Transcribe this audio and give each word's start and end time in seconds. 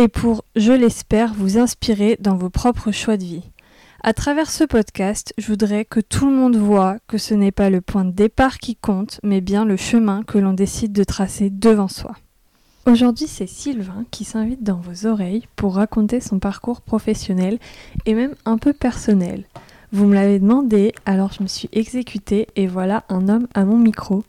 et 0.00 0.08
pour, 0.08 0.46
je 0.56 0.72
l'espère, 0.72 1.34
vous 1.34 1.58
inspirer 1.58 2.16
dans 2.20 2.34
vos 2.34 2.48
propres 2.48 2.90
choix 2.90 3.18
de 3.18 3.24
vie. 3.24 3.50
À 4.02 4.14
travers 4.14 4.50
ce 4.50 4.64
podcast, 4.64 5.34
je 5.36 5.46
voudrais 5.48 5.84
que 5.84 6.00
tout 6.00 6.24
le 6.24 6.34
monde 6.34 6.56
voit 6.56 6.96
que 7.06 7.18
ce 7.18 7.34
n'est 7.34 7.52
pas 7.52 7.68
le 7.68 7.82
point 7.82 8.06
de 8.06 8.10
départ 8.10 8.56
qui 8.56 8.76
compte, 8.76 9.20
mais 9.22 9.42
bien 9.42 9.66
le 9.66 9.76
chemin 9.76 10.22
que 10.22 10.38
l'on 10.38 10.54
décide 10.54 10.92
de 10.92 11.04
tracer 11.04 11.50
devant 11.50 11.88
soi. 11.88 12.16
Aujourd'hui, 12.86 13.26
c'est 13.26 13.46
Sylvain 13.46 14.06
qui 14.10 14.24
s'invite 14.24 14.62
dans 14.62 14.80
vos 14.80 15.06
oreilles 15.06 15.46
pour 15.54 15.74
raconter 15.74 16.20
son 16.20 16.38
parcours 16.38 16.80
professionnel 16.80 17.58
et 18.06 18.14
même 18.14 18.34
un 18.46 18.56
peu 18.56 18.72
personnel. 18.72 19.44
Vous 19.92 20.06
me 20.06 20.14
l'avez 20.14 20.38
demandé, 20.38 20.92
alors 21.04 21.32
je 21.32 21.42
me 21.42 21.48
suis 21.48 21.68
exécutée 21.72 22.46
et 22.54 22.68
voilà 22.68 23.02
un 23.08 23.28
homme 23.28 23.48
à 23.54 23.64
mon 23.64 23.76
micro. 23.76 24.22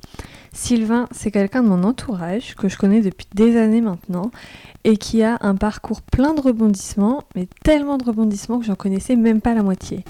Sylvain, 0.53 1.07
c'est 1.11 1.29
quelqu'un 1.29 1.61
de 1.61 1.67
mon 1.67 1.83
entourage 1.83 2.55
que 2.55 2.67
je 2.67 2.77
connais 2.77 3.01
depuis 3.01 3.27
des 3.35 3.57
années 3.57 3.81
maintenant 3.81 4.31
et 4.83 4.97
qui 4.97 5.21
a 5.21 5.37
un 5.41 5.55
parcours 5.55 6.01
plein 6.01 6.33
de 6.33 6.41
rebondissements, 6.41 7.23
mais 7.35 7.47
tellement 7.63 7.97
de 7.97 8.03
rebondissements 8.03 8.57
que 8.57 8.65
j'en 8.65 8.75
connaissais 8.75 9.15
même 9.15 9.39
pas 9.39 9.53
la 9.53 9.61
moitié. 9.61 10.03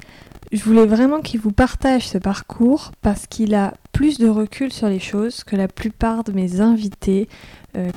Je 0.52 0.64
voulais 0.64 0.86
vraiment 0.86 1.20
qu'il 1.20 1.40
vous 1.40 1.52
partage 1.52 2.08
ce 2.08 2.18
parcours 2.18 2.90
parce 3.02 3.26
qu'il 3.26 3.54
a 3.54 3.74
plus 3.92 4.18
de 4.18 4.28
recul 4.28 4.72
sur 4.72 4.88
les 4.88 5.00
choses 5.00 5.44
que 5.44 5.56
la 5.56 5.68
plupart 5.68 6.24
de 6.24 6.32
mes 6.32 6.60
invités 6.60 7.28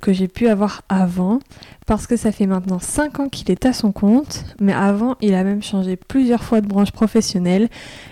que 0.01 0.13
j'ai 0.13 0.27
pu 0.27 0.47
avoir 0.47 0.83
avant, 0.89 1.39
parce 1.85 2.07
que 2.07 2.15
ça 2.15 2.31
fait 2.31 2.47
maintenant 2.47 2.79
5 2.79 3.19
ans 3.19 3.29
qu'il 3.29 3.51
est 3.51 3.65
à 3.65 3.73
son 3.73 3.91
compte, 3.91 4.45
mais 4.59 4.73
avant 4.73 5.15
il 5.21 5.35
a 5.35 5.43
même 5.43 5.61
changé 5.61 5.95
plusieurs 5.97 6.43
fois 6.43 6.61
de 6.61 6.67
branche 6.67 6.91
professionnelle, 6.91 7.69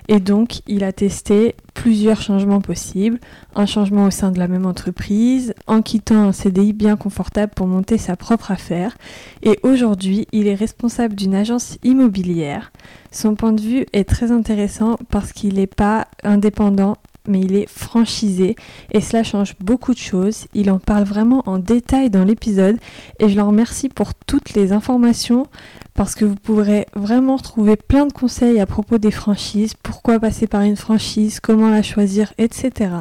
et 0.08 0.20
donc 0.20 0.62
il 0.68 0.84
a 0.84 0.92
testé 0.92 1.56
plusieurs 1.74 2.22
changements 2.22 2.62
possibles, 2.62 3.20
un 3.56 3.66
changement 3.66 4.06
au 4.06 4.12
sein 4.12 4.32
de 4.32 4.40
la 4.40 4.48
même 4.48 4.66
entreprise, 4.66 5.54
en 5.66 5.82
quittant 5.82 6.28
un 6.28 6.32
CDI 6.32 6.74
bien 6.74 6.98
confortable 6.98 7.54
pour 7.56 7.68
monter 7.68 7.98
sa 7.98 8.16
propre 8.16 8.52
affaire, 8.52 8.98
et 9.42 9.60
aujourd'hui 9.64 10.28
il 10.32 10.48
est 10.48 10.56
responsable 10.56 11.16
d'une 11.16 11.34
agence 11.34 11.78
immobilière. 11.84 12.72
Son 13.12 13.36
point 13.36 13.54
de 13.54 13.62
vue 13.62 13.86
est 13.94 14.08
très 14.08 14.32
intéressant 14.32 14.98
parce 15.10 15.32
qu'il 15.34 15.56
n'est 15.56 15.68
pas 15.68 16.08
indépendant 16.24 16.98
mais 17.28 17.40
il 17.40 17.56
est 17.56 17.70
franchisé 17.70 18.56
et 18.92 19.02
cela 19.02 19.24
change 19.24 19.56
beaucoup 19.60 19.94
de 19.94 20.00
choses. 20.00 20.46
Il 20.54 20.70
en 20.72 20.80
parle 20.80 21.04
vraiment 21.04 21.44
en 21.46 21.58
détail 21.58 22.10
dans 22.10 22.24
l'épisode 22.24 22.78
et 23.20 23.30
je 23.30 23.36
le 23.36 23.44
remercie 23.44 23.90
pour 23.90 24.14
toutes 24.14 24.54
les 24.54 24.72
informations 24.72 25.48
parce 25.94 26.16
que 26.16 26.26
vous 26.26 26.36
pourrez 26.36 26.88
vraiment 26.96 27.38
trouver 27.38 27.76
plein 27.76 28.06
de 28.06 28.14
conseils 28.14 28.60
à 28.60 28.66
propos 28.66 28.98
des 28.98 29.12
franchises, 29.12 29.74
pourquoi 29.82 30.20
passer 30.20 30.48
par 30.48 30.62
une 30.62 30.78
franchise, 30.78 31.40
comment 31.40 31.70
la 31.70 31.84
choisir, 31.84 32.34
etc. 32.38 32.92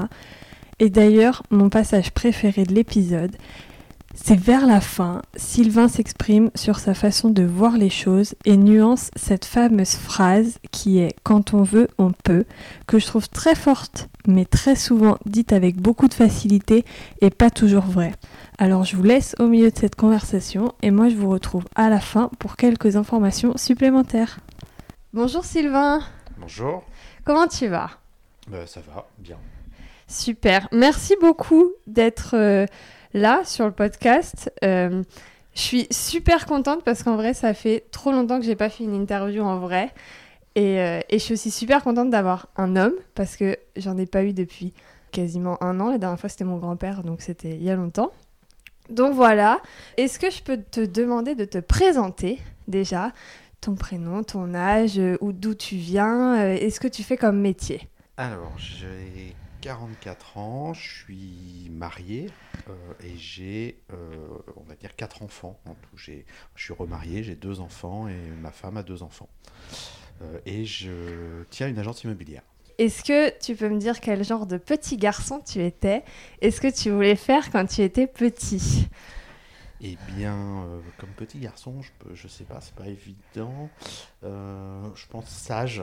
Et 0.79 0.91
d'ailleurs, 0.91 1.43
mon 1.51 1.69
passage 1.69 2.11
préféré 2.11 2.65
de 2.65 2.75
l'épisode, 2.75 3.37
c'est 4.15 4.39
vers 4.39 4.67
la 4.67 4.83
fin, 4.83 5.23
Sylvain 5.37 5.89
s'exprime 5.89 6.51
sur 6.55 6.79
sa 6.79 6.93
façon 6.93 7.31
de 7.31 7.43
voir 7.43 7.79
les 7.79 7.89
choses 7.89 8.35
et 8.45 8.59
nuance 8.59 9.11
cette 9.17 9.47
fameuse 9.47 9.95
phrase 9.95 10.59
qui 10.71 10.99
est 10.99 11.17
quand 11.23 11.55
on 11.55 11.63
veut, 11.63 11.89
on 11.97 12.13
peut, 12.13 12.45
que 12.87 12.99
je 12.99 13.07
trouve 13.07 13.31
très 13.31 13.55
forte, 13.55 14.11
mais 14.27 14.45
très 14.45 14.77
souvent 14.77 15.17
dite 15.25 15.55
avec 15.55 15.81
beaucoup 15.81 16.09
de 16.09 16.15
facilité 16.15 16.85
et 17.23 17.31
pas 17.31 17.49
toujours 17.49 17.85
vraie. 17.85 18.13
Alors 18.59 18.85
je 18.85 18.97
vous 18.97 19.03
laisse 19.03 19.35
au 19.39 19.47
milieu 19.47 19.71
de 19.71 19.79
cette 19.79 19.97
conversation 19.97 20.75
et 20.83 20.91
moi 20.91 21.09
je 21.09 21.17
vous 21.17 21.31
retrouve 21.31 21.65
à 21.75 21.89
la 21.89 22.01
fin 22.01 22.31
pour 22.39 22.57
quelques 22.57 22.97
informations 22.97 23.57
supplémentaires. 23.57 24.41
Bonjour 25.15 25.45
Sylvain. 25.45 26.01
Bonjour. 26.37 26.85
Comment 27.25 27.47
tu 27.47 27.67
vas? 27.69 27.91
Bah, 28.49 28.67
Ça 28.67 28.81
va, 28.81 29.09
bien. 29.19 29.39
Super. 30.07 30.69
Merci 30.71 31.15
beaucoup 31.19 31.73
d'être... 31.87 32.37
Euh, 32.37 32.67
là 33.15 33.43
sur 33.45 33.67
le 33.67 33.73
podcast. 33.73 34.53
Euh, 34.65 35.03
je 35.55 35.61
suis 35.61 35.87
super 35.91 36.47
contente 36.47 36.83
parce 36.85 37.03
qu'en 37.03 37.17
vrai, 37.17 37.35
ça 37.35 37.55
fait 37.55 37.85
trop 37.91 38.11
longtemps 38.13 38.39
que 38.39 38.47
j'ai 38.47 38.57
pas 38.57 38.69
fait 38.69 38.85
une 38.85 38.95
interview 38.95 39.43
en 39.43 39.59
vrai. 39.59 39.93
Et, 40.55 40.81
euh, 40.81 41.01
et 41.09 41.19
je 41.19 41.25
suis 41.25 41.35
aussi 41.35 41.51
super 41.51 41.83
contente 41.83 42.11
d'avoir 42.11 42.49
un 42.57 42.77
homme 42.77 42.95
parce 43.15 43.37
que 43.37 43.57
j'en 43.77 43.97
ai 43.97 44.07
pas 44.07 44.25
eu 44.25 44.33
depuis 44.33 44.73
quasiment 45.11 45.63
un 45.63 45.81
an. 45.81 45.91
La 45.91 45.99
dernière 45.99 46.19
fois, 46.19 46.29
c'était 46.29 46.45
mon 46.45 46.59
grand-père, 46.59 47.03
donc 47.03 47.23
c'était 47.23 47.51
il 47.51 47.63
y 47.63 47.71
a 47.71 47.77
longtemps. 47.77 48.13
Donc 48.91 49.15
voilà. 49.15 49.61
Est-ce 49.97 50.19
que 50.19 50.31
je 50.31 50.43
peux 50.43 50.59
te 50.59 50.81
demander 50.81 51.35
de 51.35 51.45
te 51.45 51.59
présenter 51.59 52.39
déjà? 52.69 53.13
Ton 53.61 53.77
prénom, 53.77 54.25
ton 54.25 54.55
âge, 54.55 54.99
euh, 54.99 55.17
d'où 55.23 55.55
tu 55.55 55.77
viens, 55.77 56.47
est-ce 56.47 56.81
que 56.81 56.89
tu 56.89 57.05
fais 57.05 57.17
comme 57.17 57.39
métier? 57.39 57.89
Alors, 58.17 58.53
j'ai 58.59 59.35
44 59.63 60.39
ans, 60.39 60.75
je 60.75 61.05
suis 61.05 61.71
marié 61.71 62.29
euh, 62.69 62.73
et 63.01 63.17
j'ai, 63.17 63.81
euh, 63.93 63.97
on 64.57 64.65
va 64.65 64.75
dire, 64.75 64.97
quatre 64.97 65.23
enfants 65.23 65.61
en 65.67 65.75
tout. 65.75 65.97
je 65.97 66.25
suis 66.57 66.75
remarié, 66.75 67.23
j'ai 67.23 67.37
deux 67.37 67.61
enfants 67.61 68.09
et 68.09 68.19
ma 68.43 68.51
femme 68.51 68.77
a 68.77 68.83
deux 68.83 69.05
enfants. 69.05 69.29
Euh, 70.21 70.41
et 70.47 70.65
je 70.65 71.45
tiens 71.51 71.69
une 71.69 71.79
agence 71.79 72.03
immobilière. 72.03 72.43
Est-ce 72.79 73.05
que 73.05 73.39
tu 73.39 73.55
peux 73.55 73.69
me 73.69 73.79
dire 73.79 74.01
quel 74.01 74.25
genre 74.25 74.47
de 74.47 74.57
petit 74.57 74.97
garçon 74.97 75.41
tu 75.41 75.65
étais? 75.65 76.03
Est-ce 76.41 76.61
que 76.61 76.69
tu 76.69 76.91
voulais 76.91 77.17
faire 77.17 77.53
quand 77.53 77.65
tu 77.67 77.83
étais 77.83 78.09
petit? 78.09 78.89
Eh 79.81 79.97
bien, 80.09 80.65
comme 80.99 81.11
petit 81.11 81.39
garçon, 81.39 81.83
je 81.83 81.91
ne 82.09 82.15
je 82.15 82.29
sais 82.29 82.45
pas, 82.45 82.61
c'est 82.61 82.75
pas 82.75 82.87
évident. 82.87 83.69
je 84.23 85.07
pense 85.09 85.29
sage, 85.29 85.83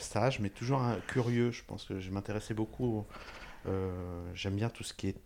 sage, 0.00 0.40
mais 0.40 0.50
toujours 0.50 0.82
curieux. 1.08 1.50
Je 1.50 1.62
pense 1.66 1.84
que 1.84 2.00
je 2.00 2.10
m'intéressais 2.10 2.54
beaucoup. 2.54 3.04
J'aime 4.34 4.56
bien 4.56 4.68
tout 4.68 4.84
ce 4.84 4.94
qui 4.94 5.08
est 5.08 5.16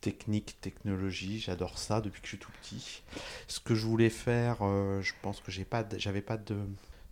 technique, 0.00 0.60
technologie, 0.60 1.38
j'adore 1.40 1.78
ça 1.78 2.00
depuis 2.00 2.20
que 2.20 2.26
je 2.26 2.30
suis 2.30 2.38
tout 2.38 2.52
petit. 2.62 3.02
Ce 3.48 3.60
que 3.60 3.74
je 3.74 3.86
voulais 3.86 4.10
faire, 4.10 4.58
euh, 4.62 5.00
je 5.02 5.12
pense 5.22 5.40
que 5.40 5.50
j'ai 5.50 5.64
pas, 5.64 5.84
j'avais 5.96 6.22
pas 6.22 6.36
de 6.36 6.56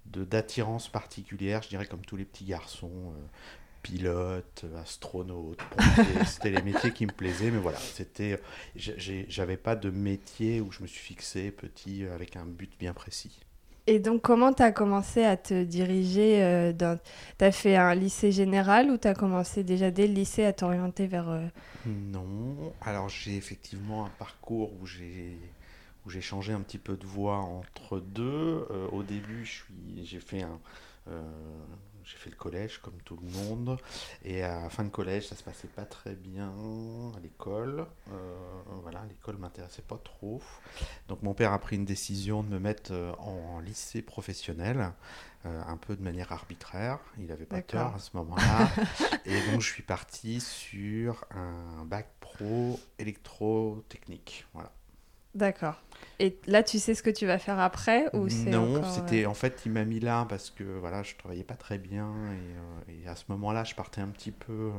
d'attirance 0.07 0.89
particulière, 0.89 1.63
je 1.63 1.69
dirais 1.69 1.85
comme 1.85 2.01
tous 2.01 2.17
les 2.17 2.25
petits 2.25 2.47
garçons, 2.47 3.13
euh, 3.13 3.27
pilote, 3.83 4.65
astronaute, 4.81 5.61
c'était 6.27 6.49
les 6.49 6.63
métiers 6.63 6.95
qui 6.95 7.05
me 7.05 7.13
plaisaient, 7.13 7.51
mais 7.51 7.59
voilà, 7.59 7.79
c'était, 7.79 8.41
j'avais 8.75 9.59
pas 9.59 9.77
de 9.77 9.91
métier 9.91 10.63
où 10.63 10.73
je 10.73 10.81
me 10.81 10.87
suis 10.87 11.03
fixé 11.03 11.51
petit 11.51 12.07
avec 12.07 12.37
un 12.37 12.47
but 12.47 12.73
bien 12.79 12.95
précis. 12.95 13.39
Et 13.91 14.01
donc, 14.01 14.21
comment 14.21 14.53
tu 14.53 14.63
as 14.63 14.71
commencé 14.71 15.25
à 15.25 15.39
te 15.39 15.65
diriger 15.65 16.43
euh, 16.43 16.75
Tu 17.39 17.45
as 17.45 17.53
fait 17.53 17.75
un 17.75 17.95
lycée 17.95 18.33
général 18.33 18.91
ou 18.91 18.99
tu 18.99 19.09
as 19.09 19.15
commencé 19.15 19.65
déjà 19.65 19.91
dès 19.91 20.07
le 20.07 20.13
lycée 20.13 20.45
à 20.45 20.53
t'orienter 20.53 21.07
vers... 21.07 21.31
Euh, 21.31 21.47
non. 21.87 22.75
Alors, 22.83 23.09
j'ai 23.09 23.35
effectivement 23.35 24.05
un 24.05 24.11
parcours 24.19 24.75
où 24.79 24.87
j'ai 24.87 25.39
j'ai 26.07 26.21
changé 26.23 26.55
un 26.55 26.61
petit 26.61 26.79
peu 26.79 26.97
de 26.97 27.07
voie 27.07 27.37
entre 27.37 27.99
deux. 27.99 28.67
Euh, 28.71 28.89
au 28.93 29.03
début, 29.03 29.47
j'ai 30.03 30.21
fait 30.21 30.43
un, 30.43 30.59
j'ai 32.05 32.17
fait 32.17 32.31
le 32.31 32.37
collège 32.37 32.79
comme 32.79 32.99
tout 33.07 33.19
le 33.23 33.31
monde. 33.31 33.79
Et 34.23 34.43
à 34.43 34.65
la 34.65 34.71
fin 34.71 34.85
de 34.85 34.91
collège, 34.91 35.29
ça 35.29 35.35
se 35.35 35.43
passait 35.43 35.69
pas 35.69 35.87
très 35.87 36.15
bien 36.15 36.53
à 37.17 37.21
l'école. 37.21 37.87
L'école 39.29 39.41
m'intéressait 39.41 39.83
pas 39.83 39.99
trop. 40.03 40.41
Donc 41.09 41.23
mon 41.23 41.35
père 41.35 41.53
a 41.53 41.59
pris 41.59 41.77
une 41.77 41.85
décision 41.85 42.43
de 42.43 42.49
me 42.49 42.59
mettre 42.59 42.93
euh, 42.93 43.13
en, 43.19 43.61
lycée 43.61 44.01
professionnel. 44.01 44.93
Euh, 45.45 45.63
un 45.67 45.77
peu 45.77 45.97
de 45.97 46.03
manière 46.03 46.33
arbitraire, 46.33 46.99
il 47.19 47.31
avait 47.31 47.45
pas 47.45 47.61
tort 47.61 47.95
à 47.95 47.99
ce 47.99 48.17
moment-là. 48.17 48.71
et 49.27 49.51
donc 49.51 49.61
je 49.61 49.71
suis 49.71 49.83
parti 49.83 50.41
sur 50.41 51.27
un 51.31 51.85
bac 51.85 52.09
pro 52.21 52.81
électrotechnique. 52.99 54.47
Voilà. 54.55 54.73
D'accord. 55.35 55.81
Et 56.19 56.37
là, 56.47 56.63
tu 56.63 56.79
sais 56.79 56.95
ce 56.95 57.03
que 57.03 57.11
tu 57.11 57.27
vas 57.27 57.39
faire 57.39 57.61
après 57.61 58.07
ou 58.13 58.29
Non, 58.47 58.83
c'était 58.85 59.25
euh, 59.25 59.31
en 59.31 59.35
fait, 59.35 59.63
il 59.67 59.73
m'a 59.73 59.85
mis 59.85 60.01
là 60.01 60.27
parce 60.29 60.51
que 60.51 60.65
voilà, 60.65 61.03
je 61.03 61.15
travaillais 61.17 61.45
pas 61.45 61.55
très 61.55 61.79
bien 61.79 62.13
et, 62.89 62.95
euh, 63.07 63.11
à 63.11 63.15
ce 63.15 63.25
moment-là, 63.29 63.63
je 63.65 63.75
partais 63.75 64.01
un 64.01 64.09
petit 64.09 64.33
peu, 64.33 64.53
euh, 64.53 64.73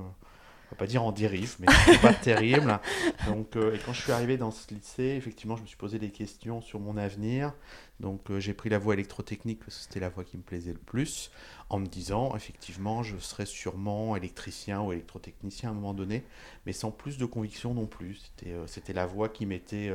on 0.71 0.75
va 0.75 0.77
pas 0.77 0.87
dire 0.87 1.03
en 1.03 1.11
dérive, 1.11 1.55
mais 1.59 1.67
c'était 1.85 1.99
pas 1.99 2.13
terrible. 2.23 2.79
Donc, 3.25 3.55
et 3.55 3.79
quand 3.85 3.93
je 3.93 4.01
suis 4.01 4.11
arrivé 4.11 4.37
dans 4.37 4.51
ce 4.51 4.73
lycée, 4.73 5.15
effectivement, 5.17 5.55
je 5.55 5.63
me 5.63 5.67
suis 5.67 5.77
posé 5.77 5.99
des 5.99 6.11
questions 6.11 6.61
sur 6.61 6.79
mon 6.79 6.95
avenir. 6.95 7.53
Donc, 7.99 8.21
j'ai 8.37 8.53
pris 8.53 8.69
la 8.69 8.77
voie 8.77 8.93
électrotechnique 8.93 9.59
parce 9.59 9.77
que 9.77 9.83
c'était 9.83 9.99
la 9.99 10.09
voie 10.09 10.23
qui 10.23 10.37
me 10.37 10.43
plaisait 10.43 10.71
le 10.71 10.79
plus, 10.79 11.31
en 11.69 11.79
me 11.79 11.87
disant 11.87 12.35
effectivement, 12.35 13.03
je 13.03 13.17
serais 13.17 13.45
sûrement 13.45 14.15
électricien 14.15 14.81
ou 14.81 14.93
électrotechnicien 14.93 15.69
à 15.69 15.71
un 15.71 15.75
moment 15.75 15.93
donné, 15.93 16.23
mais 16.65 16.71
sans 16.71 16.91
plus 16.91 17.17
de 17.17 17.25
conviction 17.25 17.73
non 17.73 17.87
plus. 17.87 18.21
C'était, 18.37 18.55
c'était 18.67 18.93
la 18.93 19.05
voie 19.05 19.27
qui 19.27 19.45
m'était 19.45 19.91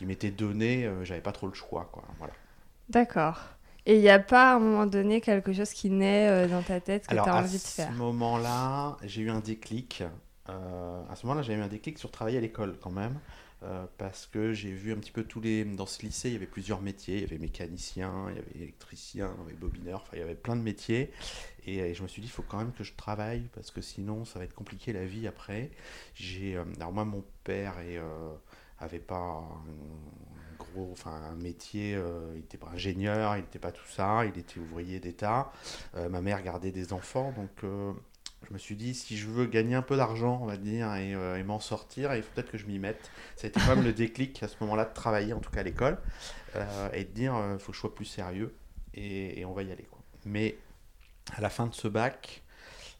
qui 0.00 0.06
m'était 0.06 0.30
donné, 0.30 0.86
euh, 0.86 1.04
j'avais 1.04 1.20
pas 1.20 1.32
trop 1.32 1.46
le 1.46 1.52
choix. 1.52 1.90
Quoi, 1.92 2.02
voilà. 2.16 2.32
D'accord. 2.88 3.38
Et 3.86 3.96
il 3.96 4.00
n'y 4.00 4.10
a 4.10 4.18
pas 4.18 4.52
à 4.52 4.56
un 4.56 4.58
moment 4.58 4.86
donné 4.86 5.20
quelque 5.20 5.52
chose 5.52 5.70
qui 5.72 5.90
naît 5.90 6.28
euh, 6.28 6.48
dans 6.48 6.62
ta 6.62 6.80
tête 6.80 7.06
que 7.06 7.14
tu 7.14 7.18
as 7.18 7.36
envie 7.36 7.58
de 7.58 7.62
faire? 7.62 7.88
À 7.88 7.92
ce 7.92 7.96
moment-là, 7.98 8.96
j'ai 9.04 9.22
eu 9.22 9.30
un 9.30 9.40
déclic. 9.40 10.02
Euh, 10.48 11.02
à 11.08 11.16
ce 11.16 11.26
moment-là, 11.26 11.42
j'ai 11.42 11.54
eu 11.54 11.60
un 11.60 11.68
déclic 11.68 11.98
sur 11.98 12.10
travailler 12.10 12.38
à 12.38 12.40
l'école 12.40 12.76
quand 12.80 12.90
même. 12.90 13.18
Euh, 13.62 13.84
parce 13.98 14.26
que 14.26 14.54
j'ai 14.54 14.72
vu 14.72 14.92
un 14.92 14.96
petit 14.96 15.10
peu 15.10 15.22
tous 15.22 15.40
les. 15.40 15.64
Dans 15.64 15.86
ce 15.86 16.02
lycée, 16.02 16.28
il 16.30 16.32
y 16.32 16.36
avait 16.36 16.46
plusieurs 16.46 16.80
métiers. 16.80 17.16
Il 17.16 17.22
y 17.22 17.24
avait 17.24 17.38
mécanicien, 17.38 18.26
il 18.30 18.36
y 18.36 18.38
avait 18.38 18.54
électricien, 18.54 19.34
il 19.38 19.42
y 19.42 19.46
avait 19.48 19.58
bobineur, 19.58 20.00
enfin, 20.02 20.12
il 20.14 20.20
y 20.20 20.22
avait 20.22 20.34
plein 20.34 20.56
de 20.56 20.62
métiers. 20.62 21.10
Et, 21.66 21.92
je 21.94 22.02
me 22.02 22.08
suis 22.08 22.22
dit, 22.22 22.28
il 22.28 22.32
faut 22.32 22.42
quand 22.42 22.56
même 22.58 22.72
que 22.72 22.84
je 22.84 22.94
travaille 22.94 23.48
parce 23.54 23.70
que 23.70 23.82
sinon, 23.82 24.24
ça 24.24 24.38
va 24.38 24.46
être 24.46 24.54
compliqué 24.54 24.94
la 24.94 25.04
vie 25.04 25.26
après. 25.26 25.70
J'ai, 26.14 26.56
alors, 26.56 26.92
moi, 26.92 27.04
mon 27.04 27.22
père 27.44 27.78
et, 27.80 28.00
avait 28.78 28.98
pas 28.98 29.44
gros, 30.60 30.90
enfin 30.92 31.12
un 31.12 31.36
métier, 31.36 31.94
euh, 31.94 32.30
il 32.34 32.40
n'était 32.40 32.58
pas 32.58 32.70
ingénieur, 32.72 33.36
il 33.36 33.40
n'était 33.40 33.58
pas 33.58 33.72
tout 33.72 33.86
ça, 33.88 34.24
il 34.24 34.38
était 34.38 34.58
ouvrier 34.58 35.00
d'État. 35.00 35.52
Euh, 35.96 36.08
ma 36.08 36.20
mère 36.20 36.42
gardait 36.42 36.70
des 36.70 36.92
enfants, 36.92 37.32
donc 37.32 37.50
euh, 37.64 37.92
je 38.48 38.52
me 38.52 38.58
suis 38.58 38.76
dit, 38.76 38.94
si 38.94 39.16
je 39.16 39.26
veux 39.28 39.46
gagner 39.46 39.74
un 39.74 39.82
peu 39.82 39.96
d'argent, 39.96 40.38
on 40.42 40.46
va 40.46 40.56
dire, 40.56 40.94
et, 40.94 41.42
m'en 41.42 41.60
sortir, 41.60 42.14
il 42.14 42.22
faut 42.22 42.30
peut-être 42.34 42.50
que 42.50 42.58
je 42.58 42.66
m'y 42.66 42.78
mette. 42.78 43.10
Ça 43.36 43.46
a 43.46 43.48
été 43.48 43.60
quand 43.60 43.74
même 43.74 43.84
le 43.84 43.92
déclic 43.92 44.42
à 44.42 44.48
ce 44.48 44.56
moment-là 44.60 44.84
de 44.84 44.94
travailler, 44.94 45.32
en 45.32 45.40
tout 45.40 45.50
cas 45.50 45.60
à 45.60 45.64
l'école, 45.64 45.98
et 46.94 47.04
de 47.04 47.10
dire, 47.10 47.34
il 47.52 47.58
faut 47.58 47.72
que 47.72 47.76
je 47.76 47.80
sois 47.80 47.94
plus 47.94 48.06
sérieux, 48.06 48.54
et, 48.94 49.44
on 49.44 49.52
va 49.52 49.62
y 49.62 49.72
aller. 49.72 49.86
Mais 50.24 50.56
à 51.36 51.40
la 51.40 51.50
fin 51.50 51.66
de 51.66 51.74
ce 51.74 51.86
bac, 51.86 52.42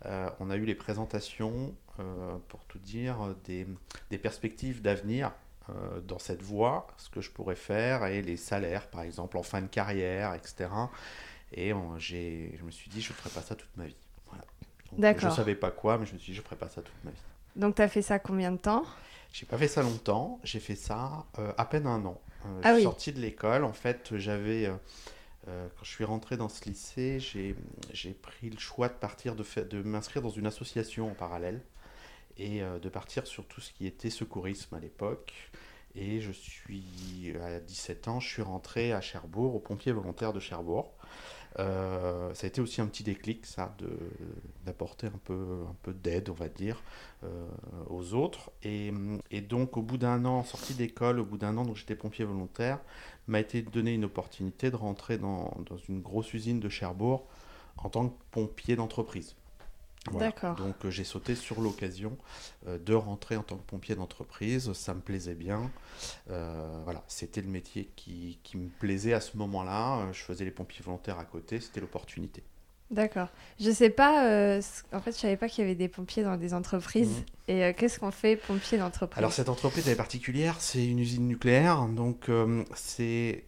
on 0.04 0.50
a 0.50 0.56
eu 0.56 0.64
les 0.64 0.74
présentations, 0.74 1.74
pour 2.48 2.64
tout 2.66 2.78
dire, 2.78 3.34
des 3.46 4.18
perspectives 4.18 4.82
d'avenir 4.82 5.32
euh, 5.76 6.00
dans 6.00 6.18
cette 6.18 6.42
voie, 6.42 6.86
ce 6.96 7.08
que 7.10 7.20
je 7.20 7.30
pourrais 7.30 7.56
faire, 7.56 8.06
et 8.06 8.22
les 8.22 8.36
salaires, 8.36 8.88
par 8.88 9.02
exemple, 9.02 9.36
en 9.36 9.42
fin 9.42 9.60
de 9.60 9.66
carrière, 9.66 10.34
etc. 10.34 10.70
Et 11.52 11.70
je 11.70 12.64
me 12.64 12.70
suis 12.70 12.90
dit, 12.90 13.00
je 13.00 13.10
ne 13.12 13.16
ferai 13.16 13.30
pas 13.30 13.42
ça 13.42 13.54
toute 13.54 13.76
ma 13.76 13.86
vie. 13.86 13.96
D'accord. 14.92 15.22
Je 15.22 15.26
ne 15.26 15.32
savais 15.32 15.54
pas 15.54 15.70
quoi, 15.70 15.98
mais 15.98 16.06
je 16.06 16.14
me 16.14 16.18
suis 16.18 16.32
dit, 16.32 16.36
je 16.36 16.40
ne 16.40 16.44
ferai 16.44 16.56
pas 16.56 16.68
ça 16.68 16.82
toute 16.82 17.04
ma 17.04 17.10
vie. 17.10 17.22
Donc, 17.56 17.76
tu 17.76 17.82
as 17.82 17.88
fait 17.88 18.02
ça 18.02 18.18
combien 18.18 18.52
de 18.52 18.56
temps? 18.56 18.84
J'ai 19.32 19.46
pas 19.46 19.58
fait 19.58 19.68
ça 19.68 19.82
longtemps, 19.82 20.40
j'ai 20.42 20.58
fait 20.58 20.74
ça 20.74 21.24
euh, 21.38 21.52
à 21.56 21.64
peine 21.64 21.86
un 21.86 22.04
an. 22.04 22.20
Euh, 22.46 22.60
ah 22.64 22.70
je 22.70 22.74
suis 22.76 22.82
sorti 22.84 23.12
de 23.12 23.20
l'école, 23.20 23.64
en 23.64 23.72
fait, 23.72 24.16
j'avais. 24.16 24.70
quand 25.46 25.84
je 25.84 25.90
suis 25.90 26.04
rentré 26.04 26.36
dans 26.36 26.48
ce 26.48 26.64
lycée, 26.64 27.18
j'ai 27.20 28.12
pris 28.14 28.50
le 28.50 28.58
choix 28.58 28.88
de 28.88 28.94
partir, 28.94 29.36
de, 29.36 29.44
de 29.62 29.82
m'inscrire 29.82 30.22
dans 30.22 30.30
une 30.30 30.46
association 30.46 31.10
en 31.10 31.14
parallèle 31.14 31.60
et 32.40 32.62
de 32.80 32.88
partir 32.88 33.26
sur 33.26 33.46
tout 33.46 33.60
ce 33.60 33.72
qui 33.72 33.86
était 33.86 34.10
secourisme 34.10 34.74
à 34.74 34.80
l'époque. 34.80 35.32
Et 35.94 36.20
je 36.20 36.30
suis, 36.30 37.34
à 37.40 37.60
17 37.60 38.08
ans, 38.08 38.20
je 38.20 38.28
suis 38.28 38.42
rentré 38.42 38.92
à 38.92 39.00
Cherbourg, 39.00 39.54
au 39.54 39.58
pompier 39.58 39.92
volontaire 39.92 40.32
de 40.32 40.40
Cherbourg. 40.40 40.92
Euh, 41.58 42.32
ça 42.34 42.46
a 42.46 42.48
été 42.48 42.60
aussi 42.60 42.80
un 42.80 42.86
petit 42.86 43.02
déclic, 43.02 43.44
ça, 43.44 43.74
d'apporter 44.64 45.08
un 45.08 45.20
peu, 45.24 45.64
un 45.68 45.74
peu 45.82 45.92
d'aide, 45.92 46.28
on 46.28 46.34
va 46.34 46.48
dire, 46.48 46.80
euh, 47.24 47.46
aux 47.88 48.14
autres. 48.14 48.52
Et, 48.62 48.92
donc, 49.42 49.76
au 49.76 49.82
bout 49.82 49.98
d'un 49.98 50.24
an, 50.24 50.44
sorti 50.44 50.74
d'école, 50.74 51.18
au 51.18 51.24
bout 51.24 51.38
d'un 51.38 51.56
an, 51.56 51.64
donc 51.64 51.76
j'étais 51.76 51.96
pompier 51.96 52.24
volontaire, 52.24 52.78
m'a 53.26 53.40
été 53.40 53.62
donné 53.62 53.94
une 53.94 54.04
opportunité 54.04 54.70
de 54.70 54.76
rentrer 54.76 55.18
dans 55.18 55.52
une 55.88 56.00
grosse 56.00 56.32
usine 56.34 56.60
de 56.60 56.68
Cherbourg 56.68 57.26
en 57.78 57.88
tant 57.88 58.08
que 58.08 58.14
pompier 58.30 58.76
d'entreprise. 58.76 59.34
D'accord. 60.12 60.56
Donc 60.56 60.84
euh, 60.84 60.90
j'ai 60.90 61.04
sauté 61.04 61.34
sur 61.34 61.60
l'occasion 61.60 62.16
euh, 62.66 62.78
de 62.78 62.94
rentrer 62.94 63.36
en 63.36 63.42
tant 63.42 63.56
que 63.56 63.66
pompier 63.66 63.94
d'entreprise. 63.94 64.72
Ça 64.72 64.94
me 64.94 65.00
plaisait 65.00 65.34
bien. 65.34 65.70
Euh, 66.30 66.80
voilà, 66.84 67.04
c'était 67.06 67.42
le 67.42 67.48
métier 67.48 67.90
qui, 67.96 68.38
qui, 68.42 68.56
me 68.56 68.68
plaisait 68.68 69.12
à 69.12 69.20
ce 69.20 69.36
moment-là. 69.36 70.10
Je 70.12 70.22
faisais 70.22 70.44
les 70.44 70.50
pompiers 70.50 70.82
volontaires 70.82 71.18
à 71.18 71.24
côté. 71.24 71.60
C'était 71.60 71.80
l'opportunité. 71.80 72.42
D'accord. 72.90 73.28
Je 73.60 73.70
sais 73.70 73.90
pas. 73.90 74.58
en 74.92 75.00
fait, 75.00 75.12
je 75.12 75.18
savais 75.18 75.36
pas 75.36 75.48
qu'il 75.48 75.62
y 75.62 75.66
avait 75.66 75.76
des 75.76 75.88
pompiers 75.88 76.24
dans 76.24 76.36
des 76.36 76.54
entreprises. 76.54 77.18
Mmh. 77.48 77.52
Et 77.52 77.74
qu'est-ce 77.74 78.00
qu'on 78.00 78.10
fait 78.10 78.36
pompier 78.36 78.78
d'entreprise? 78.78 79.18
Alors 79.18 79.32
cette 79.32 79.48
entreprise 79.48 79.86
elle 79.86 79.92
est 79.92 79.96
particulière. 79.96 80.56
C'est 80.58 80.84
une 80.84 80.98
usine 80.98 81.28
nucléaire. 81.28 81.86
Donc 81.86 82.28
c'est 82.74 83.44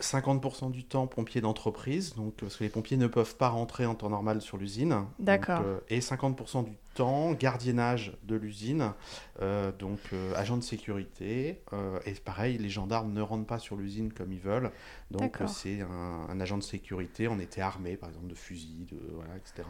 50% 0.00 0.70
du 0.70 0.84
temps 0.84 1.06
pompier 1.06 1.40
d'entreprise, 1.40 2.14
donc 2.14 2.34
parce 2.34 2.56
que 2.56 2.64
les 2.64 2.70
pompiers 2.70 2.96
ne 2.96 3.06
peuvent 3.06 3.36
pas 3.36 3.48
rentrer 3.48 3.86
en 3.86 3.94
temps 3.94 4.10
normal 4.10 4.42
sur 4.42 4.56
l'usine. 4.56 5.04
D'accord. 5.18 5.62
Euh, 5.64 5.78
et 5.88 6.00
50% 6.00 6.64
du 6.64 6.76
temps 6.94 7.32
gardiennage 7.32 8.16
de 8.24 8.34
l'usine, 8.34 8.92
euh, 9.40 9.72
donc 9.72 10.00
euh, 10.12 10.34
agent 10.36 10.56
de 10.56 10.62
sécurité. 10.62 11.62
et 12.06 12.12
pareil, 12.24 12.58
les 12.58 12.68
gendarmes 12.68 13.12
ne 13.12 13.20
rentrent 13.20 13.46
pas 13.46 13.58
sur 13.58 13.76
l'usine 13.76 14.12
comme 14.12 14.32
ils 14.32 14.40
veulent. 14.40 14.70
Donc 15.10 15.38
c'est 15.46 15.80
un, 15.80 16.40
agent 16.40 16.58
de 16.58 16.62
sécurité. 16.62 17.28
On 17.28 17.38
était 17.38 17.60
armé, 17.60 17.96
par 17.96 18.08
exemple, 18.08 18.26
de 18.26 18.34
fusils, 18.34 18.86
de 18.86 18.98
voilà, 19.14 19.36
etc. 19.36 19.68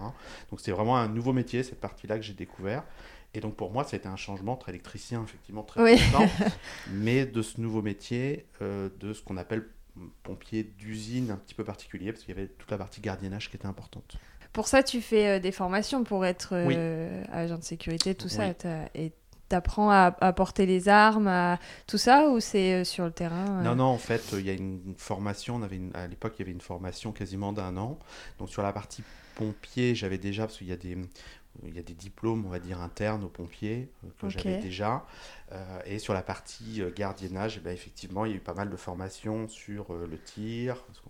Donc 0.51 0.61
c'est 0.61 0.73
vraiment 0.73 0.97
un 0.97 1.09
nouveau 1.09 1.33
métier 1.33 1.63
cette 1.63 1.81
partie-là 1.81 2.17
que 2.17 2.23
j'ai 2.23 2.35
découvert. 2.35 2.85
Et 3.37 3.41
donc 3.41 3.57
pour 3.57 3.73
moi, 3.73 3.83
ça 3.83 3.97
a 3.97 3.99
été 3.99 4.07
un 4.07 4.17
changement 4.17 4.53
entre 4.53 4.69
électricien, 4.69 5.25
effectivement, 5.25 5.65
très 5.65 5.93
important, 5.93 6.31
mais 6.93 7.27
de 7.27 7.43
ce 7.43 7.61
nouveau 7.61 7.83
métier, 7.83 8.47
de 8.61 9.13
ce 9.13 9.23
qu'on 9.23 9.37
appelle 9.37 9.69
pompier 10.23 10.65
d'usine 10.65 11.31
un 11.31 11.37
petit 11.37 11.55
peu 11.55 11.65
particulier, 11.65 12.13
parce 12.13 12.25
qu'il 12.25 12.35
y 12.35 12.39
avait 12.39 12.49
toute 12.49 12.71
la 12.71 12.79
partie 12.79 13.01
gardiennage 13.01 13.51
qui 13.51 13.57
était 13.57 13.67
importante. 13.67 14.17
Pour 14.53 14.69
ça, 14.69 14.83
tu 14.83 15.01
fais 15.01 15.27
euh, 15.27 15.41
des 15.41 15.53
formations 15.53 16.05
pour 16.05 16.25
être 16.25 16.51
euh, 16.53 17.25
agent 17.33 17.59
de 17.59 17.65
sécurité, 17.65 18.15
tout 18.15 18.29
ça, 18.29 18.47
et 18.95 19.13
tu 19.49 19.57
apprends 19.57 19.91
à, 19.91 20.13
porter 20.33 20.65
les 20.65 20.89
armes, 20.89 21.27
à 21.27 21.59
tout 21.87 21.99
ça, 21.99 22.29
ou 22.29 22.41
c'est 22.41 22.75
euh, 22.75 22.85
sur 22.85 23.05
le 23.05 23.11
terrain 23.11 23.63
Non, 23.63 23.75
non, 23.75 23.85
en 23.85 23.99
fait, 23.99 24.23
il 24.33 24.47
y 24.47 24.51
a 24.51 24.55
une 24.55 24.95
formation, 24.97 25.57
on 25.57 25.63
avait 25.63 25.81
à 25.95 26.07
l'époque, 26.07 26.35
il 26.39 26.43
y 26.43 26.45
avait 26.45 26.53
une 26.53 26.61
formation 26.61 27.13
quasiment 27.13 27.53
d'un 27.53 27.77
an. 27.77 27.99
Donc 28.39 28.49
sur 28.49 28.63
la 28.63 28.73
partie 28.73 29.03
pompier, 29.35 29.97
j'avais 29.97 30.19
déjà, 30.19 30.47
parce 30.47 30.59
qu'il 30.59 30.69
y 30.69 30.73
a 30.73 30.77
des, 30.77 30.97
il 31.63 31.75
y 31.75 31.79
a 31.79 31.83
des 31.83 31.95
diplômes, 31.95 32.45
on 32.45 32.49
va 32.49 32.59
dire, 32.59 32.81
internes 32.81 33.25
aux 33.25 33.29
pompiers 33.29 33.89
euh, 34.05 34.09
que 34.19 34.29
j'avais 34.29 34.59
déjà. 34.59 35.07
Euh, 35.53 35.81
et 35.87 35.99
sur 35.99 36.15
la 36.15 36.23
partie 36.23 36.83
euh, 36.83 36.91
gardiennage, 36.91 37.59
eh 37.59 37.61
ben, 37.61 37.73
effectivement, 37.73 38.25
il 38.25 38.33
y 38.33 38.35
a 38.35 38.37
eu 38.37 38.41
pas 38.41 38.55
mal 38.55 38.71
de 38.71 38.77
formations 38.77 39.49
sur 39.49 39.93
le 39.95 40.19
tir. 40.19 40.83
Parce 40.83 41.03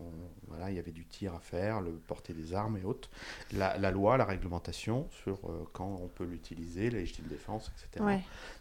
voilà, 0.48 0.70
il 0.70 0.76
y 0.76 0.78
avait 0.78 0.92
du 0.92 1.06
tir 1.06 1.34
à 1.34 1.40
faire, 1.40 1.80
le 1.80 1.92
porter 1.92 2.34
des 2.34 2.54
armes 2.54 2.76
et 2.76 2.84
autres. 2.84 3.10
La, 3.52 3.90
loi, 3.90 4.16
la 4.16 4.24
réglementation 4.24 5.08
sur 5.10 5.38
quand 5.72 5.98
on 6.02 6.08
peut 6.08 6.24
l'utiliser, 6.24 6.90
la 6.90 6.98
légitime 6.98 7.26
défense, 7.26 7.72
etc. 7.72 8.04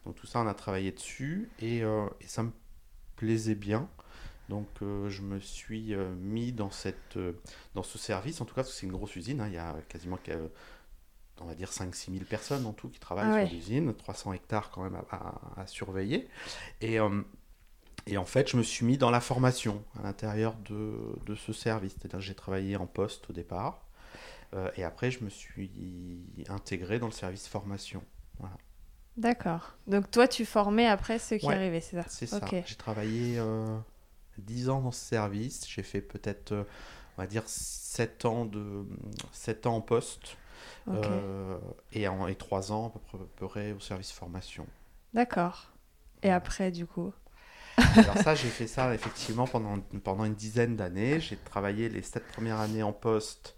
Donc 0.06 0.16
tout 0.16 0.28
ça, 0.28 0.40
on 0.40 0.48
a 0.48 0.54
travaillé 0.54 0.92
dessus 0.92 1.50
et, 1.60 1.80
et 1.80 2.28
ça 2.28 2.44
me 2.44 2.52
plaisait 3.16 3.56
bien. 3.56 3.90
Donc 4.50 4.68
je 4.82 5.22
me 5.22 5.40
suis 5.40 5.96
mis 5.96 6.52
dans, 6.52 6.72
cette, 6.72 7.18
dans 7.76 7.84
ce 7.84 7.98
service, 7.98 8.42
en 8.42 8.46
tout 8.46 8.56
cas 8.56 8.62
parce 8.62 8.74
que 8.74 8.80
c'est 8.80 8.86
une 8.86 8.92
grosse 8.92 9.16
usine, 9.16 9.42
hein. 9.42 9.48
il 9.48 9.54
y 9.54 9.58
a 9.58 9.76
quasiment 9.90 10.18
on 11.42 11.46
va 11.46 11.56
dire 11.56 11.70
5-6 11.70 12.12
000 12.12 12.26
personnes 12.26 12.66
en 12.66 12.74
tout 12.74 12.90
qui 12.90 13.00
travaillent 13.00 13.48
sur 13.48 13.56
l'usine, 13.56 13.94
300 13.94 14.34
hectares 14.34 14.72
quand 14.72 14.84
même 14.84 14.98
à, 15.12 15.66
surveiller. 15.68 16.28
Et, 16.82 17.00
euh, 17.00 17.22
et, 18.06 18.18
en 18.18 18.26
fait, 18.26 18.50
je 18.50 18.58
me 18.58 18.64
suis 18.64 18.86
mis 18.86 18.98
dans 18.98 19.10
la 19.12 19.22
formation 19.22 19.84
à 20.00 20.04
l'intérieur 20.04 20.56
de, 20.70 20.94
de, 21.26 21.36
ce 21.36 21.54
service. 21.54 21.94
C'est-à-dire 21.94 22.22
j'ai 22.22 22.36
travaillé 22.36 22.76
en 22.76 22.86
poste 22.86 23.30
au 23.30 23.34
départ. 23.34 23.84
Euh, 24.54 24.70
et 24.78 24.84
après, 24.84 25.12
je 25.12 25.24
me 25.24 25.30
suis 25.30 25.72
intégré 26.50 27.00
dans 27.00 27.08
le 27.08 27.12
service 27.12 27.48
formation. 27.48 28.04
Voilà. 28.40 28.56
D'accord. 29.18 29.76
Donc 29.88 30.10
toi, 30.10 30.28
tu 30.28 30.46
formais 30.46 30.88
après 30.88 31.20
ceux 31.20 31.38
qui 31.38 31.48
arrivaient, 31.48 31.82
c'est 31.82 32.02
ça? 32.02 32.06
C'est 32.08 32.26
ça. 32.26 32.42
J'ai 32.66 32.76
travaillé 32.76 33.38
euh, 33.38 33.78
10 34.40 34.70
ans 34.70 34.82
dans 34.82 34.92
ce 34.92 35.06
service. 35.06 35.68
J'ai 35.68 35.84
fait 35.84 36.02
peut-être, 36.02 36.52
euh, 36.52 36.64
on 37.18 37.22
va 37.22 37.28
dire, 37.28 37.44
7 37.46 38.26
ans, 38.26 38.46
de, 38.46 38.86
7 39.32 39.68
ans 39.68 39.78
en 39.78 39.82
poste. 39.82 40.38
Euh, 40.90 41.58
et, 41.92 42.08
en, 42.08 42.28
et 42.28 42.36
trois 42.36 42.72
ans 42.72 42.88
à 42.88 43.16
peu 43.38 43.48
près 43.48 43.72
au 43.72 43.80
service 43.80 44.12
formation. 44.12 44.68
D'accord. 45.14 45.72
Et 46.22 46.32
après, 46.32 46.72
du 46.72 46.86
coup 46.86 47.14
Alors 47.96 48.18
ça, 48.18 48.36
j'ai 48.36 48.50
fait 48.50 48.68
ça 48.68 48.94
effectivement 48.94 49.48
pendant, 49.48 49.80
pendant 50.04 50.26
une 50.26 50.36
dizaine 50.36 50.76
d'années. 50.76 51.20
J'ai 51.20 51.38
travaillé 51.38 51.90
les 51.90 52.02
sept 52.02 52.26
premières 52.28 52.60
années 52.60 52.84
en 52.84 52.94
poste. 52.94 53.56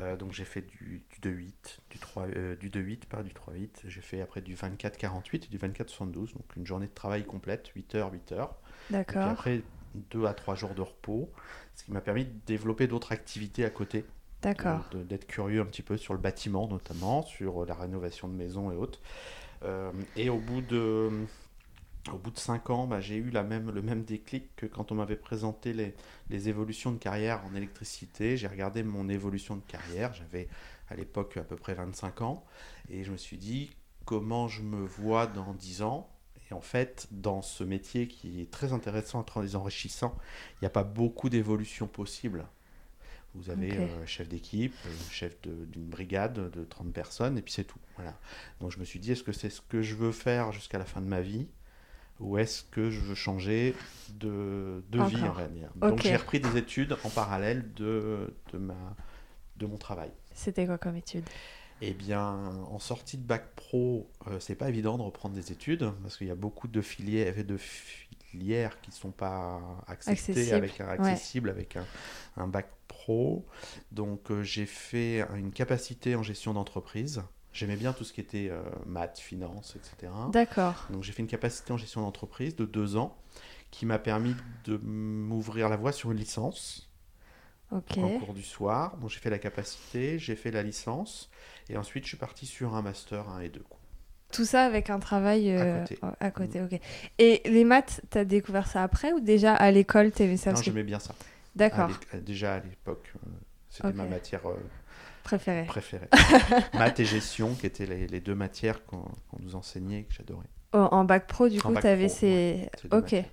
Euh, 0.00 0.16
donc 0.16 0.32
j'ai 0.32 0.44
fait 0.44 0.62
du, 0.62 1.04
du 1.20 1.28
2-8, 1.28 1.52
du, 1.90 1.98
3, 1.98 2.26
euh, 2.28 2.56
du 2.56 2.70
2-8, 2.70 3.06
pas 3.06 3.22
du 3.22 3.32
3-8. 3.32 3.68
J'ai 3.84 4.00
fait 4.00 4.20
après 4.22 4.40
du 4.40 4.54
24-48 4.54 5.34
et 5.34 5.38
du 5.48 5.58
24-72. 5.58 6.32
Donc 6.32 6.56
une 6.56 6.66
journée 6.66 6.86
de 6.86 6.94
travail 6.94 7.24
complète, 7.24 7.68
8 7.68 7.94
heures, 7.96 8.12
8 8.12 8.32
heures. 8.32 8.54
D'accord. 8.90 9.22
Et 9.22 9.30
après, 9.30 9.62
2 9.94 10.24
à 10.24 10.34
3 10.34 10.54
jours 10.54 10.74
de 10.74 10.80
repos. 10.80 11.30
Ce 11.74 11.84
qui 11.84 11.92
m'a 11.92 12.00
permis 12.00 12.24
de 12.24 12.32
développer 12.46 12.86
d'autres 12.86 13.12
activités 13.12 13.64
à 13.64 13.70
côté. 13.70 14.04
D'accord. 14.42 14.84
D'être 14.92 15.26
curieux 15.26 15.60
un 15.60 15.64
petit 15.64 15.82
peu 15.82 15.96
sur 15.96 16.14
le 16.14 16.20
bâtiment 16.20 16.66
notamment, 16.66 17.22
sur 17.22 17.64
la 17.64 17.74
rénovation 17.74 18.28
de 18.28 18.34
maisons 18.34 18.72
et 18.72 18.76
autres. 18.76 19.00
Euh, 19.64 19.92
et 20.16 20.28
au 20.28 20.38
bout 20.38 20.60
de, 20.60 21.10
au 22.12 22.18
bout 22.18 22.30
de 22.32 22.38
5 22.38 22.70
ans, 22.70 22.86
bah, 22.88 23.00
j'ai 23.00 23.14
eu 23.16 23.30
la 23.30 23.44
même, 23.44 23.70
le 23.70 23.82
même 23.82 24.02
déclic 24.02 24.54
que 24.56 24.66
quand 24.66 24.90
on 24.90 24.96
m'avait 24.96 25.16
présenté 25.16 25.72
les, 25.72 25.94
les, 26.30 26.48
évolutions 26.48 26.90
de 26.90 26.98
carrière 26.98 27.44
en 27.46 27.54
électricité. 27.54 28.36
J'ai 28.36 28.48
regardé 28.48 28.82
mon 28.82 29.08
évolution 29.08 29.54
de 29.54 29.62
carrière. 29.62 30.12
J'avais 30.14 30.48
à 30.90 30.96
l'époque 30.96 31.36
à 31.36 31.44
peu 31.44 31.56
près 31.56 31.74
25 31.74 32.22
ans. 32.22 32.44
Et 32.90 33.04
je 33.04 33.12
me 33.12 33.16
suis 33.16 33.38
dit, 33.38 33.70
comment 34.04 34.48
je 34.48 34.62
me 34.62 34.84
vois 34.84 35.28
dans 35.28 35.54
10 35.54 35.82
ans? 35.82 36.08
Et 36.50 36.54
en 36.54 36.60
fait, 36.60 37.06
dans 37.12 37.42
ce 37.42 37.62
métier 37.62 38.08
qui 38.08 38.40
est 38.40 38.50
très 38.50 38.72
intéressant, 38.72 39.22
très 39.22 39.54
enrichissant, 39.54 40.16
il 40.54 40.58
n'y 40.62 40.66
a 40.66 40.70
pas 40.70 40.84
beaucoup 40.84 41.28
d'évolutions 41.28 41.86
possibles. 41.86 42.44
Vous 43.34 43.50
avez 43.50 43.70
Ok. 43.70 43.78
euh, 43.78 44.06
chef 44.06 44.28
d'équipe, 44.28 44.74
euh, 44.86 44.90
chef 45.10 45.40
d'une 45.42 45.86
brigade 45.86 46.50
de 46.50 46.64
30 46.64 46.92
personnes, 46.92 47.38
et 47.38 47.42
puis 47.42 47.52
c'est 47.52 47.64
tout. 47.64 47.78
Voilà. 47.96 48.14
Donc 48.60 48.70
je 48.70 48.78
me 48.78 48.84
suis 48.84 48.98
dit, 48.98 49.12
est-ce 49.12 49.22
que 49.22 49.32
c'est 49.32 49.50
ce 49.50 49.60
que 49.62 49.82
je 49.82 49.94
veux 49.94 50.12
faire 50.12 50.52
jusqu'à 50.52 50.78
la 50.78 50.84
fin 50.84 51.00
de 51.00 51.06
ma 51.06 51.20
vie 51.22 51.46
ou 52.20 52.38
est-ce 52.38 52.62
que 52.62 52.90
je 52.90 53.00
veux 53.00 53.14
changer 53.14 53.74
de, 54.20 54.84
de 54.90 55.02
vie, 55.02 55.16
va 55.16 55.48
dire. 55.48 55.70
Donc 55.80 56.02
j'ai 56.02 56.16
repris 56.16 56.40
des 56.40 56.56
études 56.56 56.96
en 57.04 57.08
parallèle 57.08 57.72
de, 57.74 58.32
de, 58.52 58.58
ma, 58.58 58.94
de 59.56 59.66
mon 59.66 59.76
travail. 59.76 60.10
C'était 60.34 60.66
quoi 60.66 60.78
comme 60.78 60.96
étude? 60.96 61.24
Eh 61.80 61.92
bien, 61.94 62.22
en 62.22 62.78
sortie 62.78 63.16
de 63.18 63.24
bac 63.24 63.54
pro, 63.56 64.08
euh, 64.28 64.38
c'est 64.38 64.54
pas 64.54 64.68
évident 64.68 64.98
de 64.98 65.02
reprendre 65.02 65.34
des 65.34 65.50
études 65.50 65.90
parce 66.02 66.16
qu'il 66.16 66.28
y 66.28 66.30
a 66.30 66.36
beaucoup 66.36 66.68
de 66.68 66.80
filières, 66.80 67.44
de 67.44 67.56
filières 68.32 68.80
qui 68.80 68.92
sont 68.92 69.10
pas 69.10 69.60
acceptées 69.86 70.30
Accessibles, 70.32 70.56
avec 70.56 70.80
un, 70.80 70.88
accessibles 70.88 71.50
avec 71.50 71.76
un, 71.76 71.86
un 72.36 72.48
bac 72.48 72.68
pro. 72.88 73.44
Donc, 73.90 74.30
euh, 74.30 74.42
j'ai 74.42 74.66
fait 74.66 75.24
une 75.36 75.52
capacité 75.52 76.16
en 76.16 76.22
gestion 76.22 76.54
d'entreprise. 76.54 77.22
J'aimais 77.52 77.76
bien 77.76 77.92
tout 77.92 78.04
ce 78.04 78.14
qui 78.14 78.20
était 78.22 78.48
euh, 78.50 78.62
maths, 78.86 79.18
finance, 79.18 79.76
etc. 79.76 80.10
D'accord. 80.32 80.86
Donc, 80.90 81.02
j'ai 81.02 81.12
fait 81.12 81.20
une 81.20 81.28
capacité 81.28 81.72
en 81.72 81.76
gestion 81.76 82.00
d'entreprise 82.00 82.56
de 82.56 82.64
deux 82.64 82.96
ans 82.96 83.16
qui 83.70 83.84
m'a 83.86 83.98
permis 83.98 84.34
de 84.64 84.76
m'ouvrir 84.78 85.68
la 85.68 85.76
voie 85.76 85.92
sur 85.92 86.10
une 86.10 86.18
licence 86.18 86.90
Ok. 87.70 87.96
en 87.98 88.18
cours 88.18 88.34
du 88.34 88.42
soir. 88.42 88.96
Donc 88.98 89.08
j'ai 89.08 89.18
fait 89.18 89.30
la 89.30 89.38
capacité, 89.38 90.18
j'ai 90.18 90.36
fait 90.36 90.50
la 90.50 90.62
licence, 90.62 91.30
et 91.70 91.78
ensuite 91.78 92.04
je 92.04 92.08
suis 92.08 92.18
parti 92.18 92.44
sur 92.44 92.74
un 92.74 92.82
master 92.82 93.30
1 93.30 93.40
et 93.40 93.48
2. 93.48 93.60
quoi. 93.60 93.78
Tout 94.32 94.44
ça 94.44 94.64
avec 94.64 94.90
un 94.90 94.98
travail 94.98 95.50
euh, 95.52 95.82
À 95.82 95.86
côté. 95.86 95.98
Mm. 96.02 96.10
à 96.20 96.30
côté, 96.30 96.60
ok. 96.62 96.80
Et 97.18 97.42
les 97.44 97.64
maths, 97.64 98.00
t'as 98.10 98.24
découvert 98.24 98.66
ça 98.66 98.82
après 98.82 99.12
ou 99.12 99.20
déjà 99.20 99.54
à 99.54 99.70
l'école 99.70 100.10
t'aimais 100.10 100.36
ça 100.36 100.50
Non, 100.50 100.54
parce 100.54 100.62
que- 100.66 100.70
j'aimais 100.72 100.82
bien 100.84 100.98
ça. 100.98 101.14
D'accord, 101.54 101.90
À 102.12 102.16
l'é- 102.16 102.22
Déjà 102.22 102.54
à 102.54 102.60
l'époque, 102.60 103.12
euh, 103.16 103.28
c'était 103.68 103.88
Ok. 103.88 103.94
ma 103.94 104.04
matière 104.06 104.40
euh, 104.48 104.54
préféré. 105.22 105.64
préférée. 105.66 106.08
Maths 106.74 106.98
et 107.00 107.04
gestion, 107.04 107.54
qui 107.54 107.66
étaient 107.66 107.86
les, 107.86 108.06
les 108.06 108.20
deux 108.20 108.34
matières 108.34 108.84
qu'on 108.86 109.02
qu'on 109.28 109.38
nous 109.40 109.54
enseignait 109.54 110.00
et 110.00 110.04
que 110.04 110.14
j'adorais. 110.14 110.46
Oh, 110.72 110.88
en 110.90 111.04
bac 111.04 111.26
pro, 111.26 111.48
du 111.50 111.58
En 111.58 111.62
coup, 111.62 111.72
bac 111.74 111.82
t'avais 111.82 112.06
pro, 112.06 112.16
ces. 112.16 112.70
Deux 112.84 112.96
Ok. 112.96 113.02
matières. 113.02 113.24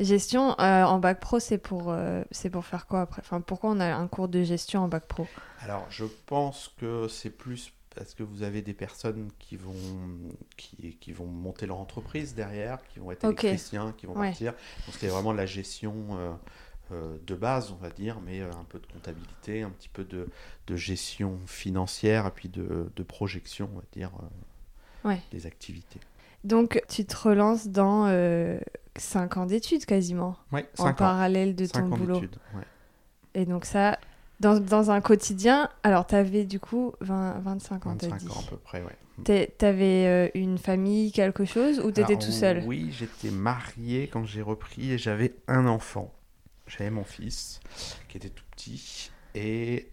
Gestion, 0.00 0.50
euh, 0.60 0.82
en 0.84 0.98
bac 0.98 1.20
pro, 1.20 1.38
c'est 1.38 1.56
pour, 1.56 1.84
euh, 1.90 2.22
c'est 2.32 2.50
pour 2.50 2.64
faire 2.66 2.86
quoi 2.86 3.02
après? 3.02 3.22
Enfin, 3.24 3.40
pourquoi 3.40 3.70
on 3.70 3.78
a 3.80 3.94
un 3.94 4.08
cours 4.08 4.28
de 4.28 4.42
gestion 4.42 4.80
en 4.82 4.88
bac 4.88 5.06
pro? 5.06 5.26
Alors, 5.60 5.86
je 5.88 6.04
pense 6.26 6.74
que 6.80 7.06
c'est 7.08 7.30
plus 7.30 7.72
parce 7.94 8.14
que 8.14 8.22
vous 8.22 8.42
avez 8.42 8.62
des 8.62 8.74
personnes 8.74 9.30
qui 9.38 9.56
vont, 9.56 9.74
qui, 10.56 10.96
qui 11.00 11.12
vont 11.12 11.26
monter 11.26 11.66
leur 11.66 11.78
entreprise 11.78 12.34
derrière, 12.34 12.78
qui 12.88 12.98
vont 12.98 13.10
être 13.12 13.24
Ok. 13.24 13.44
électriciens, 13.44 13.92
qui 13.96 14.06
vont 14.06 14.14
Ouais. 14.14 14.28
partir? 14.28 14.52
Donc, 14.52 14.94
c'était 14.94 15.08
vraiment 15.08 15.32
la 15.32 15.46
gestion 15.46 15.94
euh, 16.12 16.32
euh, 16.92 17.16
de 17.26 17.34
base, 17.34 17.70
on 17.72 17.76
va 17.76 17.90
dire, 17.90 18.20
mais 18.20 18.40
euh, 18.40 18.50
un 18.52 18.64
peu 18.64 18.78
de 18.78 18.86
comptabilité, 18.86 19.62
un 19.62 19.70
petit 19.70 19.88
peu 19.88 20.04
de, 20.04 20.28
de 20.66 20.76
gestion 20.76 21.38
financière 21.46 22.26
et 22.26 22.30
puis 22.30 22.48
de, 22.48 22.90
de 22.94 23.02
projection, 23.02 23.68
on 23.72 23.78
va 23.78 23.84
dire, 23.92 24.10
Ouais. 25.04 25.20
des 25.32 25.46
activités. 25.46 26.00
Donc, 26.44 26.82
tu 26.88 27.04
te 27.06 27.16
relances 27.16 27.68
dans 27.68 28.06
5 28.96 29.36
ans 29.38 29.46
d'études 29.46 29.84
quasiment, 29.86 30.36
Oui, 30.52 30.60
en 30.78 30.84
5 30.84 30.90
ans. 30.92 30.94
parallèle 30.94 31.54
de 31.54 31.66
ton 31.66 31.88
boulot. 31.88 32.20
ouais. 32.20 32.62
Et 33.34 33.44
donc, 33.46 33.64
ça, 33.64 33.98
dans, 34.40 34.58
dans 34.60 34.90
un 34.90 35.00
quotidien, 35.00 35.68
alors 35.82 36.06
t'avais 36.06 36.44
du 36.44 36.60
coup 36.60 36.92
20, 37.00 37.40
25 37.40 37.86
ans, 37.86 37.96
t'as 37.96 38.08
25 38.08 38.18
dit. 38.18 38.28
ans 38.36 38.40
à 38.46 38.50
peu 38.50 38.56
près, 38.56 38.82
ouais. 38.82 39.48
T'avais 39.58 40.06
euh, 40.06 40.28
une 40.34 40.58
famille, 40.58 41.12
quelque 41.12 41.44
chose, 41.44 41.78
ou 41.80 41.92
t'étais 41.92 42.16
tout 42.16 42.32
seul? 42.32 42.64
Oui, 42.66 42.88
j'étais 42.90 43.30
marié 43.30 44.08
quand 44.08 44.24
j'ai 44.24 44.42
repris 44.42 44.90
et 44.92 44.98
j'avais 44.98 45.36
un 45.46 45.66
enfant. 45.66 46.12
J'avais 46.66 46.90
mon 46.90 47.04
fils 47.04 47.60
qui 48.08 48.16
était 48.16 48.30
tout 48.30 48.44
petit 48.50 49.10
et 49.34 49.90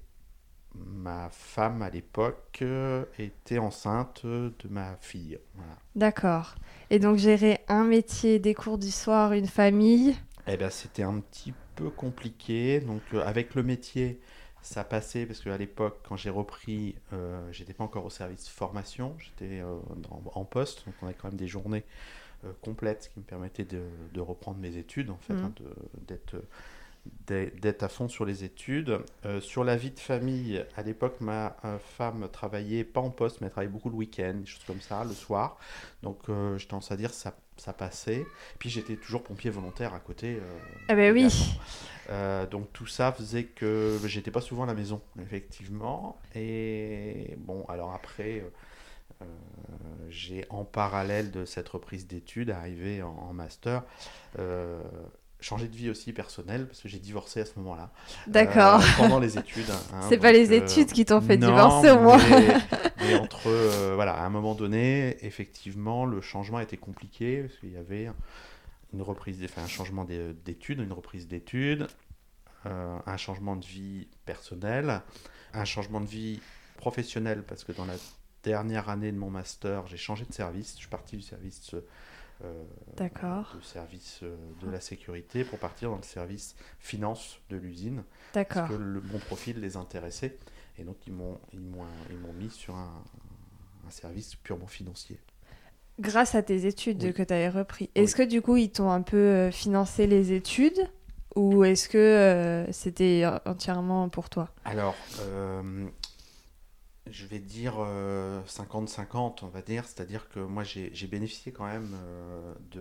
ma 0.73 1.29
femme 1.29 1.81
à 1.81 1.89
l'époque 1.89 2.59
euh, 2.61 3.05
était 3.19 3.59
enceinte 3.59 4.25
de 4.25 4.67
ma 4.69 4.95
fille. 5.01 5.37
Voilà. 5.55 5.77
D'accord. 5.95 6.55
Et 6.89 6.99
donc, 6.99 7.17
gérer 7.17 7.59
un 7.67 7.83
métier, 7.83 8.39
des 8.39 8.53
cours 8.53 8.77
du 8.77 8.91
soir, 8.91 9.33
une 9.33 9.47
famille? 9.47 10.15
Eh 10.47 10.57
ben, 10.57 10.69
c'était 10.69 11.03
un 11.03 11.19
petit 11.19 11.53
peu 11.81 11.89
compliqué. 11.91 12.79
Donc, 12.81 13.01
euh, 13.13 13.21
avec 13.25 13.55
le 13.55 13.63
métier, 13.63 14.19
ça 14.61 14.83
passait 14.83 15.25
parce 15.25 15.39
qu'à 15.41 15.57
l'époque, 15.57 15.99
quand 16.07 16.15
j'ai 16.17 16.29
repris, 16.29 16.95
euh, 17.13 17.51
j'étais 17.51 17.73
pas 17.73 17.83
encore 17.83 18.05
au 18.05 18.09
service 18.09 18.47
formation, 18.49 19.15
j'étais 19.19 19.61
euh, 19.61 19.77
en 20.33 20.45
poste. 20.45 20.85
Donc, 20.85 20.95
on 21.01 21.05
avait 21.07 21.15
quand 21.15 21.29
même 21.29 21.37
des 21.37 21.47
journées 21.47 21.83
euh, 22.45 22.53
complètes 22.61 23.11
qui 23.13 23.19
me 23.19 23.25
permettaient 23.25 23.65
de, 23.65 23.83
de 24.13 24.21
reprendre 24.21 24.59
mes 24.59 24.77
études, 24.77 25.09
en 25.11 25.17
fait, 25.17 25.33
Mhm. 25.33 25.45
hein, 25.45 25.53
d'être 26.07 26.35
d'être 27.27 27.83
à 27.83 27.89
fond 27.89 28.07
sur 28.07 28.25
les 28.25 28.43
études. 28.43 28.99
Sur 29.39 29.63
la 29.63 29.75
vie 29.75 29.89
de 29.91 29.99
famille, 29.99 30.63
à 30.75 30.83
l'époque, 30.83 31.15
ma 31.19 31.55
femme 31.97 32.27
travaillait 32.31 32.83
pas 32.83 33.01
en 33.01 33.09
poste, 33.09 33.41
mais 33.41 33.47
elle 33.47 33.51
travaillait 33.51 33.71
beaucoup 33.73 33.89
le 33.89 33.95
week-end, 33.95 34.35
des 34.35 34.45
choses 34.45 34.63
comme 34.65 34.81
ça, 34.81 35.03
le 35.03 35.13
soir. 35.13 35.57
Donc, 36.03 36.19
j'ai 36.57 36.67
tendance 36.67 36.91
à 36.91 36.97
dire 36.97 37.11
ça, 37.13 37.35
ça 37.61 37.73
passait. 37.73 38.25
Puis, 38.59 38.69
j'étais 38.69 38.95
toujours 38.95 39.23
pompier 39.23 39.49
volontaire 39.49 39.93
à 39.93 39.99
côté. 39.99 40.35
euh, 40.35 40.57
Ah 40.89 40.95
ben 40.95 41.13
oui. 41.13 41.27
Euh, 42.09 42.45
donc 42.47 42.73
tout 42.73 42.87
ça 42.87 43.11
faisait 43.13 43.43
que 43.45 43.97
j'étais 44.05 44.31
pas 44.31 44.41
souvent 44.41 44.63
à 44.63 44.65
la 44.65 44.73
maison, 44.73 45.01
effectivement. 45.21 46.19
Et 46.35 47.35
bon, 47.37 47.63
alors 47.69 47.93
après, 47.93 48.39
euh, 48.41 48.49
euh, 49.21 49.25
j'ai 50.09 50.45
en 50.49 50.65
parallèle 50.65 51.31
de 51.31 51.45
cette 51.45 51.69
reprise 51.69 52.07
d'études, 52.07 52.49
arrivé 52.49 53.01
en, 53.03 53.09
en 53.09 53.33
master, 53.33 53.83
euh, 54.39 54.81
changé 55.41 55.67
de 55.67 55.75
vie 55.75 55.89
aussi 55.89 56.13
personnelle, 56.13 56.67
parce 56.67 56.81
que 56.81 56.87
j'ai 56.87 56.99
divorcé 56.99 57.41
à 57.41 57.45
ce 57.45 57.51
moment-là. 57.57 57.91
D'accord. 58.27 58.79
Euh, 58.79 58.85
pendant 58.97 59.19
les 59.19 59.37
études. 59.37 59.69
hein, 59.69 60.01
C'est 60.09 60.17
pas 60.17 60.31
les 60.31 60.51
euh, 60.51 60.63
études 60.63 60.91
qui 60.93 61.03
t'ont 61.03 61.19
fait 61.21 61.37
non, 61.37 61.47
divorcer 61.47 61.89
au 61.91 61.99
moins. 61.99 62.17
Mais, 62.29 62.55
mais 63.01 63.15
entre, 63.15 63.47
euh, 63.47 63.93
voilà, 63.95 64.13
à 64.13 64.25
un 64.25 64.29
moment 64.29 64.55
donné, 64.55 65.17
effectivement, 65.25 66.05
le 66.05 66.21
changement 66.21 66.59
était 66.59 66.77
compliqué 66.77 67.41
parce 67.43 67.57
qu'il 67.59 67.71
y 67.73 67.77
avait 67.77 68.09
une 68.93 69.01
reprise, 69.01 69.39
des- 69.39 69.45
enfin, 69.45 69.63
un 69.63 69.67
changement 69.67 70.03
des- 70.05 70.33
d'études, 70.45 70.79
une 70.79 70.93
reprise 70.93 71.27
d'études, 71.27 71.87
euh, 72.67 72.97
un 73.05 73.17
changement 73.17 73.55
de 73.55 73.65
vie 73.65 74.07
personnelle, 74.25 75.01
un 75.53 75.65
changement 75.65 75.99
de 76.01 76.05
vie 76.07 76.39
professionnelle 76.77 77.43
parce 77.43 77.63
que 77.63 77.71
dans 77.71 77.85
la 77.85 77.95
dernière 78.43 78.89
année 78.89 79.11
de 79.11 79.17
mon 79.17 79.29
master, 79.29 79.87
j'ai 79.87 79.97
changé 79.97 80.25
de 80.25 80.33
service. 80.33 80.73
Je 80.75 80.79
suis 80.81 80.87
parti 80.89 81.15
du 81.15 81.21
service 81.23 81.73
euh, 81.73 81.85
D'accord. 82.97 83.53
de 83.57 83.63
service 83.63 84.19
euh, 84.23 84.35
de 84.61 84.69
la 84.69 84.79
sécurité 84.81 85.43
pour 85.43 85.59
partir 85.59 85.89
dans 85.89 85.97
le 85.97 86.03
service 86.03 86.55
finance 86.79 87.39
de 87.49 87.57
l'usine 87.57 88.03
D'accord. 88.33 88.63
parce 88.63 88.71
que 88.71 88.75
le, 88.77 89.01
mon 89.01 89.19
profil 89.19 89.59
les 89.59 89.77
intéressait 89.77 90.37
et 90.77 90.83
donc 90.83 90.97
ils 91.07 91.13
m'ont 91.13 91.39
ils 91.53 91.59
m'ont 91.59 91.85
ils 92.09 92.17
m'ont 92.17 92.33
mis 92.33 92.49
sur 92.49 92.75
un, 92.75 93.03
un 93.87 93.89
service 93.91 94.35
purement 94.35 94.67
financier. 94.67 95.17
Grâce 95.99 96.35
à 96.35 96.41
tes 96.41 96.65
études 96.65 97.03
Oui. 97.03 97.13
que 97.13 97.21
tu 97.23 97.33
avais 97.33 97.49
repris. 97.49 97.89
Est-ce 97.95 98.15
que 98.15 98.23
du 98.23 98.41
coup, 98.41 98.55
ils 98.57 98.71
t'ont 98.71 98.89
un 98.89 99.01
peu 99.01 99.17
euh, 99.17 99.51
financé 99.51 100.07
les 100.07 100.31
études 100.33 100.79
ou 101.35 101.63
est-ce 101.63 101.87
que 101.89 101.97
euh, 101.97 102.71
c'était 102.71 103.23
entièrement 103.45 104.09
pour 104.09 104.29
toi? 104.29 104.49
Alors 104.65 104.95
euh, 105.21 105.85
je 107.11 107.25
vais 107.25 107.39
dire 107.39 107.75
euh, 107.79 108.41
50-50 108.47 109.43
on 109.43 109.47
va 109.47 109.61
dire, 109.61 109.85
c'est-à-dire 109.85 110.29
que 110.29 110.39
moi 110.39 110.63
j'ai 110.63 111.07
bénéficié 111.07 111.51
quand 111.51 111.65
même 111.65 111.91
euh, 111.95 112.53
de, 112.71 112.79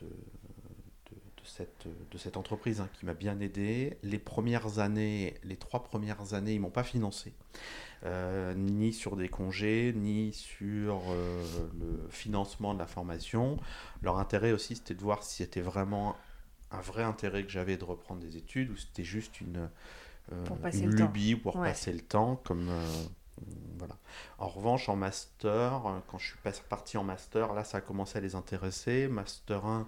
de, 0.00 0.06
de- 0.06 1.16
de 1.36 1.46
cette, 1.48 1.86
de 2.10 2.18
cette 2.18 2.36
entreprise 2.36 2.80
hein, 2.80 2.88
qui 2.98 3.04
m'a 3.04 3.14
bien 3.14 3.40
aidé. 3.40 3.98
Les 4.02 4.18
premières 4.18 4.78
années, 4.78 5.34
les 5.42 5.56
trois 5.56 5.82
premières 5.82 6.34
années, 6.34 6.54
ils 6.54 6.60
m'ont 6.60 6.70
pas 6.70 6.84
financé. 6.84 7.32
Euh, 8.04 8.54
ni 8.54 8.92
sur 8.92 9.16
des 9.16 9.28
congés, 9.28 9.92
ni 9.96 10.32
sur 10.32 11.02
euh, 11.10 11.44
le 11.78 12.08
financement 12.10 12.74
de 12.74 12.78
la 12.80 12.86
formation. 12.86 13.58
Leur 14.02 14.18
intérêt 14.18 14.52
aussi, 14.52 14.76
c'était 14.76 14.94
de 14.94 15.00
voir 15.02 15.22
si 15.22 15.36
c'était 15.36 15.60
vraiment 15.60 16.16
un 16.70 16.80
vrai 16.80 17.02
intérêt 17.04 17.44
que 17.44 17.50
j'avais 17.50 17.76
de 17.76 17.84
reprendre 17.84 18.20
des 18.20 18.36
études 18.36 18.70
ou 18.70 18.76
c'était 18.76 19.04
juste 19.04 19.40
une, 19.40 19.68
euh, 20.32 20.46
une 20.72 20.94
temps. 20.94 21.06
lubie 21.06 21.36
pour 21.36 21.56
Ouais. 21.56 21.68
passer 21.68 21.92
le 21.92 22.00
temps. 22.00 22.36
Comme, 22.44 22.68
euh, 22.70 23.04
voilà. 23.78 23.96
En 24.38 24.48
revanche, 24.48 24.88
en 24.88 24.96
master, 24.96 25.86
euh, 25.86 25.98
quand 26.08 26.18
je 26.18 26.26
suis 26.26 26.38
parti 26.68 26.96
en 26.96 27.04
master, 27.04 27.52
là, 27.54 27.64
ça 27.64 27.78
a 27.78 27.80
commencé 27.80 28.18
à 28.18 28.20
les 28.20 28.34
intéresser. 28.34 29.08
Master 29.08 29.64
1, 29.66 29.86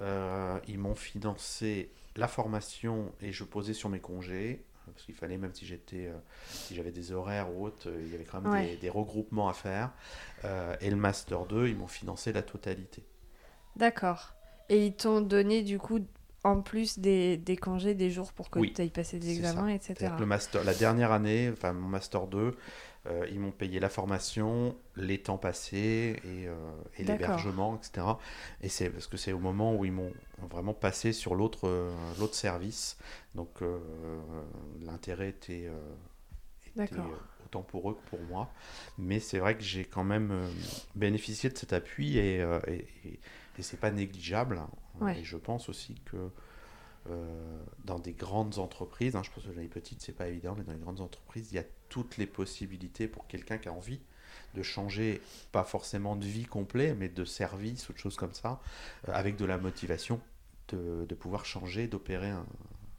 euh, 0.00 0.58
ils 0.68 0.78
m'ont 0.78 0.94
financé 0.94 1.90
la 2.16 2.28
formation 2.28 3.12
et 3.20 3.32
je 3.32 3.44
posais 3.44 3.74
sur 3.74 3.88
mes 3.88 4.00
congés. 4.00 4.64
Parce 4.86 5.06
qu'il 5.06 5.14
fallait, 5.14 5.38
même 5.38 5.54
si 5.54 5.64
j'étais, 5.66 6.06
euh, 6.08 6.14
si 6.50 6.74
j'avais 6.74 6.92
des 6.92 7.10
horaires 7.10 7.52
ou 7.54 7.64
autres, 7.64 7.88
il 8.00 8.12
y 8.12 8.14
avait 8.14 8.24
quand 8.24 8.40
même 8.42 8.52
Ouais. 8.52 8.66
des, 8.72 8.76
des 8.76 8.90
regroupements 8.90 9.48
à 9.48 9.54
faire. 9.54 9.90
Euh, 10.44 10.76
et 10.80 10.90
le 10.90 10.96
Master 10.96 11.46
2, 11.46 11.68
ils 11.68 11.76
m'ont 11.76 11.86
financé 11.86 12.32
la 12.32 12.42
totalité. 12.42 13.02
D'accord. 13.76 14.34
Et 14.68 14.86
ils 14.86 14.94
t'ont 14.94 15.20
donné 15.20 15.62
du 15.62 15.78
coup 15.78 16.00
en 16.44 16.60
plus 16.60 16.98
des, 16.98 17.38
des 17.38 17.56
congés, 17.56 17.94
des 17.94 18.10
jours 18.10 18.32
pour 18.32 18.50
que 18.50 18.60
tu 18.60 18.80
ailles 18.80 18.90
passer 18.90 19.18
des 19.18 19.30
examens, 19.30 19.68
etc. 19.68 20.12
Le 20.18 20.26
master, 20.26 20.62
la 20.62 20.74
dernière 20.74 21.10
année, 21.10 21.50
enfin 21.50 21.72
mon 21.72 21.88
Master 21.88 22.26
2, 22.26 22.54
euh, 23.06 23.26
ils 23.30 23.40
m'ont 23.40 23.50
payé 23.50 23.80
la 23.80 23.88
formation, 23.88 24.76
les 24.96 25.18
temps 25.18 25.38
passés 25.38 26.16
et, 26.24 26.46
euh, 26.46 26.54
et 26.98 27.04
l'hébergement, 27.04 27.76
etc. 27.76 28.06
Et 28.62 28.68
c'est 28.68 28.90
parce 28.90 29.06
que 29.06 29.16
c'est 29.16 29.32
au 29.32 29.38
moment 29.38 29.74
où 29.74 29.86
ils 29.86 29.92
m'ont 29.92 30.12
vraiment 30.50 30.74
passé 30.74 31.12
sur 31.12 31.34
l'autre 31.34 31.66
euh, 31.66 31.90
l'autre 32.18 32.34
service. 32.34 32.98
Donc 33.34 33.60
l'intérêt 34.80 35.30
était, 35.30 35.68
autant 37.44 37.62
pour 37.62 37.90
eux 37.90 37.94
que 37.94 38.10
pour 38.10 38.20
moi. 38.28 38.50
Mais 38.98 39.18
c'est 39.18 39.38
vrai 39.38 39.56
que 39.56 39.62
j'ai 39.62 39.84
quand 39.84 40.04
même 40.04 40.42
bénéficié 40.94 41.48
de 41.50 41.56
cet 41.56 41.72
appui 41.72 42.18
et, 42.18 42.36
et, 42.68 42.86
et, 43.04 43.18
c'est 43.62 43.80
pas 43.80 43.90
négligeable. 43.90 44.60
Et 45.16 45.24
je 45.24 45.36
pense 45.36 45.68
aussi 45.68 45.96
que 46.04 46.30
dans 47.84 47.98
des 47.98 48.12
grandes 48.12 48.58
entreprises, 48.58 49.14
hein, 49.16 49.22
je 49.22 49.30
pense 49.30 49.44
que 49.44 49.50
dans 49.50 49.60
les 49.60 49.68
petites 49.68 50.00
c'est 50.00 50.12
pas 50.12 50.28
évident, 50.28 50.54
mais 50.56 50.64
dans 50.64 50.72
les 50.72 50.78
grandes 50.78 51.00
entreprises, 51.00 51.52
il 51.52 51.56
y 51.56 51.58
a 51.58 51.64
toutes 51.88 52.16
les 52.16 52.26
possibilités 52.26 53.08
pour 53.08 53.26
quelqu'un 53.26 53.58
qui 53.58 53.68
a 53.68 53.72
envie 53.72 54.00
de 54.54 54.62
changer, 54.62 55.20
pas 55.52 55.64
forcément 55.64 56.16
de 56.16 56.24
vie 56.24 56.44
complète, 56.44 56.96
mais 56.98 57.08
de 57.08 57.24
service 57.24 57.88
ou 57.88 57.92
de 57.92 57.98
choses 57.98 58.16
comme 58.16 58.34
ça, 58.34 58.60
euh, 59.08 59.12
avec 59.12 59.36
de 59.36 59.44
la 59.44 59.58
motivation 59.58 60.20
de, 60.68 61.04
de 61.08 61.14
pouvoir 61.14 61.44
changer, 61.44 61.88
d'opérer 61.88 62.30
un, 62.30 62.46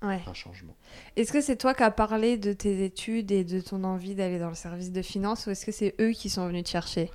un, 0.02 0.34
changement. 0.34 0.76
Est-ce 1.16 1.32
que 1.32 1.42
c'est 1.42 1.56
toi 1.56 1.74
qui 1.74 1.84
as 1.84 1.92
parlé 1.92 2.38
de 2.38 2.54
tes 2.54 2.84
études 2.84 3.32
et 3.32 3.44
de 3.44 3.60
ton 3.60 3.84
envie 3.84 4.16
d'aller 4.16 4.40
dans 4.40 4.50
le 4.50 4.56
service 4.56 4.92
de 4.92 5.02
finance 5.02 5.48
ou 5.48 5.52
est-ce 5.52 5.66
que 5.66 5.72
c'est 5.72 5.96
eux 6.00 6.12
qui 6.12 6.30
sont 6.30 6.48
venus 6.48 6.66
te 6.66 6.70
chercher? 6.70 7.10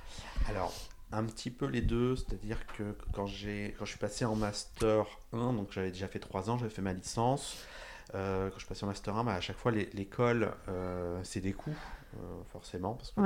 Alors, 0.49 0.73
un 1.11 1.23
petit 1.23 1.49
peu 1.51 1.65
les 1.65 1.81
deux, 1.81 2.15
c'est-à-dire 2.15 2.65
que 2.77 2.95
quand, 3.13 3.25
j'ai, 3.25 3.75
quand 3.77 3.85
je 3.85 3.91
suis 3.91 3.99
passé 3.99 4.25
en 4.25 4.35
Master 4.35 5.05
1, 5.33 5.53
donc 5.53 5.71
j'avais 5.71 5.91
déjà 5.91 6.07
fait 6.07 6.19
3 6.19 6.49
ans, 6.49 6.57
j'avais 6.57 6.69
fait 6.69 6.81
ma 6.81 6.93
licence, 6.93 7.57
euh, 8.15 8.49
quand 8.49 8.59
je 8.59 8.65
passais 8.65 8.83
en 8.83 8.87
Master 8.87 9.15
1, 9.15 9.23
bah, 9.23 9.33
à 9.33 9.41
chaque 9.41 9.57
fois, 9.57 9.71
l'école, 9.71 10.53
euh, 10.69 11.19
c'est 11.23 11.41
des 11.41 11.53
coûts, 11.53 11.75
euh, 12.15 12.17
forcément, 12.51 12.93
parce 12.93 13.11
que 13.11 13.21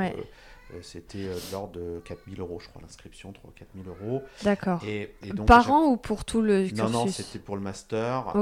c'était 0.81 1.25
de 1.25 1.51
l'ordre 1.51 1.73
de 1.73 2.01
4000 2.05 2.39
euros, 2.39 2.59
je 2.59 2.67
crois, 2.67 2.81
l'inscription, 2.81 3.31
3-4000 3.75 3.87
euros. 3.87 4.23
D'accord. 4.43 4.83
Et, 4.85 5.13
Par 5.45 5.71
an 5.71 5.85
ou 5.85 5.97
pour 5.97 6.25
tout 6.25 6.41
le 6.41 6.67
cursus 6.67 6.77
Non, 6.77 6.89
non, 6.89 7.07
c'était 7.07 7.39
pour 7.39 7.55
le 7.55 7.61
Master. 7.61 8.33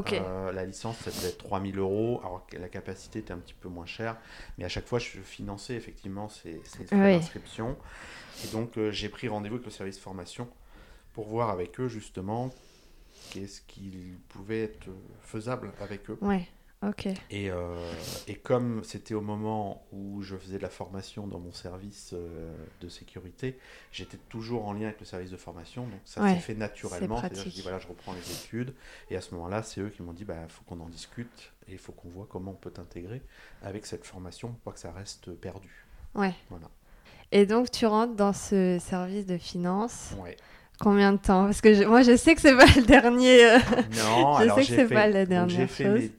la 0.53 0.65
licence, 0.65 0.97
ça 0.97 1.11
devait 1.11 1.29
être 1.29 1.37
3000 1.39 1.77
euros, 1.77 2.21
alors 2.23 2.45
que 2.47 2.57
la 2.57 2.69
capacité 2.69 3.19
était 3.19 3.33
un 3.33 3.37
petit 3.37 3.53
peu 3.53 3.69
moins 3.69 3.85
chère. 3.85 4.17
Mais 4.57 4.65
à 4.65 4.69
chaque 4.69 4.87
fois, 4.87 4.99
je 4.99 5.19
finançais 5.19 5.75
effectivement 5.75 6.29
ces, 6.29 6.61
d'inscription. 6.91 7.75
Et 8.43 8.47
donc, 8.47 8.79
j'ai 8.91 9.09
pris 9.09 9.27
rendez-vous 9.27 9.55
avec 9.55 9.65
le 9.65 9.71
service 9.71 9.99
formation 9.99 10.47
pour 11.13 11.27
voir 11.27 11.49
avec 11.49 11.79
eux, 11.79 11.87
justement, 11.87 12.51
qu'est-ce 13.31 13.61
qu'il 13.61 14.17
pouvait 14.29 14.63
être 14.63 14.87
faisable 15.21 15.71
avec 15.79 16.09
eux. 16.09 16.17
Ouais, 16.21 16.47
ok. 16.87 17.07
Et, 17.31 17.49
euh, 17.49 17.75
et 18.27 18.35
comme 18.35 18.83
c'était 18.83 19.13
au 19.13 19.21
moment 19.21 19.85
où 19.91 20.21
je 20.21 20.35
faisais 20.35 20.57
de 20.57 20.63
la 20.63 20.69
formation 20.69 21.27
dans 21.27 21.39
mon 21.39 21.51
service 21.51 22.11
euh, 22.13 22.53
de 22.81 22.89
sécurité, 22.89 23.57
j'étais 23.91 24.17
toujours 24.29 24.67
en 24.67 24.73
lien 24.73 24.85
avec 24.85 24.99
le 24.99 25.05
service 25.05 25.31
de 25.31 25.37
formation, 25.37 25.83
donc 25.83 25.99
ça 26.05 26.27
s'est 26.27 26.39
fait 26.39 26.55
naturellement. 26.55 27.19
C'est-à-dire, 27.19 27.43
je 27.43 27.49
dis 27.49 27.61
voilà, 27.61 27.79
je 27.79 27.87
reprends 27.87 28.13
les 28.13 28.31
études, 28.31 28.73
et 29.09 29.15
à 29.15 29.21
ce 29.21 29.33
moment-là, 29.35 29.63
c'est 29.63 29.81
eux 29.81 29.89
qui 29.89 30.01
m'ont 30.01 30.13
dit 30.13 30.25
bah, 30.25 30.35
faut 30.49 30.63
qu'on 30.63 30.79
en 30.79 30.89
discute 30.89 31.53
et 31.67 31.73
il 31.73 31.77
faut 31.77 31.93
qu'on 31.93 32.09
voit 32.09 32.27
comment 32.29 32.51
on 32.51 32.55
peut 32.55 32.71
t'intégrer 32.71 33.21
avec 33.61 33.85
cette 33.85 34.05
formation 34.05 34.49
pour 34.49 34.59
pas 34.59 34.71
que 34.71 34.79
ça 34.79 34.91
reste 34.91 35.31
perdu. 35.31 35.85
Ouais. 36.15 36.33
Voilà. 36.49 36.69
Et 37.31 37.45
donc, 37.45 37.71
tu 37.71 37.85
rentres 37.85 38.15
dans 38.15 38.33
ce 38.33 38.77
service 38.79 39.25
de 39.25 39.37
finance. 39.37 40.13
Ouais. 40.19 40.37
Combien 40.79 41.13
de 41.13 41.17
temps? 41.17 41.45
Parce 41.45 41.61
que 41.61 41.85
moi, 41.85 42.01
je 42.01 42.15
sais 42.15 42.35
que 42.35 42.41
c'est 42.41 42.55
pas 42.55 42.65
le 42.65 42.83
dernier. 42.83 43.45
Euh, 43.45 43.57
non, 43.95 44.37
je 44.37 44.43
alors 44.43 44.57
sais 44.57 44.65
que 44.65 44.75
c'est 44.75 44.87
pas 44.87 45.07
la 45.07 45.25
dernière 45.25 45.69
chose. 45.69 46.09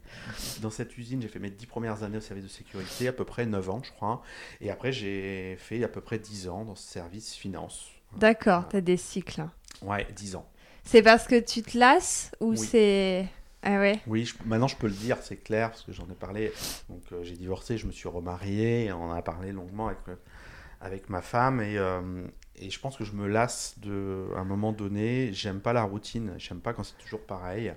Dans 0.65 0.71
cette 0.71 0.97
usine, 0.97 1.21
j'ai 1.21 1.29
fait 1.29 1.41
mes 1.41 1.51
dix 1.51 1.67
premières 1.67 2.05
années 2.05 2.17
au 2.17 2.23
service 2.23 2.45
de 2.45 2.49
sécurité, 2.49 3.07
à 3.07 3.13
peu 3.13 3.27
près 3.27 3.45
9 3.45 3.69
ans, 3.69 3.83
je 3.85 3.93
crois. 3.93 4.23
Et 4.63 4.71
après, 4.71 4.93
j'ai 4.93 5.57
fait 5.59 5.85
à 5.85 5.89
peu 5.89 6.01
près 6.01 6.19
10 6.19 6.49
ans 6.49 6.65
dans 6.65 6.75
ce 6.75 6.91
service 6.91 7.35
finance. 7.35 7.91
D'accord, 8.17 8.67
tu 8.71 8.77
as 8.77 8.81
des 8.81 8.97
cycles. 8.97 9.45
Ouais, 9.83 10.07
10 10.17 10.37
ans. 10.37 10.49
C'est 10.83 11.03
parce 11.03 11.27
que 11.27 11.39
tu 11.39 11.61
te 11.61 11.77
lasses 11.77 12.33
ou 12.41 12.57
c'est. 12.57 13.29
Ah 13.63 13.79
ouais. 13.79 14.01
Oui, 14.07 14.33
maintenant 14.47 14.67
je 14.67 14.77
peux 14.77 14.87
le 14.87 14.95
dire, 14.95 15.19
c'est 15.21 15.37
clair, 15.37 15.69
parce 15.69 15.83
que 15.83 15.93
j'en 15.93 16.05
ai 16.05 16.15
parlé. 16.15 16.51
Donc 16.89 17.03
euh, 17.13 17.23
j'ai 17.23 17.35
divorcé, 17.35 17.77
je 17.77 17.87
me 17.87 17.93
suis 17.93 18.09
remarié, 18.09 18.91
on 18.91 19.11
en 19.11 19.13
a 19.13 19.21
parlé 19.21 19.53
longuement 19.53 19.89
avec, 19.89 19.99
euh, 20.09 20.17
avec 20.81 21.11
ma 21.11 21.21
femme. 21.21 21.61
Et, 21.61 21.79
et 22.57 22.71
je 22.71 22.79
pense 22.79 22.97
que 22.97 23.05
je 23.05 23.13
me 23.13 23.27
lasse 23.27 23.75
de, 23.79 24.29
à 24.37 24.41
un 24.41 24.45
moment 24.45 24.73
donné. 24.73 25.33
J'aime 25.33 25.61
pas 25.61 25.73
la 25.73 25.83
routine. 25.83 26.35
J'aime 26.39 26.61
pas 26.61 26.73
quand 26.73 26.85
c'est 26.85 26.99
toujours 26.99 27.21
pareil. 27.21 27.75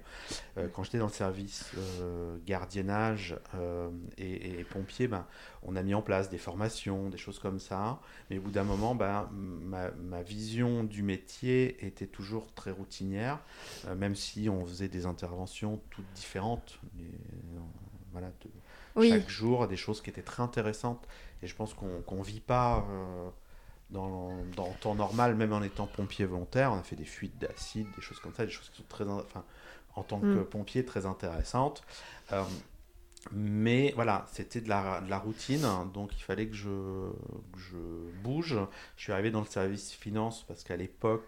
Euh, 0.57 0.67
quand 0.71 0.83
j'étais 0.83 0.99
dans 0.99 1.07
le 1.07 1.11
service 1.11 1.71
euh, 1.77 2.37
gardiennage 2.45 3.35
euh, 3.55 3.89
et, 4.19 4.63
pompier, 4.69 5.07
ben, 5.07 5.25
on 5.63 5.75
a 5.75 5.81
mis 5.81 5.95
en 5.95 6.03
place 6.03 6.29
des 6.29 6.37
formations, 6.37 7.09
des 7.09 7.17
choses 7.17 7.39
comme 7.39 7.59
ça. 7.59 7.99
Mais 8.29 8.37
au 8.37 8.41
bout 8.41 8.51
d'un 8.51 8.63
moment, 8.63 8.93
ben, 8.93 9.27
ma, 9.31 9.89
ma, 9.91 10.21
vision 10.21 10.83
du 10.83 11.01
métier 11.01 11.83
était 11.85 12.07
toujours 12.07 12.53
très 12.53 12.71
routinière, 12.71 13.39
même 13.95 14.15
si 14.15 14.47
on 14.49 14.65
faisait 14.65 14.89
des 14.89 15.05
interventions 15.05 15.81
toutes 15.89 16.11
différentes. 16.13 16.79
voilà, 18.11 18.31
Chaque 19.01 19.29
jour, 19.29 19.67
des 19.67 19.77
choses 19.77 20.01
qui 20.01 20.11
étaient 20.11 20.21
très 20.21 20.43
intéressantes. 20.43 21.07
Et 21.41 21.47
je 21.47 21.55
pense 21.55 21.73
qu'on 21.73 22.15
ne 22.15 22.23
vit 22.23 22.41
pas 22.41 22.85
dans, 23.89 24.31
dans, 24.55 24.71
temps 24.81 24.95
normal, 24.95 25.35
même 25.35 25.53
en 25.53 25.61
étant 25.61 25.87
pompier 25.87 26.25
volontaire, 26.25 26.71
on 26.73 26.77
a 26.77 26.83
fait 26.83 26.95
des 26.95 27.05
fuites 27.05 27.37
d'acide, 27.37 27.87
des 27.95 28.01
choses 28.01 28.19
comme 28.19 28.33
ça, 28.33 28.45
des 28.45 28.51
choses 28.51 28.69
qui 28.69 28.77
sont 28.77 28.87
très, 28.89 29.05
enfin, 29.05 29.43
en 29.95 30.03
tant 30.03 30.19
que 30.19 30.41
mm. 30.41 30.45
pompier, 30.45 30.85
très 30.85 31.05
intéressantes. 31.05 31.83
Euh, 32.31 32.43
mais 33.31 33.91
voilà, 33.95 34.25
c'était 34.31 34.61
de 34.61 34.69
la, 34.69 35.01
de 35.01 35.09
la, 35.09 35.19
routine, 35.19 35.65
donc 35.93 36.11
il 36.15 36.21
fallait 36.21 36.47
que 36.47 36.55
je, 36.55 37.09
je, 37.57 37.77
bouge. 38.23 38.57
Je 38.95 39.03
suis 39.03 39.11
arrivé 39.11 39.31
dans 39.31 39.41
le 39.41 39.47
service 39.47 39.91
finance 39.91 40.43
parce 40.47 40.63
qu'à 40.63 40.77
l'époque, 40.77 41.25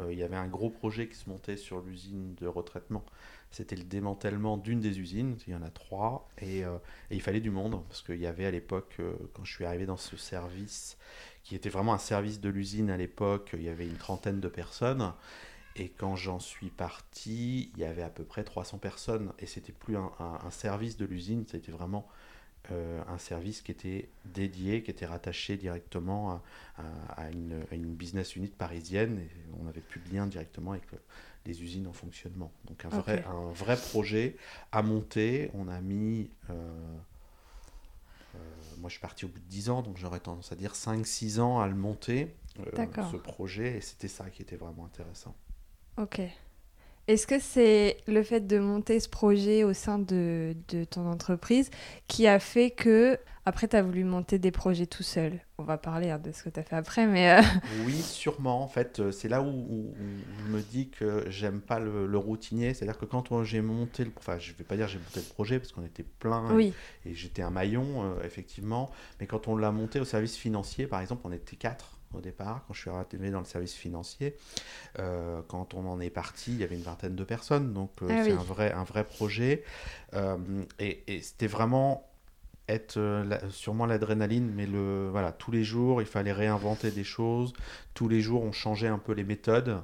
euh, 0.00 0.12
il 0.12 0.18
y 0.18 0.22
avait 0.22 0.36
un 0.36 0.48
gros 0.48 0.68
projet 0.68 1.08
qui 1.08 1.16
se 1.16 1.28
montait 1.28 1.56
sur 1.56 1.80
l'usine 1.80 2.34
de 2.34 2.46
retraitement. 2.46 3.04
C'était 3.50 3.76
le 3.76 3.84
démantèlement 3.84 4.58
d'une 4.58 4.80
des 4.80 5.00
usines, 5.00 5.38
il 5.46 5.54
y 5.54 5.56
en 5.56 5.62
a 5.62 5.70
trois, 5.70 6.28
et, 6.36 6.66
euh, 6.66 6.76
et 7.10 7.14
il 7.14 7.22
fallait 7.22 7.40
du 7.40 7.50
monde, 7.50 7.82
parce 7.88 8.02
qu'il 8.02 8.18
y 8.18 8.26
avait 8.26 8.44
à 8.44 8.50
l'époque, 8.50 9.00
quand 9.32 9.44
je 9.44 9.54
suis 9.54 9.64
arrivé 9.64 9.86
dans 9.86 9.96
ce 9.96 10.18
service, 10.18 10.98
qui 11.48 11.54
était 11.54 11.70
vraiment 11.70 11.94
un 11.94 11.98
service 11.98 12.42
de 12.42 12.50
l'usine 12.50 12.90
à 12.90 12.98
l'époque. 12.98 13.52
Il 13.54 13.62
y 13.62 13.70
avait 13.70 13.86
une 13.86 13.96
trentaine 13.96 14.38
de 14.38 14.48
personnes. 14.48 15.14
Et 15.76 15.88
quand 15.88 16.14
j'en 16.14 16.40
suis 16.40 16.68
parti, 16.68 17.70
il 17.74 17.80
y 17.80 17.84
avait 17.84 18.02
à 18.02 18.10
peu 18.10 18.22
près 18.22 18.44
300 18.44 18.76
personnes. 18.76 19.32
Et 19.38 19.46
c'était 19.46 19.72
plus 19.72 19.96
un, 19.96 20.50
service 20.50 20.98
de 20.98 21.06
l'usine, 21.06 21.46
c'était 21.50 21.72
vraiment 21.72 22.06
euh, 22.70 23.00
un 23.08 23.16
service 23.16 23.62
qui 23.62 23.70
était 23.70 24.10
dédié, 24.26 24.82
qui 24.82 24.90
était 24.90 25.06
rattaché 25.06 25.56
directement 25.56 26.42
à, 26.76 27.30
une, 27.30 27.94
business 27.94 28.36
unit 28.36 28.48
parisienne. 28.48 29.18
Et 29.18 29.30
on 29.58 29.64
n'avait 29.64 29.80
plus 29.80 30.00
de 30.00 30.14
lien 30.14 30.26
directement 30.26 30.72
avec 30.72 30.84
les 31.46 31.62
usines 31.62 31.86
en 31.86 31.94
fonctionnement. 31.94 32.52
Donc 32.66 32.84
un 32.84 32.90
vrai, 32.90 33.24
un 33.26 33.52
vrai 33.54 33.78
projet 33.78 34.36
à 34.70 34.82
monter. 34.82 35.50
On 35.54 35.66
a 35.68 35.80
mis... 35.80 36.28
Euh, 36.50 36.52
euh, 36.52 36.98
moi, 38.78 38.88
je 38.88 38.94
suis 38.94 39.00
parti 39.00 39.24
au 39.24 39.28
bout 39.28 39.40
de 39.40 39.46
10 39.46 39.70
ans, 39.70 39.82
donc 39.82 39.96
j'aurais 39.96 40.20
tendance 40.20 40.52
à 40.52 40.56
dire 40.56 40.72
5-6 40.72 41.40
ans 41.40 41.60
à 41.60 41.66
le 41.68 41.74
monter, 41.74 42.34
euh, 42.60 42.86
ce 43.10 43.16
projet, 43.16 43.76
et 43.76 43.80
c'était 43.80 44.08
ça 44.08 44.30
qui 44.30 44.42
était 44.42 44.56
vraiment 44.56 44.84
intéressant. 44.84 45.34
Ok. 45.96 46.20
Est-ce 47.08 47.26
que 47.26 47.38
c'est 47.40 47.96
le 48.06 48.22
fait 48.22 48.46
de 48.46 48.58
monter 48.58 49.00
ce 49.00 49.08
projet 49.08 49.64
au 49.64 49.72
sein 49.72 49.98
de, 49.98 50.54
de 50.68 50.84
ton 50.84 51.06
entreprise 51.10 51.70
qui 52.06 52.26
a 52.26 52.38
fait 52.38 52.70
que, 52.70 53.18
après, 53.46 53.66
tu 53.66 53.76
as 53.76 53.82
voulu 53.82 54.04
monter 54.04 54.38
des 54.38 54.50
projets 54.50 54.84
tout 54.84 55.02
seul? 55.02 55.40
On 55.56 55.62
va 55.62 55.78
parler 55.78 56.10
hein, 56.10 56.18
de 56.18 56.32
ce 56.32 56.42
que 56.42 56.50
tu 56.50 56.60
as 56.60 56.62
fait 56.62 56.76
après, 56.76 57.06
mais... 57.06 57.30
Euh, 57.30 57.42
oui, 57.86 57.94
sûrement. 57.94 58.62
En 58.62 58.68
fait, 58.68 59.00
euh, 59.00 59.10
c'est 59.10 59.30
là 59.30 59.40
où, 59.40 59.94
je 60.44 60.52
me 60.52 60.60
dis 60.60 60.90
que 60.90 61.24
j'aime 61.30 61.62
pas 61.62 61.78
le, 61.78 62.18
routinier. 62.18 62.74
C'est-à-dire 62.74 62.98
que 62.98 63.06
quand 63.06 63.42
j'ai 63.42 63.62
monté 63.62 64.04
le... 64.04 64.12
Enfin, 64.18 64.38
je 64.38 64.52
vais 64.52 64.64
pas 64.64 64.76
dire 64.76 64.86
j'ai 64.86 64.98
monté 64.98 65.20
le 65.20 65.32
projet, 65.32 65.58
parce 65.58 65.72
qu'on 65.72 65.86
était 65.86 66.04
plein 66.04 66.54
oui. 66.54 66.74
et, 67.06 67.14
j'étais 67.14 67.40
un 67.40 67.50
maillon, 67.50 68.04
euh, 68.04 68.22
effectivement. 68.22 68.90
Mais 69.18 69.26
quand 69.26 69.48
on 69.48 69.56
l'a 69.56 69.72
monté 69.72 69.98
au 69.98 70.04
service 70.04 70.36
financier, 70.36 70.86
par 70.86 71.00
exemple, 71.00 71.22
on 71.24 71.32
était 71.32 71.56
quatre 71.56 71.97
au 72.14 72.20
départ, 72.20 72.64
quand 72.66 72.74
je 72.74 72.80
suis 72.80 72.90
arrivé 72.90 73.30
dans 73.30 73.40
le 73.40 73.44
service 73.44 73.74
financier. 73.74 74.36
Euh, 74.98 75.40
quand 75.48 75.74
on 75.74 75.86
en 75.86 76.00
est 76.00 76.10
parti, 76.10 76.52
il 76.52 76.58
y 76.58 76.64
avait 76.64 76.76
une 76.76 76.82
vingtaine 76.82 77.14
de 77.14 77.24
personnes, 77.24 77.72
donc 77.72 77.90
euh, 78.02 78.08
ah 78.10 78.24
c'est 78.24 78.32
un, 78.32 78.36
vrai, 78.36 78.72
un 78.72 78.84
vrai 78.84 79.04
projet. 79.04 79.64
Euh, 80.14 80.36
et, 80.78 81.02
c'était 81.22 81.46
vraiment 81.46 82.04
être 82.70 82.98
sûrement 83.48 83.86
l'adrénaline, 83.86 84.52
mais 84.54 84.66
le, 84.66 85.08
voilà, 85.10 85.32
tous 85.32 85.50
les 85.50 85.64
jours, 85.64 86.02
il 86.02 86.06
fallait 86.06 86.34
réinventer 86.34 86.90
des 86.90 87.04
choses. 87.04 87.54
Tous 87.94 88.08
les 88.08 88.20
jours, 88.20 88.42
on 88.42 88.52
changeait 88.52 88.88
un 88.88 88.98
peu 88.98 89.12
les 89.12 89.24
méthodes. 89.24 89.80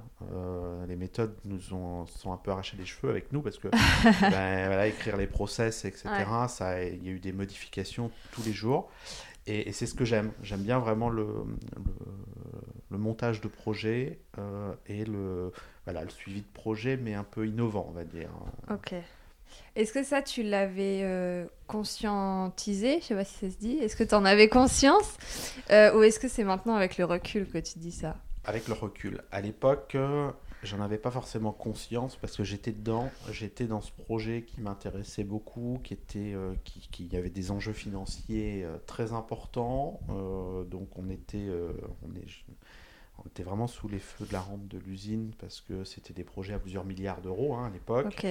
les 0.87 0.96
méthodes 0.96 1.34
nous 1.46 1.72
ont, 1.72 2.04
sont 2.04 2.34
un 2.34 2.37
peu 2.37 2.50
arrachées 2.50 2.76
les 2.76 2.84
cheveux 2.84 3.08
avec 3.08 3.32
nous 3.32 3.40
parce 3.40 3.56
que 3.56 3.68
ben, 4.20 4.66
voilà, 4.66 4.87
écrire 4.87 5.16
les 5.16 5.26
process, 5.26 5.87
etc., 5.87 6.10
ça, 6.48 6.82
il 6.84 7.02
y 7.02 7.08
a 7.08 7.12
eu 7.12 7.20
des 7.20 7.32
modifications 7.32 8.10
tous 8.32 8.42
les 8.44 8.52
jours. 8.52 8.90
Et, 9.46 9.72
c'est 9.72 9.87
ce 9.87 9.94
que 9.94 10.04
j'aime. 10.04 10.33
J'aime 10.42 10.62
bien 10.62 10.78
vraiment 10.78 11.11
le, 11.11 11.26
le 12.90 12.98
montage 12.98 13.40
de 13.40 13.48
projet 13.48 14.18
et 14.87 15.04
le, 15.04 15.52
voilà, 15.85 16.02
le 16.02 16.11
suivi 16.11 16.40
de 16.40 16.52
projet, 16.52 16.96
mais 16.96 17.14
un 17.14 17.24
peu 17.24 17.46
innovant, 17.46 17.87
on 17.88 17.92
va 17.92 18.04
dire. 18.04 18.30
Ok. 18.70 18.94
Est-ce 19.76 19.92
que 19.92 20.02
ça, 20.02 20.22
tu 20.22 20.42
l'avais 20.42 21.46
conscientisé? 21.66 23.00
Je 23.00 23.07
sais 23.07 23.14
pas 23.14 23.24
si 23.24 23.35
ça 23.35 23.50
se 23.50 23.59
dit. 23.59 23.76
Est-ce 23.78 23.96
que 23.96 24.04
tu 24.04 24.14
en 24.14 24.24
avais 24.24 24.48
conscience? 24.48 25.16
Ou 25.68 26.02
est-ce 26.02 26.18
que 26.18 26.28
c'est 26.28 26.44
maintenant 26.44 26.74
avec 26.74 26.96
le 26.98 27.04
recul 27.04 27.46
que 27.46 27.59
tu 27.59 27.78
dis 27.78 27.92
ça? 27.92 28.16
Avec 28.44 28.66
le 28.68 28.74
recul. 28.74 29.22
À 29.30 29.40
l'époque, 29.40 29.96
J'en 30.64 30.81
avais 30.81 30.98
pas 30.98 31.11
forcément 31.11 31.53
conscience 31.53 32.16
parce 32.16 32.37
que 32.37 32.44
j'étais 32.44 32.72
dedans, 32.72 33.11
j'étais 33.31 33.66
dans 33.66 33.81
ce 33.81 33.92
projet 33.92 34.42
qui 34.42 34.61
m'intéressait 34.61 35.24
beaucoup, 35.24 35.79
qui 35.85 35.92
était, 35.94 36.33
euh, 36.35 36.55
qui, 36.64 36.88
qui, 36.90 37.16
avait 37.16 37.31
des 37.31 37.50
enjeux 37.50 37.72
financiers 37.72 38.64
euh, 38.64 38.79
très 38.87 39.12
importants. 39.12 40.00
Euh, 40.09 40.64
donc 40.64 40.88
on 40.96 41.11
était, 41.11 41.48
on, 42.03 42.16
est, 42.16 42.27
on 43.18 43.29
était 43.29 43.42
vraiment 43.42 43.66
sous 43.66 43.88
les 43.88 43.98
feux 43.98 44.24
de 44.24 44.33
la 44.33 44.40
rampe 44.40 44.66
de 44.68 44.79
l'usine 44.79 45.33
parce 45.38 45.61
que 45.61 45.85
c'était 45.85 46.14
des 46.14 46.24
projets 46.24 46.55
à 46.55 46.59
plusieurs 46.59 46.85
milliards 46.85 47.20
d'euros 47.20 47.55
hein, 47.55 47.66
à 47.66 47.70
l'époque. 47.70 48.24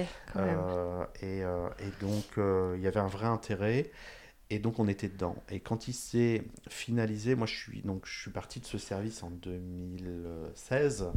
Et, 1.22 1.38
et, 1.40 1.90
donc 2.00 2.24
il 2.36 2.80
y 2.80 2.86
avait 2.86 3.00
un 3.00 3.08
vrai 3.08 3.26
intérêt. 3.26 3.90
Et 4.50 4.58
donc 4.58 4.78
on 4.78 4.88
était 4.88 5.08
dedans. 5.08 5.36
Et 5.50 5.60
quand 5.60 5.88
il 5.88 5.94
s'est 5.94 6.44
finalisé, 6.68 7.34
moi 7.34 7.46
je 7.46 7.54
suis 7.54 7.80
donc 7.82 8.06
je 8.06 8.20
suis 8.20 8.30
parti 8.30 8.60
de 8.60 8.66
ce 8.66 8.76
service 8.76 9.22
en 9.22 9.30
2016, 9.30 11.10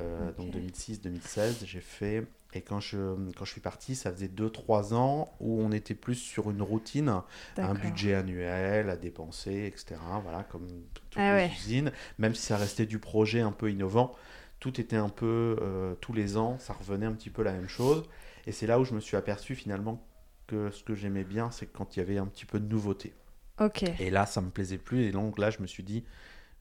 euh, 0.00 0.32
donc 0.32 0.54
2006-2016, 0.54 1.64
j'ai 1.64 1.80
fait. 1.80 2.26
Et 2.52 2.60
quand 2.60 2.80
je 2.80 3.14
quand 3.32 3.44
je 3.44 3.50
suis 3.50 3.60
parti, 3.60 3.94
ça 3.94 4.12
faisait 4.12 4.28
2-3 4.28 4.94
ans 4.94 5.34
où 5.40 5.60
on 5.60 5.72
était 5.72 5.94
plus 5.94 6.14
sur 6.14 6.50
une 6.50 6.62
routine, 6.62 7.22
un 7.56 7.74
budget 7.74 8.14
annuel 8.14 8.90
à 8.90 8.96
dépenser, 8.96 9.66
etc. 9.66 9.96
Voilà, 10.22 10.44
comme 10.44 10.66
toutes 10.94 11.14
ah 11.16 11.38
les 11.38 11.52
usines. 11.52 11.92
Même 12.18 12.34
si 12.34 12.42
ça 12.42 12.56
restait 12.56 12.86
du 12.86 12.98
projet 12.98 13.40
un 13.40 13.52
peu 13.52 13.70
innovant, 13.70 14.12
tout 14.60 14.80
était 14.80 14.96
un 14.96 15.08
peu 15.08 15.56
euh, 15.60 15.94
tous 16.00 16.12
les 16.12 16.36
ans, 16.36 16.58
ça 16.58 16.72
revenait 16.72 17.06
un 17.06 17.12
petit 17.12 17.30
peu 17.30 17.42
la 17.42 17.52
même 17.52 17.68
chose. 17.68 18.04
Et 18.46 18.52
c'est 18.52 18.66
là 18.66 18.78
où 18.78 18.84
je 18.84 18.94
me 18.94 19.00
suis 19.00 19.16
aperçu 19.16 19.54
finalement 19.54 20.06
que 20.46 20.70
ce 20.70 20.82
que 20.82 20.94
j'aimais 20.94 21.24
bien, 21.24 21.50
c'est 21.50 21.66
quand 21.66 21.96
il 21.96 22.00
y 22.00 22.02
avait 22.02 22.18
un 22.18 22.26
petit 22.26 22.44
peu 22.44 22.60
de 22.60 22.66
nouveauté. 22.66 23.12
Ok. 23.60 23.84
Et 23.98 24.10
là, 24.10 24.26
ça 24.26 24.40
me 24.40 24.50
plaisait 24.50 24.78
plus. 24.78 25.04
Et 25.04 25.12
donc 25.12 25.38
là, 25.38 25.50
je 25.50 25.60
me 25.60 25.66
suis 25.66 25.82
dit, 25.82 26.04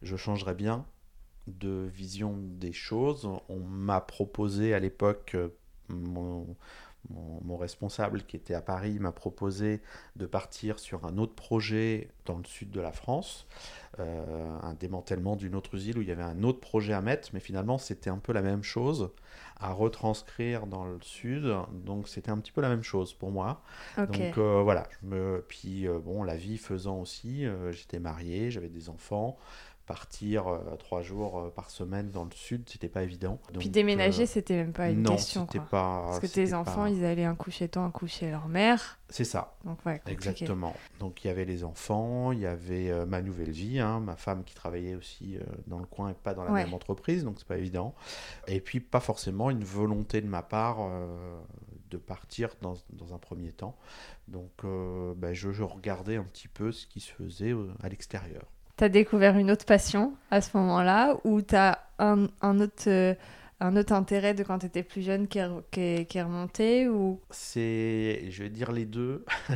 je 0.01 0.15
changerais 0.15 0.55
bien 0.55 0.85
de 1.47 1.87
vision 1.93 2.35
des 2.37 2.73
choses. 2.73 3.29
On 3.49 3.59
m'a 3.59 4.01
proposé 4.01 4.73
à 4.73 4.79
l'époque, 4.79 5.33
euh, 5.35 5.49
mon, 5.89 6.55
mon, 7.09 7.57
responsable 7.57 8.23
qui 8.23 8.35
était 8.35 8.53
à 8.53 8.61
Paris 8.61 8.99
m'a 8.99 9.11
proposé 9.11 9.81
de 10.15 10.25
partir 10.25 10.79
sur 10.79 11.05
un 11.05 11.17
autre 11.17 11.35
projet 11.35 12.09
dans 12.25 12.37
le 12.37 12.45
sud 12.45 12.71
de 12.71 12.81
la 12.81 12.91
France, 12.91 13.47
euh, 13.99 14.59
un 14.61 14.73
démantèlement 14.73 15.35
d'une 15.35 15.55
autre 15.55 15.75
usine 15.75 15.97
où 15.97 16.01
il 16.01 16.07
y 16.07 16.11
avait 16.11 16.23
un 16.23 16.43
autre 16.43 16.59
projet 16.59 16.93
à 16.93 17.01
mettre, 17.01 17.29
mais 17.33 17.39
finalement 17.39 17.77
c'était 17.77 18.09
un 18.09 18.17
peu 18.17 18.33
la 18.33 18.41
même 18.41 18.63
chose 18.63 19.11
à 19.57 19.71
retranscrire 19.71 20.67
dans 20.67 20.83
le 20.83 20.97
sud, 21.01 21.49
donc 21.71 22.09
c'était 22.09 22.29
un 22.29 22.37
petit 22.37 22.51
peu 22.51 22.59
la 22.59 22.67
même 22.67 22.83
chose 22.83 23.13
pour 23.13 23.31
moi. 23.31 23.61
Donc 23.97 24.37
euh, 24.37 24.61
voilà, 24.61 24.87
je 24.89 25.07
me... 25.07 25.45
puis 25.47 25.87
euh, 25.87 25.99
bon, 25.99 26.23
la 26.23 26.35
vie 26.35 26.57
faisant 26.57 26.99
aussi, 26.99 27.45
j'étais 27.71 27.99
marié, 27.99 28.51
j'avais 28.51 28.69
des 28.69 28.89
enfants, 28.89 29.37
partir 29.85 30.47
euh, 30.47 30.75
trois 30.77 31.01
jours 31.01 31.39
euh, 31.39 31.49
par 31.49 31.69
semaine 31.69 32.09
dans 32.09 32.25
le 32.25 32.31
sud, 32.31 32.67
c'était 32.69 32.89
pas 32.89 33.03
évident. 33.03 33.39
Puis 33.59 33.69
déménager, 33.69 34.23
euh, 34.23 34.27
c'était 34.27 34.55
même 34.55 34.73
pas 34.73 34.89
une 34.89 35.03
non, 35.03 35.11
question. 35.11 35.45
Quoi. 35.45 35.61
Pas, 35.61 36.05
Parce 36.07 36.19
que 36.19 36.27
tes 36.27 36.53
enfants, 36.53 36.85
ils 36.85 37.05
allaient 37.05 37.25
un 37.25 37.35
coup 37.35 37.51
chez 37.51 37.69
toi, 37.69 37.83
un 37.83 37.91
coup 37.91 38.07
chez 38.07 38.31
leur 38.31 38.47
mère. 38.47 38.99
C'est 39.09 39.23
ça. 39.23 39.55
Donc, 39.63 39.85
ouais, 39.85 40.01
Exactement. 40.07 40.75
Donc 40.99 41.23
il 41.23 41.27
y 41.27 41.29
avait 41.29 41.45
les 41.45 41.63
enfants, 41.63 42.31
il 42.31 42.39
y 42.39 42.45
avait 42.45 43.05
ma 43.05 43.21
nouvelle 43.21 43.51
vie, 43.51 43.79
hein, 43.79 43.99
ma 43.99 44.15
femme 44.15 44.43
qui 44.43 44.55
travaillait 44.55 44.95
aussi 44.95 45.37
dans 45.67 45.77
le 45.77 45.85
coin 45.85 46.09
et 46.09 46.13
pas 46.15 46.33
dans 46.33 46.43
la 46.43 46.51
même 46.51 46.73
entreprise, 46.73 47.23
donc 47.23 47.35
c'est 47.37 47.47
pas 47.47 47.57
évident. 47.57 47.93
Et 48.47 48.59
puis 48.59 48.79
pas 48.79 48.99
forcément 48.99 49.51
une 49.51 49.63
volonté 49.63 50.21
de 50.21 50.27
ma 50.27 50.41
part 50.41 50.77
de 51.91 51.97
partir 51.97 52.49
dans, 52.61 52.73
dans, 52.93 53.13
un 53.13 53.19
premier 53.19 53.51
temps. 53.51 53.77
Donc 54.27 54.63
ben, 54.63 55.33
je, 55.33 55.51
je 55.51 55.63
regardais 55.63 56.15
un 56.15 56.23
petit 56.23 56.47
peu 56.47 56.71
ce 56.71 56.87
qui 56.87 56.99
se 56.99 57.11
faisait 57.11 57.53
à 57.83 57.89
l'extérieur 57.89 58.43
tu 58.77 58.83
as 58.83 58.89
découvert 58.89 59.37
une 59.37 59.51
autre 59.51 59.65
passion 59.65 60.13
à 60.31 60.41
ce 60.41 60.55
moment-là 60.57 61.17
ou 61.23 61.41
tu 61.41 61.55
as 61.55 61.79
un, 61.99 62.27
un, 62.41 62.59
autre, 62.59 62.87
euh, 62.87 63.13
un 63.59 63.75
autre 63.77 63.93
intérêt 63.93 64.33
de 64.33 64.43
quand 64.43 64.59
tu 64.59 64.65
étais 64.65 64.83
plus 64.83 65.01
jeune 65.01 65.27
qui 65.27 65.39
est, 65.39 66.05
qui 66.07 66.17
est, 66.17 66.23
remonté 66.23 66.89
ou... 66.89 67.21
C'est, 67.29 68.25
je 68.29 68.43
vais 68.43 68.49
dire 68.49 68.71
les 68.71 68.85
deux. 68.85 69.25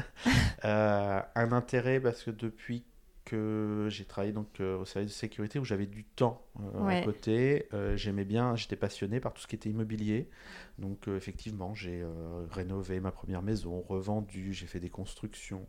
Euh, 0.65 1.21
un 1.35 1.53
intérêt 1.53 2.01
parce 2.01 2.21
que 2.21 2.31
depuis 2.31 2.83
que 3.29 3.87
j'ai 3.89 4.05
travaillé 4.05 4.33
donc 4.33 4.59
euh, 4.59 4.77
au 4.77 4.85
service 4.85 5.11
de 5.11 5.15
sécurité 5.15 5.59
où 5.59 5.65
j'avais 5.65 5.85
du 5.85 6.03
temps 6.03 6.41
à 6.87 7.01
côté. 7.01 7.67
J'aimais 7.95 8.25
bien, 8.25 8.55
j'étais 8.55 8.75
passionné 8.75 9.19
par 9.19 9.33
tout 9.33 9.41
ce 9.41 9.47
qui 9.47 9.55
était 9.55 9.69
immobilier. 9.69 10.29
Donc 10.77 11.07
effectivement, 11.07 11.73
j'ai 11.73 12.05
rénové 12.51 12.99
ma 12.99 13.11
première 13.11 13.41
maison, 13.41 13.81
revendu, 13.81 14.53
j'ai 14.53 14.65
fait 14.65 14.79
des 14.79 14.89
constructions. 14.89 15.65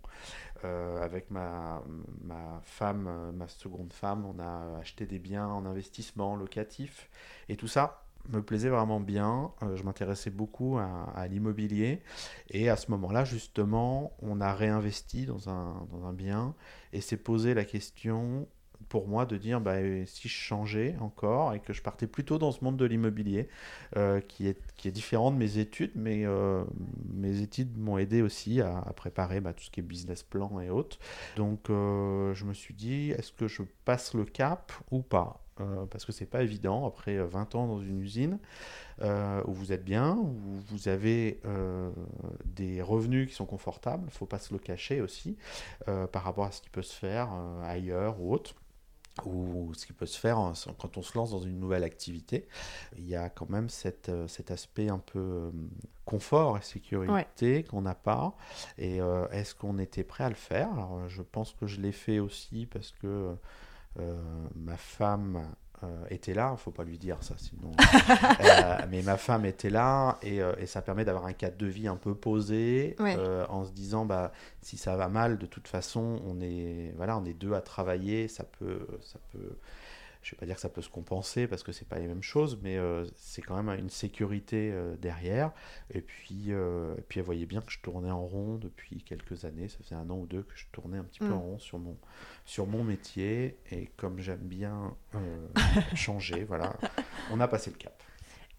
Euh, 0.64 1.02
avec 1.02 1.30
ma, 1.30 1.82
ma 2.22 2.60
femme, 2.64 3.06
euh, 3.08 3.32
ma 3.32 3.48
seconde 3.48 3.94
femme, 3.94 4.26
on 4.26 4.38
a 4.38 4.78
acheté 4.78 5.06
des 5.06 5.18
biens 5.18 5.48
en 5.48 5.64
investissement 5.64 6.36
locatif. 6.36 7.08
Et 7.48 7.56
tout 7.56 7.68
ça 7.68 8.04
me 8.28 8.42
plaisait 8.42 8.68
vraiment 8.68 9.00
bien. 9.00 9.52
Euh, 9.62 9.76
je 9.76 9.82
m'intéressais 9.82 10.30
beaucoup 10.30 10.78
à, 10.78 11.26
l'immobilier. 11.28 12.02
Et 12.50 12.68
à 12.68 12.76
ce 12.76 12.90
moment-là, 12.90 13.24
justement, 13.24 14.12
on 14.20 14.40
a 14.40 14.54
réinvesti 14.54 15.26
dans 15.26 15.48
un, 15.48 15.86
dans 15.90 16.06
un 16.06 16.12
bien 16.12 16.54
et 16.92 17.00
s'est 17.00 17.16
posé 17.16 17.54
la 17.54 17.64
question 17.64 18.46
pour 18.88 19.06
moi 19.06 19.26
de 19.26 19.36
dire 19.36 19.60
bah, 19.60 19.76
si 20.06 20.28
je 20.28 20.34
changeais 20.34 20.96
encore 21.00 21.52
et 21.52 21.60
que 21.60 21.74
je 21.74 21.82
partais 21.82 22.06
plutôt 22.06 22.38
dans 22.38 22.50
ce 22.50 22.64
monde 22.64 22.78
de 22.78 22.86
l'immobilier 22.86 23.48
euh, 23.96 24.20
qui, 24.20 24.48
est, 24.48 24.58
qui 24.76 24.88
est 24.88 24.90
différent 24.90 25.30
de 25.30 25.36
mes 25.36 25.58
études, 25.58 25.92
mais 25.94 26.24
euh, 26.24 26.64
mes 27.12 27.42
études 27.42 27.76
m'ont 27.76 27.98
aidé 27.98 28.22
aussi 28.22 28.60
à, 28.62 28.80
préparer 28.96 29.40
bah, 29.40 29.52
tout 29.52 29.64
ce 29.64 29.70
qui 29.70 29.80
est 29.80 29.82
business 29.82 30.22
plan 30.22 30.60
et 30.60 30.70
autres. 30.70 30.98
Donc 31.36 31.66
je 31.68 32.44
me 32.44 32.54
suis 32.54 32.74
dit 32.74 33.10
est-ce 33.10 33.32
que 33.32 33.48
je 33.48 33.62
passe 33.84 34.14
le 34.14 34.24
cap 34.24 34.72
ou 34.90 35.02
pas? 35.02 35.44
Parce 35.90 36.04
que 36.04 36.12
c'est 36.12 36.26
pas 36.26 36.42
évident 36.42 36.86
après 36.86 37.18
20 37.18 37.54
ans 37.54 37.66
dans 37.66 37.80
une 37.80 38.00
usine 38.00 38.38
où 39.02 39.52
vous 39.52 39.72
êtes 39.72 39.84
bien, 39.84 40.16
où 40.16 40.60
vous 40.68 40.88
avez 40.88 41.40
des 42.44 42.82
revenus 42.82 43.28
qui 43.28 43.34
sont 43.34 43.46
confortables, 43.46 44.04
il 44.06 44.12
faut 44.12 44.26
pas 44.26 44.38
se 44.38 44.52
le 44.52 44.58
cacher 44.58 45.00
aussi 45.00 45.36
par 46.12 46.22
rapport 46.22 46.44
à 46.44 46.52
ce 46.52 46.60
qui 46.60 46.70
peut 46.70 46.82
se 46.82 46.94
faire 46.94 47.30
ailleurs 47.62 48.20
ou 48.20 48.32
autre 48.32 48.54
ou 49.24 49.72
ce 49.74 49.86
qui 49.86 49.92
peut 49.92 50.06
se 50.06 50.18
faire 50.18 50.36
quand 50.78 50.96
on 50.96 51.02
se 51.02 51.16
lance 51.16 51.30
dans 51.30 51.40
une 51.40 51.58
nouvelle 51.58 51.84
activité. 51.84 52.46
Il 52.96 53.06
y 53.06 53.16
a 53.16 53.28
quand 53.28 53.48
même 53.50 53.68
cette, 53.68 54.08
euh, 54.08 54.28
cet 54.28 54.50
aspect 54.50 54.88
un 54.88 54.98
peu 54.98 55.18
euh, 55.18 55.50
confort 56.04 56.58
et 56.58 56.62
sécurité 56.62 57.64
qu'on 57.64 57.82
n'a 57.82 57.94
pas. 57.94 58.34
Et 58.78 59.00
euh, 59.00 59.28
est-ce 59.30 59.54
qu'on 59.54 59.78
était 59.78 60.04
prêt 60.04 60.24
à 60.24 60.28
le 60.28 60.34
faire? 60.34 60.72
Alors, 60.72 61.08
Je 61.08 61.22
pense 61.22 61.52
que 61.52 61.66
je 61.66 61.80
l'ai 61.80 61.92
fait 61.92 62.18
aussi 62.18 62.66
parce 62.66 62.92
que 62.92 63.34
ma 63.96 64.76
femme 64.76 65.42
euh, 65.82 66.04
était 66.10 66.34
là, 66.34 66.54
il 66.58 66.60
faut 66.60 66.70
pas 66.70 66.84
lui 66.84 66.98
dire 66.98 67.16
ça 67.20 67.34
sinon. 67.38 67.72
Euh, 68.40 68.78
mais 68.90 69.02
ma 69.02 69.16
femme 69.16 69.44
était 69.44 69.70
là 69.70 70.18
et, 70.22 70.42
euh, 70.42 70.52
et 70.58 70.66
ça 70.66 70.82
permet 70.82 71.04
d'avoir 71.04 71.26
un 71.26 71.32
cadre 71.32 71.56
de 71.56 71.66
vie 71.66 71.88
un 71.88 71.96
peu 71.96 72.14
posé 72.14 72.96
en 73.48 73.64
se 73.64 73.70
disant 73.70 74.04
bah 74.06 74.32
si 74.62 74.76
ça 74.76 74.96
va 74.96 75.08
mal 75.08 75.38
de 75.38 75.46
toute 75.46 75.68
façon 75.68 76.20
on 76.26 76.40
est 76.40 76.92
voilà 76.96 77.18
on 77.18 77.24
est 77.24 77.34
deux 77.34 77.52
à 77.52 77.60
travailler 77.60 78.28
ça 78.28 78.44
peut 78.44 78.86
ça 79.02 79.18
peut 79.32 79.56
je 80.22 80.28
ne 80.28 80.36
vais 80.36 80.40
pas 80.40 80.46
dire 80.46 80.54
que 80.56 80.60
ça 80.60 80.68
peut 80.68 80.82
se 80.82 80.88
compenser 80.88 81.46
parce 81.46 81.62
que 81.62 81.72
c'est 81.72 81.88
pas 81.88 81.98
les 81.98 82.06
mêmes 82.06 82.22
choses, 82.22 82.58
mais 82.62 82.76
euh, 82.76 83.04
c'est 83.16 83.40
quand 83.40 83.60
même 83.60 83.78
une 83.78 83.88
sécurité 83.88 84.70
euh, 84.72 84.94
derrière. 84.96 85.52
Et 85.92 86.02
puis, 86.02 86.46
euh, 86.48 86.94
et 86.98 87.02
puis, 87.02 87.20
elle 87.20 87.26
voyait 87.26 87.46
bien 87.46 87.60
que 87.62 87.72
je 87.72 87.80
tournais 87.80 88.10
en 88.10 88.26
rond 88.26 88.56
depuis 88.56 89.02
quelques 89.02 89.44
années. 89.44 89.68
Ça 89.68 89.78
faisait 89.82 89.94
un 89.94 90.08
an 90.10 90.18
ou 90.18 90.26
deux 90.26 90.42
que 90.42 90.54
je 90.54 90.66
tournais 90.72 90.98
un 90.98 91.04
petit 91.04 91.20
peu 91.20 91.28
mm. 91.28 91.32
en 91.32 91.40
rond 91.40 91.58
sur 91.58 91.78
mon, 91.78 91.96
sur 92.44 92.66
mon 92.66 92.84
métier. 92.84 93.56
Et 93.70 93.88
comme 93.96 94.20
j'aime 94.20 94.42
bien 94.42 94.94
changer, 95.94 96.44
voilà, 96.44 96.76
on 97.30 97.40
a 97.40 97.48
passé 97.48 97.70
le 97.70 97.76
cap. 97.76 98.02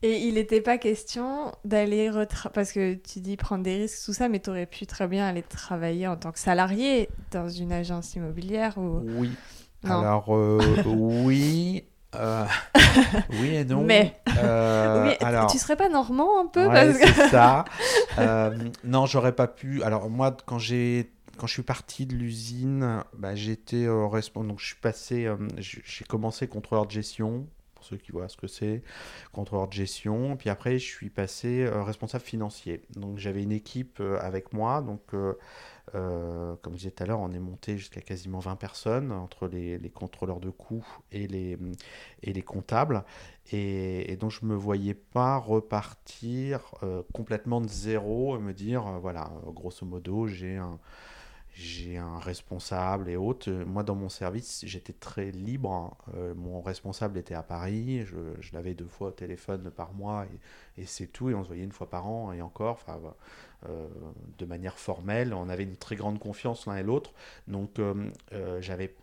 Et 0.03 0.17
il 0.17 0.33
n'était 0.33 0.61
pas 0.61 0.79
question 0.79 1.51
d'aller 1.63 2.09
parce 2.55 2.71
que 2.71 2.95
tu 2.95 3.19
dis 3.19 3.37
prendre 3.37 3.63
des 3.63 3.75
risques 3.75 4.03
tout 4.05 4.13
ça, 4.13 4.29
mais 4.29 4.39
tu 4.39 4.49
aurais 4.49 4.65
pu 4.65 4.87
très 4.87 5.07
bien 5.07 5.27
aller 5.27 5.43
travailler 5.43 6.07
en 6.07 6.17
tant 6.17 6.31
que 6.31 6.39
salarié 6.39 7.07
dans 7.29 7.49
une 7.49 7.71
agence 7.71 8.15
immobilière 8.15 8.79
ou. 8.79 9.03
Oui, 9.03 9.29
alors, 9.83 10.35
euh, 10.35 10.59
oui. 10.85 11.85
Euh, 12.13 12.45
oui 13.39 13.55
et 13.55 13.63
non. 13.63 13.83
Mais, 13.83 14.19
euh, 14.37 15.13
alors, 15.21 15.49
tu 15.49 15.57
serais 15.57 15.77
pas 15.77 15.87
normand 15.87 16.41
un 16.41 16.47
peu 16.47 16.67
C'est 16.73 17.29
ça. 17.29 17.65
non, 18.83 19.05
j'aurais 19.05 19.33
pas 19.33 19.47
pu. 19.47 19.81
Alors 19.83 20.09
moi, 20.09 20.35
quand 20.45 20.59
j'ai 20.59 21.11
quand 21.37 21.47
je 21.47 21.53
suis 21.53 21.63
parti 21.63 22.05
de 22.05 22.13
l'usine, 22.13 23.03
bah, 23.17 23.33
j'étais 23.35 23.87
responsable. 23.87 24.49
Donc 24.49 24.59
je 24.59 24.65
suis 24.67 24.75
passé, 24.75 25.27
j'ai 25.57 26.05
commencé 26.05 26.47
contrôleur 26.47 26.85
de 26.85 26.91
gestion 26.91 27.47
pour 27.73 27.85
ceux 27.85 27.97
qui 27.97 28.11
voient 28.11 28.27
ce 28.27 28.37
que 28.37 28.45
c'est, 28.45 28.83
contrôleur 29.31 29.67
de 29.67 29.73
gestion. 29.73 30.35
Puis 30.35 30.49
après, 30.49 30.77
je 30.77 30.85
suis 30.85 31.09
passé 31.09 31.67
responsable 31.67 32.25
financier. 32.25 32.81
Donc 32.97 33.17
j'avais 33.17 33.41
une 33.41 33.53
équipe 33.53 34.03
avec 34.19 34.51
moi. 34.51 34.81
Donc 34.81 35.01
comme 35.91 36.73
je 36.73 36.77
disais 36.77 36.91
tout 36.91 37.03
à 37.03 37.05
l'heure, 37.05 37.19
on 37.19 37.31
est 37.31 37.39
monté 37.39 37.77
jusqu'à 37.77 38.01
quasiment 38.01 38.39
20 38.39 38.55
personnes 38.55 39.11
entre 39.11 39.47
les, 39.47 39.91
contrôleurs 39.93 40.39
de 40.39 40.49
coûts 40.49 40.85
et 41.11 41.27
les, 41.27 41.57
et 42.23 42.33
les 42.33 42.41
comptables. 42.41 43.03
Et, 43.51 44.15
donc 44.17 44.31
je 44.31 44.39
ne 44.43 44.49
me 44.49 44.55
voyais 44.55 44.93
pas 44.93 45.37
repartir 45.37 46.75
complètement 47.13 47.61
de 47.61 47.67
zéro 47.67 48.37
et 48.37 48.39
me 48.39 48.53
dire, 48.53 48.83
voilà, 49.01 49.31
grosso 49.47 49.85
modo, 49.85 50.27
j'ai 50.27 50.57
un, 50.57 50.79
j'ai 51.53 51.97
un 51.97 52.17
responsable 52.19 53.09
et 53.09 53.17
autres. 53.17 53.51
Moi, 53.51 53.83
dans 53.83 53.95
mon 53.95 54.07
service, 54.07 54.63
j'étais 54.65 54.93
très 54.93 55.31
libre. 55.31 55.97
Euh, 56.15 56.33
mon 56.33 56.61
responsable 56.61 57.17
était 57.17 57.33
à 57.33 57.43
Paris. 57.43 58.05
Je, 58.05 58.17
je 58.39 58.53
l'avais 58.53 58.73
deux 58.73 58.87
fois 58.87 59.09
au 59.09 59.11
téléphone 59.11 59.69
par 59.69 59.93
mois 59.93 60.25
et, 60.77 60.85
c'est 60.85 61.07
tout. 61.07 61.29
Et 61.29 61.35
on 61.35 61.43
se 61.43 61.47
voyait 61.47 61.63
une 61.63 61.73
fois 61.73 61.89
par 61.89 62.07
an 62.07 62.31
et 62.31 62.41
encore, 62.41 62.73
enfin, 62.73 62.99
euh, 63.67 63.87
de 64.37 64.45
manière 64.45 64.77
formelle. 64.79 65.33
On 65.33 65.49
avait 65.49 65.63
une 65.63 65.75
très 65.75 65.95
grande 65.95 66.19
confiance 66.19 66.67
l'un 66.67 66.77
et 66.77 66.83
l'autre. 66.83 67.13
Donc, 67.47 67.79
euh, 67.79 68.09
j'avais, 68.61 68.95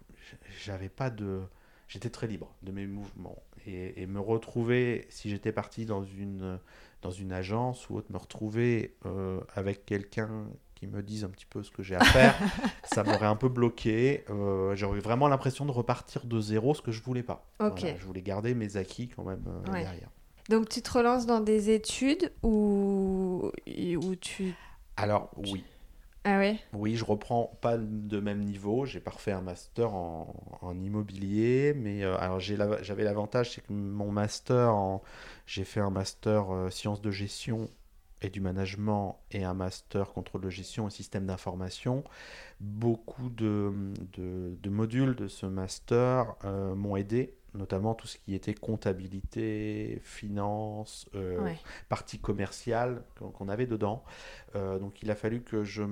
j'avais 0.64 0.88
pas 0.88 1.10
de. 1.10 1.42
J'étais 1.86 2.10
très 2.10 2.26
libre 2.26 2.54
de 2.62 2.72
mes 2.72 2.86
mouvements. 2.86 3.42
Et, 3.66 4.06
me 4.06 4.20
retrouver, 4.20 5.06
si 5.10 5.28
j'étais 5.28 5.52
parti 5.52 5.84
dans 5.84 6.02
une, 6.02 6.58
dans 7.02 7.10
une 7.10 7.32
agence 7.32 7.90
ou 7.90 7.96
autre, 7.96 8.10
me 8.10 8.18
retrouver 8.18 8.94
avec 9.54 9.84
quelqu'un 9.84 10.46
qui 10.78 10.86
me 10.86 11.02
disent 11.02 11.24
un 11.24 11.28
petit 11.28 11.46
peu 11.46 11.62
ce 11.62 11.70
que 11.70 11.82
j'ai 11.82 11.96
à 11.96 12.04
faire, 12.04 12.36
ça 12.84 13.02
m'aurait 13.02 13.26
un 13.26 13.36
peu 13.36 13.48
bloqué. 13.48 14.24
Euh, 14.30 14.76
J'aurais 14.76 15.00
vraiment 15.00 15.26
l'impression 15.26 15.66
de 15.66 15.72
repartir 15.72 16.24
de 16.24 16.40
zéro, 16.40 16.74
ce 16.74 16.82
que 16.82 16.92
je 16.92 17.02
voulais 17.02 17.24
pas. 17.24 17.46
Ok. 17.58 17.84
je 17.98 18.04
voulais 18.04 18.22
garder 18.22 18.54
mes 18.54 18.76
acquis 18.76 19.08
quand 19.08 19.24
même 19.24 19.44
euh, 19.48 19.72
derrière. 19.72 20.08
Donc 20.48 20.68
tu 20.68 20.80
te 20.80 20.90
relances 20.90 21.26
dans 21.26 21.40
des 21.40 21.70
études 21.70 22.32
ou, 22.42 23.50
ou 23.66 24.14
tu... 24.16 24.54
Alors 24.96 25.30
oui. 25.36 25.64
Ah 26.24 26.38
oui 26.40 26.58
Oui, 26.72 26.96
je 26.96 27.04
reprends 27.04 27.56
pas 27.60 27.76
de 27.78 28.20
même 28.20 28.40
niveau. 28.44 28.84
J'ai 28.84 29.00
pas 29.00 29.10
refait 29.12 29.32
un 29.32 29.40
master 29.40 29.94
en, 29.94 30.34
en 30.60 30.78
immobilier, 30.80 31.72
mais 31.74 32.04
euh, 32.04 32.18
alors 32.18 32.38
j'avais 32.40 33.04
l'avantage, 33.04 33.52
c'est 33.52 33.62
que 33.62 33.72
mon 33.72 34.10
master, 34.10 34.74
en... 34.74 35.02
j'ai 35.46 35.64
fait 35.64 35.80
un 35.80 35.90
master 35.90 36.52
euh, 36.52 36.70
sciences 36.70 37.00
de 37.00 37.10
gestion 37.10 37.70
et 38.22 38.30
du 38.30 38.40
management 38.40 39.20
et 39.30 39.44
un 39.44 39.54
master 39.54 40.12
contrôle 40.12 40.42
de 40.42 40.50
gestion 40.50 40.88
et 40.88 40.90
système 40.90 41.26
d'information. 41.26 42.04
Beaucoup 42.60 43.28
de, 43.30 43.72
de, 44.16 44.70
modules 44.70 45.14
de 45.14 45.28
ce 45.28 45.46
master 45.46 46.34
euh, 46.44 46.74
m'ont 46.74 46.96
aidé, 46.96 47.34
notamment 47.54 47.94
tout 47.94 48.08
ce 48.08 48.18
qui 48.18 48.34
était 48.34 48.54
comptabilité, 48.54 50.00
finance, 50.02 51.08
euh, 51.14 51.52
partie 51.88 52.18
commerciale 52.18 53.04
qu'on 53.32 53.48
avait 53.48 53.66
dedans. 53.66 54.02
Euh, 54.56 54.78
donc 54.78 55.02
il 55.02 55.10
a 55.10 55.14
fallu 55.14 55.42
que 55.42 55.62
je 55.62 55.84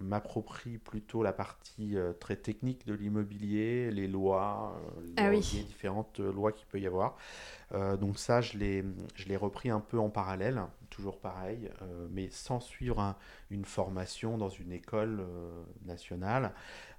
m'approprie 0.00 0.78
plutôt 0.78 1.22
la 1.22 1.34
partie 1.34 1.96
très 2.20 2.36
technique 2.36 2.86
de 2.86 2.94
l'immobilier, 2.94 3.90
les 3.90 4.08
lois, 4.08 4.80
ah 5.18 5.30
les 5.30 5.40
différentes 5.40 6.20
lois 6.20 6.52
qu'il 6.52 6.66
peut 6.66 6.80
y 6.80 6.86
avoir. 6.86 7.16
Donc 7.72 8.18
ça, 8.18 8.40
je 8.40 8.56
l'ai 8.58 9.36
repris 9.36 9.70
un 9.70 9.80
peu 9.80 9.98
en 9.98 10.08
parallèle 10.08 10.62
toujours 10.96 11.18
pareil, 11.18 11.70
euh, 11.82 12.08
mais 12.10 12.30
sans 12.30 12.58
suivre 12.58 13.14
une 13.50 13.64
formation 13.64 14.38
dans 14.38 14.48
une 14.48 14.72
école 14.72 15.20
euh, 15.20 15.62
nationale. 15.84 16.52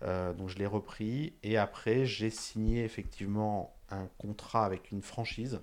Euh, 0.04 0.34
donc 0.34 0.50
je 0.50 0.58
l'ai 0.58 0.68
repris 0.68 1.34
et 1.42 1.58
après 1.58 2.06
j'ai 2.06 2.30
signé 2.30 2.84
effectivement 2.84 3.76
un 3.90 4.08
contrat 4.20 4.66
avec 4.66 4.92
une 4.92 5.02
franchise 5.02 5.62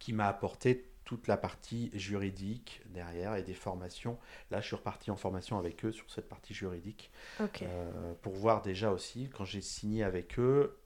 qui 0.00 0.12
m'a 0.12 0.26
apporté 0.26 0.90
toute 1.04 1.28
la 1.28 1.36
partie 1.36 1.90
juridique 1.94 2.82
derrière 2.86 3.36
et 3.36 3.44
des 3.44 3.54
formations. 3.54 4.18
Là, 4.50 4.60
je 4.60 4.66
suis 4.66 4.76
reparti 4.76 5.12
en 5.12 5.16
formation 5.16 5.56
avec 5.56 5.84
eux 5.84 5.92
sur 5.92 6.10
cette 6.10 6.28
partie 6.28 6.52
juridique 6.52 7.12
pour 8.22 8.32
voir 8.32 8.60
déjà 8.60 8.90
aussi, 8.90 9.30
quand 9.32 9.44
j'ai 9.44 9.60
signé 9.60 10.02
avec 10.02 10.40
eux, 10.40 10.76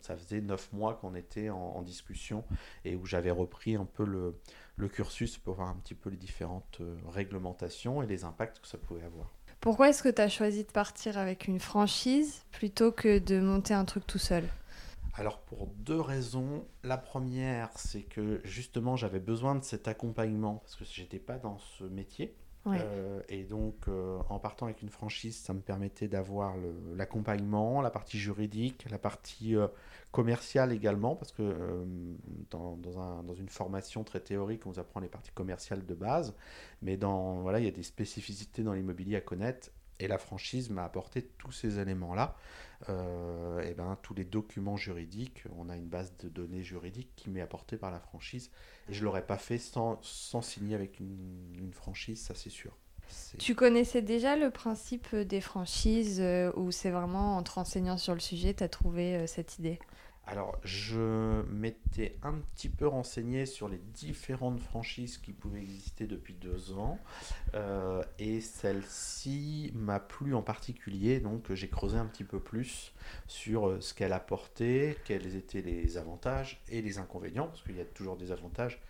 ça 0.00 0.16
faisait 0.16 0.40
neuf 0.40 0.72
mois 0.72 0.94
qu'on 0.94 1.14
était 1.14 1.50
en, 1.50 1.82
discussion 1.82 2.44
et 2.84 2.96
où 2.96 3.04
j'avais 3.04 3.30
repris 3.30 3.76
un 3.76 3.84
peu 3.84 4.04
le, 4.04 4.38
le 4.76 4.88
cursus 4.88 5.36
pour 5.38 5.54
voir 5.56 5.68
un 5.68 5.74
petit 5.76 5.94
peu 5.94 6.10
les 6.10 6.16
différentes 6.16 6.78
euh, 6.80 6.96
réglementations 7.08 8.02
et 8.02 8.06
les 8.06 8.24
impacts 8.24 8.60
que 8.60 8.66
ça 8.66 8.78
pouvait 8.78 9.04
avoir. 9.04 9.30
Pourquoi 9.60 9.88
est-ce 9.88 10.02
que 10.02 10.08
tu 10.08 10.20
as 10.20 10.28
choisi 10.28 10.64
de 10.64 10.70
partir 10.70 11.18
avec 11.18 11.46
une 11.48 11.60
franchise 11.60 12.42
plutôt 12.52 12.92
que 12.92 13.18
de 13.18 13.40
monter 13.40 13.74
un 13.74 13.84
truc 13.84 14.06
tout 14.06 14.18
seul? 14.18 14.44
Alors 15.16 15.38
pour 15.38 15.68
deux 15.68 16.00
raisons. 16.00 16.66
La 16.82 16.98
première, 16.98 17.70
c'est 17.76 18.02
que 18.02 18.40
justement 18.44 18.96
j'avais 18.96 19.20
besoin 19.20 19.54
de 19.54 19.62
cet 19.62 19.86
accompagnement 19.86 20.56
parce 20.56 20.74
que 20.74 20.84
j'étais 20.84 21.18
pas 21.18 21.38
dans 21.38 21.58
ce 21.58 21.84
métier. 21.84 22.34
Euh, 22.66 23.20
et 23.28 23.44
donc, 23.44 23.74
euh, 23.88 24.18
en 24.28 24.38
partant 24.38 24.66
avec 24.66 24.80
une 24.82 24.88
franchise, 24.88 25.36
ça 25.36 25.52
me 25.52 25.60
permettait 25.60 26.08
d'avoir 26.08 26.54
l'accompagnement, 26.96 27.82
la 27.82 27.90
partie 27.90 28.18
juridique, 28.18 28.86
la 28.90 28.98
partie 28.98 29.56
euh, 29.56 29.68
commerciale 30.12 30.72
également, 30.72 31.14
parce 31.14 31.32
que 31.32 31.84
dans, 32.50 32.76
dans, 32.76 32.98
un, 33.00 33.22
dans, 33.22 33.34
une 33.34 33.48
formation 33.48 34.04
très 34.04 34.20
théorique, 34.20 34.66
on 34.66 34.70
vous 34.70 34.78
apprend 34.78 35.00
les 35.00 35.08
parties 35.08 35.32
commerciales 35.32 35.84
de 35.84 35.94
base, 35.94 36.34
mais 36.80 36.96
dans, 36.96 37.40
voilà, 37.42 37.58
il 37.58 37.64
y 37.66 37.68
a 37.68 37.72
des 37.72 37.82
spécificités 37.82 38.62
dans 38.62 38.72
l'immobilier 38.72 39.16
à 39.16 39.20
connaître, 39.20 39.70
et 40.00 40.08
la 40.08 40.18
franchise 40.18 40.70
m'a 40.70 40.84
apporté 40.84 41.22
tous 41.38 41.52
ces 41.52 41.78
éléments-là. 41.78 42.34
Euh, 42.88 43.62
et 43.62 43.74
ben, 43.74 43.98
tous 44.02 44.14
les 44.14 44.24
documents 44.24 44.76
juridiques, 44.76 45.44
on 45.56 45.68
a 45.68 45.76
une 45.76 45.88
base 45.88 46.16
de 46.18 46.28
données 46.28 46.62
juridiques 46.62 47.10
qui 47.16 47.30
m'est 47.30 47.40
apportée 47.40 47.76
par 47.76 47.90
la 47.90 48.00
franchise. 48.00 48.50
Et 48.88 48.92
je 48.92 49.00
ne 49.00 49.04
l'aurais 49.04 49.26
pas 49.26 49.38
fait 49.38 49.58
sans, 49.58 49.98
sans 50.02 50.42
signer 50.42 50.74
avec 50.74 51.00
une, 51.00 51.54
une 51.56 51.72
franchise, 51.72 52.20
ça 52.22 52.34
c'est 52.34 52.50
sûr. 52.50 52.76
Tu 53.38 53.54
connaissais 53.54 54.02
déjà 54.02 54.36
le 54.36 54.50
principe 54.50 55.14
des 55.14 55.40
franchises 55.40 56.20
euh, 56.20 56.52
ou 56.56 56.70
c'est 56.70 56.90
vraiment 56.90 57.36
en 57.36 57.42
te 57.42 57.52
renseignant 57.52 57.98
sur 57.98 58.14
le 58.14 58.20
sujet, 58.20 58.54
tu 58.54 58.64
as 58.64 58.68
trouvé 58.68 59.16
euh, 59.16 59.26
cette 59.26 59.58
idée? 59.58 59.78
Alors, 60.26 60.58
je 60.64 61.42
m'étais 61.50 62.16
un 62.22 62.32
petit 62.32 62.70
peu 62.70 62.86
renseigné 62.86 63.44
sur 63.44 63.68
les 63.68 63.76
différentes 63.76 64.58
franchises 64.58 65.18
qui 65.18 65.32
pouvaient 65.32 65.60
exister 65.60 66.06
depuis 66.06 66.32
deux 66.32 66.72
ans. 66.72 66.98
Euh, 67.54 68.02
et 68.18 68.40
celle-ci 68.40 69.70
m'a 69.74 70.00
plu 70.00 70.34
en 70.34 70.40
particulier. 70.40 71.20
Donc, 71.20 71.52
j'ai 71.52 71.68
creusé 71.68 71.98
un 71.98 72.06
petit 72.06 72.24
peu 72.24 72.40
plus 72.40 72.94
sur 73.26 73.68
euh, 73.68 73.80
ce 73.80 73.92
qu'elle 73.92 74.14
apportait, 74.14 74.96
quels 75.04 75.36
étaient 75.36 75.60
les 75.60 75.98
avantages 75.98 76.62
et 76.70 76.80
les 76.80 76.96
inconvénients, 76.96 77.48
parce 77.48 77.62
qu'il 77.62 77.76
y 77.76 77.82
a 77.82 77.84
toujours 77.84 78.16
des 78.16 78.32
avantages 78.32 78.80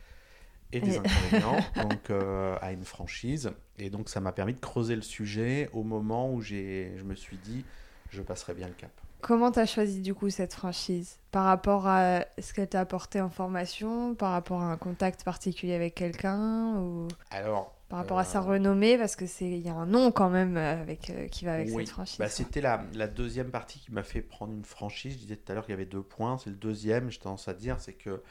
et 0.72 0.80
des 0.80 0.98
inconvénients 0.98 1.58
donc, 1.82 2.10
euh, 2.10 2.56
à 2.60 2.70
une 2.70 2.84
franchise. 2.84 3.50
Et 3.76 3.90
donc, 3.90 4.08
ça 4.08 4.20
m'a 4.20 4.32
permis 4.32 4.54
de 4.54 4.60
creuser 4.60 4.94
le 4.94 5.02
sujet 5.02 5.68
au 5.72 5.82
moment 5.82 6.32
où 6.32 6.40
je 6.42 7.02
me 7.02 7.16
suis 7.16 7.38
dit, 7.38 7.64
je 8.10 8.22
passerai 8.22 8.54
bien 8.54 8.68
le 8.68 8.74
cap. 8.74 8.92
Comment 9.24 9.50
tu 9.50 9.58
as 9.58 9.64
choisi 9.64 10.02
du 10.02 10.12
coup 10.12 10.28
cette 10.28 10.52
franchise? 10.52 11.18
Par 11.30 11.44
rapport 11.44 11.86
à 11.86 12.26
ce 12.38 12.52
qu'elle 12.52 12.68
t'a 12.68 12.80
apporté 12.80 13.22
en 13.22 13.30
formation 13.30 14.14
Par 14.14 14.32
rapport 14.32 14.60
à 14.60 14.66
un 14.70 14.76
contact 14.76 15.24
particulier 15.24 15.72
avec 15.74 15.94
quelqu'un 15.94 16.76
ou... 16.76 17.08
Alors, 17.30 17.74
par 17.88 18.00
rapport 18.00 18.18
à 18.18 18.24
sa 18.24 18.40
euh, 18.40 18.42
renommée? 18.42 18.98
Parce 18.98 19.16
que 19.16 19.24
c'est 19.24 19.46
il 19.46 19.64
y 19.64 19.70
a 19.70 19.74
un 19.74 19.86
nom 19.86 20.12
quand 20.12 20.28
même 20.28 20.58
euh, 20.58 20.78
avec 20.78 21.08
euh, 21.08 21.26
qui 21.28 21.46
va 21.46 21.54
avec 21.54 21.70
cette 21.70 21.88
franchise. 21.88 22.18
Bah, 22.18 22.28
c'était 22.28 22.60
la, 22.60 22.84
la, 22.92 23.08
deuxième 23.08 23.50
partie 23.50 23.78
qui 23.78 23.92
m'a 23.92 24.02
fait 24.02 24.20
prendre 24.20 24.52
une 24.52 24.64
franchise. 24.64 25.14
Je 25.14 25.18
disais 25.20 25.36
tout 25.36 25.50
à 25.50 25.54
l'heure 25.54 25.64
qu'il 25.64 25.72
y 25.72 25.74
avait 25.74 25.86
deux 25.86 26.02
points. 26.02 26.36
C'est 26.36 26.50
le 26.50 26.56
deuxième. 26.56 27.10
J'ai 27.10 27.20
tendance 27.20 27.48
à 27.48 27.54
dire 27.54 27.76
c'est 27.80 27.94
que 27.94 28.22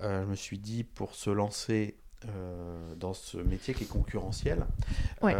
je 0.00 0.24
me 0.24 0.34
suis 0.34 0.58
dit 0.58 0.84
pour 0.84 1.14
se 1.14 1.30
lancer 1.30 1.96
dans 2.96 3.14
ce 3.14 3.38
métier 3.38 3.72
qui 3.72 3.84
est 3.84 3.88
concurrentiel. 3.88 4.66
Ouais 5.22 5.34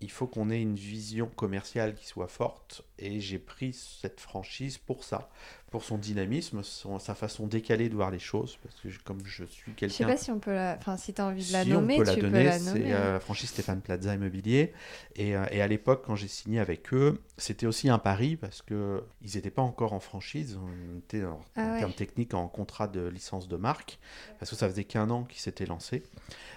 il 0.00 0.10
faut 0.10 0.26
qu'on 0.26 0.50
ait 0.50 0.60
une 0.60 0.76
vision 0.76 1.26
commerciale 1.26 1.94
qui 1.94 2.06
soit 2.06 2.28
forte 2.28 2.82
et 2.98 3.20
j'ai 3.20 3.38
pris 3.38 3.72
cette 3.72 4.20
franchise 4.20 4.78
pour 4.78 5.04
ça, 5.04 5.30
pour 5.70 5.84
son 5.84 5.98
dynamisme, 5.98 6.62
sa 6.64 7.14
façon 7.14 7.46
décalée 7.46 7.88
de 7.88 7.94
voir 7.94 8.10
les 8.10 8.18
choses 8.18 8.58
parce 8.62 8.74
que 8.80 8.88
comme 9.04 9.24
je 9.24 9.44
suis 9.44 9.72
quelqu'un 9.72 9.92
Je 9.92 9.98
sais 9.98 10.04
pas 10.04 10.16
si 10.16 10.30
on 10.32 10.40
peut 10.40 10.52
la 10.52 10.76
enfin 10.76 10.96
si 10.96 11.14
tu 11.14 11.20
as 11.20 11.26
envie 11.26 11.46
de 11.46 11.52
la 11.52 11.64
nommer, 11.64 11.96
tu 11.98 12.02
peux 12.02 12.28
la 12.28 12.58
nommer. 12.58 12.82
C'est 12.82 12.92
euh, 12.92 13.12
la 13.14 13.20
franchise 13.20 13.50
Stéphane 13.50 13.80
Plaza 13.80 14.14
Immobilier 14.14 14.72
et, 15.14 15.36
euh, 15.36 15.44
et 15.52 15.62
à 15.62 15.68
l'époque 15.68 16.02
quand 16.04 16.16
j'ai 16.16 16.26
signé 16.26 16.58
avec 16.58 16.92
eux, 16.92 17.20
c'était 17.38 17.66
aussi 17.66 17.88
un 17.88 17.98
pari 17.98 18.34
parce 18.34 18.62
que 18.62 19.04
ils 19.22 19.36
n'étaient 19.36 19.50
pas 19.50 19.62
encore 19.62 19.92
en 19.92 20.00
franchise, 20.00 20.58
on 20.60 20.98
était 20.98 21.24
en, 21.24 21.40
ah 21.54 21.74
en 21.74 21.78
termes 21.78 21.92
techniques 21.92 22.34
en 22.34 22.48
contrat 22.48 22.88
de 22.88 23.06
licence 23.06 23.46
de 23.46 23.56
marque 23.56 24.00
parce 24.40 24.50
que 24.50 24.56
ça 24.56 24.68
faisait 24.68 24.84
qu'un 24.84 25.08
an 25.10 25.22
qu'ils 25.22 25.40
s'étaient 25.40 25.66
lancés 25.66 26.02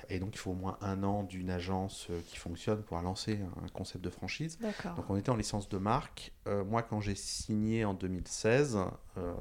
et 0.09 0.19
donc 0.19 0.29
il 0.33 0.39
faut 0.39 0.51
au 0.51 0.55
moins 0.55 0.77
un 0.81 1.03
an 1.03 1.23
d'une 1.23 1.51
agence 1.51 2.07
qui 2.27 2.37
fonctionne 2.37 2.81
pour 2.81 2.99
lancer 2.99 3.39
un 3.63 3.67
concept 3.69 4.03
de 4.03 4.09
franchise. 4.09 4.57
Donc 4.95 5.09
on 5.09 5.17
était 5.17 5.29
en 5.29 5.35
licence 5.35 5.69
de 5.69 5.77
marque. 5.77 6.31
Moi, 6.45 6.83
quand 6.83 6.99
j'ai 6.99 7.15
signé 7.15 7.85
en 7.85 7.93
2016, 7.93 8.77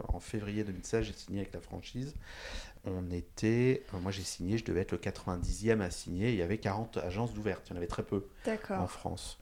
en 0.09 0.21
février 0.21 0.65
2016, 0.65 1.05
j'ai 1.05 1.13
signé 1.13 1.41
avec 1.41 1.53
la 1.53 1.61
franchise. 1.61 2.15
On 2.85 3.13
était, 3.13 3.85
euh, 3.95 4.01
moi 4.01 4.11
j'ai 4.11 4.25
signé, 4.25 4.59
je 4.59 4.65
devais 4.65 4.81
être 4.81 4.91
le 4.91 4.99
90e 4.99 5.81
à 5.81 5.91
signer, 5.91 6.31
il 6.31 6.37
y 6.37 6.43
avait 6.43 6.59
40 6.59 6.97
agences 6.97 7.33
d'ouvertes, 7.33 7.63
il 7.69 7.71
y 7.71 7.73
en 7.75 7.77
avait 7.77 7.87
très 7.87 8.03
peu 8.03 8.27
en 8.71 8.89
France. 8.89 9.39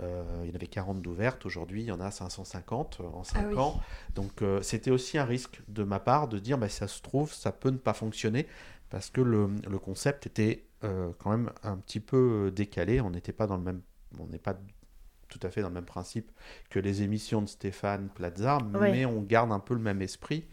Euh, 0.00 0.22
il 0.44 0.50
y 0.50 0.52
en 0.52 0.54
avait 0.54 0.68
40 0.68 1.02
d'ouvertes, 1.02 1.44
aujourd'hui 1.44 1.82
il 1.82 1.86
y 1.86 1.92
en 1.92 1.98
a 1.98 2.12
550 2.12 2.98
euh, 3.00 3.04
en 3.12 3.24
5 3.24 3.46
ah 3.50 3.60
ans. 3.60 3.80
Donc 4.14 4.44
c'était 4.62 4.92
aussi 4.92 5.18
un 5.18 5.24
risque 5.24 5.60
de 5.66 5.82
ma 5.82 5.98
part 5.98 6.28
de 6.28 6.38
dire, 6.38 6.56
bah, 6.56 6.68
ça 6.68 6.86
se 6.86 7.02
trouve, 7.02 7.32
ça 7.32 7.50
peut 7.50 7.70
ne 7.70 7.78
pas 7.78 7.94
fonctionner, 7.94 8.46
parce 8.90 9.10
que 9.10 9.20
le, 9.20 9.48
le 9.68 9.78
concept 9.80 10.28
était 10.28 10.64
quand 10.80 11.30
même 11.30 11.50
un 11.62 11.78
petit 11.78 11.98
peu 11.98 12.52
décalé, 12.54 13.00
on 13.00 13.10
n'était 13.10 13.32
pas 13.32 13.46
dans 13.46 13.56
le 13.56 13.62
même... 13.62 13.80
On 14.20 14.26
n'est 14.26 14.38
pas 14.38 14.56
tout 15.38 15.44
à 15.44 15.50
fait 15.50 15.62
dans 15.62 15.68
le 15.68 15.74
même 15.74 15.84
principe 15.84 16.30
que 16.70 16.78
les 16.78 17.02
émissions 17.02 17.42
de 17.42 17.48
Stéphane 17.48 18.08
Plaza, 18.08 18.58
mais 18.80 19.04
on 19.04 19.20
garde 19.20 19.50
un 19.50 19.58
peu 19.58 19.74
le 19.74 19.80
même 19.80 20.00
esprit 20.00 20.44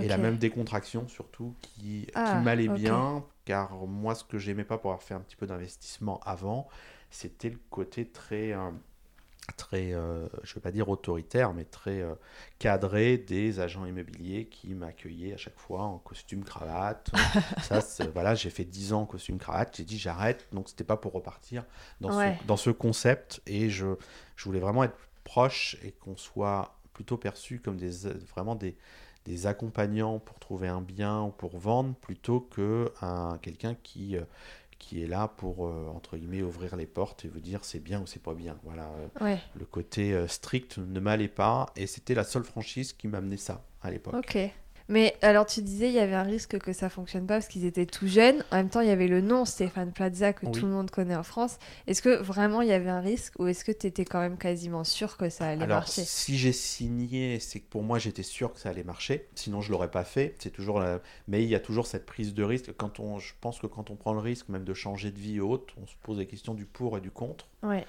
et 0.00 0.08
la 0.08 0.18
même 0.18 0.36
décontraction 0.36 1.08
surtout 1.08 1.54
qui, 1.62 2.06
ah, 2.14 2.40
m'allait 2.40 2.68
bien, 2.68 3.24
car 3.46 3.74
moi 3.86 4.14
ce 4.14 4.24
que 4.24 4.38
j'aimais 4.38 4.64
pas 4.64 4.76
pour 4.76 4.90
avoir 4.90 5.02
fait 5.02 5.14
un 5.14 5.20
petit 5.20 5.36
peu 5.36 5.46
d'investissement 5.46 6.20
avant, 6.24 6.68
c'était 7.10 7.50
le 7.50 7.58
côté 7.70 8.06
très... 8.06 8.52
Euh, 8.52 8.70
très, 9.56 9.92
euh, 9.92 10.26
je 10.42 10.50
ne 10.50 10.54
veux 10.56 10.60
pas 10.60 10.70
dire 10.70 10.88
autoritaire, 10.88 11.52
mais 11.52 11.64
très 11.64 12.00
euh, 12.00 12.14
cadré 12.58 13.18
des 13.18 13.60
agents 13.60 13.84
immobiliers 13.84 14.46
qui 14.46 14.74
m'accueillaient 14.74 15.34
à 15.34 15.36
chaque 15.36 15.58
fois 15.58 15.82
en 15.82 15.98
costume 15.98 16.44
cravate. 16.44 17.10
ça, 17.62 17.80
voilà, 18.12 18.34
j'ai 18.34 18.50
fait 18.50 18.64
10 18.64 18.92
ans 18.92 19.02
en 19.02 19.06
costume 19.06 19.38
cravate, 19.38 19.76
j'ai 19.76 19.84
dit 19.84 19.98
j'arrête, 19.98 20.46
donc 20.52 20.68
c'était 20.68 20.84
pas 20.84 20.96
pour 20.96 21.12
repartir 21.12 21.64
dans, 22.00 22.12
ce, 22.12 22.46
dans 22.46 22.56
ce 22.56 22.70
concept. 22.70 23.42
Et 23.46 23.70
je, 23.70 23.86
je 24.36 24.44
voulais 24.44 24.60
vraiment 24.60 24.84
être 24.84 24.96
proche 25.24 25.76
et 25.82 25.92
qu'on 25.92 26.16
soit 26.16 26.76
plutôt 26.92 27.16
perçu 27.16 27.60
comme 27.60 27.76
des, 27.76 27.90
vraiment 28.34 28.54
des, 28.54 28.76
des 29.26 29.46
accompagnants 29.46 30.18
pour 30.18 30.38
trouver 30.38 30.68
un 30.68 30.80
bien 30.80 31.22
ou 31.22 31.30
pour 31.30 31.58
vendre 31.58 31.94
plutôt 31.96 32.40
que 32.40 32.92
un, 33.02 33.38
quelqu'un 33.42 33.74
qui, 33.74 34.16
euh, 34.16 34.22
qui 34.78 35.02
est 35.02 35.06
là 35.06 35.28
pour, 35.28 35.66
euh, 35.66 35.88
entre 35.94 36.16
guillemets, 36.16 36.42
ouvrir 36.42 36.76
les 36.76 36.86
portes 36.86 37.24
et 37.24 37.28
vous 37.28 37.40
dire 37.40 37.64
c'est 37.64 37.80
bien 37.80 38.00
ou 38.00 38.06
c'est 38.06 38.22
pas 38.22 38.34
bien. 38.34 38.56
Voilà. 38.64 38.90
Euh, 39.20 39.36
le 39.54 39.64
côté 39.64 40.26
strict 40.28 40.78
ne 40.78 41.00
m'allait 41.00 41.28
pas 41.28 41.72
et 41.76 41.86
c'était 41.86 42.14
la 42.14 42.24
seule 42.24 42.44
franchise 42.44 42.92
qui 42.92 43.08
m'amenait 43.08 43.36
ça 43.36 43.64
à 43.82 43.90
l'époque. 43.90 44.14
Ok. 44.14 44.38
Mais 44.88 45.16
alors 45.22 45.46
tu 45.46 45.62
disais 45.62 45.88
il 45.88 45.94
y 45.94 45.98
avait 45.98 46.14
un 46.14 46.22
risque 46.22 46.58
que 46.58 46.72
ça 46.72 46.88
fonctionne 46.88 47.26
pas 47.26 47.34
parce 47.34 47.48
qu'ils 47.48 47.64
étaient 47.64 47.86
tout 47.86 48.06
jeunes. 48.06 48.44
En 48.52 48.56
même 48.56 48.68
temps, 48.68 48.80
il 48.80 48.88
y 48.88 48.92
avait 48.92 49.08
le 49.08 49.20
nom 49.20 49.44
Stéphane 49.44 49.92
Plaza 49.92 50.32
que 50.32 50.46
tout 50.46 50.66
le 50.66 50.72
monde 50.72 50.90
connaît 50.90 51.16
en 51.16 51.22
France. 51.22 51.58
Est-ce 51.86 52.02
que 52.02 52.22
vraiment 52.22 52.62
il 52.62 52.68
y 52.68 52.72
avait 52.72 52.90
un 52.90 53.00
risque 53.00 53.34
ou 53.38 53.46
est-ce 53.46 53.64
que 53.64 53.72
tu 53.72 53.86
étais 53.86 54.04
quand 54.04 54.20
même 54.20 54.38
quasiment 54.38 54.84
sûr 54.84 55.16
que 55.16 55.28
ça 55.28 55.48
allait 55.48 55.64
alors, 55.64 55.78
marcher? 55.78 56.04
Si 56.04 56.36
j'ai 56.38 56.52
signé, 56.52 57.40
c'est 57.40 57.60
que 57.60 57.68
pour 57.68 57.82
moi 57.82 57.98
j'étais 57.98 58.22
sûr 58.22 58.52
que 58.52 58.60
ça 58.60 58.68
allait 58.68 58.84
marcher. 58.84 59.28
Sinon 59.34 59.60
je 59.60 59.72
l'aurais 59.72 59.90
pas 59.90 60.04
fait. 60.04 60.36
C'est 60.38 60.50
toujours 60.50 60.78
la... 60.78 61.00
mais 61.26 61.42
il 61.42 61.48
y 61.48 61.54
a 61.54 61.60
toujours 61.60 61.86
cette 61.86 62.06
prise 62.06 62.34
de 62.34 62.42
risque. 62.42 62.72
Quand 62.76 63.00
on, 63.00 63.18
je 63.18 63.32
pense 63.40 63.58
que 63.58 63.66
quand 63.66 63.90
on 63.90 63.96
prend 63.96 64.12
le 64.12 64.20
risque 64.20 64.48
même 64.48 64.64
de 64.64 64.74
changer 64.74 65.10
de 65.10 65.18
vie 65.18 65.40
haute, 65.40 65.74
on 65.82 65.86
se 65.86 65.94
pose 66.02 66.18
la 66.18 66.24
question 66.24 66.54
du 66.54 66.64
pour 66.64 66.96
et 66.96 67.00
du 67.00 67.10
contre. 67.10 67.48
Ouais. 67.62 67.84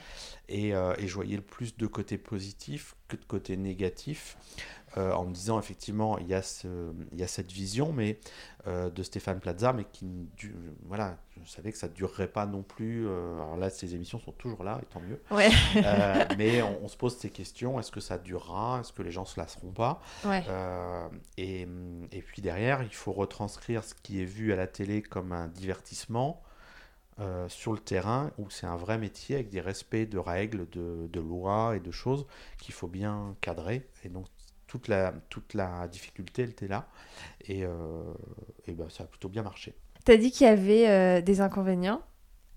Et, 0.49 0.73
euh, 0.73 0.95
et 0.97 1.07
je 1.07 1.13
voyais 1.13 1.36
le 1.36 1.41
plus 1.43 1.77
de 1.77 1.86
côté 1.86 2.17
positif 2.17 2.95
que 3.07 3.15
de 3.15 3.25
côté 3.25 3.55
négatif. 3.57 4.38
Euh, 4.97 5.12
en 5.13 5.25
me 5.25 5.33
disant 5.33 5.60
effectivement 5.60 6.17
il 6.17 6.27
y 6.27 6.33
a, 6.33 6.41
ce, 6.41 6.67
il 7.12 7.19
y 7.19 7.23
a 7.23 7.27
cette 7.27 7.51
vision 7.51 7.91
mais 7.93 8.17
euh, 8.65 8.89
de 8.89 9.03
Stéphane 9.03 9.39
Plaza 9.39 9.71
mais 9.71 9.83
qui 9.83 10.27
voilà 10.86 11.17
je 11.43 11.51
savais 11.51 11.71
que 11.71 11.77
ça 11.77 11.88
ne 11.88 11.93
durerait 11.93 12.29
pas 12.29 12.47
non 12.47 12.63
plus 12.63 13.05
euh, 13.05 13.36
alors 13.36 13.57
là 13.57 13.69
ces 13.69 13.93
émissions 13.93 14.17
sont 14.17 14.31
toujours 14.31 14.63
là 14.63 14.79
et 14.81 14.86
tant 14.86 15.01
mieux 15.01 15.21
ouais. 15.29 15.51
mais 16.38 16.63
on, 16.63 16.88
se 16.88 16.97
pose 16.97 17.15
ces 17.15 17.29
questions 17.29 17.79
est-ce 17.79 17.91
que 17.91 17.99
ça 17.99 18.17
durera 18.17 18.79
est-ce 18.79 18.91
que 18.91 19.03
les 19.03 19.12
gens 19.12 19.25
se 19.25 19.39
lasseront 19.39 19.71
pas? 19.71 20.01
Et, 21.38 21.67
et, 22.12 22.21
puis 22.21 22.41
derrière 22.41 22.81
il 22.81 22.93
faut 22.93 23.13
retranscrire 23.13 23.83
ce 23.83 23.93
qui 23.93 24.21
est 24.21 24.25
vu 24.25 24.51
à 24.51 24.55
la 24.55 24.67
télé 24.67 25.03
comme 25.03 25.31
un 25.31 25.47
divertissement 25.47 26.41
sur 27.49 27.73
le 27.73 27.79
terrain 27.79 28.31
où 28.39 28.49
c'est 28.49 28.67
un 28.67 28.77
vrai 28.77 28.97
métier 28.97 29.36
avec 29.36 29.49
des 29.49 29.62
respects 29.62 30.10
de 30.10 30.17
règles, 30.17 30.67
de, 30.69 31.07
de 31.12 31.19
lois 31.19 31.75
et 31.75 31.79
de 31.79 31.91
choses 31.91 32.25
qu'il 32.60 32.73
faut 32.73 32.88
bien 32.88 33.36
cadrer. 33.41 33.88
Et 34.03 34.10
donc 34.10 34.27
toute 34.67 34.88
la, 34.88 35.13
toute 35.30 35.53
la 35.53 35.88
difficulté, 35.88 36.43
elle 36.43 36.49
était 36.49 36.67
là. 36.67 36.88
Et, 37.45 37.63
euh, 37.63 37.69
et 38.67 38.73
ben, 38.73 38.89
ça 38.89 39.03
a 39.03 39.08
plutôt 39.08 39.30
bien 39.30 39.43
marché. 39.43 39.73
Tu 40.06 40.12
as 40.12 40.17
dit 40.17 40.32
qu'il 40.32 40.47
y 40.47 40.49
avait 40.49 40.88
euh, 40.88 41.21
des 41.21 41.41
inconvénients, 41.41 42.01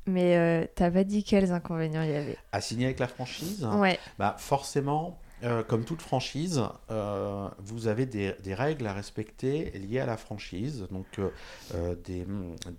mais 0.07 0.37
euh, 0.37 0.67
tu 0.77 0.83
n'as 0.83 0.91
pas 0.91 1.05
dit 1.05 1.25
quels 1.25 1.53
inconvénients 1.53 2.03
il 2.03 2.11
y 2.11 2.17
avait. 2.17 2.37
À 2.53 2.61
signer 2.61 2.87
avec 2.87 2.99
la 2.99 3.09
franchise 3.09 3.67
Ouais. 3.77 3.99
Bah, 4.19 4.37
forcément, 4.39 5.21
euh, 5.43 5.63
comme 5.63 5.85
toute 5.85 6.03
franchise, 6.03 6.63
euh, 6.91 7.49
vous 7.59 7.87
avez 7.87 8.07
des, 8.07 8.35
règles 8.55 8.87
à 8.87 8.93
respecter 8.93 9.71
liées 9.71 10.01
à 10.01 10.07
la 10.07 10.17
franchise. 10.17 10.87
Donc, 10.91 11.21
des, 12.05 12.27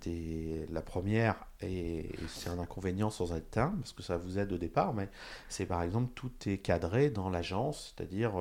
des, 0.02 0.66
la 0.72 0.82
première, 0.82 1.36
et 1.62 2.10
c'est 2.28 2.50
un 2.50 2.60
inconvénient 2.60 3.10
sans 3.10 3.34
être 3.34 3.58
un, 3.58 3.70
parce 3.70 3.94
que 3.94 4.04
ça 4.04 4.18
vous 4.18 4.40
aide 4.40 4.52
au 4.54 4.58
départ, 4.58 4.94
mais 4.94 5.10
c'est 5.50 5.66
par 5.66 5.84
exemple 5.84 6.12
tout 6.16 6.32
est 6.46 6.58
cadré 6.58 7.10
dans 7.10 7.30
l'agence, 7.30 7.94
c'est-à-dire 7.96 8.34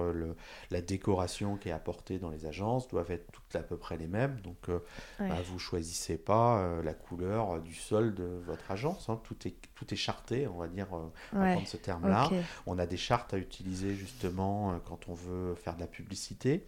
la 0.70 0.80
décoration 0.80 1.56
qui 1.56 1.68
est 1.68 1.72
apportée 1.72 2.18
dans 2.18 2.30
les 2.30 2.46
agences 2.46 2.88
doivent 2.88 3.10
être 3.10 3.30
toutes 3.32 3.56
à 3.56 3.62
peu 3.62 3.76
près 3.76 3.96
les 3.96 4.06
mêmes. 4.06 4.40
Donc, 4.42 4.70
bah, 5.18 5.36
vous 5.44 5.58
choisissez 5.58 6.16
pas 6.16 6.80
la 6.82 6.94
couleur 6.94 7.60
du 7.60 7.74
sol 7.74 8.14
de 8.14 8.40
votre 8.46 8.70
agence. 8.70 9.08
Hein. 9.08 9.20
tout, 9.24 9.36
est, 9.46 9.54
tout 9.74 9.92
est 9.92 9.96
charté, 9.96 10.46
on 10.46 10.58
va 10.58 10.68
dire, 10.68 10.88
va 11.32 11.52
prendre 11.52 11.68
ce 11.68 11.76
terme-là. 11.76 12.30
On 12.66 12.78
a 12.78 12.86
des 12.86 12.96
chartes 12.96 13.34
à 13.34 13.38
utiliser 13.38 13.94
justement 13.94 14.72
euh, 14.72 14.76
quand 14.84 15.08
on 15.08 15.14
veut 15.14 15.54
faire 15.54 15.74
de 15.74 15.80
la 15.80 15.86
publicité. 15.86 16.64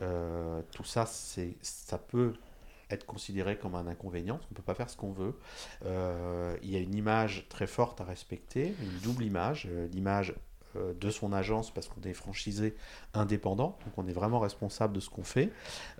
Euh, 0.00 0.62
tout 0.72 0.84
ça, 0.84 1.06
ça 1.06 1.98
peut 1.98 2.34
être 2.92 3.06
considéré 3.06 3.56
comme 3.56 3.74
un 3.74 3.86
inconvénient, 3.86 4.36
parce 4.36 4.46
qu'on 4.46 4.54
ne 4.54 4.56
peut 4.56 4.62
pas 4.62 4.74
faire 4.74 4.90
ce 4.90 4.96
qu'on 4.96 5.12
veut. 5.12 5.34
Euh, 5.84 6.56
il 6.62 6.70
y 6.70 6.76
a 6.76 6.80
une 6.80 6.94
image 6.94 7.46
très 7.48 7.66
forte 7.66 8.00
à 8.00 8.04
respecter, 8.04 8.74
une 8.80 8.98
double 9.00 9.24
image, 9.24 9.68
l'image 9.92 10.34
euh, 10.76 10.94
de 10.98 11.10
son 11.10 11.32
agence 11.32 11.70
parce 11.72 11.88
qu'on 11.88 12.00
est 12.02 12.14
franchisé 12.14 12.74
indépendant, 13.12 13.76
donc 13.84 13.98
on 13.98 14.06
est 14.06 14.12
vraiment 14.12 14.38
responsable 14.38 14.94
de 14.94 15.00
ce 15.00 15.10
qu'on 15.10 15.24
fait. 15.24 15.50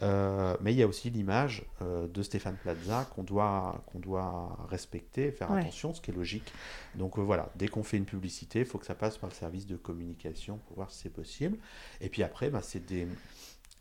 Euh, 0.01 0.57
mais 0.61 0.73
il 0.73 0.79
y 0.79 0.83
a 0.83 0.87
aussi 0.87 1.11
l'image 1.11 1.65
euh, 1.83 2.07
de 2.09 2.23
Stéphane 2.23 2.57
Plaza 2.57 3.07
qu'on 3.15 3.23
doit, 3.23 3.83
qu'on 3.87 3.99
doit 3.99 4.57
respecter, 4.71 5.31
faire 5.31 5.51
attention, 5.53 5.93
ce 5.93 6.01
qui 6.01 6.11
est 6.11 6.15
logique. 6.15 6.53
Donc 6.95 7.19
voilà, 7.19 7.51
dès 7.57 7.69
qu'on 7.69 7.83
fait 7.83 7.99
une 7.99 8.07
publicité, 8.07 8.61
il 8.61 8.65
faut 8.65 8.79
que 8.79 8.87
ça 8.87 8.95
passe 8.95 9.19
par 9.19 9.29
le 9.29 9.35
service 9.35 9.67
de 9.67 9.77
communication 9.77 10.59
pour 10.67 10.77
voir 10.77 10.91
si 10.91 11.01
c'est 11.01 11.13
possible. 11.13 11.59
Et 12.01 12.09
puis 12.09 12.23
après, 12.23 12.49
bah, 12.49 12.61
c'est 12.63 12.85
des, 12.87 13.07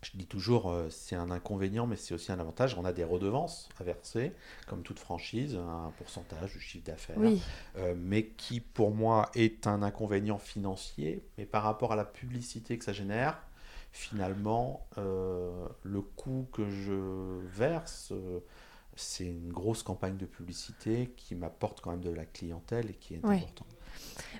je 0.02 0.10
dis 0.16 0.26
toujours, 0.26 0.70
euh, 0.70 0.88
c'est 0.90 1.14
un 1.14 1.30
inconvénient, 1.30 1.86
mais 1.86 1.96
c'est 1.96 2.12
aussi 2.12 2.32
un 2.32 2.40
avantage. 2.40 2.76
On 2.76 2.84
a 2.84 2.92
des 2.92 3.04
redevances 3.04 3.68
à 3.78 3.84
verser, 3.84 4.32
comme 4.66 4.82
toute 4.82 4.98
franchise, 4.98 5.56
un 5.56 5.92
pourcentage 5.96 6.52
du 6.52 6.60
chiffre 6.60 6.84
d'affaires, 6.84 7.16
euh, 7.78 7.94
mais 7.96 8.26
qui 8.26 8.60
pour 8.60 8.90
moi 8.90 9.30
est 9.34 9.66
un 9.68 9.82
inconvénient 9.82 10.38
financier. 10.38 11.22
Mais 11.38 11.46
par 11.46 11.62
rapport 11.62 11.92
à 11.92 11.96
la 11.96 12.04
publicité 12.04 12.76
que 12.76 12.84
ça 12.84 12.92
génère, 12.92 13.38
finalement, 13.92 14.86
euh, 14.98 15.66
le 15.84 16.00
coût 16.00 16.48
que 16.52 16.68
je 16.68 17.38
verse, 17.46 18.12
c'est 18.96 19.26
une 19.26 19.52
grosse 19.52 19.84
campagne 19.84 20.16
de 20.16 20.26
publicité 20.26 21.12
qui 21.16 21.36
m'apporte 21.36 21.80
quand 21.80 21.92
même 21.92 22.02
de 22.02 22.10
la 22.10 22.24
clientèle 22.24 22.90
et 22.90 22.94
qui 22.94 23.14
est 23.14 23.24
importante. 23.24 23.68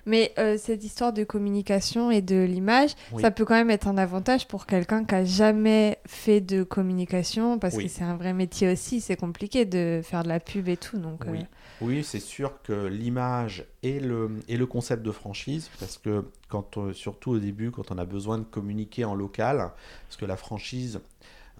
Mais 0.05 0.33
euh, 0.37 0.57
cette 0.57 0.83
histoire 0.83 1.13
de 1.13 1.23
communication 1.23 2.11
et 2.11 2.21
de 2.21 2.43
l'image, 2.43 2.91
ça 3.21 3.31
peut 3.31 3.45
quand 3.45 3.55
même 3.55 3.69
être 3.69 3.87
un 3.87 3.97
avantage 3.97 4.47
pour 4.47 4.65
quelqu'un 4.65 5.05
qui 5.05 5.15
a 5.15 5.23
jamais 5.23 5.97
fait 6.05 6.41
de 6.41 6.63
communication, 6.63 7.57
parce 7.57 7.77
que 7.77 7.87
c'est 7.87 8.03
un 8.03 8.17
vrai 8.17 8.33
métier 8.33 8.71
aussi, 8.71 9.01
c'est 9.01 9.15
compliqué 9.15 9.65
de 9.65 10.01
faire 10.03 10.23
de 10.23 10.29
la 10.29 10.39
pub 10.39 10.67
et 10.67 10.77
tout. 10.77 10.97
Donc, 10.97 11.23
oui, 11.27 11.39
euh. 11.39 11.45
oui 11.81 12.03
c'est 12.03 12.19
sûr 12.19 12.61
que 12.63 12.87
l'image 12.87 13.65
et 13.81 13.99
le, 13.99 14.39
et 14.47 14.57
le 14.57 14.65
concept 14.65 15.03
de 15.03 15.11
franchise, 15.11 15.69
parce 15.79 15.97
que 15.97 16.25
quand, 16.49 16.77
euh, 16.77 16.93
surtout 16.93 17.31
au 17.31 17.39
début, 17.39 17.71
quand 17.71 17.91
on 17.91 17.97
a 17.97 18.05
besoin 18.05 18.37
de 18.37 18.43
communiquer 18.43 19.05
en 19.05 19.15
local, 19.15 19.71
parce 20.07 20.17
que 20.17 20.25
la 20.25 20.37
franchise, 20.37 20.99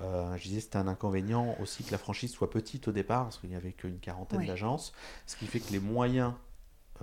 je 0.02 0.44
disais, 0.44 0.60
c'était 0.60 0.78
un 0.78 0.88
inconvénient 0.88 1.56
aussi 1.62 1.86
que 1.86 1.92
la 1.92 1.98
franchise 1.98 2.32
soit 2.32 2.50
petite 2.50 2.90
au 2.90 2.92
départ, 2.92 3.24
parce 3.24 3.38
qu'il 3.38 3.50
n'y 3.50 3.56
avait 3.56 3.72
qu'une 3.72 4.00
quarantaine 4.00 4.46
d'agences, 4.46 4.92
ce 5.28 5.38
qui 5.38 5.46
fait 5.46 5.62
que 5.62 5.72
les 5.72 5.80
moyens 5.80 6.34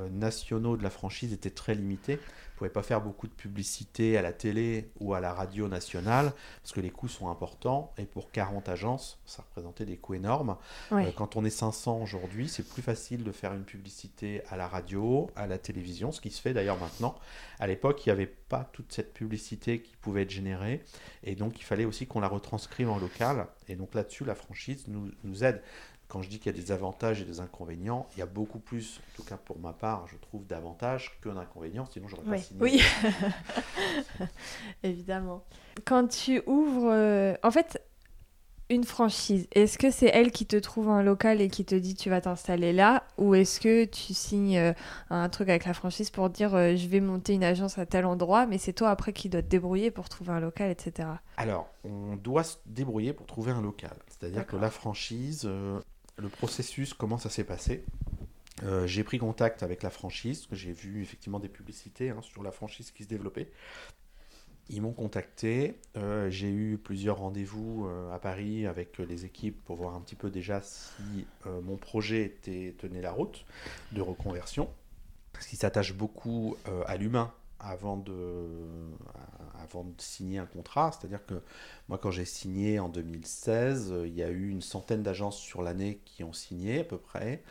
nationaux 0.08 0.76
de 0.76 0.82
la 0.82 0.90
franchise 0.90 1.32
étaient 1.32 1.50
très 1.50 1.74
limités. 1.74 2.16
Vous 2.60 2.66
ne 2.66 2.68
pouvez 2.68 2.82
pas 2.82 2.86
faire 2.86 3.00
beaucoup 3.00 3.26
de 3.26 3.32
publicité 3.32 4.18
à 4.18 4.22
la 4.22 4.34
télé 4.34 4.90
ou 5.00 5.14
à 5.14 5.20
la 5.20 5.32
radio 5.32 5.66
nationale 5.66 6.34
parce 6.62 6.72
que 6.72 6.80
les 6.80 6.90
coûts 6.90 7.08
sont 7.08 7.30
importants 7.30 7.94
et 7.96 8.04
pour 8.04 8.30
40 8.30 8.68
agences, 8.68 9.18
ça 9.24 9.42
représentait 9.42 9.86
des 9.86 9.96
coûts 9.96 10.12
énormes. 10.12 10.56
Euh, 10.92 11.10
quand 11.16 11.36
on 11.36 11.44
est 11.46 11.50
500 11.50 12.02
aujourd'hui, 12.02 12.48
c'est 12.48 12.68
plus 12.68 12.82
facile 12.82 13.24
de 13.24 13.32
faire 13.32 13.54
une 13.54 13.64
publicité 13.64 14.42
à 14.50 14.58
la 14.58 14.68
radio, 14.68 15.30
à 15.36 15.46
la 15.46 15.56
télévision, 15.56 16.12
ce 16.12 16.20
qui 16.20 16.30
se 16.30 16.40
fait 16.40 16.52
d'ailleurs 16.52 16.78
maintenant. 16.78 17.14
À 17.60 17.66
l'époque, 17.66 18.04
il 18.04 18.10
n'y 18.10 18.12
avait 18.12 18.26
pas 18.26 18.68
toute 18.74 18.92
cette 18.92 19.14
publicité 19.14 19.80
qui 19.80 19.96
pouvait 19.96 20.22
être 20.22 20.30
générée 20.30 20.82
et 21.22 21.36
donc 21.36 21.58
il 21.58 21.64
fallait 21.64 21.86
aussi 21.86 22.06
qu'on 22.06 22.20
la 22.20 22.28
retranscrive 22.28 22.90
en 22.90 22.98
local. 22.98 23.46
Et 23.68 23.76
donc 23.76 23.94
là-dessus, 23.94 24.26
la 24.26 24.34
franchise 24.34 24.84
nous, 24.88 25.10
nous 25.24 25.44
aide 25.44 25.62
quand 26.10 26.22
je 26.22 26.28
dis 26.28 26.38
qu'il 26.38 26.54
y 26.54 26.58
a 26.58 26.60
des 26.60 26.72
avantages 26.72 27.22
et 27.22 27.24
des 27.24 27.40
inconvénients, 27.40 28.06
il 28.14 28.18
y 28.18 28.22
a 28.22 28.26
beaucoup 28.26 28.58
plus, 28.58 28.98
en 28.98 29.16
tout 29.16 29.22
cas 29.22 29.36
pour 29.36 29.58
ma 29.58 29.72
part, 29.72 30.06
je 30.08 30.16
trouve 30.16 30.44
d'avantages 30.44 31.16
que 31.22 31.28
d'inconvénients, 31.28 31.86
sinon 31.86 32.08
j'aurais 32.08 32.24
pas 32.24 32.38
signé. 32.38 32.60
Oui, 32.60 32.82
évidemment. 34.82 35.44
Quand 35.84 36.08
tu 36.08 36.42
ouvres, 36.46 36.90
euh, 36.90 37.34
en 37.44 37.52
fait, 37.52 37.80
une 38.70 38.82
franchise, 38.82 39.46
est-ce 39.52 39.78
que 39.78 39.92
c'est 39.92 40.10
elle 40.12 40.32
qui 40.32 40.46
te 40.46 40.56
trouve 40.56 40.88
un 40.88 41.02
local 41.02 41.40
et 41.40 41.48
qui 41.48 41.64
te 41.64 41.76
dit 41.76 41.94
tu 41.94 42.10
vas 42.10 42.20
t'installer 42.20 42.72
là 42.72 43.04
Ou 43.16 43.36
est-ce 43.36 43.60
que 43.60 43.84
tu 43.84 44.12
signes 44.12 44.58
euh, 44.58 44.72
un 45.10 45.28
truc 45.28 45.48
avec 45.48 45.64
la 45.64 45.74
franchise 45.74 46.10
pour 46.10 46.28
dire 46.28 46.56
euh, 46.56 46.74
je 46.74 46.88
vais 46.88 47.00
monter 47.00 47.34
une 47.34 47.44
agence 47.44 47.78
à 47.78 47.86
tel 47.86 48.04
endroit, 48.04 48.46
mais 48.46 48.58
c'est 48.58 48.72
toi 48.72 48.90
après 48.90 49.12
qui 49.12 49.28
dois 49.28 49.42
te 49.42 49.48
débrouiller 49.48 49.92
pour 49.92 50.08
trouver 50.08 50.32
un 50.32 50.40
local, 50.40 50.70
etc. 50.70 51.08
Alors, 51.36 51.68
on 51.84 52.16
doit 52.16 52.44
se 52.44 52.56
débrouiller 52.66 53.12
pour 53.12 53.26
trouver 53.26 53.52
un 53.52 53.62
local. 53.62 53.96
C'est-à-dire 54.08 54.44
que 54.44 54.56
la 54.56 54.70
franchise, 54.70 55.48
le 56.20 56.28
processus, 56.28 56.94
comment 56.94 57.18
ça 57.18 57.30
s'est 57.30 57.44
passé 57.44 57.84
j'ai 58.84 59.04
pris 59.04 59.16
contact 59.16 59.62
avec 59.62 59.82
la 59.82 59.88
franchise, 59.88 60.46
j'ai 60.52 60.72
vu 60.72 61.00
effectivement 61.00 61.38
des 61.38 61.48
publicités 61.48 62.10
hein, 62.10 62.20
sur 62.20 62.42
la 62.42 62.52
franchise 62.52 62.90
qui 62.90 63.04
se 63.04 63.08
développait. 63.08 63.50
Ils 64.72 64.82
m'ont 64.82 64.92
contacté. 64.92 65.74
Euh, 65.96 66.30
j'ai 66.30 66.48
eu 66.48 66.78
plusieurs 66.78 67.18
rendez-vous 67.18 67.86
euh, 67.86 68.12
à 68.12 68.20
Paris 68.20 68.68
avec 68.68 68.98
les 68.98 69.24
équipes 69.24 69.60
pour 69.64 69.74
voir 69.74 69.96
un 69.96 70.00
petit 70.00 70.14
peu 70.14 70.30
déjà 70.30 70.60
si 70.62 71.26
euh, 71.46 71.60
mon 71.60 71.76
projet 71.76 72.22
était, 72.22 72.76
tenait 72.78 73.00
la 73.00 73.10
route 73.10 73.44
de 73.90 74.00
reconversion. 74.00 74.70
Parce 75.32 75.46
qu'il 75.48 75.58
s'attache 75.58 75.94
beaucoup 75.94 76.56
à 76.86 76.96
l'humain 76.96 77.32
avant 77.60 77.96
de, 77.96 78.12
avant 79.62 79.84
de 79.84 79.94
signer 79.98 80.38
un 80.38 80.46
contrat. 80.46 80.92
C'est-à-dire 80.92 81.24
que 81.26 81.42
moi, 81.88 81.98
quand 81.98 82.10
j'ai 82.10 82.24
signé 82.24 82.78
en 82.78 82.88
2016, 82.88 83.94
il 84.06 84.14
y 84.14 84.22
a 84.22 84.30
eu 84.30 84.48
une 84.48 84.62
centaine 84.62 85.02
d'agences 85.02 85.38
sur 85.38 85.62
l'année 85.62 86.00
qui 86.04 86.24
ont 86.24 86.32
signé 86.32 86.80
à 86.80 86.84
peu 86.84 86.98
près. 86.98 87.42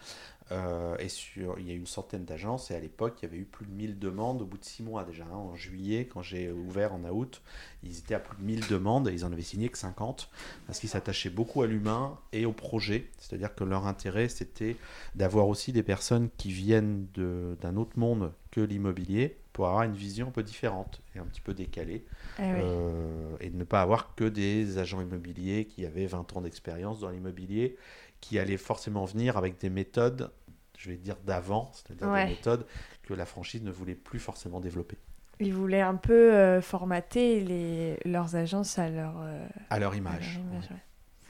Euh, 0.51 0.97
et 0.97 1.09
sur, 1.09 1.59
il 1.59 1.67
y 1.67 1.71
a 1.71 1.73
eu 1.73 1.77
une 1.77 1.85
centaine 1.85 2.25
d'agences 2.25 2.71
et 2.71 2.75
à 2.75 2.79
l'époque, 2.79 3.19
il 3.21 3.25
y 3.25 3.27
avait 3.27 3.37
eu 3.37 3.45
plus 3.45 3.67
de 3.67 3.71
1000 3.71 3.99
demandes 3.99 4.41
au 4.41 4.45
bout 4.45 4.57
de 4.57 4.65
6 4.65 4.83
mois 4.83 5.03
déjà. 5.03 5.25
Hein. 5.25 5.35
En 5.35 5.55
juillet, 5.55 6.07
quand 6.11 6.23
j'ai 6.23 6.51
ouvert 6.51 6.93
en 6.93 7.03
août, 7.03 7.41
ils 7.83 7.99
étaient 7.99 8.15
à 8.15 8.19
plus 8.19 8.37
de 8.37 8.43
1000 8.43 8.67
demandes 8.67 9.07
et 9.07 9.13
ils 9.13 9.25
en 9.25 9.31
avaient 9.31 9.41
signé 9.43 9.69
que 9.69 9.77
50 9.77 10.29
parce 10.65 10.79
qu'ils 10.79 10.89
s'attachaient 10.89 11.29
beaucoup 11.29 11.61
à 11.61 11.67
l'humain 11.67 12.17
et 12.31 12.45
au 12.45 12.53
projet. 12.53 13.09
C'est-à-dire 13.19 13.53
que 13.53 13.63
leur 13.63 13.85
intérêt, 13.85 14.27
c'était 14.27 14.75
d'avoir 15.15 15.47
aussi 15.47 15.71
des 15.71 15.83
personnes 15.83 16.29
qui 16.37 16.51
viennent 16.51 17.05
d'un 17.13 17.75
autre 17.75 17.99
monde 17.99 18.33
que 18.49 18.61
l'immobilier 18.61 19.37
pour 19.59 19.67
avoir 19.67 19.83
une 19.83 19.93
vision 19.93 20.29
un 20.29 20.31
peu 20.31 20.41
différente 20.41 21.01
et 21.13 21.19
un 21.19 21.25
petit 21.25 21.41
peu 21.41 21.53
décalée 21.53 22.05
eh 22.37 22.43
euh, 22.43 23.35
et 23.41 23.49
de 23.49 23.57
ne 23.57 23.65
pas 23.65 23.81
avoir 23.81 24.15
que 24.15 24.23
des 24.23 24.77
agents 24.77 25.01
immobiliers 25.01 25.65
qui 25.65 25.85
avaient 25.85 26.05
20 26.05 26.37
ans 26.37 26.39
d'expérience 26.39 27.01
dans 27.01 27.09
l'immobilier 27.09 27.75
qui 28.21 28.39
allaient 28.39 28.55
forcément 28.55 29.03
venir 29.03 29.35
avec 29.35 29.59
des 29.59 29.69
méthodes 29.69 30.31
je 30.77 30.91
vais 30.91 30.95
dire 30.95 31.17
d'avant, 31.25 31.73
c'est-à-dire 31.73 32.07
des 32.09 32.35
méthodes 32.35 32.65
que 33.03 33.13
la 33.13 33.25
franchise 33.25 33.61
ne 33.61 33.69
voulait 33.69 33.95
plus 33.95 34.19
forcément 34.19 34.61
développer. 34.61 34.95
Ils 35.41 35.53
voulaient 35.53 35.81
un 35.81 35.95
peu 35.95 36.33
euh, 36.33 36.61
formater 36.61 37.41
les, 37.41 37.99
leurs 38.05 38.37
agences 38.37 38.79
à 38.79 38.87
leur, 38.87 39.15
euh, 39.19 39.45
à 39.69 39.77
leur 39.79 39.93
image. 39.93 40.39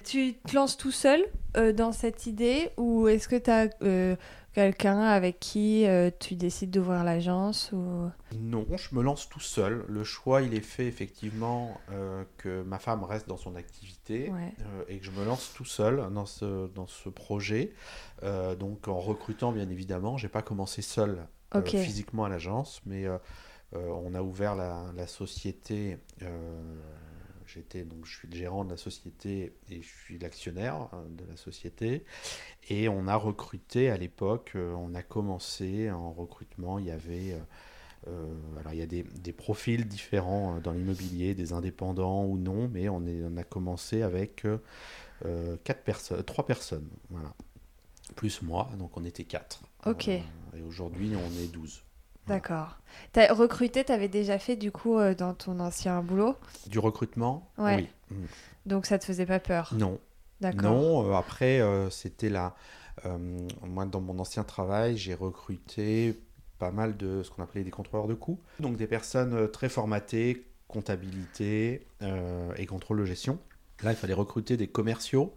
Tu 0.03 0.35
te 0.35 0.55
lances 0.55 0.77
tout 0.77 0.91
seul 0.91 1.25
dans 1.73 1.91
cette 1.91 2.27
idée 2.27 2.69
ou 2.77 3.07
est-ce 3.07 3.27
que 3.27 3.35
tu 3.35 3.49
as 3.49 3.69
quelqu'un 4.53 5.01
avec 5.01 5.39
qui 5.39 5.85
euh, 5.85 6.09
tu 6.19 6.35
décides 6.35 6.71
d'ouvrir 6.71 7.03
l'agence 7.03 7.71
ou... 7.71 8.09
Non, 8.35 8.65
je 8.75 8.95
me 8.95 9.01
lance 9.01 9.29
tout 9.29 9.39
seul. 9.39 9.85
Le 9.87 10.03
choix, 10.03 10.41
il 10.41 10.53
est 10.53 10.61
fait 10.61 10.87
effectivement 10.87 11.79
euh, 11.91 12.23
que 12.37 12.63
ma 12.63 12.79
femme 12.79 13.03
reste 13.03 13.27
dans 13.27 13.37
son 13.37 13.55
activité 13.55 14.31
euh, 14.31 14.83
et 14.87 14.99
que 14.99 15.05
je 15.05 15.11
me 15.11 15.23
lance 15.25 15.53
tout 15.55 15.65
seul 15.65 16.11
dans 16.13 16.25
ce, 16.25 16.67
dans 16.67 16.87
ce 16.87 17.09
projet. 17.09 17.73
donc 18.59 18.87
en 18.87 18.99
recrutant, 18.99 19.51
bien 19.51 19.69
évidemment, 19.69 20.17
j'ai 20.17 20.29
pas 20.29 20.41
commencé 20.41 20.81
seul 20.81 21.27
physiquement 21.65 22.25
à 22.25 22.29
l'agence, 22.29 22.81
mais 22.85 23.05
on 23.73 24.13
a 24.13 24.21
ouvert 24.21 24.55
la, 24.55 24.85
la 24.95 25.07
société 25.07 25.97
J'étais 27.53 27.83
donc 27.83 28.05
je 28.05 28.15
suis 28.15 28.27
le 28.27 28.35
gérant 28.35 28.63
de 28.63 28.69
la 28.69 28.77
société 28.77 29.53
et 29.69 29.81
je 29.81 29.87
suis 29.87 30.19
l'actionnaire 30.19 30.75
hein, 30.75 31.03
de 31.09 31.25
la 31.25 31.35
société. 31.35 32.03
Et 32.69 32.87
on 32.89 33.07
a 33.07 33.15
recruté 33.15 33.89
à 33.89 33.97
l'époque, 33.97 34.51
euh, 34.55 34.73
on 34.73 34.93
a 34.93 35.01
commencé 35.01 35.89
en 35.89 36.11
recrutement, 36.11 36.77
il 36.79 36.85
y 36.85 36.91
avait 36.91 37.33
euh, 37.33 37.39
euh, 38.07 38.59
alors 38.59 38.73
il 38.73 38.79
y 38.79 38.83
a 38.83 38.85
des, 38.85 39.03
des 39.03 39.33
profils 39.33 39.87
différents 39.87 40.59
dans 40.59 40.71
l'immobilier, 40.71 41.33
des 41.33 41.53
indépendants 41.53 42.25
ou 42.25 42.37
non, 42.37 42.69
mais 42.71 42.87
on, 42.87 43.05
est, 43.05 43.23
on 43.23 43.35
a 43.37 43.43
commencé 43.43 44.03
avec 44.03 44.45
quatre 45.63 45.83
personnes, 45.83 46.23
trois 46.23 46.45
personnes, 46.45 46.89
voilà. 47.09 47.33
Plus 48.15 48.41
moi, 48.41 48.69
donc 48.79 48.97
on 48.97 49.05
était 49.05 49.25
quatre. 49.25 49.61
Ok. 49.85 50.07
et 50.07 50.23
aujourd'hui 50.65 51.11
on 51.15 51.43
est 51.43 51.47
douze. 51.47 51.83
D'accord. 52.29 52.77
As 53.15 53.33
recruté, 53.33 53.83
tu 53.83 53.91
avais 53.91 54.07
déjà 54.07 54.39
fait 54.39 54.55
du 54.55 54.71
coup 54.71 54.97
euh, 54.97 55.13
dans 55.13 55.33
ton 55.33 55.59
ancien 55.59 56.01
boulot? 56.01 56.35
Du 56.67 56.79
recrutement 56.79 57.49
Oui. 57.57 57.89
Mm. 58.11 58.15
Donc 58.65 58.85
ça 58.85 58.99
te 58.99 59.05
faisait 59.05 59.25
pas 59.25 59.39
peur? 59.39 59.73
Non. 59.75 59.99
D'accord. 60.41 60.71
Non, 60.71 61.09
euh, 61.09 61.13
après, 61.15 61.59
euh, 61.59 61.89
c'était 61.89 62.29
là. 62.29 62.55
moi, 63.63 63.85
dans 63.85 64.01
mon 64.01 64.19
ancien 64.19 64.43
travail, 64.43 64.95
j'ai 64.97 65.13
recruté 65.13 66.19
pas 66.59 66.71
mal 66.71 66.97
de 66.97 67.23
ce 67.23 67.31
qu'on 67.31 67.43
appelait 67.43 67.63
des 67.63 67.71
contrôleurs 67.71 68.07
de 68.07 68.13
coûts. 68.13 68.39
Donc 68.59 68.77
des 68.77 68.87
personnes 68.87 69.49
très 69.51 69.69
formatées, 69.69 70.45
comptabilité 70.67 71.87
et 72.57 72.65
contrôle 72.65 72.99
de 72.99 73.05
gestion. 73.05 73.39
Là, 73.83 73.91
il 73.91 73.95
fallait 73.95 74.13
recruter 74.13 74.57
des 74.57 74.67
commerciaux 74.67 75.33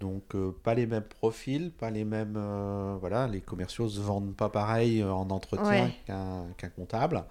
donc 0.00 0.34
euh, 0.34 0.50
pas 0.62 0.74
les 0.74 0.86
mêmes 0.86 1.04
profils, 1.04 1.70
pas 1.70 1.90
les 1.90 2.04
mêmes... 2.04 2.36
Euh, 2.36 2.96
voilà, 2.98 3.28
les 3.28 3.40
commerciaux 3.40 3.88
se 3.88 4.00
vendent 4.00 4.34
pas 4.34 4.48
pareil 4.48 5.02
euh, 5.02 5.12
en 5.12 5.28
entretien 5.30 5.90
qu'un 6.06 6.68
comptable. 6.74 7.22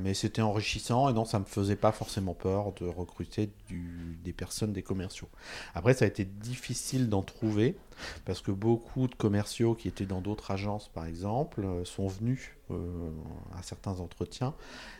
mais 0.00 0.14
c'était 0.14 0.42
enrichissant 0.42 1.10
et 1.10 1.12
non, 1.12 1.24
ça 1.24 1.40
me 1.40 1.44
faisait 1.44 1.76
pas 1.76 1.92
forcément 1.92 2.34
peur 2.34 2.72
de 2.80 2.86
recruter 2.86 3.50
du, 3.66 4.16
des 4.22 4.32
personnes, 4.32 4.72
des 4.72 4.82
commerciaux. 4.82 5.28
Après, 5.74 5.92
ça 5.92 6.04
a 6.04 6.08
été 6.08 6.24
difficile 6.24 7.08
d'en 7.08 7.22
trouver 7.22 7.76
parce 8.24 8.40
que 8.40 8.50
beaucoup 8.50 9.08
de 9.08 9.14
commerciaux 9.14 9.74
qui 9.74 9.88
étaient 9.88 10.06
dans 10.06 10.20
d'autres 10.20 10.50
agences, 10.50 10.88
par 10.88 11.06
exemple, 11.06 11.66
sont 11.84 12.08
venus 12.08 12.50
à 13.58 13.62
certains 13.62 14.00
entretiens, 14.00 14.54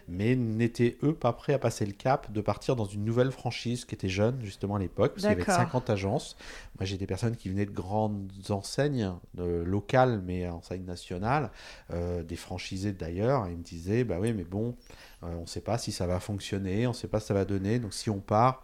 mais 0.08 0.36
n'étaient 0.36 0.98
eux 1.02 1.14
pas 1.14 1.32
prêts 1.32 1.54
à 1.54 1.58
passer 1.58 1.86
le 1.86 1.92
cap 1.92 2.30
de 2.30 2.40
partir 2.42 2.76
dans 2.76 2.84
une 2.84 3.02
nouvelle 3.02 3.30
franchise 3.30 3.86
qui 3.86 3.94
était 3.94 4.10
jeune, 4.10 4.40
justement 4.42 4.76
à 4.76 4.78
l'époque, 4.78 5.12
parce 5.12 5.22
qu'il 5.22 5.38
y 5.38 5.42
avait 5.42 5.44
50 5.44 5.88
agences. 5.88 6.36
Moi, 6.78 6.84
j'ai 6.84 6.98
des 6.98 7.06
personnes 7.06 7.36
qui 7.36 7.48
venaient 7.48 7.64
de 7.64 7.70
grandes 7.70 8.30
enseignes 8.50 9.12
locales, 9.36 10.22
mais 10.24 10.46
enseignes 10.48 10.84
nationales, 10.84 11.50
euh, 11.90 12.22
des 12.22 12.36
franchisés 12.36 12.92
d'ailleurs, 12.92 13.46
et 13.46 13.52
ils 13.52 13.58
me 13.58 13.62
disaient, 13.62 14.04
bah 14.04 14.18
oui, 14.20 14.32
mais 14.32 14.44
bon, 14.44 14.76
euh, 15.22 15.34
on 15.36 15.42
ne 15.42 15.46
sait 15.46 15.60
pas 15.60 15.78
si 15.78 15.92
ça 15.92 16.06
va 16.06 16.20
fonctionner, 16.20 16.86
on 16.86 16.90
ne 16.90 16.94
sait 16.94 17.08
pas 17.08 17.20
ce 17.20 17.24
que 17.24 17.28
ça 17.28 17.34
va 17.34 17.44
donner, 17.44 17.78
donc 17.78 17.94
si 17.94 18.10
on 18.10 18.20
part, 18.20 18.62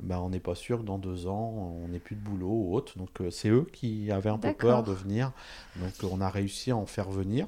bah, 0.00 0.20
on 0.20 0.30
n'est 0.30 0.40
pas 0.40 0.54
sûr 0.54 0.78
que 0.78 0.84
dans 0.84 0.98
deux 0.98 1.26
ans, 1.26 1.74
on 1.84 1.88
n'ait 1.88 1.98
plus 1.98 2.16
de 2.16 2.20
boulot 2.20 2.50
ou 2.50 2.74
autre. 2.74 2.96
Donc 2.98 3.20
euh, 3.20 3.30
c'est 3.30 3.48
eux 3.48 3.66
qui 3.72 4.10
avaient 4.10 4.30
un 4.30 4.38
peu 4.38 4.52
peur 4.52 4.82
de 4.82 4.92
venir. 4.92 5.32
Donc 5.76 5.92
on 6.10 6.20
a 6.20 6.28
réussi 6.28 6.70
à 6.70 6.76
en 6.76 6.86
faire 6.86 7.10
venir. 7.10 7.46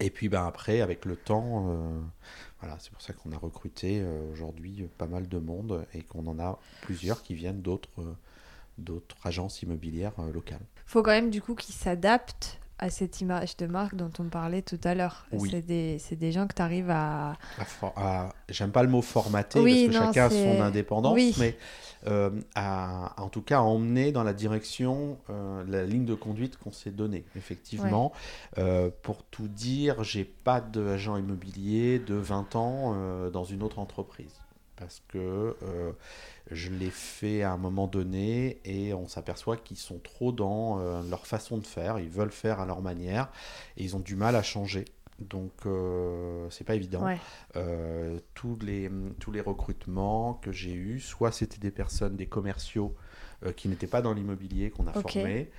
Et 0.00 0.10
puis 0.10 0.28
ben, 0.28 0.46
après, 0.46 0.82
avec 0.82 1.06
le 1.06 1.16
temps, 1.16 1.74
voilà, 2.60 2.76
c'est 2.80 2.92
pour 2.92 3.00
ça 3.00 3.14
qu'on 3.14 3.32
a 3.32 3.38
recruté 3.38 4.04
aujourd'hui 4.30 4.86
pas 4.98 5.06
mal 5.06 5.26
de 5.26 5.38
monde 5.38 5.86
et 5.94 6.02
qu'on 6.02 6.26
en 6.26 6.38
a 6.38 6.58
plusieurs 6.82 7.22
qui 7.22 7.34
viennent 7.34 7.62
d'autres 7.62 7.88
d'autres 8.78 9.16
agences 9.24 9.62
immobilières 9.62 10.12
euh, 10.18 10.32
locales. 10.32 10.64
Il 10.86 10.90
faut 10.90 11.02
quand 11.02 11.12
même 11.12 11.30
du 11.30 11.42
coup 11.42 11.54
qu'ils 11.54 11.74
s'adaptent 11.74 12.60
à 12.78 12.90
cette 12.90 13.20
image 13.20 13.56
de 13.56 13.66
marque 13.66 13.94
dont 13.94 14.10
on 14.18 14.24
parlait 14.24 14.62
tout 14.62 14.80
à 14.84 14.94
l'heure. 14.94 15.26
C'est 15.50 15.62
des, 15.62 16.00
des, 16.12 16.32
gens 16.32 16.46
que 16.46 16.54
tu 16.54 16.62
arrives 16.62 16.90
à... 16.90 17.34
J'aime 18.48 18.70
pas 18.70 18.82
le 18.82 18.88
mot 18.88 19.02
formater 19.02 19.62
parce 19.62 19.74
que 19.74 19.92
chacun 19.92 20.26
a 20.26 20.30
son 20.30 20.60
indépendance, 20.60 21.38
mais 21.38 21.56
euh, 22.06 22.30
à, 22.54 23.14
en 23.20 23.28
tout 23.28 23.42
cas 23.42 23.58
à 23.58 23.62
emmener 23.62 24.12
dans 24.12 24.22
la 24.22 24.34
direction 24.34 25.18
euh, 25.30 25.64
la 25.66 25.84
ligne 25.84 26.04
de 26.04 26.14
conduite 26.14 26.58
qu'on 26.58 26.72
s'est 26.72 26.90
donnée, 26.90 27.24
effectivement. 27.36 28.12
pour 29.02 29.22
tout 29.24 29.48
dire, 29.48 30.04
j'ai 30.04 30.24
pas 30.24 30.60
d'agent 30.60 31.16
immobilier 31.16 31.98
de 31.98 32.14
20 32.14 32.56
ans 32.56 33.30
dans 33.30 33.44
une 33.44 33.62
autre 33.62 33.78
entreprise 33.78 34.40
parce 34.76 35.02
que 35.08 35.56
je 36.50 36.70
l'ai 36.70 36.90
fait 36.90 37.42
à 37.42 37.52
un 37.52 37.56
moment 37.56 37.86
donné 37.86 38.60
et 38.64 38.94
on 38.94 39.08
s'aperçoit 39.08 39.56
qu'ils 39.56 39.76
sont 39.76 39.98
trop 39.98 40.32
dans 40.32 40.78
euh, 40.78 41.02
leur 41.10 41.26
façon 41.26 41.58
de 41.58 41.66
faire, 41.66 41.98
ils 41.98 42.08
veulent 42.08 42.30
faire 42.30 42.60
à 42.60 42.66
leur 42.66 42.82
manière 42.82 43.30
et 43.76 43.84
ils 43.84 43.96
ont 43.96 44.00
du 44.00 44.16
mal 44.16 44.36
à 44.36 44.42
changer. 44.42 44.84
Donc 45.18 45.52
euh, 45.64 46.46
c'est 46.50 46.64
pas 46.64 46.74
évident. 46.74 47.04
Euh, 47.56 48.20
tous, 48.34 48.58
les, 48.60 48.90
tous 49.18 49.32
les 49.32 49.40
recrutements 49.40 50.34
que 50.34 50.52
j'ai 50.52 50.74
eus, 50.74 51.00
soit 51.00 51.32
c'était 51.32 51.58
des 51.58 51.70
personnes, 51.70 52.16
des 52.16 52.26
commerciaux 52.26 52.94
qui 53.54 53.68
n'étaient 53.68 53.86
pas 53.86 54.00
dans 54.00 54.14
l'immobilier 54.14 54.70
qu'on 54.70 54.86
a 54.86 54.92
formés, 54.94 55.50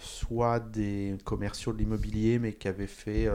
soit 0.00 0.58
des 0.58 1.16
commerciaux 1.24 1.72
de 1.72 1.78
l'immobilier 1.78 2.40
mais 2.40 2.54
qui 2.54 2.66
avaient 2.66 2.88
fait 2.88 3.28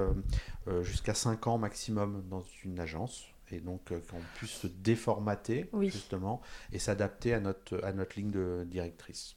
jusqu'à 0.82 1.14
5 1.14 1.48
ans 1.48 1.58
maximum 1.58 2.24
dans 2.30 2.44
une 2.66 2.78
agence 2.82 3.33
et 3.54 3.60
donc 3.60 3.92
euh, 3.92 4.00
qu'on 4.10 4.20
puisse 4.36 4.52
se 4.52 4.68
déformater 4.68 5.70
justement 5.82 6.42
et 6.72 6.80
s'adapter 6.80 7.34
à 7.34 7.40
notre, 7.40 7.84
à 7.84 7.94
notre 7.94 8.18
ligne 8.18 8.32
de 8.32 8.66
directrice. 8.68 9.36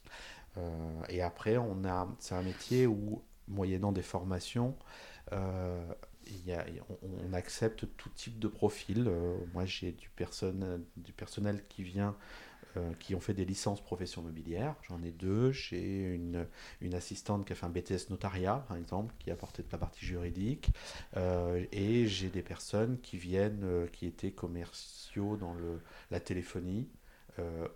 et 1.09 1.21
après, 1.21 1.57
on 1.57 1.85
a, 1.85 2.07
c'est 2.19 2.35
un 2.35 2.41
métier 2.41 2.87
où, 2.87 3.21
moyennant 3.47 3.91
des 3.91 4.01
formations, 4.01 4.75
on, 5.31 7.33
accepte 7.33 7.85
tout 7.97 8.09
type 8.09 8.39
de 8.39 8.47
profil. 8.47 9.11
moi, 9.53 9.65
j'ai 9.65 9.91
du, 9.91 10.09
du 10.97 11.13
personnel 11.13 11.63
qui 11.69 11.83
vient 11.83 12.15
euh, 12.75 12.91
qui 12.99 13.15
ont 13.15 13.19
fait 13.19 13.33
des 13.33 13.45
licences 13.45 13.81
profession 13.81 14.21
mobilière. 14.21 14.75
J'en 14.87 15.01
ai 15.01 15.11
deux. 15.11 15.51
J'ai 15.51 16.13
une, 16.13 16.47
une, 16.81 16.93
assistante 16.93 17.45
qui 17.45 17.53
a 17.53 17.55
fait 17.55 17.65
un 17.65 17.69
BTS 17.69 18.09
notariat, 18.09 18.65
par 18.67 18.77
exemple, 18.77 19.13
qui 19.19 19.31
a 19.31 19.35
porté 19.35 19.63
de 19.63 19.67
la 19.71 19.77
partie 19.77 20.05
juridique. 20.05 20.71
Euh, 21.15 21.63
et 21.71 22.07
j'ai 22.07 22.29
des 22.29 22.41
personnes 22.41 22.99
qui 22.99 23.17
viennent, 23.17 23.63
euh, 23.63 23.87
qui 23.87 24.05
étaient 24.05 24.31
commerciaux 24.31 25.37
dans 25.37 25.53
le, 25.53 25.81
la 26.11 26.19
téléphonie 26.19 26.87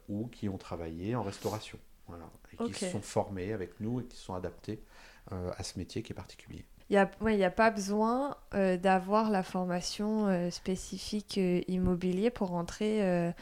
ou 0.10 0.26
qui 0.26 0.50
ont 0.50 0.58
travaillé 0.58 1.14
en 1.16 1.22
restauration. 1.22 1.78
Voilà, 2.08 2.28
et 2.52 2.72
qui 2.72 2.86
sont 2.86 3.02
formés 3.02 3.54
avec 3.54 3.80
nous 3.80 4.02
et 4.02 4.06
qui 4.06 4.18
sont 4.18 4.34
adaptés 4.34 4.82
à 5.30 5.62
ce 5.62 5.78
métier 5.78 6.02
qui 6.02 6.14
est 6.14 6.16
particulier. 6.16 6.66
Il 6.90 6.94
n'y 6.94 6.98
a, 6.98 7.12
ouais, 7.22 7.44
a, 7.44 7.52
pas 7.52 7.70
besoin 7.70 8.36
d'avoir 8.52 9.30
la 9.30 9.44
formation 9.44 10.50
spécifique 10.50 11.40
immobilier 11.68 12.32
pour 12.32 12.48
rentrer 12.48 13.34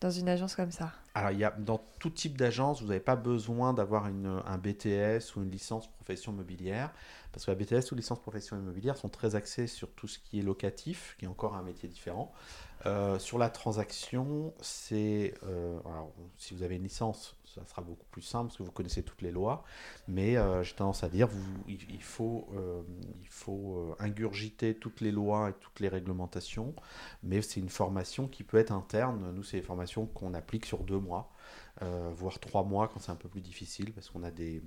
dans 0.00 0.10
une 0.10 0.28
agence 0.28 0.54
comme 0.54 0.70
ça 0.70 0.92
Alors, 1.14 1.32
y 1.32 1.44
a, 1.44 1.50
dans 1.50 1.78
tout 1.98 2.10
type 2.10 2.36
d'agence, 2.36 2.80
vous 2.80 2.88
n'avez 2.88 3.00
pas 3.00 3.16
besoin 3.16 3.72
d'avoir 3.72 4.04
un 4.04 4.58
BTS 4.58 5.36
ou 5.36 5.42
une 5.42 5.50
licence 5.50 5.88
profession 5.88 6.32
mobilière, 6.32 6.92
parce 7.32 7.44
que 7.44 7.50
la 7.50 7.56
BTS 7.56 7.90
ou 7.92 7.94
licence 7.94 8.20
profession 8.20 8.56
immobilière 8.56 8.96
sont 8.96 9.08
très 9.08 9.34
axées 9.34 9.66
sur 9.66 9.90
tout 9.90 10.08
ce 10.08 10.18
qui 10.18 10.38
est 10.38 10.42
locatif, 10.42 11.16
qui 11.18 11.24
est 11.24 11.28
encore 11.28 11.56
un 11.56 11.62
métier 11.62 11.88
différent. 11.88 12.32
Euh, 12.86 13.18
sur 13.18 13.38
la 13.38 13.50
transaction, 13.50 14.54
c'est. 14.60 15.34
Euh, 15.44 15.78
si 16.36 16.54
vous 16.54 16.62
avez 16.62 16.76
une 16.76 16.84
licence, 16.84 17.36
ça 17.54 17.64
sera 17.66 17.82
beaucoup 17.82 18.06
plus 18.10 18.22
simple 18.22 18.48
parce 18.48 18.58
que 18.58 18.62
vous 18.62 18.72
connaissez 18.72 19.02
toutes 19.02 19.22
les 19.22 19.30
lois. 19.30 19.64
Mais 20.06 20.36
euh, 20.36 20.62
j'ai 20.62 20.74
tendance 20.74 21.04
à 21.04 21.08
dire, 21.08 21.28
vous, 21.28 21.64
il, 21.68 22.02
faut, 22.02 22.48
il 23.20 23.28
faut 23.28 23.96
ingurgiter 23.98 24.74
toutes 24.74 25.00
les 25.00 25.12
lois 25.12 25.50
et 25.50 25.52
toutes 25.54 25.80
les 25.80 25.88
réglementations. 25.88 26.74
Mais 27.22 27.42
c'est 27.42 27.60
une 27.60 27.68
formation 27.68 28.28
qui 28.28 28.44
peut 28.44 28.58
être 28.58 28.72
interne. 28.72 29.32
Nous, 29.34 29.42
c'est 29.42 29.58
des 29.58 29.66
formations 29.66 30.06
qu'on 30.06 30.34
applique 30.34 30.66
sur 30.66 30.84
deux 30.84 30.98
mois. 30.98 31.30
voire 31.80 32.38
trois 32.38 32.64
mois 32.64 32.88
quand 32.88 33.00
c'est 33.00 33.12
un 33.12 33.16
peu 33.16 33.28
plus 33.28 33.40
difficile 33.40 33.92
parce 33.92 34.10
qu'on 34.10 34.22
a 34.22 34.30
des, 34.30 34.62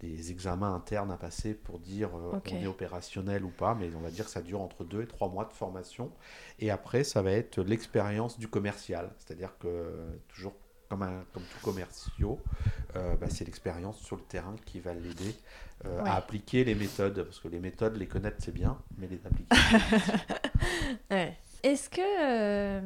des 0.00 0.30
examens 0.30 0.74
internes 0.74 1.10
à 1.10 1.16
passer 1.16 1.54
pour 1.54 1.78
dire 1.78 2.10
euh, 2.16 2.38
on 2.52 2.56
est 2.56 2.66
opérationnel 2.66 3.44
ou 3.44 3.50
pas, 3.50 3.74
mais 3.74 3.90
on 3.94 4.00
va 4.00 4.10
dire 4.10 4.26
que 4.26 4.30
ça 4.30 4.42
dure 4.42 4.60
entre 4.60 4.84
deux 4.84 5.02
et 5.02 5.06
trois 5.06 5.28
mois 5.28 5.44
de 5.44 5.52
formation. 5.52 6.10
Et 6.58 6.70
après, 6.70 7.04
ça 7.04 7.22
va 7.22 7.32
être 7.32 7.62
l'expérience 7.62 8.38
du 8.38 8.48
commercial, 8.48 9.10
c'est-à-dire 9.18 9.56
que 9.58 10.18
toujours 10.28 10.54
comme, 10.88 11.02
un, 11.02 11.24
comme 11.32 11.42
tout 11.42 11.60
commerciaux, 11.62 12.40
euh, 12.96 13.16
bah, 13.16 13.26
c'est 13.28 13.44
l'expérience 13.44 13.98
sur 13.98 14.16
le 14.16 14.22
terrain 14.22 14.54
qui 14.64 14.80
va 14.80 14.94
l'aider 14.94 15.34
euh, 15.84 16.00
à 16.04 16.16
appliquer 16.16 16.64
les 16.64 16.74
méthodes, 16.74 17.22
parce 17.22 17.40
que 17.40 17.48
les 17.48 17.60
méthodes, 17.60 17.96
les 17.96 18.06
connaître, 18.06 18.36
c'est 18.40 18.54
bien, 18.54 18.78
mais 18.98 19.06
les 19.06 19.20
appliquer. 19.24 19.54
Est-ce 21.62 21.90
que 21.90 22.80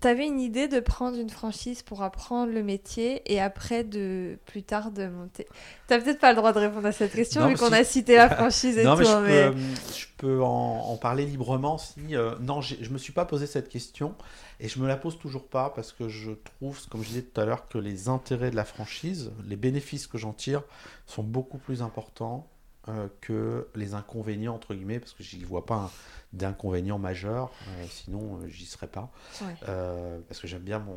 T'avais 0.00 0.26
une 0.26 0.40
idée 0.40 0.68
de 0.68 0.80
prendre 0.80 1.18
une 1.18 1.28
franchise 1.28 1.82
pour 1.82 2.02
apprendre 2.02 2.50
le 2.50 2.62
métier 2.62 3.22
et 3.30 3.40
après 3.40 3.84
de 3.84 4.38
plus 4.46 4.62
tard 4.62 4.90
de 4.90 5.06
monter? 5.06 5.46
T'as 5.86 6.00
peut-être 6.00 6.18
pas 6.18 6.30
le 6.30 6.36
droit 6.36 6.54
de 6.54 6.58
répondre 6.58 6.86
à 6.86 6.92
cette 6.92 7.12
question 7.12 7.46
vu 7.46 7.56
qu'on 7.56 7.72
a 7.72 7.84
cité 7.84 8.16
la 8.16 8.30
franchise 8.36 8.78
et 8.78 8.84
non, 8.84 8.96
tout. 8.96 9.02
Mais 9.02 9.06
je, 9.06 9.12
peux, 9.12 9.28
euh, 9.28 9.52
je 9.94 10.06
peux 10.16 10.42
en, 10.42 10.96
parler 10.96 11.26
librement 11.26 11.76
si. 11.76 12.16
Euh, 12.16 12.34
non, 12.40 12.62
je 12.62 12.88
me 12.88 12.96
suis 12.96 13.12
pas 13.12 13.26
posé 13.26 13.46
cette 13.46 13.68
question 13.68 14.14
et 14.60 14.68
je 14.68 14.78
me 14.78 14.88
la 14.88 14.96
pose 14.96 15.18
toujours 15.18 15.46
pas 15.46 15.70
parce 15.70 15.92
que 15.92 16.08
je 16.08 16.32
trouve, 16.32 16.80
comme 16.88 17.02
je 17.02 17.08
disais 17.08 17.22
tout 17.22 17.40
à 17.40 17.44
l'heure, 17.44 17.68
que 17.68 17.78
les 17.78 18.08
intérêts 18.08 18.50
de 18.50 18.56
la 18.56 18.64
franchise, 18.64 19.30
les 19.46 19.56
bénéfices 19.56 20.06
que 20.06 20.16
j'en 20.16 20.32
tire, 20.32 20.62
sont 21.06 21.22
beaucoup 21.22 21.58
plus 21.58 21.82
importants 21.82 22.48
euh, 22.88 23.06
que 23.20 23.68
les 23.76 23.94
inconvénients, 23.94 24.56
entre 24.56 24.74
guillemets, 24.74 24.98
parce 24.98 25.12
que 25.12 25.22
j'y 25.22 25.44
vois 25.44 25.64
pas 25.64 25.92
d'inconvénients 26.32 26.98
majeurs, 26.98 27.52
euh, 27.68 27.84
sinon 27.88 28.40
euh, 28.40 28.48
j'y 28.48 28.66
serais 28.66 28.88
pas. 28.88 29.12
parce 29.38 30.40
que 30.40 30.48
j'aime 30.48 30.62
bien, 30.62 30.80
mon, 30.80 30.96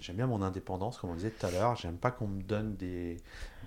j'aime 0.00 0.16
bien 0.16 0.26
mon 0.26 0.40
indépendance, 0.40 0.96
comme 0.96 1.10
on 1.10 1.14
disait 1.14 1.30
tout 1.30 1.44
à 1.44 1.50
l'heure. 1.50 1.76
J'aime 1.76 1.98
pas 1.98 2.10
qu'on 2.10 2.26
me 2.26 2.42
donne 2.42 2.74
des, 2.76 3.18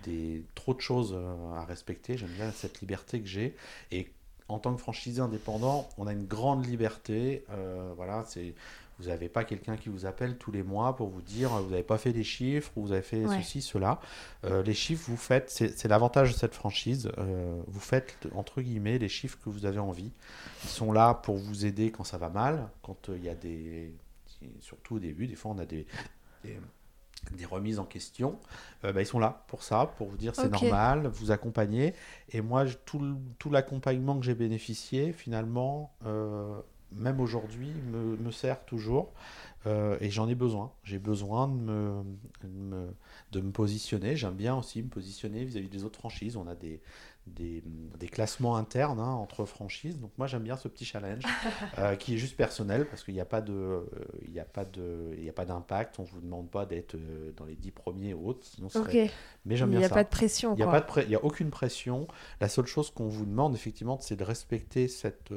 des, 0.04 0.44
trop 0.56 0.74
de 0.74 0.82
choses 0.82 1.16
à 1.56 1.64
respecter. 1.66 2.18
J'aime 2.18 2.32
bien 2.32 2.52
cette 2.52 2.82
liberté 2.82 3.22
que 3.22 3.28
j'ai. 3.28 3.56
Et 3.92 4.12
en 4.48 4.58
tant 4.58 4.74
que 4.74 4.82
franchisé 4.82 5.22
indépendant, 5.22 5.88
on 6.00 6.08
a 6.08 6.12
une 6.12 6.26
grande 6.26 6.66
liberté. 6.66 7.46
voilà, 7.96 8.24
c'est 8.28 8.56
vous 9.00 9.08
n'avez 9.08 9.30
pas 9.30 9.44
quelqu'un 9.44 9.76
qui 9.76 9.90
vous 9.90 10.06
appelle 10.06 10.38
tous 10.38 10.52
les 10.52 10.64
mois 10.64 10.96
pour 10.96 11.10
vous 11.10 11.22
dire 11.22 11.50
vous 11.50 11.70
n'avez 11.70 11.84
pas 11.84 11.98
fait 11.98 12.12
les 12.12 12.24
chiffres 12.24 12.72
ou 12.76 12.84
vous 12.84 12.92
avez 12.92 13.02
fait 13.02 13.26
ceci, 13.28 13.62
cela. 13.62 14.00
Euh, 14.46 14.64
les 14.64 14.74
chiffres, 14.74 15.10
vous 15.10 15.18
faites, 15.18 15.50
c'est 15.50 15.88
l'avantage 15.88 16.32
de 16.32 16.38
cette 16.38 16.56
franchise, 16.56 17.12
euh, 17.18 17.62
vous 17.68 17.80
faites 17.80 18.18
entre 18.34 18.62
guillemets 18.62 18.98
les 18.98 19.10
chiffres 19.10 19.38
que 19.44 19.50
vous 19.50 19.66
avez 19.66 19.80
envie. 19.80 20.12
Ils 20.64 20.70
sont 20.70 20.92
là 20.92 21.14
pour 21.14 21.36
vous 21.36 21.66
aider 21.66 21.92
quand 21.92 22.04
ça 22.04 22.18
va 22.18 22.30
mal, 22.30 22.70
quand 22.84 23.10
euh, 23.10 23.18
il 23.18 23.24
y 23.24 23.30
a 23.30 23.36
des. 23.36 23.94
Surtout 24.60 24.98
au 24.98 25.00
début, 25.00 25.26
des 25.26 25.36
fois 25.36 25.52
on 25.52 25.58
a 25.58 25.66
des, 25.66 25.88
des, 26.44 27.46
remises 27.46 27.80
en 27.80 27.86
question. 27.86 28.38
Bah, 28.84 28.92
ils 29.00 29.06
sont 29.06 29.18
là 29.18 29.44
pour 29.48 29.64
ça, 29.64 29.92
pour 29.98 30.08
vous 30.08 30.18
dire 30.18 30.36
c'est 30.36 30.50
normal, 30.50 31.08
vous 31.08 31.32
accompagner. 31.32 31.96
Et 32.30 32.42
moi, 32.42 32.66
tout, 32.86 33.18
tout 33.40 33.50
l'accompagnement 33.50 34.20
que 34.20 34.26
j'ai 34.26 34.36
bénéficié, 34.36 35.14
finalement, 35.14 35.96
même 36.92 37.20
aujourd'hui, 37.20 37.72
me, 37.92 38.18
me, 38.18 38.32
sert 38.32 38.64
toujours. 38.66 39.14
Euh, 39.68 39.98
et 40.00 40.10
j'en 40.12 40.28
ai 40.30 40.36
besoin. 40.36 40.72
J'ai 40.84 41.00
besoin 41.00 41.48
de 41.48 41.54
me, 41.54 42.04
de 43.32 43.42
me, 43.42 43.52
positionner. 43.52 44.16
J'aime 44.16 44.36
bien 44.36 44.56
aussi 44.56 44.84
me 44.84 44.90
positionner 44.90 45.44
vis-à-vis 45.44 45.70
des 45.70 45.84
autres 45.84 45.98
franchises. 45.98 46.38
On 46.38 46.48
a 46.48 46.54
des, 46.54 46.82
des, 47.26 47.64
des 47.98 48.08
classements 48.08 48.58
internes 48.58 49.00
hein, 49.00 49.14
entre 49.14 49.46
franchises. 49.46 50.00
Donc 50.00 50.12
moi, 50.20 50.28
j'aime 50.28 50.44
bien 50.44 50.56
ce 50.56 50.68
petit 50.68 50.86
challenge 50.86 51.24
euh, 51.80 51.96
qui 51.96 52.14
est 52.14 52.18
juste 52.18 52.38
personnel 52.38 52.86
parce 52.88 53.04
qu'il 53.04 53.16
n'y 53.16 53.20
a 53.20 53.26
pas 53.26 53.42
de, 53.42 53.90
il 54.28 54.32
n'y 54.32 54.40
a 54.40 54.46
pas 54.46 54.66
de, 54.66 55.16
il 55.18 55.28
a 55.28 55.34
pas 55.34 55.46
d'impact. 55.46 55.98
On 55.98 56.04
vous 56.04 56.22
demande 56.22 56.52
pas 56.52 56.68
d'être 56.68 56.94
euh, 56.94 57.32
dans 57.36 57.46
les 57.46 57.56
dix 57.56 57.72
premiers 57.72 58.14
ou 58.14 58.28
autres. 58.28 58.46
Sinon, 58.46 58.68
Mais 59.46 59.58
j'aime 59.58 59.72
bien 59.72 59.80
ça. 59.80 59.86
Il 59.86 59.88
n'y 59.88 59.92
a 59.92 59.96
pas 59.96 60.04
de 60.04 60.10
pression. 60.10 60.54
Il 60.54 60.58
n'y 60.58 60.64
a 60.64 60.68
pas 60.68 60.82
de, 60.82 61.06
il 61.06 61.10
y 61.10 61.16
a 61.16 61.24
aucune 61.24 61.50
pression. 61.50 62.08
La 62.40 62.50
seule 62.50 62.68
chose 62.68 62.92
qu'on 62.92 63.08
vous 63.08 63.26
demande 63.26 63.56
effectivement, 63.56 63.98
c'est 64.00 64.16
de 64.16 64.24
respecter 64.24 64.88
cette 64.88 65.34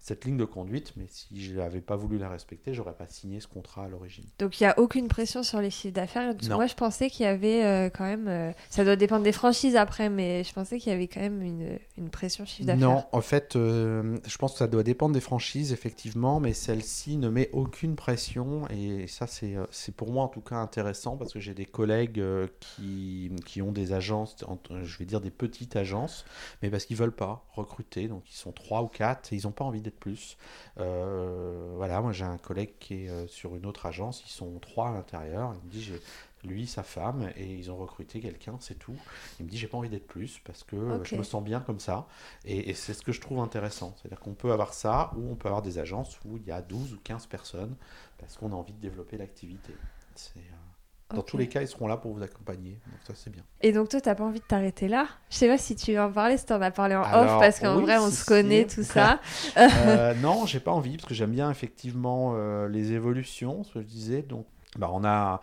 cette 0.00 0.24
ligne 0.24 0.38
de 0.38 0.46
conduite, 0.46 0.94
mais 0.96 1.04
si 1.08 1.42
je 1.42 1.54
n'avais 1.54 1.82
pas 1.82 1.94
voulu 1.94 2.16
la 2.16 2.30
respecter, 2.30 2.72
j'aurais 2.72 2.94
pas 2.94 3.06
signé 3.06 3.38
ce 3.38 3.46
contrat 3.46 3.84
à 3.84 3.88
l'origine. 3.88 4.24
Donc 4.38 4.58
il 4.58 4.64
n'y 4.64 4.66
a 4.66 4.78
aucune 4.78 5.08
pression 5.08 5.42
sur 5.42 5.60
les 5.60 5.70
chiffres 5.70 5.94
d'affaires. 5.94 6.34
Moi, 6.48 6.66
je 6.66 6.74
pensais 6.74 7.10
qu'il 7.10 7.26
y 7.26 7.28
avait 7.28 7.64
euh, 7.64 7.90
quand 7.90 8.04
même. 8.04 8.26
Euh, 8.26 8.52
ça 8.70 8.82
doit 8.82 8.96
dépendre 8.96 9.24
des 9.24 9.32
franchises 9.32 9.76
après, 9.76 10.08
mais 10.08 10.42
je 10.42 10.52
pensais 10.54 10.78
qu'il 10.78 10.90
y 10.90 10.94
avait 10.94 11.06
quand 11.06 11.20
même 11.20 11.42
une, 11.42 11.78
une 11.98 12.08
pression 12.08 12.46
chiffre 12.46 12.66
d'affaires. 12.66 12.88
Non, 12.88 13.04
en 13.12 13.20
fait, 13.20 13.56
euh, 13.56 14.18
je 14.26 14.38
pense 14.38 14.52
que 14.52 14.58
ça 14.58 14.68
doit 14.68 14.82
dépendre 14.82 15.12
des 15.12 15.20
franchises, 15.20 15.72
effectivement, 15.72 16.40
mais 16.40 16.54
celle-ci 16.54 17.18
ne 17.18 17.28
met 17.28 17.50
aucune 17.52 17.94
pression. 17.94 18.66
Et 18.70 19.06
ça, 19.06 19.26
c'est 19.26 19.94
pour 19.94 20.10
moi 20.10 20.24
en 20.24 20.28
tout 20.28 20.40
cas 20.40 20.56
intéressant 20.56 21.18
parce 21.18 21.34
que 21.34 21.40
j'ai 21.40 21.54
des 21.54 21.66
collègues 21.66 22.24
qui, 22.58 23.30
qui 23.44 23.60
ont 23.60 23.72
des 23.72 23.92
agences, 23.92 24.36
je 24.82 24.98
vais 24.98 25.04
dire 25.04 25.20
des 25.20 25.30
petites 25.30 25.76
agences, 25.76 26.24
mais 26.62 26.70
parce 26.70 26.86
qu'ils 26.86 26.96
veulent 26.96 27.14
pas 27.14 27.44
recruter. 27.52 28.08
Donc 28.08 28.22
ils 28.30 28.36
sont 28.36 28.52
trois 28.52 28.82
ou 28.82 28.88
quatre 28.88 29.32
et 29.32 29.36
ils 29.36 29.44
n'ont 29.44 29.52
pas 29.52 29.64
envie 29.64 29.82
de 29.82 29.89
plus. 29.90 30.36
Euh, 30.78 31.72
voilà, 31.76 32.00
moi 32.00 32.12
j'ai 32.12 32.24
un 32.24 32.38
collègue 32.38 32.72
qui 32.78 33.04
est 33.04 33.08
euh, 33.08 33.26
sur 33.26 33.56
une 33.56 33.66
autre 33.66 33.86
agence, 33.86 34.22
ils 34.26 34.30
sont 34.30 34.58
trois 34.58 34.88
à 34.90 34.92
l'intérieur. 34.92 35.54
Il 35.62 35.66
me 35.66 35.70
dit 35.70 35.82
j'ai 35.82 36.00
lui, 36.44 36.66
sa 36.66 36.82
femme, 36.82 37.30
et 37.36 37.54
ils 37.54 37.70
ont 37.70 37.76
recruté 37.76 38.20
quelqu'un, 38.20 38.56
c'est 38.60 38.78
tout. 38.78 38.96
Il 39.38 39.46
me 39.46 39.50
dit 39.50 39.58
j'ai 39.58 39.66
pas 39.66 39.78
envie 39.78 39.88
d'être 39.88 40.06
plus 40.06 40.38
parce 40.44 40.64
que 40.64 41.00
je 41.04 41.16
me 41.16 41.22
sens 41.22 41.42
bien 41.42 41.60
comme 41.60 41.80
ça. 41.80 42.06
Et, 42.44 42.74
c'est 42.74 42.94
ce 42.94 43.02
que 43.02 43.12
je 43.12 43.20
trouve 43.20 43.40
intéressant. 43.40 43.94
C'est-à-dire 43.96 44.20
qu'on 44.20 44.34
peut 44.34 44.52
avoir 44.52 44.72
ça 44.74 45.12
ou 45.16 45.30
on 45.30 45.34
peut 45.34 45.48
avoir 45.48 45.62
des 45.62 45.78
agences 45.78 46.18
où 46.24 46.36
il 46.36 46.46
y 46.46 46.52
a 46.52 46.62
12 46.62 46.94
ou 46.94 46.98
15 47.02 47.26
personnes 47.26 47.76
parce 48.18 48.36
qu'on 48.36 48.52
a 48.52 48.54
envie 48.54 48.72
de 48.72 48.80
développer 48.80 49.16
l'activité. 49.16 49.74
C'est. 50.14 50.38
Euh, 50.38 50.69
dans 51.14 51.22
tous 51.22 51.36
les 51.36 51.48
cas, 51.48 51.62
ils 51.62 51.68
seront 51.68 51.86
là 51.88 51.96
pour 51.96 52.12
vous 52.12 52.22
accompagner. 52.22 52.78
Donc 52.86 53.00
ça, 53.06 53.12
c'est 53.16 53.30
bien. 53.30 53.42
Et 53.60 53.72
donc 53.72 53.88
toi, 53.88 54.00
tu 54.00 54.08
n'as 54.08 54.14
pas 54.14 54.24
envie 54.24 54.40
de 54.40 54.44
t'arrêter 54.44 54.88
là? 54.88 55.06
Je 55.30 55.36
sais 55.36 55.48
pas 55.48 55.58
si 55.58 55.76
tu 55.76 55.92
veux 55.92 56.00
en 56.00 56.10
parler, 56.12 56.36
si 56.38 56.46
tu 56.46 56.52
en 56.52 56.60
as 56.62 56.70
parlé 56.70 56.94
en 56.96 57.02
off, 57.02 57.40
parce 57.40 57.60
qu'en 57.60 57.80
vrai, 57.80 57.98
on 57.98 58.10
se 58.10 58.24
connaît, 58.24 58.66
tout 58.66 58.82
ça. 58.82 59.20
euh, 59.56 60.14
non, 60.22 60.46
j'ai 60.46 60.60
pas 60.60 60.70
envie, 60.72 60.96
parce 60.96 61.08
que 61.08 61.14
j'aime 61.14 61.32
bien 61.32 61.50
effectivement 61.50 62.34
euh, 62.36 62.68
les 62.68 62.92
évolutions, 62.92 63.64
ce 63.64 63.74
que 63.74 63.80
je 63.80 63.86
disais. 63.86 64.22
Donc, 64.22 64.46
bah, 64.76 64.90
on 64.92 65.04
a 65.04 65.40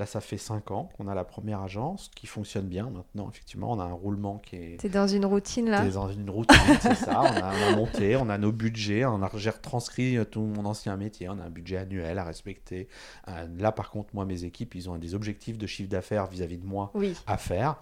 Là, 0.00 0.06
ça 0.06 0.22
fait 0.22 0.38
5 0.38 0.70
ans 0.70 0.88
qu'on 0.96 1.08
a 1.08 1.14
la 1.14 1.24
première 1.24 1.60
agence 1.60 2.10
qui 2.14 2.26
fonctionne 2.26 2.66
bien 2.66 2.88
maintenant. 2.88 3.28
Effectivement, 3.28 3.70
on 3.70 3.78
a 3.78 3.84
un 3.84 3.92
roulement 3.92 4.38
qui 4.38 4.56
est. 4.56 4.80
T'es 4.80 4.88
dans 4.88 5.06
une 5.06 5.26
routine 5.26 5.68
là? 5.68 5.82
T'es 5.82 5.90
dans 5.90 6.10
une 6.10 6.30
routine, 6.30 6.56
c'est 6.80 6.94
ça. 6.94 7.20
On 7.20 7.26
a, 7.26 7.76
monté, 7.76 8.16
on 8.16 8.30
a 8.30 8.38
nos 8.38 8.50
budgets, 8.50 9.04
on 9.04 9.22
a, 9.22 9.30
j'ai 9.34 9.50
retranscrit 9.50 10.16
tout 10.30 10.40
mon 10.40 10.64
ancien 10.64 10.96
métier. 10.96 11.28
On 11.28 11.38
a 11.38 11.42
un 11.42 11.50
budget 11.50 11.76
annuel 11.76 12.18
à 12.18 12.24
respecter. 12.24 12.88
Euh, 13.28 13.46
là, 13.58 13.72
par 13.72 13.90
contre, 13.90 14.14
moi, 14.14 14.24
mes 14.24 14.44
équipes, 14.44 14.74
ils 14.74 14.88
ont 14.88 14.96
des 14.96 15.14
objectifs 15.14 15.58
de 15.58 15.66
chiffre 15.66 15.90
d'affaires 15.90 16.28
vis-à-vis 16.28 16.56
de 16.56 16.64
moi 16.64 16.90
à 17.26 17.36
faire. 17.36 17.76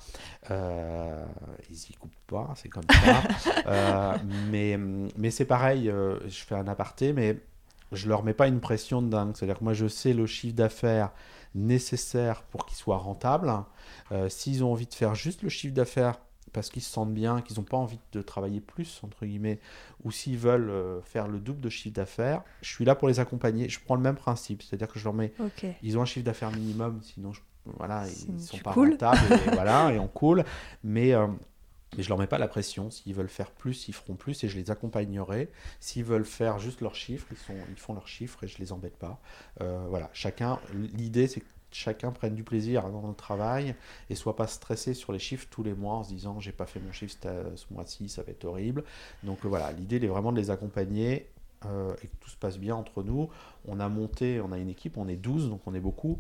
Euh, 0.51 1.25
ils 1.71 1.77
y 1.77 1.93
coupent 1.93 2.11
pas, 2.27 2.53
c'est 2.57 2.69
comme 2.69 2.83
ça. 2.91 3.23
Euh, 3.69 4.16
mais 4.51 4.79
mais 5.16 5.31
c'est 5.31 5.45
pareil, 5.45 5.85
je 5.85 6.45
fais 6.45 6.55
un 6.55 6.66
aparté, 6.69 7.12
mais 7.12 7.37
je 7.93 8.09
leur 8.09 8.23
mets 8.23 8.35
pas 8.35 8.49
une 8.49 8.61
pression 8.61 9.03
de 9.03 9.09
dingue. 9.09 9.37
C'est-à-dire 9.37 9.59
que 9.59 9.64
moi, 9.64 9.75
je 9.75 9.87
sais 9.87 10.14
le 10.14 10.27
chiffre 10.27 10.55
d'affaires 10.55 11.11
nécessaire 11.55 12.43
pour 12.43 12.67
qu'ils 12.67 12.77
soient 12.77 12.99
rentables. 12.99 13.53
Euh, 14.13 14.29
s'ils 14.29 14.65
ont 14.65 14.73
envie 14.73 14.87
de 14.87 14.95
faire 14.95 15.15
juste 15.15 15.43
le 15.43 15.49
chiffre 15.49 15.75
d'affaires 15.75 16.19
parce 16.53 16.71
qu'ils 16.71 16.83
se 16.83 16.91
sentent 16.91 17.13
bien, 17.13 17.43
qu'ils 17.43 17.59
n'ont 17.59 17.65
pas 17.65 17.77
envie 17.77 18.01
de 18.13 18.23
travailler 18.23 18.61
plus, 18.61 19.01
entre 19.05 19.27
guillemets, 19.27 19.61
ou 20.05 20.11
s'ils 20.11 20.39
veulent 20.39 20.71
euh, 20.71 21.01
faire 21.03 21.29
le 21.29 21.39
double 21.41 21.61
de 21.61 21.69
chiffre 21.69 21.95
d'affaires, 21.95 22.43
je 22.63 22.69
suis 22.69 22.85
là 22.85 22.95
pour 22.95 23.09
les 23.09 23.21
accompagner. 23.21 23.69
Je 23.69 23.79
prends 23.85 23.97
le 23.97 24.01
même 24.01 24.17
principe, 24.17 24.63
c'est-à-dire 24.63 24.89
que 24.89 24.99
je 24.99 25.05
leur 25.05 25.15
mets, 25.15 25.33
ils 25.83 25.99
ont 25.99 26.03
un 26.03 26.07
chiffre 26.07 26.25
d'affaires 26.25 26.51
minimum, 26.51 27.01
sinon 27.03 27.33
voilà, 27.77 28.05
ils 28.09 28.35
ne 28.35 28.41
sont 28.41 28.59
pas 28.59 28.73
rentables, 28.73 29.19
et, 29.47 29.51
voilà, 29.53 29.93
et 29.93 29.99
on 29.99 30.09
coule. 30.09 30.45
Mais 30.83 31.13
euh, 31.13 31.27
mais 31.97 32.03
je 32.03 32.09
leur 32.09 32.18
mets 32.18 32.26
pas 32.26 32.39
la 32.39 32.49
pression. 32.49 32.91
S'ils 32.91 33.14
veulent 33.14 33.28
faire 33.28 33.51
plus, 33.51 33.89
ils 33.89 33.95
feront 33.95 34.14
plus 34.14 34.45
et 34.45 34.49
je 34.49 34.57
les 34.57 34.70
accompagnerai. 34.70 35.51
S'ils 35.80 36.05
veulent 36.05 36.24
faire 36.24 36.59
juste 36.59 36.80
leurs 36.80 36.95
chiffres, 36.95 37.26
ils, 37.30 37.39
sont, 37.39 37.55
ils 37.70 37.78
font 37.78 37.95
leurs 37.95 38.09
chiffres 38.09 38.45
et 38.45 38.49
je 38.49 38.59
les 38.59 38.72
embête 38.72 38.97
pas. 38.97 39.20
Euh, 39.61 39.86
voilà, 39.89 40.11
chacun. 40.12 40.61
L'idée, 40.74 41.26
c'est 41.26 41.41
que 41.41 41.47
chacun 41.70 42.12
prenne 42.12 42.34
du 42.34 42.45
plaisir 42.45 42.89
dans 42.91 43.07
le 43.07 43.14
travail 43.14 43.74
et 44.11 44.14
soit 44.14 44.36
pas 44.36 44.47
stressé 44.47 44.95
sur 44.95 45.12
les 45.12 45.18
chiffres 45.18 45.47
tous 45.51 45.62
les 45.62 45.74
mois 45.74 45.97
en 45.97 46.05
se 46.05 46.09
disant 46.09 46.41
j'ai 46.41 46.53
pas 46.53 46.66
fait 46.66 46.80
mon 46.80 46.93
chiffre 46.93 47.16
ce 47.22 47.72
mois-ci, 47.72 48.09
ça 48.09 48.22
va 48.22 48.30
être 48.30 48.45
horrible. 48.45 48.84
Donc 49.22 49.45
voilà, 49.45 49.72
l'idée 49.72 49.97
est 49.97 50.09
vraiment 50.09 50.32
de 50.32 50.39
les 50.39 50.51
accompagner 50.51 51.28
euh, 51.66 51.95
et 52.03 52.07
que 52.07 52.16
tout 52.20 52.30
se 52.30 52.36
passe 52.36 52.59
bien 52.59 52.76
entre 52.76 53.03
nous. 53.03 53.28
On 53.66 53.80
a 53.80 53.89
monté, 53.89 54.41
on 54.41 54.53
a 54.53 54.59
une 54.59 54.68
équipe, 54.68 54.97
on 54.97 55.09
est 55.09 55.16
12, 55.16 55.51
donc 55.51 55.61
on 55.66 55.74
est 55.74 55.80
beaucoup. 55.80 56.18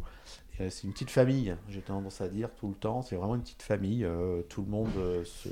Euh, 0.60 0.70
c'est 0.70 0.84
une 0.84 0.92
petite 0.92 1.10
famille, 1.10 1.54
j'ai 1.68 1.82
tendance 1.82 2.20
à 2.20 2.28
dire 2.28 2.50
tout 2.54 2.68
le 2.68 2.74
temps. 2.74 3.02
C'est 3.02 3.16
vraiment 3.16 3.34
une 3.34 3.42
petite 3.42 3.62
famille. 3.62 4.04
Euh, 4.04 4.42
tout 4.48 4.62
le 4.62 4.68
monde 4.68 4.90
euh, 4.96 5.24
se 5.24 5.48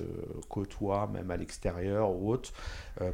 côtoie, 0.48 1.07
même 1.12 1.30
à 1.30 1.36
l'extérieur 1.36 2.11
ou 2.11 2.30
autre. 2.30 2.52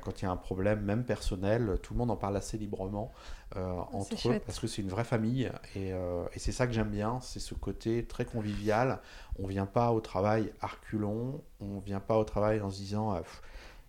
quand 0.03 0.23
il 0.23 0.25
y 0.25 0.29
a 0.29 0.31
un 0.31 0.37
problème, 0.37 0.81
même 0.83 1.05
personnel, 1.05 1.79
tout 1.83 1.95
le 1.95 1.99
monde 1.99 2.11
en 2.11 2.17
parle 2.17 2.37
assez 2.37 2.57
librement 2.57 3.13
entre 3.55 4.31
eux 4.31 4.41
parce 4.47 4.59
que 4.61 4.67
c'est 4.67 4.81
une 4.81 4.89
vraie 4.89 5.05
famille. 5.05 5.51
Et, 5.75 5.89
et 5.89 6.39
c'est 6.39 6.53
ça 6.53 6.67
que 6.67 6.73
j'aime 6.73 6.91
bien, 6.91 7.21
c'est 7.21 7.41
ce 7.41 7.55
côté 7.55 8.05
très 8.05 8.25
convivial. 8.25 9.01
On 9.39 9.47
vient 9.47 9.67
pas 9.67 9.93
au 9.93 10.01
travail 10.01 10.53
arculon, 10.61 11.43
on 11.61 11.81
vient 11.81 12.01
pas 12.01 12.17
au 12.17 12.25
travail 12.25 12.61
en 12.61 12.71
se 12.71 12.77
disant. 12.77 13.21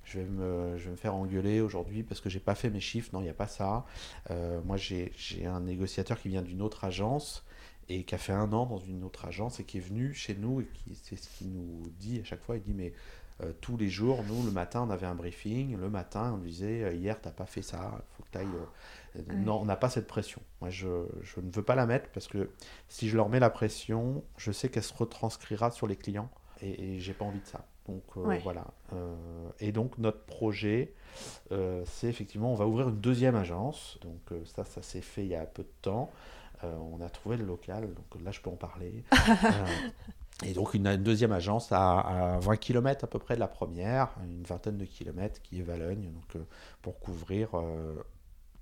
je 0.04 0.20
vais, 0.20 0.26
me, 0.26 0.78
je 0.78 0.86
vais 0.86 0.92
me 0.92 0.98
faire 0.98 1.16
engueuler 1.16 1.62
aujourd'hui 1.62 2.04
parce 2.04 2.22
que 2.22 2.30
j'ai 2.30 2.40
pas 2.40 2.56
fait 2.56 2.70
mes 2.70 2.82
chiffres. 2.82 3.12
Non, 3.14 3.20
il 3.20 3.26
n'y 3.26 3.30
a 3.30 3.36
pas 3.36 3.48
ça. 3.48 3.86
moi, 4.66 4.78
j'ai 4.78 5.12
un 5.46 5.62
négociateur 5.62 6.20
qui 6.20 6.30
vient 6.30 6.42
d'une 6.42 6.62
autre 6.62 6.84
agence 6.86 7.46
et 7.90 8.04
qui 8.04 8.16
a 8.16 8.18
fait 8.18 8.34
un 8.34 8.52
an 8.54 8.66
dans 8.66 8.80
une 8.80 9.04
autre 9.04 9.26
agence 9.26 9.60
et 9.60 9.64
qui 9.64 9.78
est 9.78 9.82
venu 9.82 10.14
chez 10.14 10.36
nous 10.36 10.62
et 10.62 10.66
qui 10.66 10.96
c'est 10.96 11.16
ce 11.16 11.30
qu'il 11.30 11.52
nous 11.52 11.84
dit 12.00 12.20
à 12.20 12.24
chaque 12.24 12.42
fois. 12.42 12.58
Il 12.58 12.64
dit 12.64 12.74
mais 12.74 12.94
euh, 13.42 13.52
tous 13.62 13.78
les 13.78 13.90
jours, 13.90 14.24
nous 14.28 14.44
le 14.44 14.52
matin 14.52 14.86
on 14.88 14.90
avait 14.90 15.08
un 15.08 15.16
briefing, 15.16 15.78
le 15.78 15.90
matin 15.90 16.34
on 16.36 16.38
disait 16.38 16.84
euh, 16.84 16.94
hier 16.94 17.20
t'as 17.22 17.32
pas 17.32 17.46
fait 17.46 17.62
ça, 17.62 18.04
faut 18.16 18.24
que 18.24 18.30
tu 18.32 18.38
ailles. 18.38 18.48
Euh, 19.16 19.22
non, 19.36 19.60
on 19.62 19.66
n'a 19.66 19.76
pas 19.76 19.90
cette 19.90 20.08
pression. 20.08 20.42
Moi 20.62 20.70
je, 20.70 21.06
je, 21.22 21.40
ne 21.40 21.52
veux 21.52 21.64
pas 21.64 21.76
la 21.76 21.86
mettre 21.86 22.10
parce 22.12 22.28
que 22.28 22.50
si 22.88 23.10
je 23.10 23.18
leur 23.18 23.30
mets 23.30 23.40
la 23.40 23.50
pression, 23.50 24.24
je 24.38 24.52
sais 24.52 24.70
qu'elle 24.70 24.84
se 24.84 24.94
retranscrira 24.94 25.72
sur 25.72 25.88
les 25.88 25.96
clients 25.96 26.30
et, 26.62 26.96
et 26.96 27.00
j'ai 27.00 27.14
pas 27.14 27.26
envie 27.26 27.42
de 27.42 27.48
ça. 27.48 27.66
Donc 27.88 28.04
voilà. 28.16 28.66
et 29.60 29.72
donc 29.72 29.98
notre 29.98 30.24
projet, 30.26 30.94
c'est 31.50 32.08
effectivement, 32.08 32.52
on 32.52 32.56
va 32.56 32.66
ouvrir 32.66 32.90
une 32.90 33.00
deuxième 33.00 33.36
agence. 33.36 34.00
Donc 34.02 34.40
ça, 34.46 34.64
ça 34.64 34.82
s'est 34.82 35.02
fait 35.02 35.24
il 35.24 35.30
y 35.30 35.36
a 35.36 35.46
peu 35.46 35.64
de 35.64 35.72
temps. 35.82 36.10
Euh, 36.64 36.76
on 36.92 37.02
a 37.02 37.10
trouvé 37.10 37.38
le 37.38 37.46
local, 37.46 37.94
donc 37.94 38.22
là 38.24 38.32
je 38.32 38.42
peux 38.42 38.50
en 38.50 38.56
parler. 38.56 39.04
Euh, 39.44 40.46
et 40.46 40.54
donc 40.54 40.74
une, 40.74 40.96
deuxième 40.98 41.32
agence 41.32 41.72
à, 41.72 42.40
20 42.42 42.58
km 42.58 43.04
à 43.04 43.08
peu 43.08 43.20
près 43.20 43.36
de 43.36 43.40
la 43.40 43.48
première, 43.48 44.10
une 44.24 44.44
vingtaine 44.44 44.78
de 44.78 44.86
kilomètres 44.86 45.42
qui 45.42 45.60
est 45.60 45.64
Valogne, 45.64 46.12
donc 46.12 46.36
euh, 46.36 46.44
pour 46.82 47.00
couvrir 47.00 47.50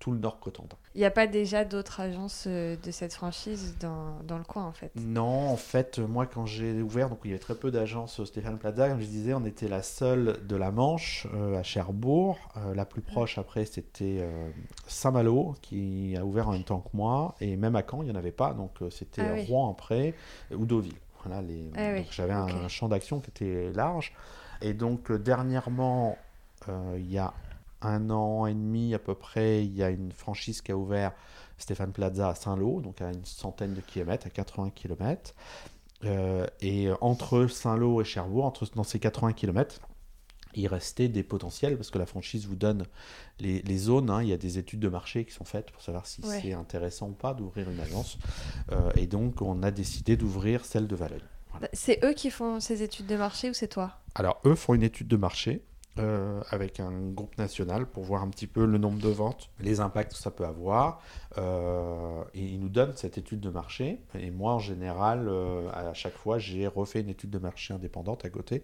tout 0.01 0.11
le 0.11 0.17
nord 0.17 0.39
Cotentin. 0.39 0.75
Il 0.95 0.97
n'y 0.97 1.05
a 1.05 1.11
pas 1.11 1.27
déjà 1.27 1.63
d'autres 1.63 2.01
agences 2.01 2.45
euh, 2.47 2.75
de 2.83 2.91
cette 2.91 3.13
franchise 3.13 3.77
dans, 3.79 4.17
dans, 4.23 4.39
le 4.39 4.43
coin 4.43 4.65
en 4.65 4.71
fait? 4.71 4.91
Non, 4.95 5.49
en 5.49 5.55
fait, 5.55 5.99
moi 5.99 6.25
quand 6.25 6.47
j'ai 6.47 6.81
ouvert, 6.81 7.07
donc 7.07 7.19
il 7.23 7.29
y 7.29 7.33
avait 7.33 7.39
très 7.39 7.55
peu 7.55 7.69
d'agences 7.69 8.21
Stéphane 8.25 8.57
Plaza, 8.57 8.89
comme 8.89 8.99
je 8.99 9.05
disais, 9.05 9.33
on 9.35 9.45
était 9.45 9.67
la 9.67 9.83
seule 9.83 10.39
de 10.45 10.55
la 10.55 10.71
Manche 10.71 11.27
euh, 11.35 11.59
à 11.59 11.63
Cherbourg. 11.63 12.39
Euh, 12.57 12.73
la 12.73 12.85
plus 12.85 13.01
proche 13.01 13.37
après 13.37 13.65
c'était 13.65 14.27
Saint-Malo 14.87 15.55
qui 15.61 16.17
a 16.17 16.25
ouvert 16.25 16.49
en 16.49 16.53
même 16.53 16.63
temps 16.63 16.79
que 16.79 16.97
moi, 16.97 17.35
et 17.39 17.55
même 17.55 17.75
à 17.75 17.83
Caen 17.83 18.01
il 18.01 18.05
n'y 18.05 18.11
en 18.11 18.15
avait 18.15 18.31
pas, 18.31 18.53
donc 18.53 18.71
c'était 18.89 19.21
ah 19.21 19.45
Rouen 19.47 19.69
après, 19.69 20.15
ou 20.51 20.65
Deauville. 20.65 20.97
Voilà, 21.23 21.43
les... 21.43 21.69
Ah 21.77 22.01
j'avais 22.09 22.33
un 22.33 22.67
champ 22.67 22.89
d'action 22.89 23.19
qui 23.19 23.29
était 23.29 23.71
large. 23.73 24.13
Et 24.63 24.73
donc 24.73 25.11
dernièrement, 25.11 26.17
il 26.67 27.11
y 27.11 27.19
a 27.19 27.33
un 27.81 28.09
an 28.09 28.45
et 28.45 28.53
demi 28.53 28.93
à 28.93 28.99
peu 28.99 29.15
près, 29.15 29.65
il 29.65 29.75
y 29.75 29.83
a 29.83 29.89
une 29.89 30.11
franchise 30.11 30.61
qui 30.61 30.71
a 30.71 30.77
ouvert 30.77 31.13
Stéphane 31.57 31.91
Plaza 31.91 32.29
à 32.29 32.35
Saint-Lô, 32.35 32.81
donc 32.81 33.01
à 33.01 33.11
une 33.11 33.25
centaine 33.25 33.73
de 33.73 33.81
kilomètres, 33.81 34.27
à 34.27 34.29
80 34.29 34.71
kilomètres. 34.71 35.33
Euh, 36.03 36.47
et 36.61 36.89
entre 37.01 37.47
Saint-Lô 37.47 38.01
et 38.01 38.05
Cherbourg, 38.05 38.45
entre, 38.45 38.67
dans 38.75 38.83
ces 38.83 38.99
80 38.99 39.33
kilomètres, 39.33 39.79
il 40.53 40.67
restait 40.67 41.07
des 41.07 41.23
potentiels 41.23 41.77
parce 41.77 41.91
que 41.91 41.97
la 41.97 42.05
franchise 42.05 42.45
vous 42.45 42.55
donne 42.55 42.85
les, 43.39 43.77
zones. 43.77 44.09
Hein. 44.09 44.21
il 44.21 44.29
y 44.29 44.33
a 44.33 44.37
des 44.37 44.57
études 44.57 44.79
de 44.79 44.89
marché 44.89 45.25
qui 45.25 45.31
sont 45.31 45.45
faites 45.45 45.71
pour 45.71 45.81
savoir 45.81 46.05
si 46.05 46.21
c'est 46.23 46.53
intéressant 46.53 47.09
ou 47.09 47.13
pas 47.13 47.33
d'ouvrir 47.33 47.69
une 47.69 47.79
agence. 47.79 48.17
Euh, 48.71 48.91
et 48.95 49.07
donc, 49.07 49.41
on 49.41 49.63
a 49.63 49.71
décidé 49.71 50.17
d'ouvrir 50.17 50.65
celle 50.65 50.87
de 50.87 50.95
Valogne. 50.95 51.21
C'est 51.73 52.03
eux 52.03 52.13
qui 52.13 52.31
font 52.31 52.59
ces 52.59 52.81
études 52.83 53.07
de 53.07 53.15
marché 53.15 53.49
ou 53.49 53.53
c'est 53.53 53.67
toi? 53.67 53.93
Alors, 54.15 54.41
eux 54.45 54.55
font 54.55 54.73
une 54.73 54.83
étude 54.83 55.07
de 55.07 55.17
marché. 55.17 55.61
Euh, 55.99 56.41
avec 56.49 56.79
un 56.79 57.09
groupe 57.09 57.37
national 57.37 57.85
pour 57.85 58.03
voir 58.03 58.23
un 58.23 58.29
petit 58.29 58.47
peu 58.47 58.65
le 58.65 58.77
nombre 58.77 58.99
de 58.99 59.09
ventes, 59.09 59.49
les 59.59 59.81
impacts 59.81 60.13
que 60.13 60.17
ça 60.17 60.31
peut 60.31 60.45
avoir. 60.45 61.01
Euh, 61.37 62.23
et 62.33 62.45
ils 62.45 62.61
nous 62.61 62.69
donnent 62.69 62.95
cette 62.95 63.17
étude 63.17 63.41
de 63.41 63.49
marché. 63.49 63.99
Et 64.17 64.31
moi, 64.31 64.53
en 64.53 64.59
général, 64.59 65.27
euh, 65.27 65.69
à 65.73 65.93
chaque 65.93 66.15
fois, 66.15 66.39
j'ai 66.39 66.65
refait 66.65 67.01
une 67.01 67.09
étude 67.09 67.29
de 67.29 67.39
marché 67.39 67.73
indépendante 67.73 68.23
à 68.23 68.29
côté 68.29 68.63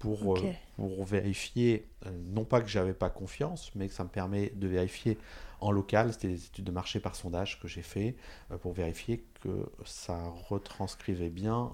pour, 0.00 0.36
pour 0.76 1.04
vérifier, 1.04 1.88
non 2.34 2.44
pas 2.44 2.60
que 2.60 2.68
j'avais 2.68 2.94
pas 2.94 3.10
confiance, 3.10 3.70
mais 3.76 3.86
que 3.86 3.94
ça 3.94 4.02
me 4.02 4.08
permet 4.08 4.50
de 4.50 4.66
vérifier 4.66 5.18
en 5.60 5.70
local. 5.70 6.12
C'était 6.12 6.28
des 6.28 6.46
études 6.46 6.64
de 6.64 6.72
marché 6.72 6.98
par 6.98 7.14
sondage 7.14 7.60
que 7.60 7.68
j'ai 7.68 7.82
fait 7.82 8.16
pour 8.60 8.72
vérifier 8.72 9.24
que 9.40 9.70
ça 9.84 10.20
retranscrivait 10.48 11.30
bien 11.30 11.72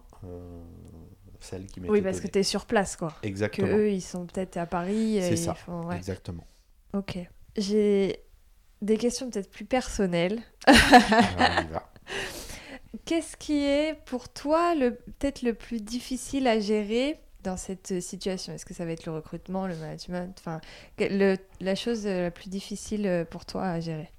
celle 1.43 1.67
qui 1.67 1.81
Oui, 1.81 2.03
parce 2.03 2.21
que 2.21 2.29
tu 2.29 2.39
es 2.39 2.43
sur 2.43 2.67
place, 2.67 2.97
quoi. 2.97 3.15
Exactement. 3.23 3.69
Que 3.69 3.73
eux, 3.73 3.91
ils 3.91 4.03
sont 4.03 4.27
peut-être 4.27 4.57
à 4.57 4.67
Paris. 4.67 5.19
C'est 5.21 5.37
ça, 5.37 5.57
exactement. 5.95 6.45
Ok. 6.93 7.19
J'ai 7.57 8.21
des 8.81 8.97
questions 8.97 9.31
peut-être 9.31 9.51
plus 9.51 9.65
personnelles. 9.65 10.41
Qu'est-ce 13.05 13.37
qui 13.37 13.65
est 13.65 13.95
pour 14.05 14.29
toi 14.29 14.75
le 14.75 14.95
peut-être 14.95 15.43
le 15.43 15.55
plus 15.55 15.81
difficile 15.83 16.47
à 16.47 16.61
gérer 16.61 17.19
dans 17.43 17.57
cette 17.57 18.01
situation? 18.01 18.53
Est-ce 18.53 18.67
que 18.67 18.75
ça 18.75 18.85
va 18.85 18.93
être 18.93 19.07
le 19.07 19.13
recrutement, 19.13 19.67
le 19.67 19.77
management? 19.77 20.37
Enfin, 20.39 20.61
le, 20.99 21.37
la 21.61 21.75
chose 21.75 22.07
la 22.07 22.31
plus 22.31 22.49
difficile 22.51 23.27
pour 23.31 23.47
toi 23.47 23.65
à 23.65 23.81
gérer? 23.81 24.11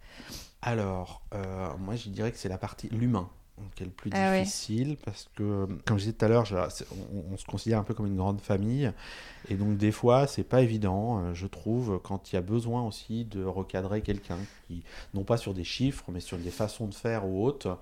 Alors, 0.61 1.21
euh, 1.34 1.67
moi, 1.78 1.95
je 1.95 2.09
dirais 2.09 2.32
que 2.32 2.38
c'est 2.38 2.49
la 2.49 2.57
partie 2.57 2.88
l'humain 2.89 3.30
qui 3.76 3.84
est 3.84 3.86
le 3.86 3.91
plus 3.91 4.10
ah 4.14 4.39
difficile 4.39 4.97
parce 5.04 5.30
que, 5.36 5.68
comme 5.86 5.97
je 5.97 6.06
disais 6.06 6.14
tout 6.14 6.26
à 6.26 6.28
l'heure, 6.28 6.45
on, 7.32 7.38
se 7.38 7.45
considère 7.45 7.80
un 7.80 7.84
peu 7.84 7.93
comme 7.93 8.08
une 8.08 8.18
grande 8.18 8.41
famille 8.41 8.91
et 9.49 9.56
donc 9.56 9.78
des 9.78 9.91
fois 9.91 10.28
c'est 10.28 10.43
pas 10.43 10.62
évident, 10.62 11.20
euh, 11.20 11.34
je 11.34 11.47
trouve, 11.47 11.99
quand 12.04 12.32
il 12.32 12.36
y 12.36 12.38
a 12.38 12.41
besoin 12.41 12.86
aussi 12.86 13.26
de 13.26 13.43
recadrer 13.43 14.01
quelqu'un 14.01 14.39
qui, 14.68 14.84
non 15.14 15.24
pas 15.24 15.38
sur 15.38 15.54
des 15.54 15.64
chiffres, 15.64 16.06
mais 16.12 16.20
sur 16.20 16.38
des 16.38 16.51
façons 16.51 16.88
de 16.88 16.93
faire 16.93 17.28
ou 17.28 17.45
autres. 17.45 17.80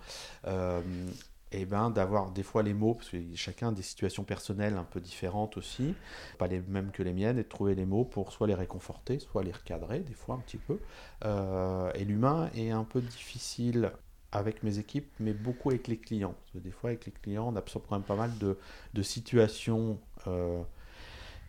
Euh, 0.48 0.82
et 1.52 1.66
ben 1.66 1.90
d'avoir 1.90 2.32
des 2.32 2.44
fois 2.44 2.64
les 2.64 2.74
mots, 2.74 2.94
parce 2.94 3.10
que 3.10 3.18
chacun 3.36 3.70
a 3.70 3.72
des 3.72 3.82
situations 3.82 4.24
personnelles 4.24 4.78
un 4.78 4.86
peu 4.86 5.02
différentes 5.02 5.58
aussi, 5.58 5.96
pas 6.38 6.48
les 6.48 6.62
mêmes 6.62 6.92
que 6.92 7.04
les 7.04 7.14
miennes, 7.14 7.38
et 7.38 7.44
de 7.44 7.48
trouver 7.48 7.76
les 7.76 7.86
mots 7.86 8.06
pour 8.06 8.32
soit 8.32 8.48
les 8.48 8.54
réconforter, 8.54 9.20
soit 9.20 9.44
les 9.44 9.52
recadrer, 9.52 10.00
des 10.00 10.14
fois 10.14 10.36
un 10.36 10.40
petit 10.40 10.58
peu. 10.58 10.80
Euh, 11.26 11.92
et 11.96 12.06
l'humain 12.06 12.50
est 12.56 12.72
un 12.72 12.86
peu 12.86 13.02
difficile 13.02 13.92
avec 14.32 14.64
mes 14.64 14.80
équipes, 14.80 15.10
mais 15.20 15.34
beaucoup 15.34 15.70
avec 15.70 15.88
les 15.88 15.98
clients. 15.98 16.36
Parce 16.40 16.52
que 16.54 16.58
des 16.60 16.72
fois, 16.72 16.92
avec 16.92 17.06
les 17.06 17.12
clients, 17.12 17.52
on 17.52 17.56
absorbe 17.56 17.86
quand 17.88 17.96
même 17.96 18.06
pas 18.06 18.16
mal 18.16 18.38
de, 18.38 18.58
de 18.94 19.02
situations. 19.04 20.00
Euh, 20.28 20.62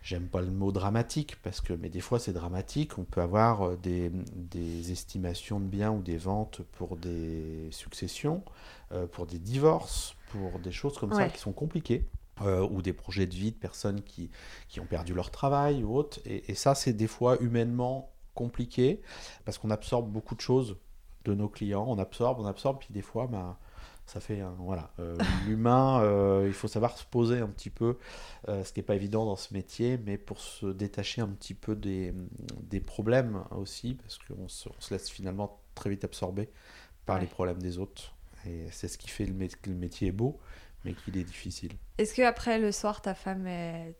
J'aime 0.03 0.27
pas 0.27 0.41
le 0.41 0.51
mot 0.51 0.73
dramatique, 0.73 1.37
parce 1.43 1.61
que, 1.61 1.71
mais 1.71 1.87
des 1.87 2.01
fois 2.01 2.19
c'est 2.19 2.33
dramatique. 2.33 2.97
On 2.97 3.05
peut 3.05 3.21
avoir 3.21 3.61
euh, 3.61 3.77
des, 3.77 4.11
des, 4.35 4.91
estimations 4.91 5.61
de 5.61 5.65
biens 5.65 5.91
ou 5.91 6.01
des 6.01 6.17
ventes 6.17 6.61
pour 6.73 6.97
des 6.97 7.69
successions, 7.71 8.43
euh, 8.91 9.07
pour 9.07 9.25
des 9.25 9.39
divorces, 9.39 10.15
pour 10.29 10.59
des 10.59 10.73
choses 10.73 10.97
comme 10.97 11.13
ça 11.13 11.29
qui 11.29 11.39
sont 11.39 11.53
compliquées. 11.53 12.05
Euh, 12.41 12.67
ou 12.67 12.81
des 12.81 12.93
projets 12.93 13.27
de 13.27 13.35
vie 13.35 13.51
de 13.51 13.57
personnes 13.57 14.01
qui, 14.01 14.31
qui 14.67 14.79
ont 14.79 14.87
perdu 14.87 15.13
leur 15.13 15.29
travail 15.29 15.83
ou 15.83 15.95
autre. 15.95 16.19
Et, 16.25 16.51
et 16.51 16.55
ça, 16.55 16.73
c'est 16.73 16.91
des 16.91 17.05
fois 17.05 17.37
humainement 17.39 18.11
compliqué 18.33 19.01
parce 19.45 19.59
qu'on 19.59 19.69
absorbe 19.69 20.11
beaucoup 20.11 20.33
de 20.33 20.41
choses 20.41 20.75
de 21.25 21.33
nos 21.33 21.49
clients. 21.49 21.85
On 21.87 21.97
absorbe, 21.99 22.39
on 22.39 22.45
absorbe, 22.45 22.79
puis 22.79 22.89
des 22.91 23.01
fois, 23.01 23.27
bah, 23.27 23.59
ça 24.05 24.19
fait 24.19 24.41
voilà 24.59 24.91
euh, 24.99 25.15
l'humain 25.47 26.01
euh, 26.01 26.43
il 26.47 26.53
faut 26.53 26.67
savoir 26.67 26.97
se 26.97 27.05
poser 27.05 27.39
un 27.39 27.47
petit 27.47 27.69
peu 27.69 27.97
euh, 28.49 28.63
ce 28.65 28.73
qui 28.73 28.79
n'est 28.79 28.85
pas 28.85 28.95
évident 28.95 29.25
dans 29.25 29.37
ce 29.37 29.53
métier 29.53 29.97
mais 30.05 30.17
pour 30.17 30.41
se 30.41 30.65
détacher 30.65 31.21
un 31.21 31.29
petit 31.29 31.53
peu 31.53 31.73
des, 31.73 32.13
des 32.63 32.81
problèmes 32.81 33.43
aussi 33.51 33.93
parce 33.95 34.17
qu'on 34.19 34.49
se, 34.49 34.67
on 34.67 34.81
se 34.81 34.93
laisse 34.93 35.09
finalement 35.09 35.61
très 35.73 35.89
vite 35.89 36.03
absorbé 36.03 36.49
par 37.05 37.17
Ouais. 37.17 37.21
les 37.21 37.27
problèmes 37.27 37.61
des 37.61 37.79
autres. 37.79 38.13
Et 38.45 38.67
c'est 38.71 38.87
ce 38.89 38.97
qui 38.97 39.09
fait 39.09 39.25
le, 39.25 39.33
mé- 39.33 39.49
que 39.61 39.69
le 39.69 39.75
métier 39.75 40.09
est 40.09 40.11
beau, 40.13 40.39
mais 40.85 40.93
qu'il 40.95 41.17
est 41.17 41.23
difficile. 41.23 41.73
Est-ce 41.99 42.15
que 42.15 42.23
après 42.23 42.57
le 42.57 42.71
soir, 42.71 43.01
ta 43.01 43.13
femme, 43.13 43.45
elle, 43.45 43.93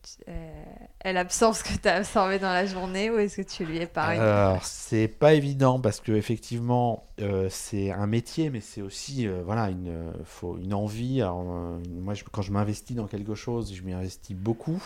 elle 0.99 1.17
absorbe 1.17 1.53
ce 1.53 1.63
que 1.63 1.77
tu 1.79 1.87
as 1.87 1.95
absorbé 1.97 2.39
dans 2.39 2.51
la 2.51 2.65
journée 2.65 3.11
ou 3.11 3.19
est-ce 3.19 3.37
que 3.37 3.47
tu 3.47 3.65
lui 3.65 3.77
es 3.77 3.85
pareil 3.85 4.19
Alors, 4.19 4.65
c'est 4.65 5.07
pas 5.07 5.33
évident 5.33 5.79
parce 5.79 5.99
que 5.99 6.11
effectivement, 6.11 7.03
euh, 7.21 7.47
c'est 7.51 7.91
un 7.91 8.07
métier, 8.07 8.49
mais 8.49 8.61
c'est 8.61 8.81
aussi 8.81 9.27
euh, 9.27 9.43
voilà 9.45 9.69
une, 9.69 9.89
euh, 9.89 10.11
faut 10.25 10.57
une 10.57 10.73
envie. 10.73 11.21
Alors, 11.21 11.41
euh, 11.47 11.77
moi, 12.01 12.15
quand 12.31 12.41
je 12.41 12.51
m'investis 12.51 12.95
dans 12.95 13.05
quelque 13.05 13.35
chose, 13.35 13.71
je 13.75 13.83
m'y 13.83 13.93
investis 13.93 14.35
beaucoup. 14.35 14.81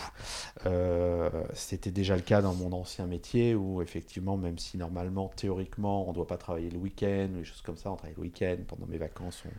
Euh, 0.65 1.29
C'était 1.53 1.91
déjà 1.91 2.15
le 2.15 2.21
cas 2.21 2.41
dans 2.41 2.53
mon 2.55 2.73
ancien 2.73 3.05
métier 3.05 3.55
où 3.55 3.81
effectivement, 3.81 4.35
même 4.35 4.57
si 4.57 4.77
normalement, 4.77 5.31
théoriquement, 5.35 6.09
on 6.09 6.13
doit 6.13 6.27
pas 6.27 6.37
travailler 6.37 6.69
le 6.69 6.77
week-end 6.77 7.29
ou 7.35 7.37
des 7.37 7.45
choses 7.45 7.61
comme 7.61 7.77
ça, 7.77 7.89
on 7.89 7.95
travaille 7.95 8.15
le 8.17 8.23
week-end. 8.23 8.57
Pendant 8.67 8.85
mes 8.87 8.97
vacances, 8.97 9.43
on, 9.45 9.49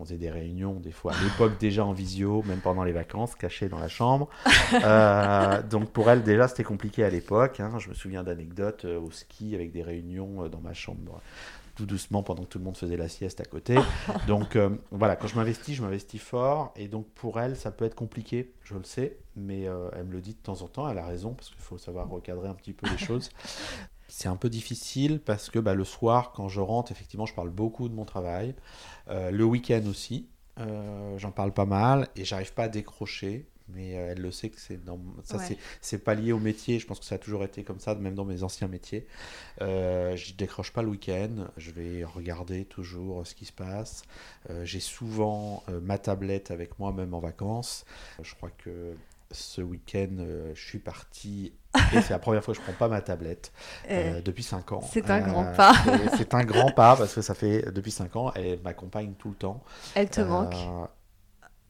on 0.00 0.04
faisait 0.04 0.18
des 0.18 0.30
réunions, 0.30 0.74
des 0.74 0.92
fois 0.92 1.12
à 1.14 1.22
l'époque 1.24 1.58
déjà 1.58 1.84
en 1.84 1.92
visio, 1.92 2.42
même 2.42 2.60
pendant 2.60 2.84
les 2.84 2.89
vacances, 2.92 3.34
cachés 3.34 3.68
dans 3.68 3.78
la 3.78 3.88
chambre. 3.88 4.28
Euh, 4.72 5.62
donc 5.70 5.90
pour 5.90 6.10
elle 6.10 6.22
déjà 6.22 6.48
c'était 6.48 6.64
compliqué 6.64 7.04
à 7.04 7.10
l'époque. 7.10 7.60
hein. 7.60 7.78
Je 7.78 7.88
me 7.88 7.94
souviens 7.94 8.22
d'anecdotes 8.22 8.84
euh, 8.84 9.00
au 9.00 9.10
ski 9.10 9.54
avec 9.54 9.72
des 9.72 9.82
réunions 9.82 10.44
euh, 10.44 10.48
dans 10.48 10.60
ma 10.60 10.74
chambre 10.74 11.20
tout 11.76 11.86
doucement 11.86 12.22
pendant 12.22 12.42
que 12.42 12.48
tout 12.48 12.58
le 12.58 12.64
monde 12.64 12.76
faisait 12.76 12.96
la 12.96 13.08
sieste 13.08 13.40
à 13.40 13.44
côté. 13.44 13.76
Donc 14.26 14.56
euh, 14.56 14.70
voilà, 14.90 15.16
quand 15.16 15.28
je 15.28 15.36
m'investis, 15.36 15.76
je 15.76 15.82
m'investis 15.82 16.20
fort 16.20 16.72
et 16.76 16.88
donc 16.88 17.06
pour 17.14 17.40
elle 17.40 17.56
ça 17.56 17.70
peut 17.70 17.84
être 17.86 17.94
compliqué, 17.94 18.52
je 18.64 18.74
le 18.74 18.84
sais, 18.84 19.18
mais 19.36 19.66
euh, 19.66 19.88
elle 19.96 20.04
me 20.04 20.12
le 20.12 20.20
dit 20.20 20.34
de 20.34 20.38
temps 20.38 20.60
en 20.62 20.68
temps, 20.68 20.88
elle 20.88 20.98
a 20.98 21.06
raison 21.06 21.32
parce 21.32 21.48
qu'il 21.48 21.60
faut 21.60 21.78
savoir 21.78 22.08
recadrer 22.08 22.48
un 22.48 22.54
petit 22.54 22.72
peu 22.72 22.88
les 22.90 22.98
choses. 22.98 23.30
C'est 24.08 24.28
un 24.28 24.34
peu 24.34 24.50
difficile 24.50 25.20
parce 25.20 25.50
que 25.50 25.60
bah, 25.60 25.74
le 25.74 25.84
soir, 25.84 26.32
quand 26.32 26.48
je 26.48 26.60
rentre, 26.60 26.90
effectivement, 26.90 27.26
je 27.26 27.34
parle 27.34 27.50
beaucoup 27.50 27.88
de 27.88 27.94
mon 27.94 28.04
travail. 28.04 28.56
Euh, 29.08 29.30
le 29.30 29.44
week-end 29.44 29.82
aussi, 29.88 30.28
euh, 30.58 31.18
j'en 31.18 31.30
parle 31.32 31.52
pas 31.52 31.64
mal 31.66 32.08
et 32.16 32.24
j'arrive 32.24 32.52
pas 32.54 32.64
à 32.64 32.68
décrocher. 32.68 33.46
Mais 33.72 33.96
euh, 33.96 34.10
elle 34.12 34.20
le 34.20 34.32
sait 34.32 34.48
que 34.50 34.58
c'est 34.58 34.84
dans... 34.84 34.98
ça, 35.22 35.36
Ouais. 35.36 35.44
c'est 35.46 35.58
c'est 35.80 35.98
pas 36.02 36.14
lié 36.14 36.32
au 36.32 36.40
métier. 36.40 36.80
Je 36.80 36.86
pense 36.88 36.98
que 36.98 37.04
ça 37.04 37.14
a 37.14 37.18
toujours 37.18 37.44
été 37.44 37.62
comme 37.62 37.78
ça, 37.78 37.94
même 37.94 38.16
dans 38.16 38.24
mes 38.24 38.42
anciens 38.42 38.66
métiers. 38.66 39.06
Euh, 39.62 40.16
je 40.16 40.34
décroche 40.34 40.72
pas 40.72 40.82
le 40.82 40.88
week-end. 40.88 41.46
Je 41.56 41.70
vais 41.70 42.02
regarder 42.04 42.64
toujours 42.64 43.24
ce 43.26 43.34
qui 43.34 43.44
se 43.44 43.52
passe. 43.52 44.02
J'ai 44.64 44.80
souvent 44.80 45.62
ma 45.82 45.98
tablette 45.98 46.50
avec 46.50 46.78
moi, 46.80 46.92
même 46.92 47.14
en 47.14 47.20
vacances. 47.20 47.84
Je 48.20 48.34
crois 48.34 48.50
que 48.50 48.96
ce 49.30 49.60
week-end, 49.62 50.16
euh, 50.18 50.52
je 50.54 50.60
suis 50.64 50.78
parti. 50.78 51.52
Et 51.92 52.00
c'est 52.00 52.10
la 52.10 52.18
première 52.18 52.42
fois 52.42 52.52
que 52.52 52.58
je 52.60 52.64
prends 52.64 52.72
pas 52.72 52.88
ma 52.88 53.00
tablette 53.00 53.52
Euh, 53.90 54.18
euh, 54.18 54.22
depuis 54.22 54.42
5 54.42 54.72
ans. 54.72 54.80
c'est 54.92 55.08
un 55.10 55.20
Euh, 55.22 55.26
grand 55.26 55.44
pas. 55.54 55.72
c'est- 56.16 56.34
un 56.34 56.44
grand 56.44 56.72
pas 56.72 56.96
parce 56.96 57.14
que 57.14 57.22
ça 57.22 57.34
fait 57.34 57.70
depuis 57.72 57.92
5 57.92 58.16
ans. 58.16 58.32
Elle 58.34 58.60
m'accompagne 58.62 59.12
tout 59.18 59.28
le 59.30 59.36
temps. 59.36 59.62
Elle 59.94 60.10
te 60.10 60.20
Euh, 60.20 60.24
manque 60.26 60.54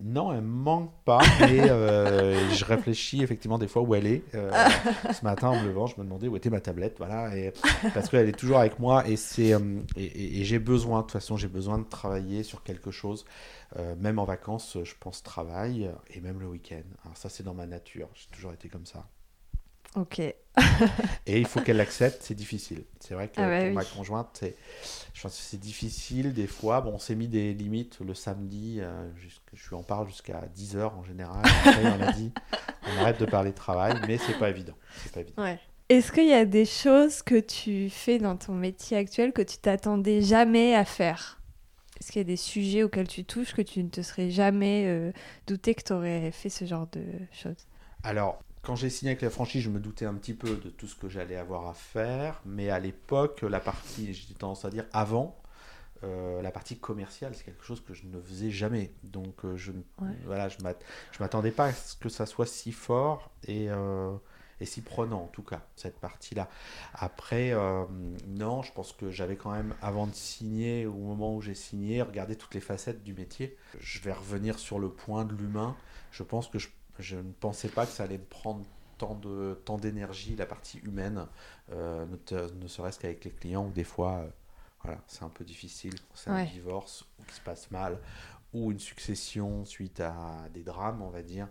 Non, 0.02 0.32
elle 0.32 0.40
me 0.40 0.46
manque 0.46 0.92
pas, 1.04 1.20
mais 1.40 1.68
euh, 1.70 2.48
je 2.54 2.64
réfléchis 2.64 3.22
effectivement 3.22 3.58
des 3.58 3.68
fois 3.68 3.82
où 3.82 3.94
elle 3.94 4.06
est. 4.06 4.22
Euh, 4.34 4.50
ce 5.12 5.22
matin, 5.24 5.48
en 5.48 5.60
me 5.60 5.66
levant, 5.66 5.86
je 5.86 5.94
me 5.98 6.04
demandais 6.04 6.26
où 6.28 6.36
était 6.36 6.48
ma 6.50 6.60
tablette, 6.60 6.94
voilà, 6.98 7.36
et, 7.36 7.52
parce 7.92 8.08
qu'elle 8.08 8.28
est 8.28 8.32
toujours 8.38 8.58
avec 8.58 8.78
moi 8.78 9.06
et 9.06 9.16
c'est 9.16 9.52
euh, 9.52 9.80
et, 9.96 10.04
et- 10.04 10.40
et 10.40 10.44
j'ai 10.44 10.58
besoin, 10.58 10.98
de 11.00 11.02
toute 11.04 11.12
façon, 11.12 11.36
j'ai 11.36 11.48
besoin 11.48 11.78
de 11.78 11.84
travailler 11.84 12.42
sur 12.42 12.62
quelque 12.62 12.90
chose, 12.90 13.24
Euh, 13.76 13.94
même 14.00 14.18
en 14.18 14.24
vacances, 14.24 14.76
je 14.82 14.94
pense 14.98 15.22
travail 15.22 15.88
et 16.12 16.20
même 16.20 16.40
le 16.40 16.46
week-end. 16.48 16.82
Alors 17.04 17.16
ça, 17.16 17.28
c'est 17.28 17.44
dans 17.44 17.54
ma 17.54 17.66
nature, 17.66 18.08
j'ai 18.14 18.26
toujours 18.34 18.52
été 18.52 18.68
comme 18.68 18.84
ça. 18.86 19.06
Ok. 19.96 20.20
Et 21.26 21.38
il 21.38 21.46
faut 21.46 21.60
qu'elle 21.60 21.76
l'accepte, 21.76 22.22
c'est 22.22 22.34
difficile. 22.34 22.84
C'est 23.00 23.14
vrai 23.14 23.28
que 23.28 23.40
Ah 23.40 23.48
bah 23.48 23.58
pour 23.58 23.68
oui. 23.68 23.72
ma 23.74 23.84
conjointe, 23.84 24.28
c'est, 24.38 24.56
je 25.14 25.22
pense 25.22 25.36
que 25.36 25.42
c'est 25.42 25.60
difficile 25.60 26.32
des 26.32 26.46
fois. 26.46 26.80
Bon, 26.80 26.92
on 26.94 26.98
s'est 26.98 27.14
mis 27.14 27.28
des 27.28 27.52
limites 27.54 27.98
le 28.00 28.14
samedi, 28.14 28.78
euh, 28.80 29.08
je 29.52 29.68
lui 29.68 29.76
en 29.76 29.82
parle 29.82 30.08
jusqu'à 30.08 30.40
10h 30.56 30.94
en 30.94 31.04
général. 31.04 31.42
Après, 31.44 31.86
on 31.86 32.00
a 32.02 32.12
dit, 32.12 32.32
on 32.86 33.00
arrête 33.00 33.20
de 33.20 33.26
parler 33.26 33.50
de 33.50 33.56
travail, 33.56 33.94
mais 34.06 34.18
c'est 34.18 34.38
pas 34.38 34.50
évident. 34.50 34.74
C'est 35.02 35.12
pas 35.12 35.20
évident. 35.20 35.42
Ouais. 35.42 35.58
Est-ce 35.88 36.12
qu'il 36.12 36.28
y 36.28 36.32
a 36.32 36.44
des 36.44 36.66
choses 36.66 37.22
que 37.22 37.40
tu 37.40 37.90
fais 37.90 38.18
dans 38.18 38.36
ton 38.36 38.54
métier 38.54 38.96
actuel 38.96 39.32
que 39.32 39.42
tu 39.42 39.58
t'attendais 39.58 40.22
jamais 40.22 40.74
à 40.76 40.84
faire? 40.84 41.40
Est-ce 42.00 42.12
qu'il 42.12 42.20
y 42.20 42.24
a 42.24 42.24
des 42.24 42.36
sujets 42.36 42.82
auxquels 42.84 43.08
tu 43.08 43.24
touches 43.24 43.52
que 43.54 43.62
tu 43.62 43.82
ne 43.82 43.88
te 43.88 44.00
serais 44.00 44.30
jamais 44.30 44.84
euh, 44.86 45.12
douté 45.46 45.74
que 45.74 45.82
tu 45.82 45.92
aurais 45.92 46.30
fait 46.30 46.48
ce 46.48 46.64
genre 46.64 46.86
de 46.92 47.02
choses? 47.32 47.66
Alors, 48.04 48.40
quand 48.62 48.76
j'ai 48.76 48.90
signé 48.90 49.12
avec 49.12 49.22
la 49.22 49.30
franchise, 49.30 49.62
je 49.62 49.70
me 49.70 49.80
doutais 49.80 50.04
un 50.04 50.14
petit 50.14 50.34
peu 50.34 50.56
de 50.56 50.68
tout 50.70 50.86
ce 50.86 50.94
que 50.94 51.08
j'allais 51.08 51.36
avoir 51.36 51.68
à 51.68 51.74
faire, 51.74 52.40
mais 52.44 52.70
à 52.70 52.78
l'époque, 52.78 53.42
la 53.42 53.60
partie, 53.60 54.12
j'ai 54.12 54.34
tendance 54.34 54.64
à 54.64 54.70
dire 54.70 54.84
avant, 54.92 55.40
euh, 56.02 56.40
la 56.40 56.50
partie 56.50 56.78
commerciale, 56.78 57.34
c'est 57.34 57.44
quelque 57.44 57.64
chose 57.64 57.82
que 57.82 57.94
je 57.94 58.06
ne 58.06 58.20
faisais 58.20 58.50
jamais. 58.50 58.92
Donc, 59.02 59.44
euh, 59.44 59.56
je 59.56 59.72
ne 59.72 59.78
Ouais. 60.00 60.14
voilà, 60.24 60.48
je 60.48 60.56
m'attendais 61.20 61.50
pas 61.50 61.66
à 61.66 61.72
ce 61.72 61.96
que 61.96 62.08
ça 62.08 62.26
soit 62.26 62.46
si 62.46 62.72
fort 62.72 63.30
et, 63.46 63.66
euh, 63.70 64.12
et 64.60 64.66
si 64.66 64.82
prenant, 64.82 65.22
en 65.24 65.28
tout 65.28 65.42
cas, 65.42 65.62
cette 65.76 65.98
partie-là. 65.98 66.48
Après, 66.94 67.54
non, 68.26 68.62
je 68.62 68.72
pense 68.72 68.92
que 68.92 69.10
j'avais 69.10 69.36
quand 69.36 69.52
même, 69.52 69.74
avant 69.80 70.06
de 70.06 70.14
signer, 70.14 70.84
au 70.86 70.94
moment 70.94 71.34
où 71.34 71.40
j'ai 71.40 71.54
signé, 71.54 72.02
regardé 72.02 72.36
toutes 72.36 72.54
les 72.54 72.60
facettes 72.60 73.02
du 73.02 73.14
métier. 73.14 73.56
Je 73.78 74.00
vais 74.00 74.12
revenir 74.12 74.58
sur 74.58 74.78
le 74.78 74.90
point 74.90 75.24
de 75.24 75.34
l'humain. 75.34 75.76
Je 76.12 76.22
pense 76.22 76.48
que 76.48 76.58
je, 76.58 76.68
je 77.00 77.16
ne 77.16 77.32
pensais 77.32 77.68
pas 77.68 77.86
que 77.86 77.92
ça 77.92 78.04
allait 78.04 78.18
me 78.18 78.24
prendre 78.24 78.64
tant 78.98 79.14
de 79.14 79.58
tant 79.64 79.78
d'énergie, 79.78 80.36
la 80.36 80.46
partie 80.46 80.78
humaine, 80.80 81.26
euh, 81.72 82.04
ne, 82.60 82.68
serait-ce 82.68 82.98
qu'avec 82.98 83.24
les 83.24 83.30
clients, 83.30 83.66
où 83.66 83.70
des 83.70 83.84
fois, 83.84 84.18
euh, 84.18 84.28
voilà, 84.84 85.00
c'est 85.06 85.22
un 85.22 85.28
peu 85.30 85.44
difficile, 85.44 85.94
c'est 86.14 86.30
Ouais. 86.30 86.42
un 86.42 86.44
divorce, 86.44 87.04
ou 87.18 87.24
qui 87.24 87.34
se 87.34 87.40
passe 87.40 87.70
mal, 87.70 87.98
ou 88.52 88.72
une 88.72 88.78
succession 88.80 89.64
suite 89.64 90.00
à 90.00 90.46
des 90.52 90.62
drames, 90.62 91.00
on 91.02 91.08
va 91.10 91.22
dire. 91.22 91.48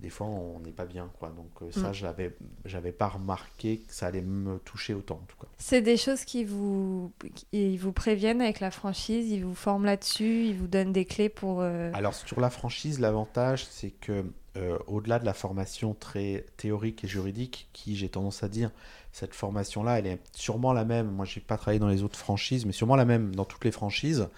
Des 0.00 0.10
fois, 0.10 0.26
on 0.26 0.58
n'est 0.58 0.72
pas 0.72 0.84
bien, 0.86 1.08
quoi. 1.20 1.30
Donc 1.30 1.50
euh, 1.62 1.70
ça, 1.70 1.90
Mm. 1.90 1.94
j'avais, 1.94 2.36
j'avais 2.64 2.90
pas 2.92 3.08
remarqué 3.08 3.78
que 3.78 3.94
ça 3.94 4.06
allait 4.08 4.20
me 4.22 4.58
toucher 4.58 4.92
autant, 4.92 5.14
en 5.22 5.26
tout 5.26 5.36
cas. 5.40 5.46
C'est 5.56 5.80
des 5.82 5.96
choses 5.96 6.24
qui 6.24 6.44
vous, 6.44 7.12
qui- 7.34 7.46
ils 7.52 7.78
vous 7.78 7.92
préviennent 7.92 8.42
avec 8.42 8.58
la 8.60 8.72
franchise, 8.72 9.30
ils 9.30 9.44
vous 9.44 9.54
forment 9.54 9.84
là-dessus, 9.84 10.46
ils 10.46 10.56
vous 10.56 10.66
donnent 10.66 10.92
des 10.92 11.04
clés 11.04 11.28
pour... 11.28 11.60
euh, 11.60 11.92
Alors 11.94 12.12
sur 12.12 12.40
la 12.40 12.50
franchise, 12.50 12.98
l'avantage 12.98 13.64
c'est 13.66 13.92
que 13.92 14.24
euh, 14.56 14.78
au-delà 14.86 15.18
de 15.18 15.24
la 15.24 15.34
formation 15.34 15.94
très 15.94 16.46
théorique 16.56 17.02
et 17.02 17.08
juridique, 17.08 17.68
qui 17.72 17.96
j'ai 17.96 18.08
tendance 18.08 18.42
à 18.44 18.48
dire, 18.48 18.70
cette 19.10 19.34
formation-là, 19.34 19.98
elle 19.98 20.06
est 20.06 20.18
sûrement 20.32 20.72
la 20.72 20.84
même. 20.84 21.10
Moi, 21.10 21.24
j'ai 21.24 21.40
pas 21.40 21.56
travaillé 21.56 21.78
dans 21.78 21.88
les 21.88 22.02
autres 22.02 22.18
franchises, 22.18 22.64
mais 22.64 22.72
sûrement 22.72 22.96
la 22.96 23.04
même 23.04 23.34
dans 23.34 23.44
toutes 23.44 23.64
les 23.64 23.72
franchises, 23.72 24.28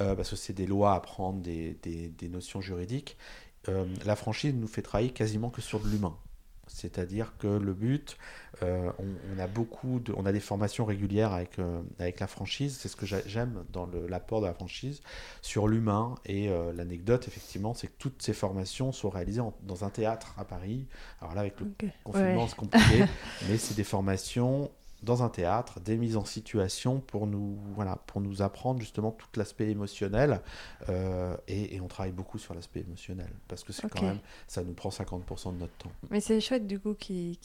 euh, 0.00 0.14
parce 0.14 0.30
que 0.30 0.36
c'est 0.36 0.52
des 0.52 0.66
lois 0.66 0.94
à 0.94 1.00
prendre, 1.00 1.40
des, 1.40 1.76
notions 2.30 2.60
juridiques. 2.60 3.16
Euh, 3.68 3.86
la 4.04 4.16
franchise 4.16 4.54
nous 4.54 4.66
fait 4.66 4.82
travailler 4.82 5.10
quasiment 5.10 5.50
que 5.50 5.62
sur 5.62 5.80
de 5.80 5.88
l'humain. 5.88 6.16
C'est-à-dire 6.74 7.34
que 7.38 7.46
le 7.46 7.72
but, 7.74 8.16
euh, 8.62 8.90
on, 8.98 9.04
on 9.34 9.38
a 9.38 9.46
beaucoup 9.46 10.00
de, 10.00 10.12
on 10.16 10.26
a 10.26 10.32
des 10.32 10.40
formations 10.40 10.84
régulières 10.84 11.32
avec, 11.32 11.58
euh, 11.58 11.80
avec 11.98 12.20
la 12.20 12.26
franchise. 12.26 12.78
C'est 12.80 12.88
ce 12.88 12.96
que 12.96 13.06
j'a- 13.06 13.26
j'aime 13.26 13.64
dans 13.72 13.88
l'apport 14.08 14.40
de 14.40 14.46
la 14.46 14.54
franchise 14.54 15.00
sur 15.42 15.68
l'humain. 15.68 16.14
Et 16.26 16.48
euh, 16.48 16.72
l'anecdote, 16.72 17.26
effectivement, 17.28 17.74
c'est 17.74 17.86
que 17.88 17.96
toutes 17.98 18.22
ces 18.22 18.32
formations 18.32 18.92
sont 18.92 19.10
réalisées 19.10 19.40
en- 19.40 19.54
dans 19.62 19.84
un 19.84 19.90
théâtre 19.90 20.34
à 20.38 20.44
Paris. 20.44 20.86
Alors 21.20 21.34
là, 21.34 21.40
avec 21.42 21.58
le 21.60 21.66
confinement, 22.04 22.42
Ouais. 22.42 22.48
c'est 22.48 22.56
compliqué, 22.56 23.04
mais 23.48 23.58
c'est 23.58 23.74
des 23.74 23.84
formations 23.84 24.70
dans 25.02 25.22
un 25.22 25.28
théâtre, 25.28 25.80
des 25.80 25.96
mises 25.96 26.16
en 26.16 26.24
situation 26.24 27.00
pour 27.00 27.26
nous, 27.26 27.58
voilà, 27.74 27.96
pour 28.06 28.20
nous 28.20 28.42
apprendre 28.42 28.80
justement 28.80 29.10
tout 29.12 29.26
l'aspect 29.36 29.68
émotionnel. 29.70 30.40
euh, 30.88 31.36
et, 31.48 31.74
et 31.76 31.80
on 31.80 31.88
travaille 31.88 32.12
beaucoup 32.12 32.38
sur 32.38 32.54
l'aspect 32.54 32.80
émotionnel 32.80 33.30
parce 33.48 33.64
que 33.64 33.72
c'est 33.72 33.88
quand 33.88 34.02
même, 34.02 34.20
ça 34.46 34.62
nous 34.64 34.74
prend 34.74 34.90
50% 34.90 35.54
de 35.54 35.58
notre 35.58 35.76
temps. 35.76 35.92
Mais 36.10 36.20
c'est 36.20 36.40
chouette 36.40 36.66
du 36.66 36.78
coup 36.80 36.94
qu'ils 36.94 37.38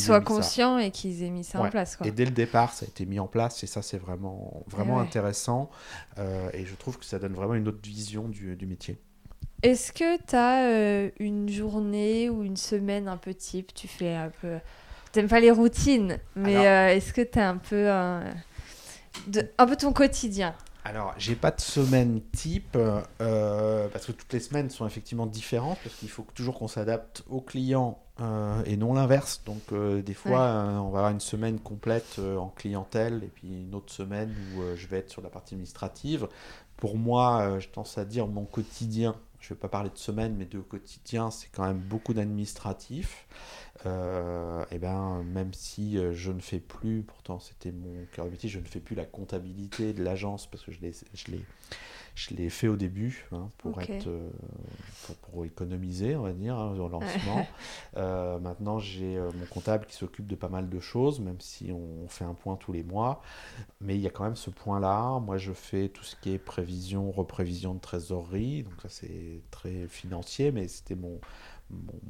soient 0.00 0.16
ça. 0.16 0.20
conscients 0.20 0.78
et 0.78 0.90
qu'ils 0.90 1.22
aient 1.22 1.30
mis 1.30 1.44
ça 1.44 1.60
en 1.60 1.68
place. 1.70 1.96
Quoi. 1.96 2.06
Et 2.06 2.10
dès 2.12 2.24
le 2.24 2.30
départ, 2.30 2.72
ça 2.72 2.84
a 2.86 2.88
été 2.88 3.06
mis 3.06 3.18
en 3.18 3.26
place 3.26 3.62
et 3.62 3.66
ça, 3.66 3.82
c'est 3.82 3.98
vraiment, 3.98 4.64
vraiment 4.66 4.96
ouais. 4.96 5.02
intéressant. 5.02 5.70
euh, 6.18 6.50
et 6.52 6.64
je 6.66 6.74
trouve 6.74 6.98
que 6.98 7.04
ça 7.04 7.18
donne 7.18 7.34
vraiment 7.34 7.54
une 7.54 7.68
autre 7.68 7.80
vision 7.82 8.28
du, 8.28 8.56
du 8.56 8.66
métier. 8.66 8.98
Est-ce 9.62 9.92
que 9.92 10.16
tu 10.26 10.36
as 10.36 11.10
une 11.18 11.48
journée 11.48 12.28
ou 12.28 12.42
une 12.42 12.56
semaine 12.56 13.08
un 13.08 13.16
peu 13.16 13.32
type 13.34 13.72
Tu 13.74 13.88
fais 13.88 14.14
un 14.14 14.30
peu. 14.40 14.58
T'aimes 15.14 15.28
pas 15.28 15.38
les 15.38 15.52
routines, 15.52 16.18
mais 16.34 16.56
Alors- 16.56 16.66
euh, 16.90 16.96
est-ce 16.96 17.12
que 17.12 17.20
tu 17.20 17.38
as 17.38 17.48
un 17.48 17.56
peu. 17.58 17.88
un- 17.88 18.24
de- 19.28 19.48
un 19.58 19.66
peu 19.66 19.76
ton 19.76 19.92
quotidien? 19.92 20.54
Alors, 20.84 21.14
j'ai 21.16 21.36
pas 21.36 21.52
de 21.52 21.60
semaine 21.60 22.20
type 22.32 22.76
euh, 23.20 23.88
parce 23.92 24.06
que 24.06 24.12
toutes 24.12 24.32
les 24.32 24.40
semaines 24.40 24.70
sont 24.70 24.84
effectivement 24.88 25.26
différentes 25.26 25.78
parce 25.84 25.94
qu'il 25.94 26.10
faut 26.10 26.26
toujours 26.34 26.58
qu'on 26.58 26.66
s'adapte 26.66 27.22
aux 27.30 27.40
clients 27.40 28.00
euh, 28.20 28.60
et 28.66 28.76
non 28.76 28.92
l'inverse. 28.92 29.40
Donc, 29.46 29.62
euh, 29.72 30.02
des 30.02 30.14
fois, 30.14 30.40
euh, 30.40 30.76
on 30.78 30.90
va 30.90 30.98
avoir 30.98 31.10
une 31.12 31.20
semaine 31.20 31.60
complète 31.60 32.16
euh, 32.18 32.36
en 32.36 32.48
clientèle 32.48 33.20
et 33.22 33.28
puis 33.28 33.46
une 33.62 33.74
autre 33.76 33.92
semaine 33.92 34.34
où 34.56 34.62
euh, 34.62 34.74
je 34.76 34.88
vais 34.88 34.98
être 34.98 35.10
sur 35.10 35.22
la 35.22 35.28
partie 35.30 35.54
administrative. 35.54 36.26
Pour 36.76 36.98
moi, 36.98 37.42
euh, 37.42 37.60
je 37.60 37.68
tendance 37.68 37.96
à 37.98 38.04
dire 38.04 38.26
mon 38.26 38.44
quotidien. 38.44 39.14
je 39.40 39.46
ne 39.52 39.56
vais 39.56 39.60
pas 39.60 39.68
parler 39.68 39.90
de 39.90 39.98
semaine, 39.98 40.34
mais 40.36 40.44
de 40.46 40.58
quotidien, 40.58 41.30
c'est 41.30 41.48
quand 41.54 41.64
même 41.64 41.78
beaucoup 41.78 42.12
et 43.84 44.78
ben, 44.78 45.22
même 45.24 45.52
si 45.52 45.98
je 46.12 46.32
ne 46.32 46.40
fais 46.40 46.60
plus, 46.60 47.02
pourtant 47.02 47.38
c'était 47.38 47.72
mon 47.72 48.06
cœur 48.12 48.26
de 48.26 48.30
métier, 48.30 48.48
je 48.48 48.58
ne 48.58 48.64
fais 48.64 48.80
plus 48.80 48.96
la 48.96 49.04
comptabilité 49.04 49.92
de 49.92 50.02
l'agence 50.02 50.46
parce 50.46 50.64
que 50.64 50.72
je 50.72 50.80
l'ai 50.80 50.92
je 52.14 52.34
l'ai 52.34 52.48
fait 52.48 52.68
au 52.68 52.76
début 52.76 53.26
hein, 53.32 53.48
pour, 53.58 53.80
être, 53.82 54.06
euh, 54.06 54.30
pour, 55.22 55.44
économiser, 55.44 56.14
on 56.14 56.22
va 56.22 56.32
dire, 56.32 56.56
hein, 56.56 56.76
au 56.78 56.88
lancement. 56.88 57.46
Euh, 57.96 58.40
maintenant, 58.40 58.80
j'ai 58.80 59.16
euh, 59.16 59.30
mon 59.38 59.46
comptable 59.46 59.86
qui 59.86 59.94
s'occupe 59.94 60.26
de 60.26 60.34
pas 60.34 60.48
mal 60.48 60.68
de 60.68 60.80
choses, 60.80 61.20
même 61.20 61.40
si 61.40 61.70
on, 61.70 62.08
fait 62.08 62.24
un 62.24 62.34
point 62.34 62.56
tous 62.56 62.72
les 62.72 62.82
mois. 62.82 63.22
Mais 63.80 63.94
il 63.94 64.00
y 64.00 64.06
a 64.08 64.10
quand 64.10 64.24
même 64.24 64.34
ce 64.34 64.50
point-là. 64.50 65.20
Moi, 65.20 65.36
je 65.38 65.52
fais 65.52 65.88
tout 65.88 66.02
ce 66.02 66.16
qui 66.16 66.32
est 66.32 66.38
prévision, 66.38 67.12
reprévision 67.12 67.74
de 67.74 67.78
trésorerie. 67.78 68.64
Donc 68.64 68.74
ça, 68.82 68.88
c'est 68.88 69.42
très 69.52 69.86
financier, 69.86 70.50
mais 70.50 70.66
c'était 70.66 70.96
mon, 70.96 71.20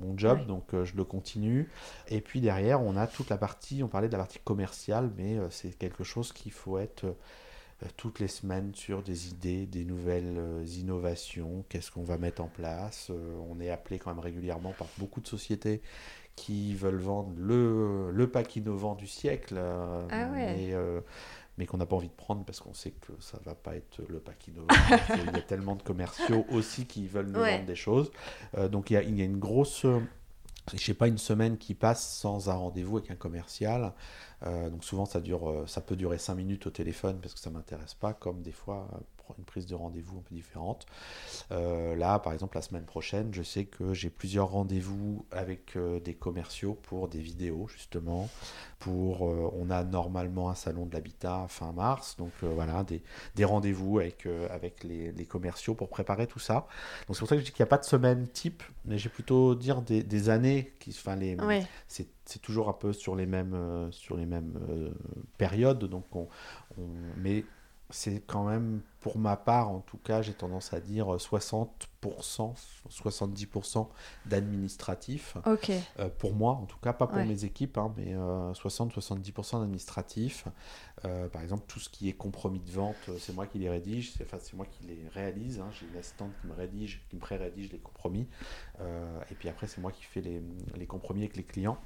mon, 0.00 0.16
job, 0.16 0.46
donc 0.46 0.64
je 0.84 0.96
le 0.96 1.04
continue. 1.04 1.68
Et 2.08 2.20
puis 2.20 2.40
derrière, 2.40 2.82
on 2.82 2.96
a 2.96 3.06
toute 3.06 3.30
la 3.30 3.38
partie, 3.38 3.82
on 3.82 3.88
parlait 3.88 4.08
de 4.08 4.12
la 4.12 4.18
partie 4.18 4.38
commerciale, 4.38 5.10
mais 5.16 5.38
c'est 5.50 5.76
quelque 5.76 6.04
chose 6.04 6.32
qu'il 6.32 6.52
faut 6.52 6.78
être 6.78 7.14
euh, 7.82 7.88
toutes 7.96 8.20
les 8.20 8.28
semaines 8.28 8.72
sur 8.74 9.02
des 9.02 9.28
idées, 9.28 9.66
des 9.66 9.84
nouvelles 9.84 10.36
euh, 10.38 10.64
innovations, 10.78 11.64
qu'est-ce 11.68 11.90
qu'on 11.90 12.04
va 12.04 12.18
mettre 12.18 12.42
en 12.42 12.48
place. 12.48 13.08
Euh, 13.10 13.36
on 13.50 13.60
est 13.60 13.70
appelé 13.70 13.98
quand 13.98 14.10
même 14.10 14.22
régulièrement 14.22 14.72
par 14.78 14.86
beaucoup 14.98 15.20
de 15.20 15.26
sociétés 15.26 15.80
qui 16.36 16.74
veulent 16.74 16.96
vendre 17.00 17.32
le, 17.36 18.10
le 18.10 18.28
pack 18.28 18.56
innovant 18.56 18.94
du 18.94 19.06
siècle, 19.06 19.56
ah 19.56 20.28
mais, 21.58 21.66
qu'on 21.66 21.78
n'a 21.78 21.86
pas 21.86 21.96
envie 21.96 22.08
de 22.08 22.14
prendre 22.14 22.44
parce 22.44 22.60
qu'on 22.60 22.74
sait 22.74 22.90
que 22.92 23.12
ça 23.20 23.38
va 23.44 23.54
pas 23.54 23.76
être 23.76 24.02
le 24.08 24.22
innovant. 24.48 24.66
il 25.26 25.32
y 25.32 25.38
a 25.38 25.42
tellement 25.42 25.76
de 25.76 25.82
commerciaux 25.82 26.44
aussi 26.50 26.86
qui 26.86 27.06
veulent 27.06 27.28
nous 27.28 27.40
vendre 27.40 27.66
des 27.66 27.76
choses. 27.76 28.10
donc 28.70 28.90
il 28.90 28.94
y, 28.94 28.96
a, 28.96 29.02
il 29.02 29.16
y 29.16 29.22
a 29.22 29.24
une 29.24 29.38
grosse 29.38 29.86
je 30.72 30.78
sais 30.78 30.94
pas, 30.94 31.08
une 31.08 31.18
semaine 31.18 31.58
qui 31.58 31.74
passe 31.74 32.16
sans 32.16 32.48
un 32.48 32.54
rendez-vous 32.54 32.98
avec 32.98 33.10
un 33.10 33.16
commercial. 33.16 33.92
Euh, 34.44 34.70
donc 34.70 34.84
souvent, 34.84 35.04
ça, 35.04 35.20
dure, 35.20 35.48
euh, 35.48 35.66
ça 35.66 35.80
peut 35.80 35.96
durer 35.96 36.18
5 36.18 36.34
minutes 36.34 36.66
au 36.66 36.70
téléphone 36.70 37.18
parce 37.20 37.34
que 37.34 37.40
ça 37.40 37.50
ne 37.50 37.56
m'intéresse 37.56 37.94
pas, 37.94 38.14
comme 38.14 38.42
des 38.42 38.52
fois 38.52 38.88
une 39.38 39.44
prise 39.44 39.66
de 39.66 39.74
rendez-vous 39.74 40.18
un 40.18 40.22
peu 40.22 40.34
différente. 40.34 40.86
Euh, 41.52 41.94
là, 41.96 42.18
par 42.18 42.32
exemple, 42.32 42.56
la 42.56 42.62
semaine 42.62 42.84
prochaine, 42.84 43.32
je 43.32 43.42
sais 43.42 43.64
que 43.64 43.94
j'ai 43.94 44.10
plusieurs 44.10 44.48
rendez-vous 44.48 45.26
avec 45.30 45.76
des 46.04 46.14
commerciaux 46.14 46.78
pour 46.82 47.08
des 47.08 47.20
vidéos, 47.20 47.66
justement. 47.68 48.28
Pour, 48.78 49.22
on 49.22 49.70
a 49.70 49.82
normalement 49.82 50.50
un 50.50 50.54
salon 50.54 50.84
de 50.86 50.92
l'habitat 50.92 51.46
fin 51.48 51.72
mars, 51.72 52.16
donc 52.16 52.32
voilà, 52.42 52.84
des, 52.84 53.02
des 53.34 53.44
rendez-vous 53.44 53.98
avec, 53.98 54.26
avec 54.50 54.84
les, 54.84 55.12
les, 55.12 55.24
commerciaux 55.24 55.74
pour 55.74 55.88
préparer 55.88 56.26
tout 56.26 56.38
ça. 56.38 56.66
Donc 57.06 57.16
c'est 57.16 57.20
pour 57.20 57.28
ça 57.28 57.36
que 57.36 57.40
je 57.40 57.46
dis 57.46 57.52
qu'il 57.52 57.62
n'y 57.62 57.68
a 57.68 57.70
pas 57.70 57.78
de 57.78 57.84
semaine 57.84 58.28
type, 58.28 58.62
mais 58.84 58.98
j'ai 58.98 59.08
plutôt 59.08 59.54
dire 59.54 59.80
des, 59.80 60.02
des 60.02 60.28
années 60.28 60.74
qui, 60.78 60.90
enfin 60.90 61.16
les, 61.16 61.36
c'est 61.88 62.08
c'est 62.26 62.40
toujours 62.40 62.68
un 62.68 62.72
peu 62.72 62.92
sur 62.92 63.16
les 63.16 63.26
mêmes, 63.26 63.54
euh, 63.54 63.90
sur 63.90 64.16
les 64.16 64.26
mêmes 64.26 64.58
euh, 64.68 64.90
périodes. 65.38 65.84
Donc 65.84 66.04
on, 66.14 66.28
mais 67.18 67.44
c'est 67.90 68.22
quand 68.26 68.44
même, 68.44 68.80
pour 69.00 69.18
ma 69.18 69.36
part 69.36 69.70
en 69.70 69.80
tout 69.80 69.98
cas, 69.98 70.22
j'ai 70.22 70.32
tendance 70.32 70.72
à 70.72 70.80
dire 70.80 71.06
60%, 71.06 71.68
70% 72.90 73.88
d'administratif. 74.26 75.36
Ok. 75.46 75.70
Euh, 75.98 76.08
pour 76.18 76.34
moi, 76.34 76.52
en 76.52 76.66
tout 76.66 76.78
cas, 76.78 76.92
pas 76.92 77.06
pour 77.06 77.18
mes 77.18 77.44
équipes, 77.44 77.78
hein, 77.78 77.92
mais 77.96 78.14
60-70% 78.14 79.60
d'administratif. 79.60 80.46
par 81.02 81.42
exemple, 81.42 81.64
tout 81.68 81.80
ce 81.80 81.88
qui 81.88 82.08
est 82.08 82.14
compromis 82.14 82.60
de 82.60 82.70
vente, 82.70 83.10
c'est 83.18 83.34
moi 83.34 83.46
qui 83.46 83.58
les 83.58 83.68
rédige, 83.68 84.12
c'est 84.16 84.24
enfin, 84.24 84.38
moi 84.54 84.66
qui 84.66 84.86
les 84.86 85.08
réalise. 85.14 85.60
Hein. 85.60 85.68
J'ai 85.72 85.86
une 85.86 85.96
assistante 85.98 86.30
qui 86.40 86.46
me 86.46 86.54
rédige, 86.54 87.04
qui 87.08 87.16
me 87.16 87.20
pré-rédige 87.20 87.70
les 87.72 87.78
compromis. 87.78 88.26
et 88.80 89.34
puis 89.34 89.48
après, 89.48 89.66
c'est 89.66 89.80
moi 89.80 89.92
qui 89.92 90.04
fais 90.04 90.20
les, 90.20 90.42
les 90.74 90.86
compromis 90.86 91.20
avec 91.20 91.36
les 91.36 91.44
clients. 91.44 91.78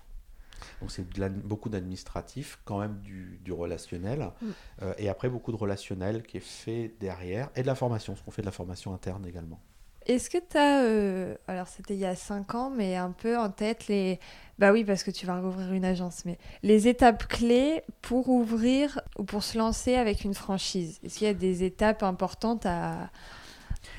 Donc 0.80 0.90
c'est 0.90 1.08
beaucoup 1.44 1.68
d'administratif, 1.68 2.58
quand 2.64 2.78
même 2.78 3.00
du, 3.00 3.52
relationnel, 3.52 4.30
mm. 4.40 4.46
euh, 4.82 4.94
et 4.98 5.08
après 5.08 5.28
beaucoup 5.28 5.52
de 5.52 5.56
relationnel 5.56 6.22
qui 6.22 6.36
est 6.36 6.40
fait 6.40 6.94
derrière, 7.00 7.50
et 7.56 7.62
de 7.62 7.66
la 7.66 7.74
formation, 7.74 8.14
ce 8.16 8.22
qu'on 8.22 8.30
fait 8.30 8.42
de 8.42 8.46
la 8.46 8.52
formation 8.52 8.92
interne 8.92 9.26
également. 9.26 9.60
Est-ce 10.06 10.30
que 10.30 10.38
tu 10.38 10.56
as, 10.56 10.84
euh, 10.84 11.36
alors 11.48 11.68
c'était 11.68 11.92
il 11.92 12.00
y 12.00 12.06
a 12.06 12.16
5 12.16 12.54
ans, 12.54 12.70
mais 12.70 12.96
un 12.96 13.10
peu 13.10 13.36
en 13.36 13.50
tête 13.50 13.88
les... 13.88 14.18
Bah 14.58 14.72
oui, 14.72 14.82
parce 14.82 15.02
que 15.02 15.10
tu 15.10 15.26
vas 15.26 15.38
rouvrir 15.38 15.70
une 15.72 15.84
agence, 15.84 16.24
mais 16.24 16.38
les 16.62 16.88
étapes 16.88 17.28
clés 17.28 17.82
pour 18.00 18.30
ouvrir 18.30 19.00
ou 19.18 19.24
pour 19.24 19.42
se 19.42 19.58
lancer 19.58 19.96
avec 19.96 20.24
une 20.24 20.32
franchise? 20.32 20.98
Est-ce 21.04 21.18
qu'il 21.18 21.26
y 21.26 21.30
a 21.30 21.34
des 21.34 21.62
étapes 21.62 22.02
importantes 22.02 22.64
à, 22.64 23.10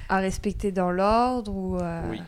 à 0.10 0.18
respecter 0.18 0.72
dans 0.72 0.92
l'ordre 0.92 1.54
ou 1.54 1.78
euh, 1.78 2.10
Oui. 2.10 2.22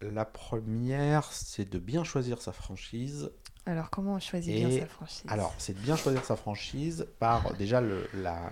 La 0.00 0.24
première, 0.24 1.32
c'est 1.32 1.68
de 1.68 1.78
bien 1.78 2.04
choisir 2.04 2.40
sa 2.40 2.52
franchise 2.52 3.30
alors, 3.68 3.90
comment 3.90 4.14
on 4.14 4.18
choisit 4.18 4.54
bien 4.54 4.70
sa 4.70 4.86
franchise? 4.86 5.26
Alors, 5.28 5.54
c'est 5.58 5.74
de 5.74 5.80
bien 5.80 5.94
choisir 5.94 6.24
sa 6.24 6.36
franchise 6.36 7.06
par 7.18 7.52
déjà 7.54 7.82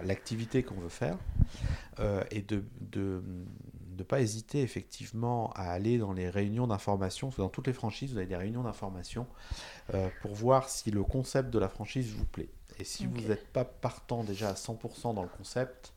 l'activité 0.05 0.63
qu'on 0.63 0.75
veut 0.75 0.91
faire 0.91 1.17
euh, 2.01 2.23
et 2.31 2.43
de 2.43 2.63
ne 3.99 4.03
pas 4.03 4.21
hésiter 4.21 4.61
effectivement 4.61 5.53
à 5.55 5.71
aller 5.71 5.97
dans 5.97 6.13
les 6.13 6.29
réunions 6.29 6.67
d'information. 6.67 7.31
Dans 7.39 7.49
toutes 7.49 7.67
les 7.67 7.73
franchises, 7.73 8.13
vous 8.13 8.19
avez 8.19 8.27
des 8.27 8.37
réunions 8.37 8.63
d'information 8.63 9.27
euh, 9.95 10.11
pour 10.21 10.35
voir 10.35 10.69
si 10.69 10.91
le 10.91 11.03
concept 11.03 11.49
de 11.49 11.59
la 11.59 11.71
franchise 11.71 12.13
vous 12.13 12.27
plaît. 12.27 12.51
Et 12.79 12.85
si 12.85 13.07
vous 13.07 13.23
n'êtes 13.23 13.47
pas 13.47 13.65
partant 13.65 14.23
déjà 14.23 14.51
à 14.51 14.55
100% 14.55 15.15
dans 15.15 15.23
le 15.23 15.29
concept, 15.29 15.95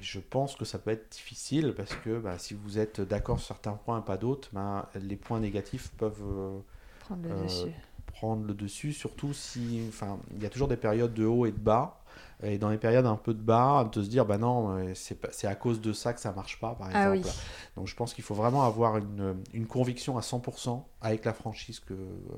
je 0.00 0.20
pense 0.20 0.54
que 0.54 0.66
ça 0.66 0.78
peut 0.78 0.90
être 0.90 1.10
difficile 1.10 1.72
parce 1.74 1.94
que 1.94 2.18
bah, 2.18 2.38
si 2.38 2.52
vous 2.52 2.78
êtes 2.78 3.00
d'accord 3.00 3.38
sur 3.38 3.54
certains 3.54 3.72
points 3.72 4.00
et 4.00 4.04
pas 4.04 4.18
d'autres, 4.18 4.50
bah, 4.52 4.90
les 5.00 5.16
points 5.16 5.40
négatifs 5.40 5.92
peuvent 5.96 6.22
euh, 6.22 6.58
prendre 7.00 7.22
le 7.22 7.42
dessus 7.42 7.72
prendre 8.12 8.46
le 8.46 8.54
dessus, 8.54 8.92
surtout 8.92 9.32
si, 9.32 9.84
enfin, 9.88 10.18
il 10.36 10.42
y 10.42 10.46
a 10.46 10.50
toujours 10.50 10.68
des 10.68 10.76
périodes 10.76 11.14
de 11.14 11.24
haut 11.24 11.46
et 11.46 11.52
de 11.52 11.58
bas. 11.58 11.98
Et 12.44 12.58
dans 12.58 12.70
les 12.70 12.78
périodes 12.78 13.06
un 13.06 13.16
peu 13.16 13.34
de 13.34 13.40
bas, 13.40 13.88
de 13.92 14.02
se 14.02 14.08
dire, 14.08 14.26
bah 14.26 14.36
non, 14.36 14.76
euh, 14.76 14.92
c'est 14.94 15.46
à 15.46 15.54
cause 15.54 15.80
de 15.80 15.92
ça 15.92 16.12
que 16.12 16.20
ça 16.20 16.32
marche 16.32 16.58
pas, 16.58 16.74
par 16.74 16.88
ah 16.92 17.14
exemple. 17.14 17.36
Donc 17.76 17.86
je 17.86 17.94
pense 17.94 18.14
qu'il 18.14 18.24
faut 18.24 18.34
vraiment 18.34 18.64
avoir 18.64 18.96
une, 18.96 19.36
une, 19.54 19.66
conviction 19.66 20.18
à 20.18 20.22
100% 20.22 20.82
avec 21.00 21.24
la 21.24 21.34
franchise 21.34 21.78
que, 21.78 21.94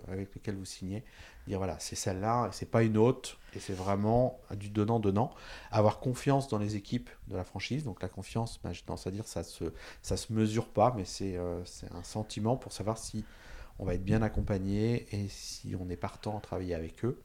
avec 0.09 0.35
laquelle 0.35 0.57
vous 0.57 0.67
signez. 0.67 1.05
Dire, 1.47 1.59
voilà, 1.59 1.77
c'est 1.79 1.97
celle-là, 1.97 2.51
c'est 2.53 2.71
pas 2.71 2.83
une 2.83 2.99
autre, 2.99 3.39
et 3.55 3.61
c'est 3.61 3.73
vraiment 3.73 4.39
du 4.57 4.69
donnant-donnant. 4.69 5.31
Avoir 5.71 6.01
confiance 6.01 6.49
dans 6.49 6.59
les 6.59 6.77
équipes 6.77 7.11
de 7.29 7.37
la 7.37 7.45
franchise. 7.45 7.85
Donc 7.85 8.03
la 8.03 8.09
confiance, 8.09 8.61
bah, 8.63 8.73
j'ai 8.73 8.83
tendance 8.83 9.07
à 9.07 9.11
dire, 9.11 9.27
ça 9.27 9.43
se, 9.43 9.65
ça 10.03 10.19
se 10.19 10.33
mesure 10.35 10.67
pas, 10.67 10.93
mais 10.97 11.05
c'est 11.05 11.37
euh, 11.37 11.65
c'est 11.65 11.91
un 11.93 12.03
sentiment 12.03 12.57
pour 12.57 12.73
savoir 12.73 12.99
si 12.99 13.25
on 13.79 13.85
va 13.85 13.95
être 13.95 14.05
bien 14.05 14.23
accompagné 14.23 15.07
et 15.13 15.29
si 15.29 15.75
on 15.79 15.89
est 15.89 15.97
partant 15.97 16.39
à 16.39 16.41
travailler 16.41 16.75
avec 16.75 17.05
eux. 17.05 17.21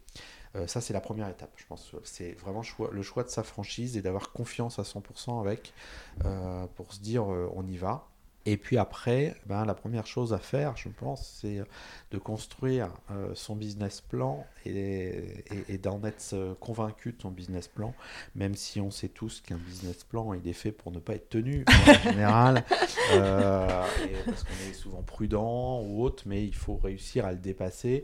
Euh, 0.56 0.68
ça, 0.68 0.82
c'est 0.82 0.94
la 0.94 1.02
première 1.02 1.30
étape. 1.30 1.52
Je 1.58 1.66
pense 1.66 1.96
c'est 2.04 2.32
vraiment 2.34 2.64
le 2.92 3.02
choix 3.04 3.24
de 3.24 3.30
sa 3.30 3.44
franchise 3.44 3.98
et 3.98 4.02
d'avoir 4.02 4.32
confiance 4.32 4.80
à 4.80 4.84
100% 4.84 5.40
avec 5.40 5.74
euh, 6.26 6.66
pour 6.76 6.94
se 6.94 7.02
dire 7.02 7.32
euh, 7.32 7.50
on 7.54 7.68
y 7.68 7.78
va. 7.78 8.08
Et 8.50 8.58
puis 8.58 8.80
après, 8.80 9.36
ben, 9.46 9.64
la 9.64 9.76
première 9.76 10.08
chose 10.08 10.34
à 10.34 10.40
faire, 10.40 10.76
je 10.76 10.90
pense, 10.90 11.40
c'est 11.40 11.62
de 12.10 12.18
construire 12.18 12.90
euh, 13.12 13.30
son 13.36 13.56
business 13.56 14.02
plan 14.02 14.44
et, 14.66 15.78
d'en 15.84 16.04
être 16.04 16.34
euh, 16.34 16.56
convaincu 16.60 17.12
de 17.12 17.22
son 17.22 17.30
business 17.30 17.68
plan, 17.68 17.94
même 18.34 18.56
si 18.56 18.82
on 18.82 18.90
sait 18.90 19.08
tous 19.08 19.42
qu'un 19.42 19.58
business 19.58 20.04
plan, 20.04 20.34
il 20.34 20.48
est 20.48 20.54
fait 20.54 20.72
pour 20.72 20.92
ne 20.92 20.98
pas 20.98 21.14
être 21.14 21.30
tenu 21.30 21.64
en 21.68 21.94
général, 22.10 22.66
euh, 23.14 23.86
parce 24.26 24.44
qu'on 24.44 24.70
est 24.72 24.74
souvent 24.74 25.04
prudent 25.04 25.84
ou 25.84 26.02
autre, 26.02 26.24
mais 26.26 26.44
il 26.44 26.56
faut 26.56 26.78
réussir 26.78 27.28
à 27.28 27.32
le 27.32 27.38
dépasser. 27.38 28.04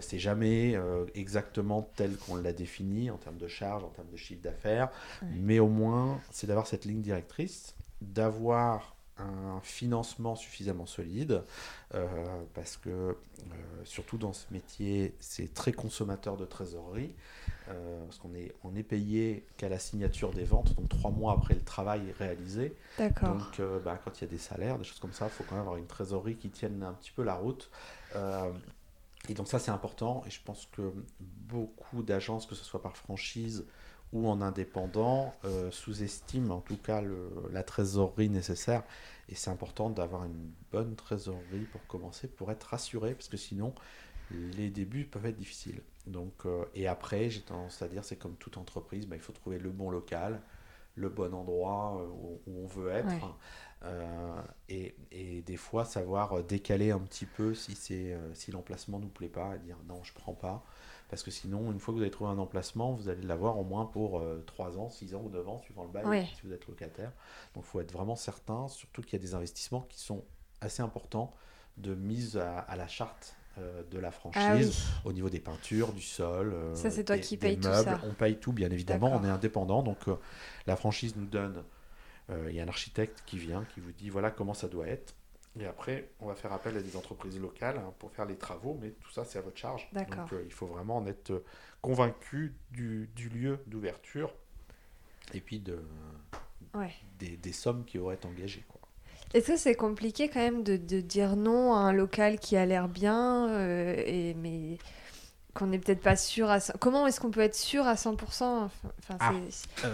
c'est 0.00 0.18
jamais 0.18 0.78
exactement 1.14 1.88
tel 1.96 2.14
qu'on 2.18 2.36
l'a 2.36 2.52
défini 2.52 3.10
en 3.10 3.16
termes 3.16 3.38
de 3.38 3.48
charge, 3.48 3.84
en 3.84 3.88
termes 3.88 4.10
de 4.10 4.18
chiffre 4.18 4.42
d'affaires, 4.42 4.90
mais 5.22 5.60
au 5.60 5.68
moins, 5.68 6.20
c'est 6.30 6.46
d'avoir 6.46 6.66
cette 6.66 6.84
ligne 6.84 7.00
directrice, 7.00 7.74
d'avoir 8.02 8.97
un 9.18 9.60
financement 9.62 10.36
suffisamment 10.36 10.86
solide, 10.86 11.42
euh, 11.94 12.06
parce 12.54 12.76
que 12.76 12.90
euh, 12.90 13.14
surtout 13.84 14.18
dans 14.18 14.32
ce 14.32 14.46
métier, 14.52 15.14
c'est 15.20 15.52
très 15.52 15.72
consommateur 15.72 16.36
de 16.36 16.44
trésorerie, 16.44 17.14
euh, 17.68 18.04
parce 18.04 18.18
qu'on 18.18 18.34
est, 18.34 18.54
on 18.64 18.74
est 18.76 18.82
payé 18.82 19.44
qu'à 19.56 19.68
la 19.68 19.78
signature 19.78 20.32
des 20.32 20.44
ventes, 20.44 20.74
donc 20.76 20.88
trois 20.88 21.10
mois 21.10 21.32
après 21.32 21.54
le 21.54 21.62
travail 21.62 22.02
réalisé. 22.18 22.76
D'accord. 22.98 23.36
Donc 23.36 23.60
bah, 23.84 23.98
quand 24.02 24.20
il 24.20 24.24
y 24.24 24.26
a 24.26 24.30
des 24.30 24.38
salaires, 24.38 24.78
des 24.78 24.84
choses 24.84 25.00
comme 25.00 25.12
ça, 25.12 25.26
il 25.26 25.30
faut 25.30 25.44
quand 25.44 25.56
même 25.56 25.62
avoir 25.62 25.76
une 25.76 25.86
trésorerie 25.86 26.36
qui 26.36 26.50
tienne 26.50 26.82
un 26.82 26.92
petit 26.92 27.10
peu 27.10 27.22
la 27.22 27.34
route. 27.34 27.70
et 29.28 29.34
donc 29.34 29.48
ça 29.48 29.58
c'est 29.58 29.70
important, 29.72 30.22
et 30.26 30.30
je 30.30 30.40
pense 30.44 30.68
que 30.72 30.92
beaucoup 31.18 32.02
d'agences, 32.02 32.46
que 32.46 32.54
ce 32.54 32.64
soit 32.64 32.82
par 32.82 32.96
franchise, 32.96 33.66
ou 34.12 34.28
en 34.28 34.40
indépendant 34.40 35.34
euh, 35.44 35.70
sous-estiment 35.70 36.56
en 36.56 36.60
tout 36.60 36.76
cas 36.76 37.02
la 37.50 37.62
trésorerie 37.62 38.30
nécessaire. 38.30 38.82
Et 39.28 39.34
c'est 39.34 39.50
important 39.50 39.90
d'avoir 39.90 40.24
une 40.24 40.50
bonne 40.72 40.96
trésorerie 40.96 41.66
pour 41.70 41.86
commencer, 41.86 42.28
pour 42.28 42.50
être 42.50 42.64
rassuré, 42.64 43.14
parce 43.14 43.28
que 43.28 43.36
sinon, 43.36 43.74
les 44.30 44.70
débuts 44.70 45.04
peuvent 45.04 45.26
être 45.26 45.36
difficiles. 45.36 45.82
Donc, 46.06 46.32
euh, 46.46 46.64
et 46.74 46.86
après, 46.86 47.28
j'ai 47.28 47.42
tendance 47.42 47.82
à 47.82 47.88
dire, 47.88 48.04
c'est 48.04 48.16
comme 48.16 48.36
toute 48.36 48.56
entreprise, 48.56 49.06
bah, 49.06 49.16
il 49.16 49.22
faut 49.22 49.32
trouver 49.32 49.58
le 49.58 49.70
bon 49.70 49.90
local, 49.90 50.40
le 50.94 51.10
bon 51.10 51.34
endroit 51.34 52.02
où, 52.10 52.40
où 52.46 52.64
on 52.64 52.66
veut 52.66 52.90
être. 52.90 53.36
Euh, 53.84 54.42
et, 54.68 54.96
et, 55.12 55.17
des 55.48 55.56
fois 55.56 55.84
savoir 55.84 56.44
décaler 56.44 56.90
un 56.90 57.00
petit 57.00 57.24
peu 57.24 57.54
si, 57.54 57.74
c'est, 57.74 58.12
euh, 58.12 58.34
si 58.34 58.52
l'emplacement 58.52 58.98
nous 58.98 59.08
plaît 59.08 59.28
pas, 59.28 59.56
et 59.56 59.58
dire 59.58 59.78
non, 59.88 60.02
je 60.04 60.12
prends 60.12 60.34
pas. 60.34 60.62
Parce 61.08 61.22
que 61.22 61.30
sinon, 61.30 61.72
une 61.72 61.80
fois 61.80 61.92
que 61.94 61.96
vous 61.96 62.02
avez 62.02 62.10
trouvé 62.10 62.30
un 62.30 62.38
emplacement, 62.38 62.92
vous 62.92 63.08
allez 63.08 63.22
l'avoir 63.22 63.58
au 63.58 63.64
moins 63.64 63.86
pour 63.86 64.22
3 64.44 64.78
ans, 64.78 64.90
6 64.90 65.14
ans 65.14 65.22
ou 65.24 65.30
9 65.30 65.48
ans, 65.48 65.58
suivant 65.58 65.84
le 65.84 65.88
bail, 65.88 66.28
si 66.36 66.46
vous 66.46 66.52
êtes 66.52 66.66
locataire. 66.66 67.12
Donc 67.54 67.64
il 67.64 67.70
faut 67.70 67.80
être 67.80 67.92
vraiment 67.92 68.14
certain, 68.14 68.68
surtout 68.68 69.00
qu'il 69.00 69.14
y 69.14 69.16
a 69.16 69.24
des 69.24 69.34
investissements 69.34 69.86
qui 69.88 70.00
sont 70.00 70.22
assez 70.60 70.82
importants 70.82 71.32
de 71.78 71.94
mise 71.94 72.36
à, 72.36 72.76
la 72.76 72.86
charte 72.88 73.36
euh, 73.56 73.82
de 73.90 73.98
la 73.98 74.10
franchise 74.10 74.82
ah 74.86 75.00
au 75.06 75.14
niveau 75.14 75.30
des 75.30 75.40
peintures, 75.40 75.94
du 75.94 76.02
sol. 76.02 76.54
ça, 76.74 76.90
c'est 76.90 77.04
toi 77.04 77.16
des, 77.16 77.22
qui 77.22 77.38
payes 77.38 77.56
tout 77.56 77.72
ça. 77.72 78.02
On 78.04 78.12
paye 78.12 78.36
tout, 78.36 78.52
bien 78.52 78.70
évidemment. 78.70 79.10
On 79.18 79.24
est 79.24 79.30
indépendant. 79.30 79.82
Donc 79.82 80.00
la 80.66 80.76
franchise 80.76 81.16
nous 81.16 81.24
donne 81.24 81.64
euh, 82.30 82.46
il 82.50 82.56
y 82.56 82.60
a 82.60 82.62
un 82.62 82.68
architecte 82.68 83.22
qui 83.26 83.38
vient, 83.38 83.64
qui 83.74 83.80
vous 83.80 83.92
dit 83.92 84.10
voilà 84.10 84.30
comment 84.30 84.54
ça 84.54 84.68
doit 84.68 84.86
être. 84.86 85.14
Et 85.60 85.66
après, 85.66 86.10
on 86.20 86.26
va 86.26 86.34
faire 86.34 86.52
appel 86.52 86.76
à 86.76 86.80
des 86.80 86.96
entreprises 86.96 87.40
locales 87.40 87.78
hein, 87.78 87.92
pour 87.98 88.12
faire 88.12 88.26
les 88.26 88.36
travaux, 88.36 88.78
mais 88.80 88.90
tout 88.90 89.10
ça, 89.10 89.24
c'est 89.24 89.38
à 89.38 89.42
votre 89.42 89.56
charge. 89.56 89.88
Donc, 89.92 90.32
euh, 90.32 90.42
il 90.44 90.52
faut 90.52 90.66
vraiment 90.66 90.98
en 90.98 91.06
être 91.06 91.30
euh, 91.30 91.44
convaincu 91.82 92.54
du, 92.70 93.10
du 93.14 93.28
lieu 93.28 93.58
d'ouverture 93.66 94.32
et 95.34 95.40
puis 95.40 95.58
de, 95.58 95.80
des, 97.18 97.36
des, 97.36 97.52
sommes 97.52 97.84
qui 97.84 97.98
auraient 97.98 98.14
été 98.14 98.28
engagées. 98.28 98.64
Est-ce 99.34 99.48
que 99.48 99.56
c'est 99.56 99.74
compliqué 99.74 100.28
quand 100.28 100.40
même 100.40 100.62
de, 100.62 100.76
de, 100.76 101.00
dire 101.00 101.36
non 101.36 101.74
à 101.74 101.78
un 101.78 101.92
local 101.92 102.38
qui 102.38 102.56
a 102.56 102.64
l'air 102.64 102.88
bien, 102.88 103.60
et, 103.98 104.34
mais 104.34 104.78
qu'on 105.54 105.66
n'est 105.66 105.78
peut-être 105.78 106.00
pas 106.00 106.16
sûr 106.16 106.48
à... 106.48 106.60
Comment 106.78 107.06
est-ce 107.06 107.20
qu'on 107.20 107.30
peut 107.30 107.40
être 107.40 107.56
sûr 107.56 107.86
à 107.86 107.94
100% 107.94 108.14
enfin, 108.22 108.70
ah, 109.20 109.32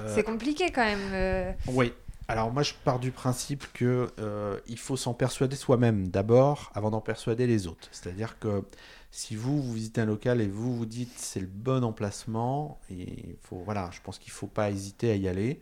C'est 0.08 0.22
compliqué 0.22 0.70
quand 0.70 0.84
même. 0.84 1.56
Oui, 1.68 1.92
alors 2.28 2.50
moi 2.52 2.62
je 2.62 2.72
pars 2.84 2.98
du 2.98 3.10
principe 3.10 3.66
que 3.72 4.08
euh, 4.18 4.58
il 4.66 4.78
faut 4.78 4.96
s'en 4.96 5.14
persuader 5.14 5.56
soi-même 5.56 6.08
d'abord 6.08 6.70
avant 6.74 6.90
d'en 6.90 7.00
persuader 7.00 7.46
les 7.46 7.66
autres. 7.66 7.88
C'est-à-dire 7.92 8.38
que 8.38 8.62
si 9.10 9.36
vous, 9.36 9.62
vous 9.62 9.72
visitez 9.74 10.00
un 10.00 10.06
local 10.06 10.40
et 10.40 10.48
vous 10.48 10.74
vous 10.74 10.86
dites 10.86 11.12
c'est 11.16 11.40
le 11.40 11.46
bon 11.46 11.84
emplacement, 11.84 12.80
il 12.90 13.36
faut 13.42 13.58
voilà, 13.64 13.90
je 13.92 14.00
pense 14.02 14.18
qu'il 14.18 14.32
faut 14.32 14.46
pas 14.46 14.70
hésiter 14.70 15.10
à 15.10 15.16
y 15.16 15.28
aller 15.28 15.60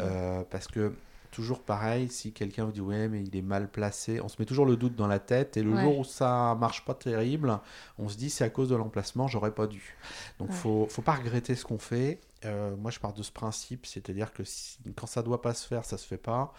euh, 0.00 0.42
parce 0.50 0.68
que 0.68 0.92
toujours 1.32 1.60
pareil, 1.60 2.08
si 2.08 2.32
quelqu'un 2.32 2.64
vous 2.64 2.72
dit 2.72 2.80
ouais 2.80 3.08
mais 3.08 3.24
il 3.24 3.36
est 3.36 3.42
mal 3.42 3.68
placé, 3.68 4.20
on 4.20 4.28
se 4.28 4.36
met 4.38 4.46
toujours 4.46 4.66
le 4.66 4.76
doute 4.76 4.94
dans 4.94 5.08
la 5.08 5.18
tête 5.18 5.56
et 5.56 5.64
le 5.64 5.76
jour 5.76 5.98
où 5.98 6.04
ça 6.04 6.56
marche 6.60 6.84
pas 6.84 6.94
terrible, 6.94 7.58
on 7.98 8.08
se 8.08 8.16
dit 8.16 8.30
c'est 8.30 8.44
à 8.44 8.50
cause 8.50 8.68
de 8.68 8.76
l'emplacement, 8.76 9.26
j'aurais 9.26 9.50
pas 9.50 9.66
dû. 9.66 9.96
Donc 10.38 10.48
il 10.50 10.56
faut 10.56 10.86
faut 10.88 11.02
pas 11.02 11.14
regretter 11.14 11.56
ce 11.56 11.64
qu'on 11.64 11.78
fait. 11.78 12.20
Euh, 12.44 12.76
moi 12.76 12.90
je 12.90 13.00
pars 13.00 13.12
de 13.12 13.22
ce 13.22 13.32
principe, 13.32 13.86
c'est-à-dire 13.86 14.32
que 14.32 14.42
quand 14.96 15.06
ça 15.06 15.22
doit 15.22 15.42
pas 15.42 15.54
se 15.54 15.66
faire, 15.66 15.84
ça 15.84 15.98
se 15.98 16.06
fait 16.06 16.18
pas 16.18 16.52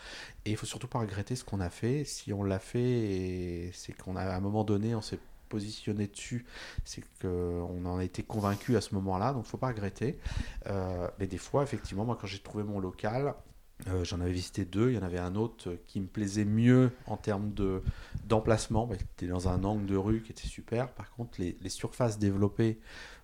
et 0.45 0.51
il 0.51 0.57
faut 0.57 0.65
surtout 0.65 0.87
pas 0.87 0.99
regretter 0.99 1.35
ce 1.35 1.43
qu'on 1.43 1.59
a 1.59 1.69
fait. 1.69 2.03
Si 2.05 2.33
on 2.33 2.43
l'a 2.43 2.59
fait, 2.59 3.71
c'est 3.73 3.93
qu'on 3.93 4.15
a 4.15 4.21
à 4.21 4.35
un 4.35 4.39
moment 4.39 4.63
donné 4.63 4.95
on 4.95 5.01
s'est 5.01 5.19
positionné 5.49 6.07
dessus, 6.07 6.45
c'est 6.83 7.03
qu'on 7.21 7.85
en 7.85 7.97
a 7.97 8.03
été 8.03 8.23
convaincu 8.23 8.75
à 8.77 8.81
ce 8.81 8.95
moment-là, 8.95 9.33
donc 9.33 9.45
faut 9.45 9.57
pas 9.57 9.67
regretter. 9.67 10.19
Euh, 10.67 11.07
mais 11.19 11.27
des 11.27 11.37
fois, 11.37 11.63
effectivement, 11.63 12.05
moi 12.05 12.17
quand 12.19 12.27
j'ai 12.27 12.39
trouvé 12.39 12.63
mon 12.63 12.79
local, 12.79 13.35
euh, 13.87 14.03
j'en 14.03 14.21
avais 14.21 14.31
visité 14.31 14.65
deux. 14.65 14.91
Il 14.91 14.95
y 14.95 14.97
en 14.97 15.03
avait 15.03 15.19
un 15.19 15.35
autre 15.35 15.77
qui 15.87 15.99
me 15.99 16.07
plaisait 16.07 16.45
mieux 16.45 16.91
en 17.07 17.17
termes 17.17 17.53
de, 17.53 17.81
d'emplacement. 18.25 18.87
Bah, 18.87 18.95
était 18.95 19.27
dans 19.27 19.47
un 19.47 19.63
angle 19.63 19.85
de 19.85 19.97
rue 19.97 20.21
qui 20.21 20.31
était 20.31 20.47
super. 20.47 20.89
Par 20.93 21.11
contre, 21.11 21.39
les, 21.39 21.69
surfaces 21.69 22.17
développées 22.17 22.79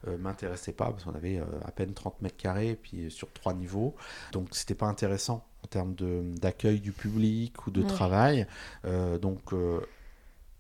euh, 0.08 0.18
m'intéressaient 0.18 0.74
pas 0.74 0.86
parce 0.92 1.04
qu'on 1.04 1.14
avait 1.14 1.40
euh, 1.40 1.46
à 1.66 1.72
peine 1.72 1.94
30 1.94 2.22
mètres 2.22 2.38
carrés 2.38 2.70
et 2.70 2.76
puis 2.76 3.12
sur 3.12 3.32
trois 3.32 3.54
niveaux. 3.54 3.96
Donc, 4.32 4.50
c'était 4.52 4.76
pas 4.76 4.88
intéressant 4.88 5.46
en 5.64 5.68
termes 5.68 5.96
de, 5.96 6.22
d'accueil 6.40 6.80
du 6.80 6.92
public 6.92 7.68
ou 7.68 7.72
de 7.72 7.84
travail. 7.84 8.48
donc, 9.22 9.54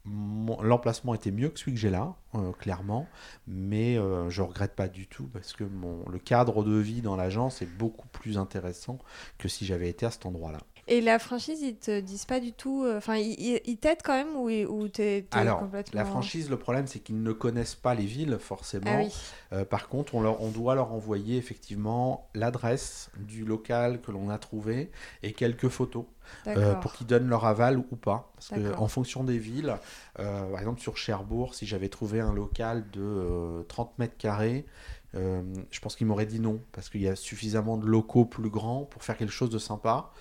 l'emplacement 0.05 1.13
était 1.15 1.31
mieux 1.31 1.49
que 1.49 1.59
celui 1.59 1.73
que 1.73 1.79
j'ai 1.79 1.89
là, 1.89 2.15
euh, 2.35 2.51
clairement, 2.53 3.07
mais 3.47 3.97
euh, 3.97 4.29
je 4.29 4.41
regrette 4.41 4.73
pas 4.73 4.87
du 4.87 5.07
tout 5.07 5.27
parce 5.27 5.53
que 5.53 5.63
mon, 5.63 6.07
le 6.09 6.19
cadre 6.19 6.63
de 6.63 6.75
vie 6.75 7.01
dans 7.01 7.15
l'agence 7.15 7.61
est 7.61 7.77
beaucoup 7.77 8.07
plus 8.07 8.37
intéressant 8.37 8.99
que 9.37 9.47
si 9.47 9.65
j'avais 9.65 9.89
été 9.89 10.05
à 10.05 10.11
cet 10.11 10.25
endroit-là. 10.25 10.59
Et 10.87 10.99
la 10.99 11.19
franchise, 11.19 11.61
ils 11.61 11.75
te 11.75 11.99
disent 11.99 12.25
pas 12.25 12.39
du 12.39 12.53
tout. 12.53 12.83
Euh, 12.83 12.97
enfin, 12.97 13.15
ils, 13.15 13.77
t'aident 13.77 14.01
quand 14.03 14.13
même 14.13 14.35
ou, 14.35 14.49
ou 14.49 14.87
t'es, 14.87 15.25
Alors, 15.31 15.59
complètement... 15.59 15.99
la 15.99 16.05
franchise, 16.05 16.49
le 16.49 16.57
problème, 16.57 16.87
c'est 16.87 16.99
qu'ils 16.99 17.21
ne 17.21 17.31
connaissent 17.31 17.75
pas 17.75 17.93
les 17.93 18.05
villes 18.05 18.37
forcément. 18.39 19.07
Ah 19.07 19.55
euh, 19.55 19.65
par 19.65 19.87
contre, 19.87 20.15
on, 20.15 20.21
leur, 20.21 20.41
on 20.41 20.49
doit 20.49 20.75
leur 20.75 20.91
envoyer 20.91 21.37
effectivement 21.37 22.29
l'adresse 22.33 23.09
du 23.17 23.45
local 23.45 24.01
que 24.01 24.11
l'on 24.11 24.29
a 24.29 24.37
trouvé 24.37 24.91
et 25.23 25.33
quelques 25.33 25.69
photos. 25.69 26.05
Euh, 26.47 26.75
pour 26.75 26.93
qu'ils 26.93 27.07
donnent 27.07 27.27
leur 27.27 27.45
aval 27.45 27.77
ou 27.77 27.95
pas. 27.97 28.31
Parce 28.35 28.49
qu'en 28.49 28.87
fonction 28.87 29.25
des 29.25 29.37
villes, 29.37 29.75
par 30.15 30.59
exemple 30.59 30.79
sur 30.79 30.95
Cherbourg, 30.95 31.53
si 31.55 31.65
j'avais 31.65 31.89
trouvé 31.89 32.20
un 32.21 32.33
local 32.33 32.89
de 32.91 33.65
30 33.67 33.99
mètres 33.99 34.17
carrés, 34.17 34.65
euh, 35.13 35.41
je 35.71 35.79
pense 35.81 35.95
qu'il 35.95 36.07
m'aurait 36.07 36.25
dit 36.25 36.39
non, 36.39 36.61
parce 36.71 36.89
qu'il 36.89 37.01
y 37.01 37.07
a 37.07 37.15
suffisamment 37.15 37.77
de 37.77 37.85
locaux 37.85 38.25
plus 38.25 38.49
grands 38.49 38.85
pour 38.85 39.03
faire 39.03 39.17
quelque 39.17 39.33
chose 39.33 39.49
de 39.49 39.57
sympa. 39.57 40.11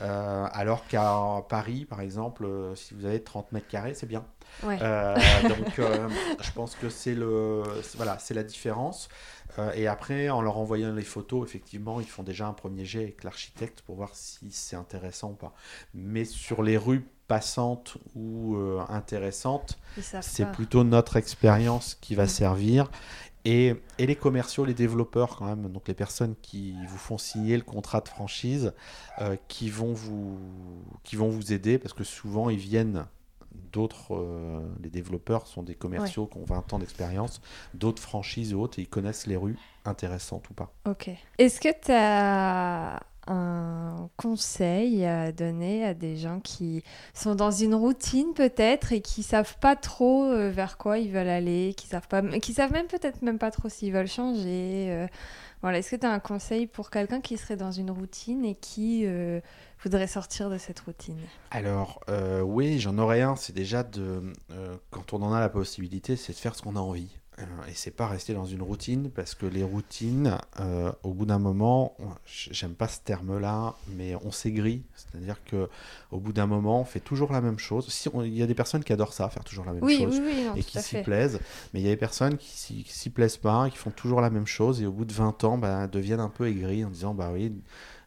Euh, 0.00 0.46
alors 0.52 0.86
qu'à 0.86 1.44
Paris, 1.48 1.84
par 1.84 2.00
exemple, 2.00 2.44
euh, 2.44 2.74
si 2.74 2.94
vous 2.94 3.04
avez 3.06 3.22
30 3.22 3.52
mètres 3.52 3.68
carrés, 3.68 3.94
c'est 3.94 4.06
bien. 4.06 4.24
donc, 5.48 5.80
je 6.40 6.52
pense 6.52 6.76
que 6.76 6.88
c'est 6.88 7.14
le, 7.14 7.62
voilà, 7.96 8.18
c'est 8.18 8.34
la 8.34 8.44
différence. 8.44 9.08
et 9.74 9.88
après, 9.88 10.30
en 10.30 10.40
leur 10.40 10.58
envoyant 10.58 10.94
les 10.94 11.02
photos, 11.02 11.46
effectivement, 11.46 12.00
ils 12.00 12.06
font 12.06 12.22
déjà 12.22 12.46
un 12.46 12.52
premier 12.52 12.84
jet 12.84 13.02
avec 13.02 13.24
l'architecte 13.24 13.82
pour 13.82 13.96
voir 13.96 14.10
si 14.14 14.52
c'est 14.52 14.76
intéressant 14.76 15.30
ou 15.30 15.34
pas. 15.34 15.54
Mais 15.94 16.24
sur 16.24 16.62
les 16.62 16.76
rues 16.76 17.08
passantes 17.28 17.98
ou 18.14 18.56
intéressantes, 18.88 19.78
c'est 20.20 20.50
plutôt 20.52 20.84
notre 20.84 21.16
expérience 21.16 21.96
qui 22.00 22.14
va 22.14 22.26
servir. 22.26 22.88
Et, 23.46 23.76
les 24.00 24.16
commerciaux, 24.16 24.64
les 24.64 24.74
développeurs 24.74 25.36
quand 25.36 25.46
même, 25.46 25.70
donc 25.70 25.86
les 25.86 25.94
personnes 25.94 26.34
qui 26.42 26.74
vous 26.88 26.98
font 26.98 27.16
signer 27.16 27.56
le 27.56 27.62
contrat 27.62 28.00
de 28.00 28.08
franchise, 28.08 28.72
euh, 29.20 29.36
qui, 29.46 29.70
vont 29.70 29.92
vous, 29.92 30.36
qui 31.04 31.14
vont 31.14 31.28
vous 31.28 31.52
aider 31.52 31.78
parce 31.78 31.94
que 31.94 32.02
souvent 32.02 32.50
ils 32.50 32.58
viennent 32.58 33.06
d'autres, 33.72 34.16
euh, 34.16 34.60
les 34.82 34.90
développeurs 34.90 35.46
sont 35.46 35.62
des 35.62 35.76
commerciaux 35.76 36.26
qui 36.26 36.38
ont 36.38 36.44
20 36.44 36.72
ans 36.72 36.80
d'expérience, 36.80 37.40
d'autres 37.72 38.02
franchises 38.02 38.52
ou 38.52 38.60
autres, 38.60 38.80
et 38.80 38.82
ils 38.82 38.88
connaissent 38.88 39.28
les 39.28 39.36
rues 39.36 39.56
intéressantes 39.84 40.50
ou 40.50 40.54
pas. 40.54 40.72
Ok. 40.84 41.10
Est-ce 41.38 41.60
que 41.60 41.68
tu 41.68 41.92
as 41.92 43.00
un 43.26 44.08
conseil 44.16 45.04
à 45.04 45.32
donner 45.32 45.84
à 45.84 45.94
des 45.94 46.16
gens 46.16 46.40
qui 46.40 46.82
sont 47.14 47.34
dans 47.34 47.50
une 47.50 47.74
routine 47.74 48.34
peut-être 48.34 48.92
et 48.92 49.00
qui 49.00 49.22
savent 49.22 49.56
pas 49.58 49.76
trop 49.76 50.24
euh, 50.24 50.50
vers 50.50 50.78
quoi 50.78 50.98
ils 50.98 51.10
veulent 51.10 51.28
aller, 51.28 51.74
qui 51.76 51.86
savent 51.86 52.08
pas, 52.08 52.22
qui 52.22 52.52
savent 52.52 52.72
même 52.72 52.86
peut-être 52.86 53.22
même 53.22 53.38
pas 53.38 53.50
trop 53.50 53.68
s'ils 53.68 53.92
veulent 53.92 54.06
changer. 54.06 54.88
Euh, 54.90 55.06
voilà, 55.62 55.78
est-ce 55.78 55.92
que 55.92 55.96
tu 55.96 56.06
as 56.06 56.12
un 56.12 56.20
conseil 56.20 56.66
pour 56.66 56.90
quelqu'un 56.90 57.20
qui 57.20 57.36
serait 57.36 57.56
dans 57.56 57.72
une 57.72 57.90
routine 57.90 58.44
et 58.44 58.54
qui 58.54 59.02
euh, 59.06 59.40
voudrait 59.82 60.06
sortir 60.06 60.50
de 60.50 60.58
cette 60.58 60.78
routine? 60.80 61.18
Alors 61.50 62.00
oui, 62.44 62.78
j'en 62.78 62.98
aurais 62.98 63.22
un. 63.22 63.36
C'est 63.36 63.54
déjà 63.54 63.82
de 63.82 64.32
quand 64.90 65.12
on 65.14 65.22
en 65.22 65.32
a 65.32 65.40
la 65.40 65.48
possibilité, 65.48 66.14
c'est 66.14 66.32
de 66.32 66.38
faire 66.38 66.54
ce 66.54 66.62
qu'on 66.62 66.76
a 66.76 66.80
envie. 66.80 67.16
Euh, 67.38 67.44
et 67.68 67.74
c'est 67.74 67.90
pas 67.90 68.06
rester 68.06 68.32
dans 68.32 68.46
une 68.46 68.62
routine 68.62 69.10
parce 69.10 69.34
que 69.34 69.44
les 69.44 69.62
routines, 69.62 70.38
euh, 70.58 70.90
au 71.02 71.12
bout 71.12 71.26
d'un 71.26 71.38
moment, 71.38 71.94
j'aime 72.24 72.72
pas 72.72 72.88
ce 72.88 73.00
terme-là, 73.00 73.74
mais 73.94 74.14
on 74.24 74.30
s'aigrit. 74.30 74.82
C'est-à-dire 74.94 75.36
que 75.44 75.68
au 76.10 76.18
bout 76.18 76.32
d'un 76.32 76.46
moment, 76.46 76.80
on 76.80 76.84
fait 76.84 77.00
toujours 77.00 77.32
la 77.32 77.42
même 77.42 77.58
chose. 77.58 77.88
Si 77.88 78.08
il 78.24 78.34
y 78.34 78.42
a 78.42 78.46
des 78.46 78.54
personnes 78.54 78.82
qui 78.82 78.92
adorent 78.92 79.12
ça, 79.12 79.28
faire 79.28 79.44
toujours 79.44 79.66
la 79.66 79.74
même 79.74 79.86
chose, 79.86 80.20
et 80.56 80.62
qui 80.62 80.80
s'y 80.80 81.02
plaisent, 81.02 81.38
mais 81.74 81.80
il 81.80 81.84
y 81.84 81.88
a 81.88 81.92
des 81.92 81.98
personnes 81.98 82.38
qui 82.38 82.84
s'y 82.88 83.10
plaisent 83.10 83.36
pas, 83.36 83.68
qui 83.68 83.76
font 83.76 83.90
toujours 83.90 84.22
la 84.22 84.30
même 84.30 84.46
chose, 84.46 84.80
et 84.80 84.86
au 84.86 84.92
bout 84.92 85.04
de 85.04 85.12
20 85.12 85.44
ans, 85.44 85.58
bah, 85.58 85.86
deviennent 85.86 86.20
un 86.20 86.30
peu 86.30 86.48
aigris 86.48 86.84
en 86.84 86.90
disant 86.90 87.12
bah 87.12 87.30
oui 87.34 87.52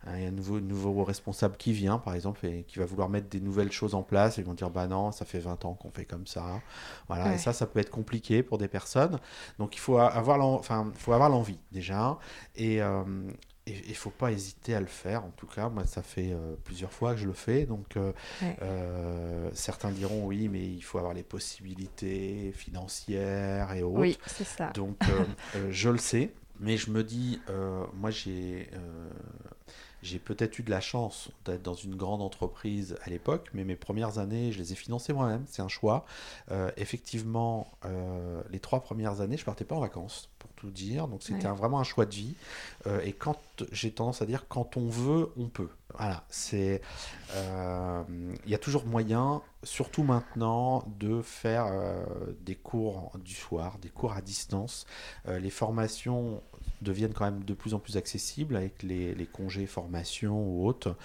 un 0.07 0.31
nouveau, 0.31 0.59
nouveau 0.59 1.03
responsable 1.03 1.57
qui 1.57 1.73
vient, 1.73 1.97
par 1.97 2.15
exemple, 2.15 2.45
et 2.45 2.63
qui 2.63 2.79
va 2.79 2.85
vouloir 2.85 3.09
mettre 3.09 3.27
des 3.27 3.41
nouvelles 3.41 3.71
choses 3.71 3.95
en 3.95 4.03
place, 4.03 4.37
et 4.37 4.43
vont 4.43 4.53
dire, 4.53 4.69
bah 4.69 4.87
non, 4.87 5.11
ça 5.11 5.25
fait 5.25 5.39
20 5.39 5.65
ans 5.65 5.73
qu'on 5.73 5.91
fait 5.91 6.05
comme 6.05 6.25
ça. 6.25 6.61
Voilà, 7.07 7.33
et 7.33 7.37
ça, 7.37 7.53
ça 7.53 7.65
peut 7.67 7.79
être 7.79 7.89
compliqué 7.89 8.41
pour 8.41 8.57
des 8.57 8.67
personnes. 8.67 9.19
Donc 9.57 9.75
il 9.75 9.79
faut 9.79 9.97
avoir 9.97 10.37
l'envie, 10.37 11.59
déjà, 11.71 12.17
et 12.55 12.81
euh, 12.81 13.03
il 13.67 13.89
ne 13.89 13.93
faut 13.93 14.09
pas 14.09 14.31
hésiter 14.31 14.73
à 14.73 14.79
le 14.79 14.87
faire. 14.87 15.25
En 15.25 15.31
tout 15.31 15.45
cas, 15.45 15.69
moi, 15.69 15.85
ça 15.85 16.01
fait 16.01 16.31
euh, 16.31 16.55
plusieurs 16.63 16.91
fois 16.91 17.13
que 17.13 17.19
je 17.19 17.27
le 17.27 17.33
fais. 17.33 17.65
Donc, 17.65 17.97
euh, 17.97 19.49
certains 19.53 19.91
diront 19.91 20.25
oui, 20.25 20.47
mais 20.47 20.65
il 20.65 20.81
faut 20.81 20.97
avoir 20.97 21.13
les 21.13 21.23
possibilités 21.23 22.51
financières 22.55 23.73
et 23.73 23.83
autres. 23.83 23.99
Oui, 23.99 24.17
c'est 24.25 24.45
ça. 24.45 24.71
Donc, 24.71 24.97
je 25.69 25.89
le 25.89 25.99
sais. 25.99 26.31
Mais 26.61 26.77
je 26.77 26.89
me 26.89 27.03
dis, 27.03 27.39
moi, 27.93 28.11
j'ai 28.11 28.69
j'ai 30.01 30.19
peut-être 30.19 30.59
eu 30.59 30.63
de 30.63 30.69
la 30.69 30.81
chance 30.81 31.29
d'être 31.45 31.61
dans 31.61 31.73
une 31.73 31.95
grande 31.95 32.21
entreprise 32.21 32.95
à 33.03 33.09
l'époque, 33.09 33.49
mais 33.53 33.63
mes 33.63 33.75
premières 33.75 34.17
années, 34.19 34.51
je 34.51 34.59
les 34.59 34.73
ai 34.73 34.75
financées 34.75 35.13
moi-même. 35.13 35.43
C'est 35.47 35.61
un 35.61 35.67
choix. 35.67 36.05
Euh, 36.51 36.71
effectivement, 36.77 37.67
euh, 37.85 38.41
les 38.49 38.59
trois 38.59 38.81
premières 38.81 39.21
années, 39.21 39.37
je 39.37 39.45
partais 39.45 39.65
pas 39.65 39.75
en 39.75 39.81
vacances, 39.81 40.29
pour 40.39 40.49
tout 40.51 40.69
dire. 40.69 41.07
Donc 41.07 41.23
c'était 41.23 41.47
vraiment 41.47 41.79
un 41.79 41.83
choix 41.83 42.05
de 42.05 42.13
vie. 42.13 42.35
Euh, 42.87 43.01
et 43.01 43.13
quand 43.13 43.37
j'ai 43.71 43.91
tendance 43.91 44.21
à 44.21 44.25
dire, 44.25 44.47
quand 44.47 44.77
on 44.77 44.87
veut, 44.87 45.31
on 45.37 45.47
peut. 45.47 45.69
Voilà, 45.97 46.23
c'est. 46.29 46.81
Il 47.35 48.49
y 48.49 48.55
a 48.55 48.57
toujours 48.57 48.85
moyen, 48.85 49.41
surtout 49.63 50.03
maintenant, 50.03 50.83
de 50.99 51.21
faire 51.21 51.67
des 52.41 52.55
cours 52.55 53.11
du 53.23 53.33
soir, 53.33 53.77
des 53.79 53.89
cours 53.89 54.13
à 54.13 54.21
distance. 54.21 54.85
les 55.27 55.49
formations 55.49 56.41
deviennent 56.81 57.13
quand 57.13 57.25
même 57.25 57.43
de 57.43 57.53
plus 57.53 57.73
en 57.73 57.79
plus 57.79 57.97
accessibles 57.97 58.55
avec 58.55 58.83
les, 58.83 59.13
les 59.13 59.25
congés 59.25 59.65
formation 59.65 60.41
ou 60.41 60.67
autres. 60.67 60.95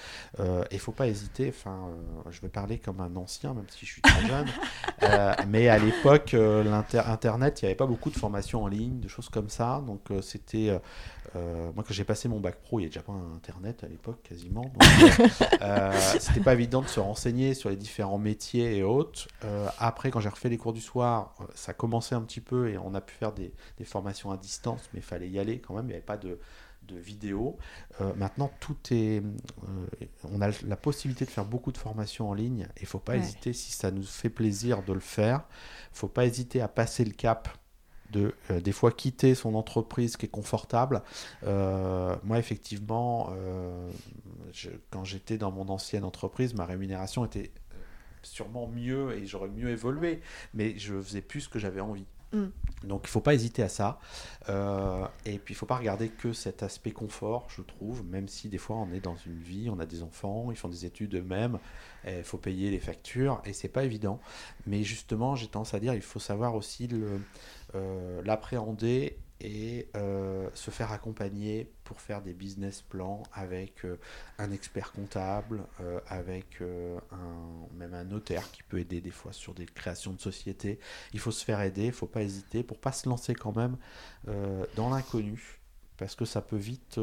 Euh, 0.40 0.62
et 0.70 0.74
il 0.74 0.78
faut 0.78 0.92
pas 0.92 1.08
hésiter, 1.08 1.48
enfin, 1.48 1.88
euh, 1.88 2.30
je 2.30 2.40
vais 2.40 2.48
parler 2.48 2.78
comme 2.78 3.00
un 3.00 3.14
ancien, 3.16 3.54
même 3.54 3.66
si 3.68 3.86
je 3.86 3.92
suis 3.92 4.02
très 4.02 4.26
jeune, 4.26 4.46
euh, 5.02 5.34
mais 5.48 5.68
à 5.68 5.78
l'époque, 5.78 6.32
l'Internet, 6.32 7.62
il 7.62 7.64
n'y 7.64 7.68
avait 7.68 7.76
pas 7.76 7.86
beaucoup 7.86 8.10
de 8.10 8.16
formations 8.16 8.62
en 8.62 8.68
ligne, 8.68 9.00
de 9.00 9.08
choses 9.08 9.28
comme 9.28 9.48
ça. 9.48 9.82
Donc 9.86 10.00
c'était, 10.22 10.78
moi 11.34 11.84
quand 11.86 11.92
j'ai 11.92 12.04
passé 12.04 12.28
mon 12.28 12.40
bac 12.44 12.56
pro, 12.62 12.78
il 12.78 12.82
n'y 12.82 12.86
avait 12.86 12.90
déjà 12.90 13.02
pas 13.02 13.12
Internet 13.12 13.84
à 13.84 13.88
l'époque 13.88 14.22
quasiment. 14.22 14.62
Donc 14.62 14.82
c'était 16.20 16.40
pas 16.40 16.52
évident 16.52 16.82
de 16.82 16.88
se 16.88 17.00
renseigner 17.00 17.54
sur 17.54 17.70
les 17.70 17.76
différents 17.76 18.18
métiers 18.18 18.76
et 18.76 18.82
autres. 18.82 19.28
après, 19.78 20.10
quand 20.10 20.20
j'ai 20.20 20.28
refait 20.28 20.48
les 20.48 20.58
cours 20.58 20.72
du 20.72 20.80
soir, 20.80 21.34
ça 21.54 21.70
a 21.70 21.74
commencé 21.74 22.14
un 22.14 22.22
petit 22.22 22.40
peu 22.40 22.68
et 22.68 22.78
on 22.78 22.94
a 22.94 23.00
pu 23.00 23.14
faire 23.14 23.32
des, 23.32 23.52
des 23.78 23.84
formations 23.84 24.30
à 24.30 24.36
distance, 24.36 24.88
mais 24.92 25.00
il 25.00 25.04
fallait 25.04 25.28
y 25.28 25.38
aller 25.38 25.58
quand 25.58 25.74
même, 25.74 25.86
il 25.86 25.88
n'y 25.88 25.94
avait 25.94 26.02
pas 26.02 26.16
de, 26.16 26.38
de 26.86 26.96
vidéos. 26.96 27.58
Euh, 28.00 28.12
maintenant, 28.16 28.50
tout 28.60 28.76
est. 28.90 29.22
Euh, 29.22 30.06
on 30.24 30.40
a 30.40 30.50
la 30.66 30.76
possibilité 30.76 31.24
de 31.24 31.30
faire 31.30 31.44
beaucoup 31.44 31.72
de 31.72 31.78
formations 31.78 32.30
en 32.30 32.34
ligne. 32.34 32.68
Il 32.76 32.82
ne 32.82 32.88
faut 32.88 32.98
pas 32.98 33.16
hésiter, 33.16 33.52
si 33.52 33.72
ça 33.72 33.90
nous 33.90 34.02
fait 34.02 34.30
plaisir 34.30 34.82
de 34.82 34.92
le 34.92 35.00
faire, 35.00 35.44
il 35.90 35.94
ne 35.94 35.98
faut 35.98 36.08
pas 36.08 36.26
hésiter 36.26 36.60
à 36.60 36.68
passer 36.68 37.04
le 37.04 37.12
cap 37.12 37.48
de 38.14 38.34
euh, 38.50 38.60
des 38.60 38.72
fois 38.72 38.92
quitter 38.92 39.34
son 39.34 39.54
entreprise 39.54 40.16
qui 40.16 40.26
est 40.26 40.30
confortable. 40.30 41.02
moi, 41.42 42.38
effectivement, 42.38 43.30
quand 44.90 45.04
j'étais 45.04 45.38
dans 45.38 45.50
mon 45.50 45.68
ancienne 45.68 46.04
entreprise, 46.04 46.54
ma 46.54 46.64
rémunération 46.64 47.24
était 47.24 47.50
sûrement 48.22 48.66
mieux 48.68 49.16
et 49.16 49.26
j'aurais 49.26 49.48
mieux 49.48 49.68
évolué, 49.68 50.20
mais 50.54 50.78
je 50.78 51.00
faisais 51.00 51.20
plus 51.20 51.42
ce 51.42 51.48
que 51.48 51.58
j'avais 51.58 51.80
envie. 51.80 52.06
Mm. 52.34 52.46
Donc 52.84 53.02
il 53.04 53.08
ne 53.08 53.10
faut 53.10 53.20
pas 53.20 53.34
hésiter 53.34 53.62
à 53.62 53.68
ça. 53.68 53.98
Euh, 54.48 55.06
et 55.24 55.38
puis 55.38 55.52
il 55.52 55.56
ne 55.56 55.58
faut 55.58 55.66
pas 55.66 55.76
regarder 55.76 56.08
que 56.08 56.32
cet 56.32 56.62
aspect 56.62 56.90
confort, 56.90 57.46
je 57.48 57.62
trouve, 57.62 58.04
même 58.04 58.28
si 58.28 58.48
des 58.48 58.58
fois 58.58 58.76
on 58.76 58.92
est 58.92 59.00
dans 59.00 59.16
une 59.16 59.38
vie, 59.38 59.70
on 59.70 59.78
a 59.78 59.86
des 59.86 60.02
enfants, 60.02 60.50
ils 60.50 60.56
font 60.56 60.68
des 60.68 60.84
études 60.84 61.14
eux-mêmes, 61.14 61.58
il 62.06 62.22
faut 62.22 62.36
payer 62.36 62.70
les 62.70 62.80
factures, 62.80 63.40
et 63.46 63.52
c'est 63.52 63.68
pas 63.68 63.84
évident. 63.84 64.20
Mais 64.66 64.82
justement, 64.82 65.36
j'ai 65.36 65.46
tendance 65.46 65.72
à 65.72 65.80
dire, 65.80 65.94
il 65.94 66.02
faut 66.02 66.18
savoir 66.18 66.54
aussi 66.54 66.88
euh, 66.92 67.18
l'appréhender 68.24 69.18
et 69.40 69.88
euh, 69.96 70.48
se 70.54 70.70
faire 70.70 70.92
accompagner 70.92 71.70
pour 71.84 72.00
faire 72.00 72.22
des 72.22 72.32
business 72.32 72.82
plans 72.82 73.22
avec 73.32 73.84
euh, 73.84 73.98
un 74.38 74.50
expert 74.52 74.92
comptable, 74.92 75.64
euh, 75.80 76.00
avec 76.08 76.62
un, 76.62 77.76
même 77.76 77.94
un 77.94 78.04
notaire 78.04 78.50
qui 78.52 78.62
peut 78.62 78.78
aider 78.78 79.00
des 79.00 79.10
fois 79.10 79.32
sur 79.32 79.54
des 79.54 79.66
créations 79.66 80.12
de 80.12 80.20
sociétés. 80.20 80.78
Il 81.12 81.20
faut 81.20 81.30
se 81.30 81.44
faire 81.44 81.60
aider, 81.60 81.82
il 81.82 81.88
ne 81.88 81.92
faut 81.92 82.06
pas 82.06 82.22
hésiter 82.22 82.62
pour 82.62 82.78
pas 82.78 82.92
se 82.92 83.08
lancer 83.08 83.34
quand 83.34 83.54
même 83.54 83.76
dans 84.76 84.88
l'inconnu 84.88 85.60
parce 85.96 86.14
que 86.14 86.24
ça 86.24 86.40
peut 86.40 86.56
vite, 86.56 86.98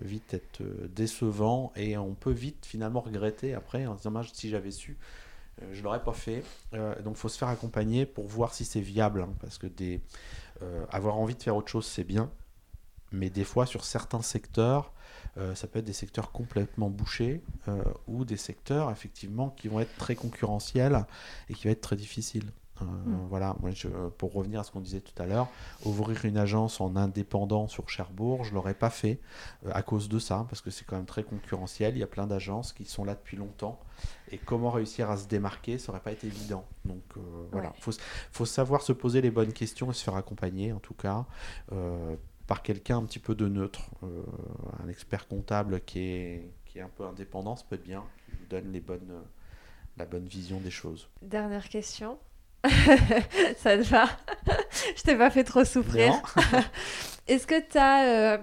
vite 0.00 0.34
être 0.34 0.62
décevant 0.88 1.72
et 1.76 1.96
on 1.96 2.14
peut 2.14 2.32
vite 2.32 2.66
finalement 2.66 3.00
regretter 3.00 3.54
après 3.54 3.86
en 3.86 3.94
disant 3.94 4.22
si 4.32 4.50
j'avais 4.50 4.72
su 4.72 4.98
je 5.72 5.82
l'aurais 5.82 6.02
pas 6.02 6.12
fait. 6.12 6.42
donc 6.72 7.14
il 7.14 7.16
faut 7.16 7.28
se 7.28 7.38
faire 7.38 7.48
accompagner 7.48 8.06
pour 8.06 8.26
voir 8.26 8.54
si 8.54 8.64
c'est 8.64 8.80
viable 8.80 9.22
hein, 9.22 9.34
parce 9.40 9.58
que 9.58 9.66
des 9.66 10.00
euh, 10.62 10.84
avoir 10.90 11.16
envie 11.18 11.34
de 11.34 11.42
faire 11.42 11.56
autre 11.56 11.68
chose, 11.68 11.86
c'est 11.86 12.04
bien, 12.04 12.30
mais 13.12 13.30
des 13.30 13.44
fois 13.44 13.64
sur 13.64 13.84
certains 13.84 14.22
secteurs, 14.22 14.92
euh, 15.36 15.54
ça 15.54 15.68
peut 15.68 15.78
être 15.78 15.84
des 15.84 15.92
secteurs 15.92 16.32
complètement 16.32 16.90
bouchés 16.90 17.42
euh, 17.68 17.82
ou 18.08 18.24
des 18.24 18.36
secteurs 18.36 18.90
effectivement 18.90 19.50
qui 19.50 19.68
vont 19.68 19.78
être 19.78 19.96
très 19.96 20.16
concurrentiels 20.16 21.06
et 21.48 21.54
qui 21.54 21.64
vont 21.64 21.72
être 21.72 21.80
très 21.80 21.96
difficiles. 21.96 22.50
Mm. 22.84 23.26
Voilà, 23.28 23.56
moi 23.60 23.70
je, 23.70 23.88
pour 24.18 24.32
revenir 24.32 24.60
à 24.60 24.64
ce 24.64 24.70
qu'on 24.70 24.80
disait 24.80 25.00
tout 25.00 25.20
à 25.22 25.26
l'heure, 25.26 25.48
ouvrir 25.84 26.24
une 26.24 26.38
agence 26.38 26.80
en 26.80 26.96
indépendant 26.96 27.68
sur 27.68 27.88
Cherbourg, 27.88 28.44
je 28.44 28.50
ne 28.50 28.54
l'aurais 28.54 28.74
pas 28.74 28.90
fait 28.90 29.18
à 29.70 29.82
cause 29.82 30.08
de 30.08 30.18
ça, 30.18 30.46
parce 30.48 30.60
que 30.60 30.70
c'est 30.70 30.84
quand 30.84 30.96
même 30.96 31.06
très 31.06 31.24
concurrentiel. 31.24 31.96
Il 31.96 32.00
y 32.00 32.02
a 32.02 32.08
plein 32.08 32.26
d'agences 32.26 32.72
qui 32.72 32.84
sont 32.84 33.04
là 33.04 33.14
depuis 33.14 33.36
longtemps 33.36 33.78
et 34.30 34.38
comment 34.38 34.70
réussir 34.70 35.10
à 35.10 35.16
se 35.16 35.26
démarquer, 35.26 35.78
ça 35.78 35.92
n'aurait 35.92 36.02
pas 36.02 36.12
été 36.12 36.26
évident. 36.26 36.64
Donc 36.84 37.02
euh, 37.16 37.20
voilà, 37.52 37.72
il 37.76 37.94
faut, 38.30 38.44
savoir 38.44 38.82
se 38.82 38.92
poser 38.92 39.20
les 39.20 39.30
bonnes 39.30 39.52
questions 39.52 39.90
et 39.90 39.94
se 39.94 40.02
faire 40.02 40.16
accompagner, 40.16 40.72
en 40.72 40.78
tout 40.78 40.94
cas, 40.94 41.26
euh, 41.72 42.16
par 42.46 42.62
quelqu'un 42.62 42.98
un 42.98 43.04
petit 43.04 43.18
peu 43.18 43.34
de 43.34 43.48
neutre. 43.48 43.90
Euh, 44.02 44.22
un 44.82 44.88
expert 44.88 45.28
comptable 45.28 45.80
qui 45.80 46.00
est, 46.00 46.50
qui 46.66 46.78
est 46.78 46.82
un 46.82 46.90
peu 46.90 47.04
indépendant, 47.04 47.56
ça 47.56 47.64
peut 47.68 47.76
être 47.76 47.84
bien, 47.84 48.04
qui 48.26 48.32
vous 48.32 48.46
donne 48.48 48.72
les 48.72 48.80
bonnes, 48.80 49.22
la 49.96 50.06
bonne 50.06 50.26
vision 50.26 50.60
des 50.60 50.70
choses. 50.70 51.08
Dernière 51.22 51.68
question. 51.68 52.18
Ça 53.58 53.78
te 53.78 53.82
va 53.82 54.06
Je 54.96 55.02
t'ai 55.02 55.16
pas 55.16 55.30
fait 55.30 55.44
trop 55.44 55.64
souffrir. 55.64 56.12
Est-ce 57.28 57.46
que 57.46 57.60
tu 57.60 57.78
as 57.78 58.40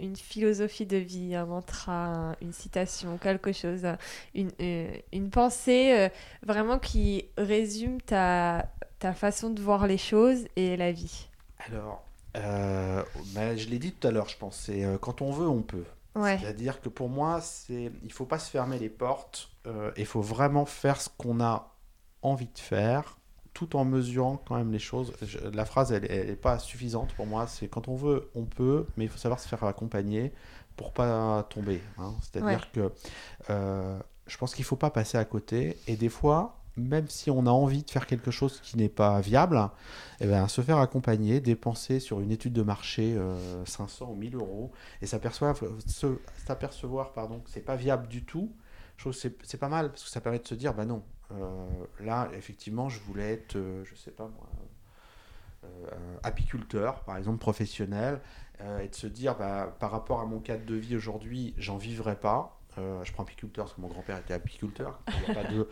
une 0.00 0.16
philosophie 0.16 0.86
de 0.86 0.96
vie, 0.96 1.34
un 1.34 1.46
mantra, 1.46 2.34
une 2.42 2.52
citation, 2.52 3.16
quelque 3.18 3.52
chose, 3.52 3.86
une, 4.34 4.50
euh, 4.60 4.92
une 5.12 5.30
pensée 5.30 5.92
euh, 5.96 6.08
vraiment 6.42 6.78
qui 6.78 7.26
résume 7.38 8.00
ta, 8.00 8.66
ta 8.98 9.12
façon 9.12 9.50
de 9.50 9.62
voir 9.62 9.86
les 9.86 9.98
choses 9.98 10.46
et 10.56 10.76
la 10.76 10.92
vie? 10.92 11.28
Alors, 11.68 12.02
euh, 12.36 13.02
bah, 13.34 13.56
je 13.56 13.68
l'ai 13.68 13.78
dit 13.78 13.92
tout 13.92 14.08
à 14.08 14.10
l'heure, 14.10 14.28
je 14.28 14.36
pense, 14.36 14.56
c'est 14.56 14.84
quand 15.00 15.22
on 15.22 15.30
veut, 15.30 15.48
on 15.48 15.62
peut. 15.62 15.84
C'est-à-dire 16.16 16.80
que 16.80 16.88
pour 16.88 17.08
moi, 17.08 17.40
c'est 17.40 17.92
il 18.02 18.12
faut 18.12 18.26
pas 18.26 18.40
se 18.40 18.50
fermer 18.50 18.78
les 18.78 18.88
portes, 18.88 19.48
il 19.96 20.06
faut 20.06 20.20
vraiment 20.20 20.66
faire 20.66 21.00
ce 21.00 21.08
qu'on 21.08 21.40
a 21.40 21.69
envie 22.22 22.48
de 22.52 22.58
faire 22.58 23.16
tout 23.52 23.76
en 23.76 23.84
mesurant 23.84 24.40
quand 24.46 24.56
même 24.56 24.72
les 24.72 24.78
choses. 24.78 25.12
la 25.52 25.64
phrase, 25.64 25.92
elle 25.92 26.02
n'est 26.02 26.36
pas 26.36 26.58
suffisante 26.58 27.12
pour 27.14 27.26
moi. 27.26 27.46
C'est 27.46 27.68
quand 27.68 27.88
on 27.88 27.96
veut, 27.96 28.30
on 28.34 28.44
peut, 28.44 28.86
mais 28.96 29.04
il 29.04 29.10
faut 29.10 29.18
savoir 29.18 29.40
se 29.40 29.48
faire 29.48 29.62
accompagner 29.64 30.32
pour 30.76 30.92
pas 30.92 31.46
tomber. 31.50 31.82
Hein. 31.98 32.14
C'est-à-dire 32.22 32.70
que 32.72 32.92
euh, 33.50 33.98
je 34.26 34.36
pense 34.38 34.54
qu'il 34.54 34.64
faut 34.64 34.76
pas 34.76 34.90
passer 34.90 35.18
à 35.18 35.24
côté. 35.24 35.76
Et 35.88 35.96
des 35.96 36.08
fois, 36.08 36.60
même 36.76 37.08
si 37.08 37.30
on 37.30 37.46
a 37.46 37.50
envie 37.50 37.82
de 37.82 37.90
faire 37.90 38.06
quelque 38.06 38.30
chose 38.30 38.60
qui 38.62 38.76
n'est 38.76 38.88
pas 38.88 39.20
viable, 39.20 39.60
eh 40.20 40.26
ben, 40.26 40.46
se 40.48 40.60
faire 40.60 40.78
accompagner, 40.78 41.40
dépenser 41.40 42.00
sur 42.00 42.20
une 42.20 42.30
étude 42.30 42.52
de 42.52 42.62
marché 42.62 43.18
500 43.66 44.06
euh, 44.06 44.12
ou 44.12 44.14
1000 44.14 44.36
euros 44.36 44.70
et 45.02 45.06
s'apercevoir, 45.06 45.54
pardon, 47.12 47.40
que 47.40 47.50
c'est 47.50 47.60
pas 47.60 47.76
viable 47.76 48.08
du 48.08 48.24
tout, 48.24 48.52
je 48.96 49.02
trouve 49.02 49.20
que 49.20 49.34
c'est 49.42 49.58
pas 49.58 49.68
mal 49.68 49.90
parce 49.90 50.04
que 50.04 50.10
ça 50.10 50.20
permet 50.20 50.38
de 50.38 50.46
se 50.46 50.54
dire, 50.54 50.74
bah 50.74 50.84
non, 50.84 51.02
là, 52.00 52.28
effectivement, 52.34 52.88
je 52.88 53.00
voulais 53.00 53.32
être, 53.32 53.56
euh, 53.56 53.84
je 53.84 53.94
sais 53.94 54.10
pas 54.10 54.24
moi, 54.24 54.48
euh, 55.64 56.16
apiculteur, 56.22 57.00
par 57.04 57.16
exemple, 57.16 57.38
professionnel, 57.38 58.20
et 58.82 58.88
de 58.88 58.94
se 58.94 59.06
dire, 59.06 59.36
bah, 59.36 59.74
par 59.80 59.90
rapport 59.90 60.20
à 60.20 60.26
mon 60.26 60.38
cadre 60.38 60.66
de 60.66 60.74
vie 60.74 60.94
aujourd'hui, 60.94 61.54
j'en 61.56 61.78
vivrai 61.78 62.14
pas. 62.14 62.60
je 62.76 63.10
prends 63.12 63.22
apiculteur 63.22 63.64
parce 63.64 63.74
que 63.74 63.80
mon 63.80 63.88
grand-père 63.88 64.18
était 64.18 64.34
apiculteur. 64.34 65.00
Il 65.26 65.34
pas 65.34 65.44
de... 65.50 65.66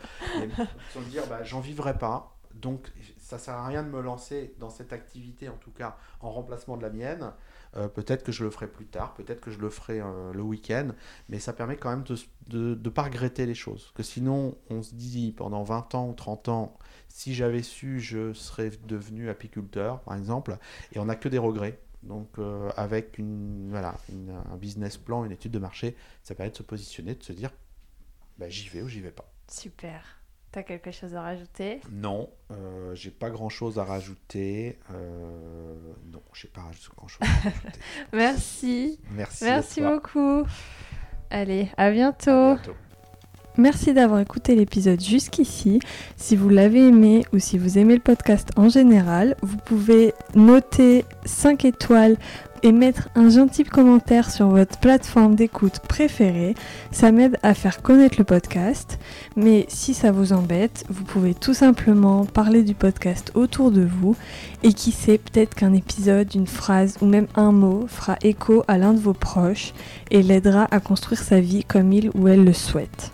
se 0.91 0.99
dire, 1.01 1.21
bah, 1.27 1.43
j'en 1.43 1.59
vivrai 1.59 1.95
pas. 1.95 2.38
Donc, 2.55 2.91
ça 3.17 3.37
sert 3.37 3.53
à 3.53 3.67
rien 3.67 3.83
de 3.83 3.89
me 3.89 4.01
lancer 4.01 4.53
dans 4.59 4.69
cette 4.69 4.91
activité, 4.91 5.49
en 5.49 5.57
tout 5.57 5.71
cas 5.71 5.97
en 6.21 6.31
remplacement 6.31 6.77
de 6.77 6.81
la 6.81 6.89
mienne. 6.89 7.31
Euh, 7.77 7.87
peut-être 7.87 8.23
que 8.23 8.31
je 8.31 8.43
le 8.43 8.49
ferai 8.49 8.67
plus 8.67 8.87
tard, 8.87 9.13
peut-être 9.13 9.39
que 9.39 9.51
je 9.51 9.59
le 9.59 9.69
ferai 9.69 10.01
euh, 10.01 10.33
le 10.33 10.41
week-end, 10.41 10.89
mais 11.29 11.39
ça 11.39 11.53
permet 11.53 11.77
quand 11.77 11.91
même 11.91 12.03
de 12.47 12.75
ne 12.75 12.89
pas 12.89 13.03
regretter 13.03 13.45
les 13.45 13.53
choses. 13.53 13.91
Que 13.93 14.01
sinon, 14.01 14.57
on 14.69 14.81
se 14.81 14.95
dit 14.95 15.31
pendant 15.31 15.63
20 15.63 15.93
ans 15.95 16.09
ou 16.09 16.13
30 16.13 16.49
ans, 16.49 16.77
si 17.07 17.35
j'avais 17.35 17.61
su, 17.61 17.99
je 17.99 18.33
serais 18.33 18.71
devenu 18.85 19.29
apiculteur, 19.29 20.01
par 20.01 20.15
exemple, 20.15 20.57
et 20.93 20.99
on 20.99 21.05
n'a 21.05 21.15
que 21.15 21.29
des 21.29 21.37
regrets. 21.37 21.79
Donc, 22.01 22.39
euh, 22.39 22.71
avec 22.77 23.17
une, 23.17 23.69
voilà, 23.69 23.95
un 24.51 24.57
business 24.57 24.97
plan, 24.97 25.25
une 25.25 25.31
étude 25.33 25.51
de 25.51 25.59
marché, 25.59 25.95
ça 26.23 26.33
permet 26.33 26.51
de 26.51 26.57
se 26.57 26.63
positionner, 26.63 27.13
de 27.13 27.23
se 27.23 27.33
dire 27.33 27.51
bah, 28.37 28.49
j'y 28.49 28.69
vais 28.69 28.81
ou 28.81 28.87
j'y 28.87 29.01
vais 29.01 29.11
pas. 29.11 29.29
Super. 29.49 30.18
T'as 30.51 30.63
quelque 30.63 30.89
chose 30.89 31.13
à 31.13 31.21
rajouter? 31.21 31.79
Non, 31.91 32.27
euh, 32.49 32.95
j'ai 32.95 33.11
pas 33.11 33.29
grand 33.29 33.49
chose 33.49 33.77
à 33.77 33.83
rajouter. 33.83 34.79
Euh, 34.91 35.75
non, 36.11 36.23
j'ai 36.33 36.47
pas 36.47 36.61
grand 36.61 37.07
chose 37.07 37.19
à 37.21 37.25
rajouter. 37.25 37.79
Merci. 38.13 38.99
Merci. 39.11 39.43
Merci 39.43 39.81
beaucoup. 39.81 40.43
Allez, 41.29 41.69
à 41.77 41.91
bientôt. 41.91 42.31
À 42.31 42.55
bientôt. 42.55 42.75
Merci 43.59 43.93
d'avoir 43.93 44.21
écouté 44.21 44.55
l'épisode 44.55 45.01
jusqu'ici. 45.01 45.79
Si 46.15 46.35
vous 46.35 46.49
l'avez 46.49 46.87
aimé 46.87 47.25
ou 47.33 47.39
si 47.39 47.57
vous 47.57 47.77
aimez 47.77 47.95
le 47.95 48.01
podcast 48.01 48.49
en 48.55 48.69
général, 48.69 49.35
vous 49.41 49.57
pouvez 49.57 50.13
noter 50.33 51.03
5 51.25 51.65
étoiles 51.65 52.17
et 52.63 52.71
mettre 52.71 53.09
un 53.15 53.29
gentil 53.29 53.63
commentaire 53.63 54.29
sur 54.29 54.47
votre 54.47 54.77
plateforme 54.79 55.35
d'écoute 55.35 55.79
préférée. 55.79 56.55
Ça 56.91 57.11
m'aide 57.11 57.37
à 57.43 57.53
faire 57.53 57.81
connaître 57.81 58.15
le 58.17 58.23
podcast. 58.23 58.99
Mais 59.35 59.65
si 59.67 59.93
ça 59.93 60.11
vous 60.11 60.33
embête, 60.33 60.85
vous 60.89 61.03
pouvez 61.03 61.33
tout 61.33 61.53
simplement 61.53 62.25
parler 62.25 62.63
du 62.63 62.75
podcast 62.75 63.31
autour 63.35 63.71
de 63.71 63.81
vous 63.81 64.15
et 64.63 64.73
qui 64.73 64.91
sait 64.91 65.17
peut-être 65.17 65.55
qu'un 65.55 65.73
épisode, 65.73 66.33
une 66.35 66.47
phrase 66.47 66.97
ou 67.01 67.05
même 67.05 67.27
un 67.35 67.51
mot 67.51 67.85
fera 67.87 68.17
écho 68.21 68.63
à 68.67 68.77
l'un 68.77 68.93
de 68.93 68.99
vos 68.99 69.13
proches 69.13 69.73
et 70.11 70.21
l'aidera 70.21 70.67
à 70.71 70.79
construire 70.79 71.21
sa 71.21 71.39
vie 71.39 71.63
comme 71.63 71.93
il 71.93 72.11
ou 72.15 72.27
elle 72.27 72.43
le 72.43 72.53
souhaite. 72.53 73.11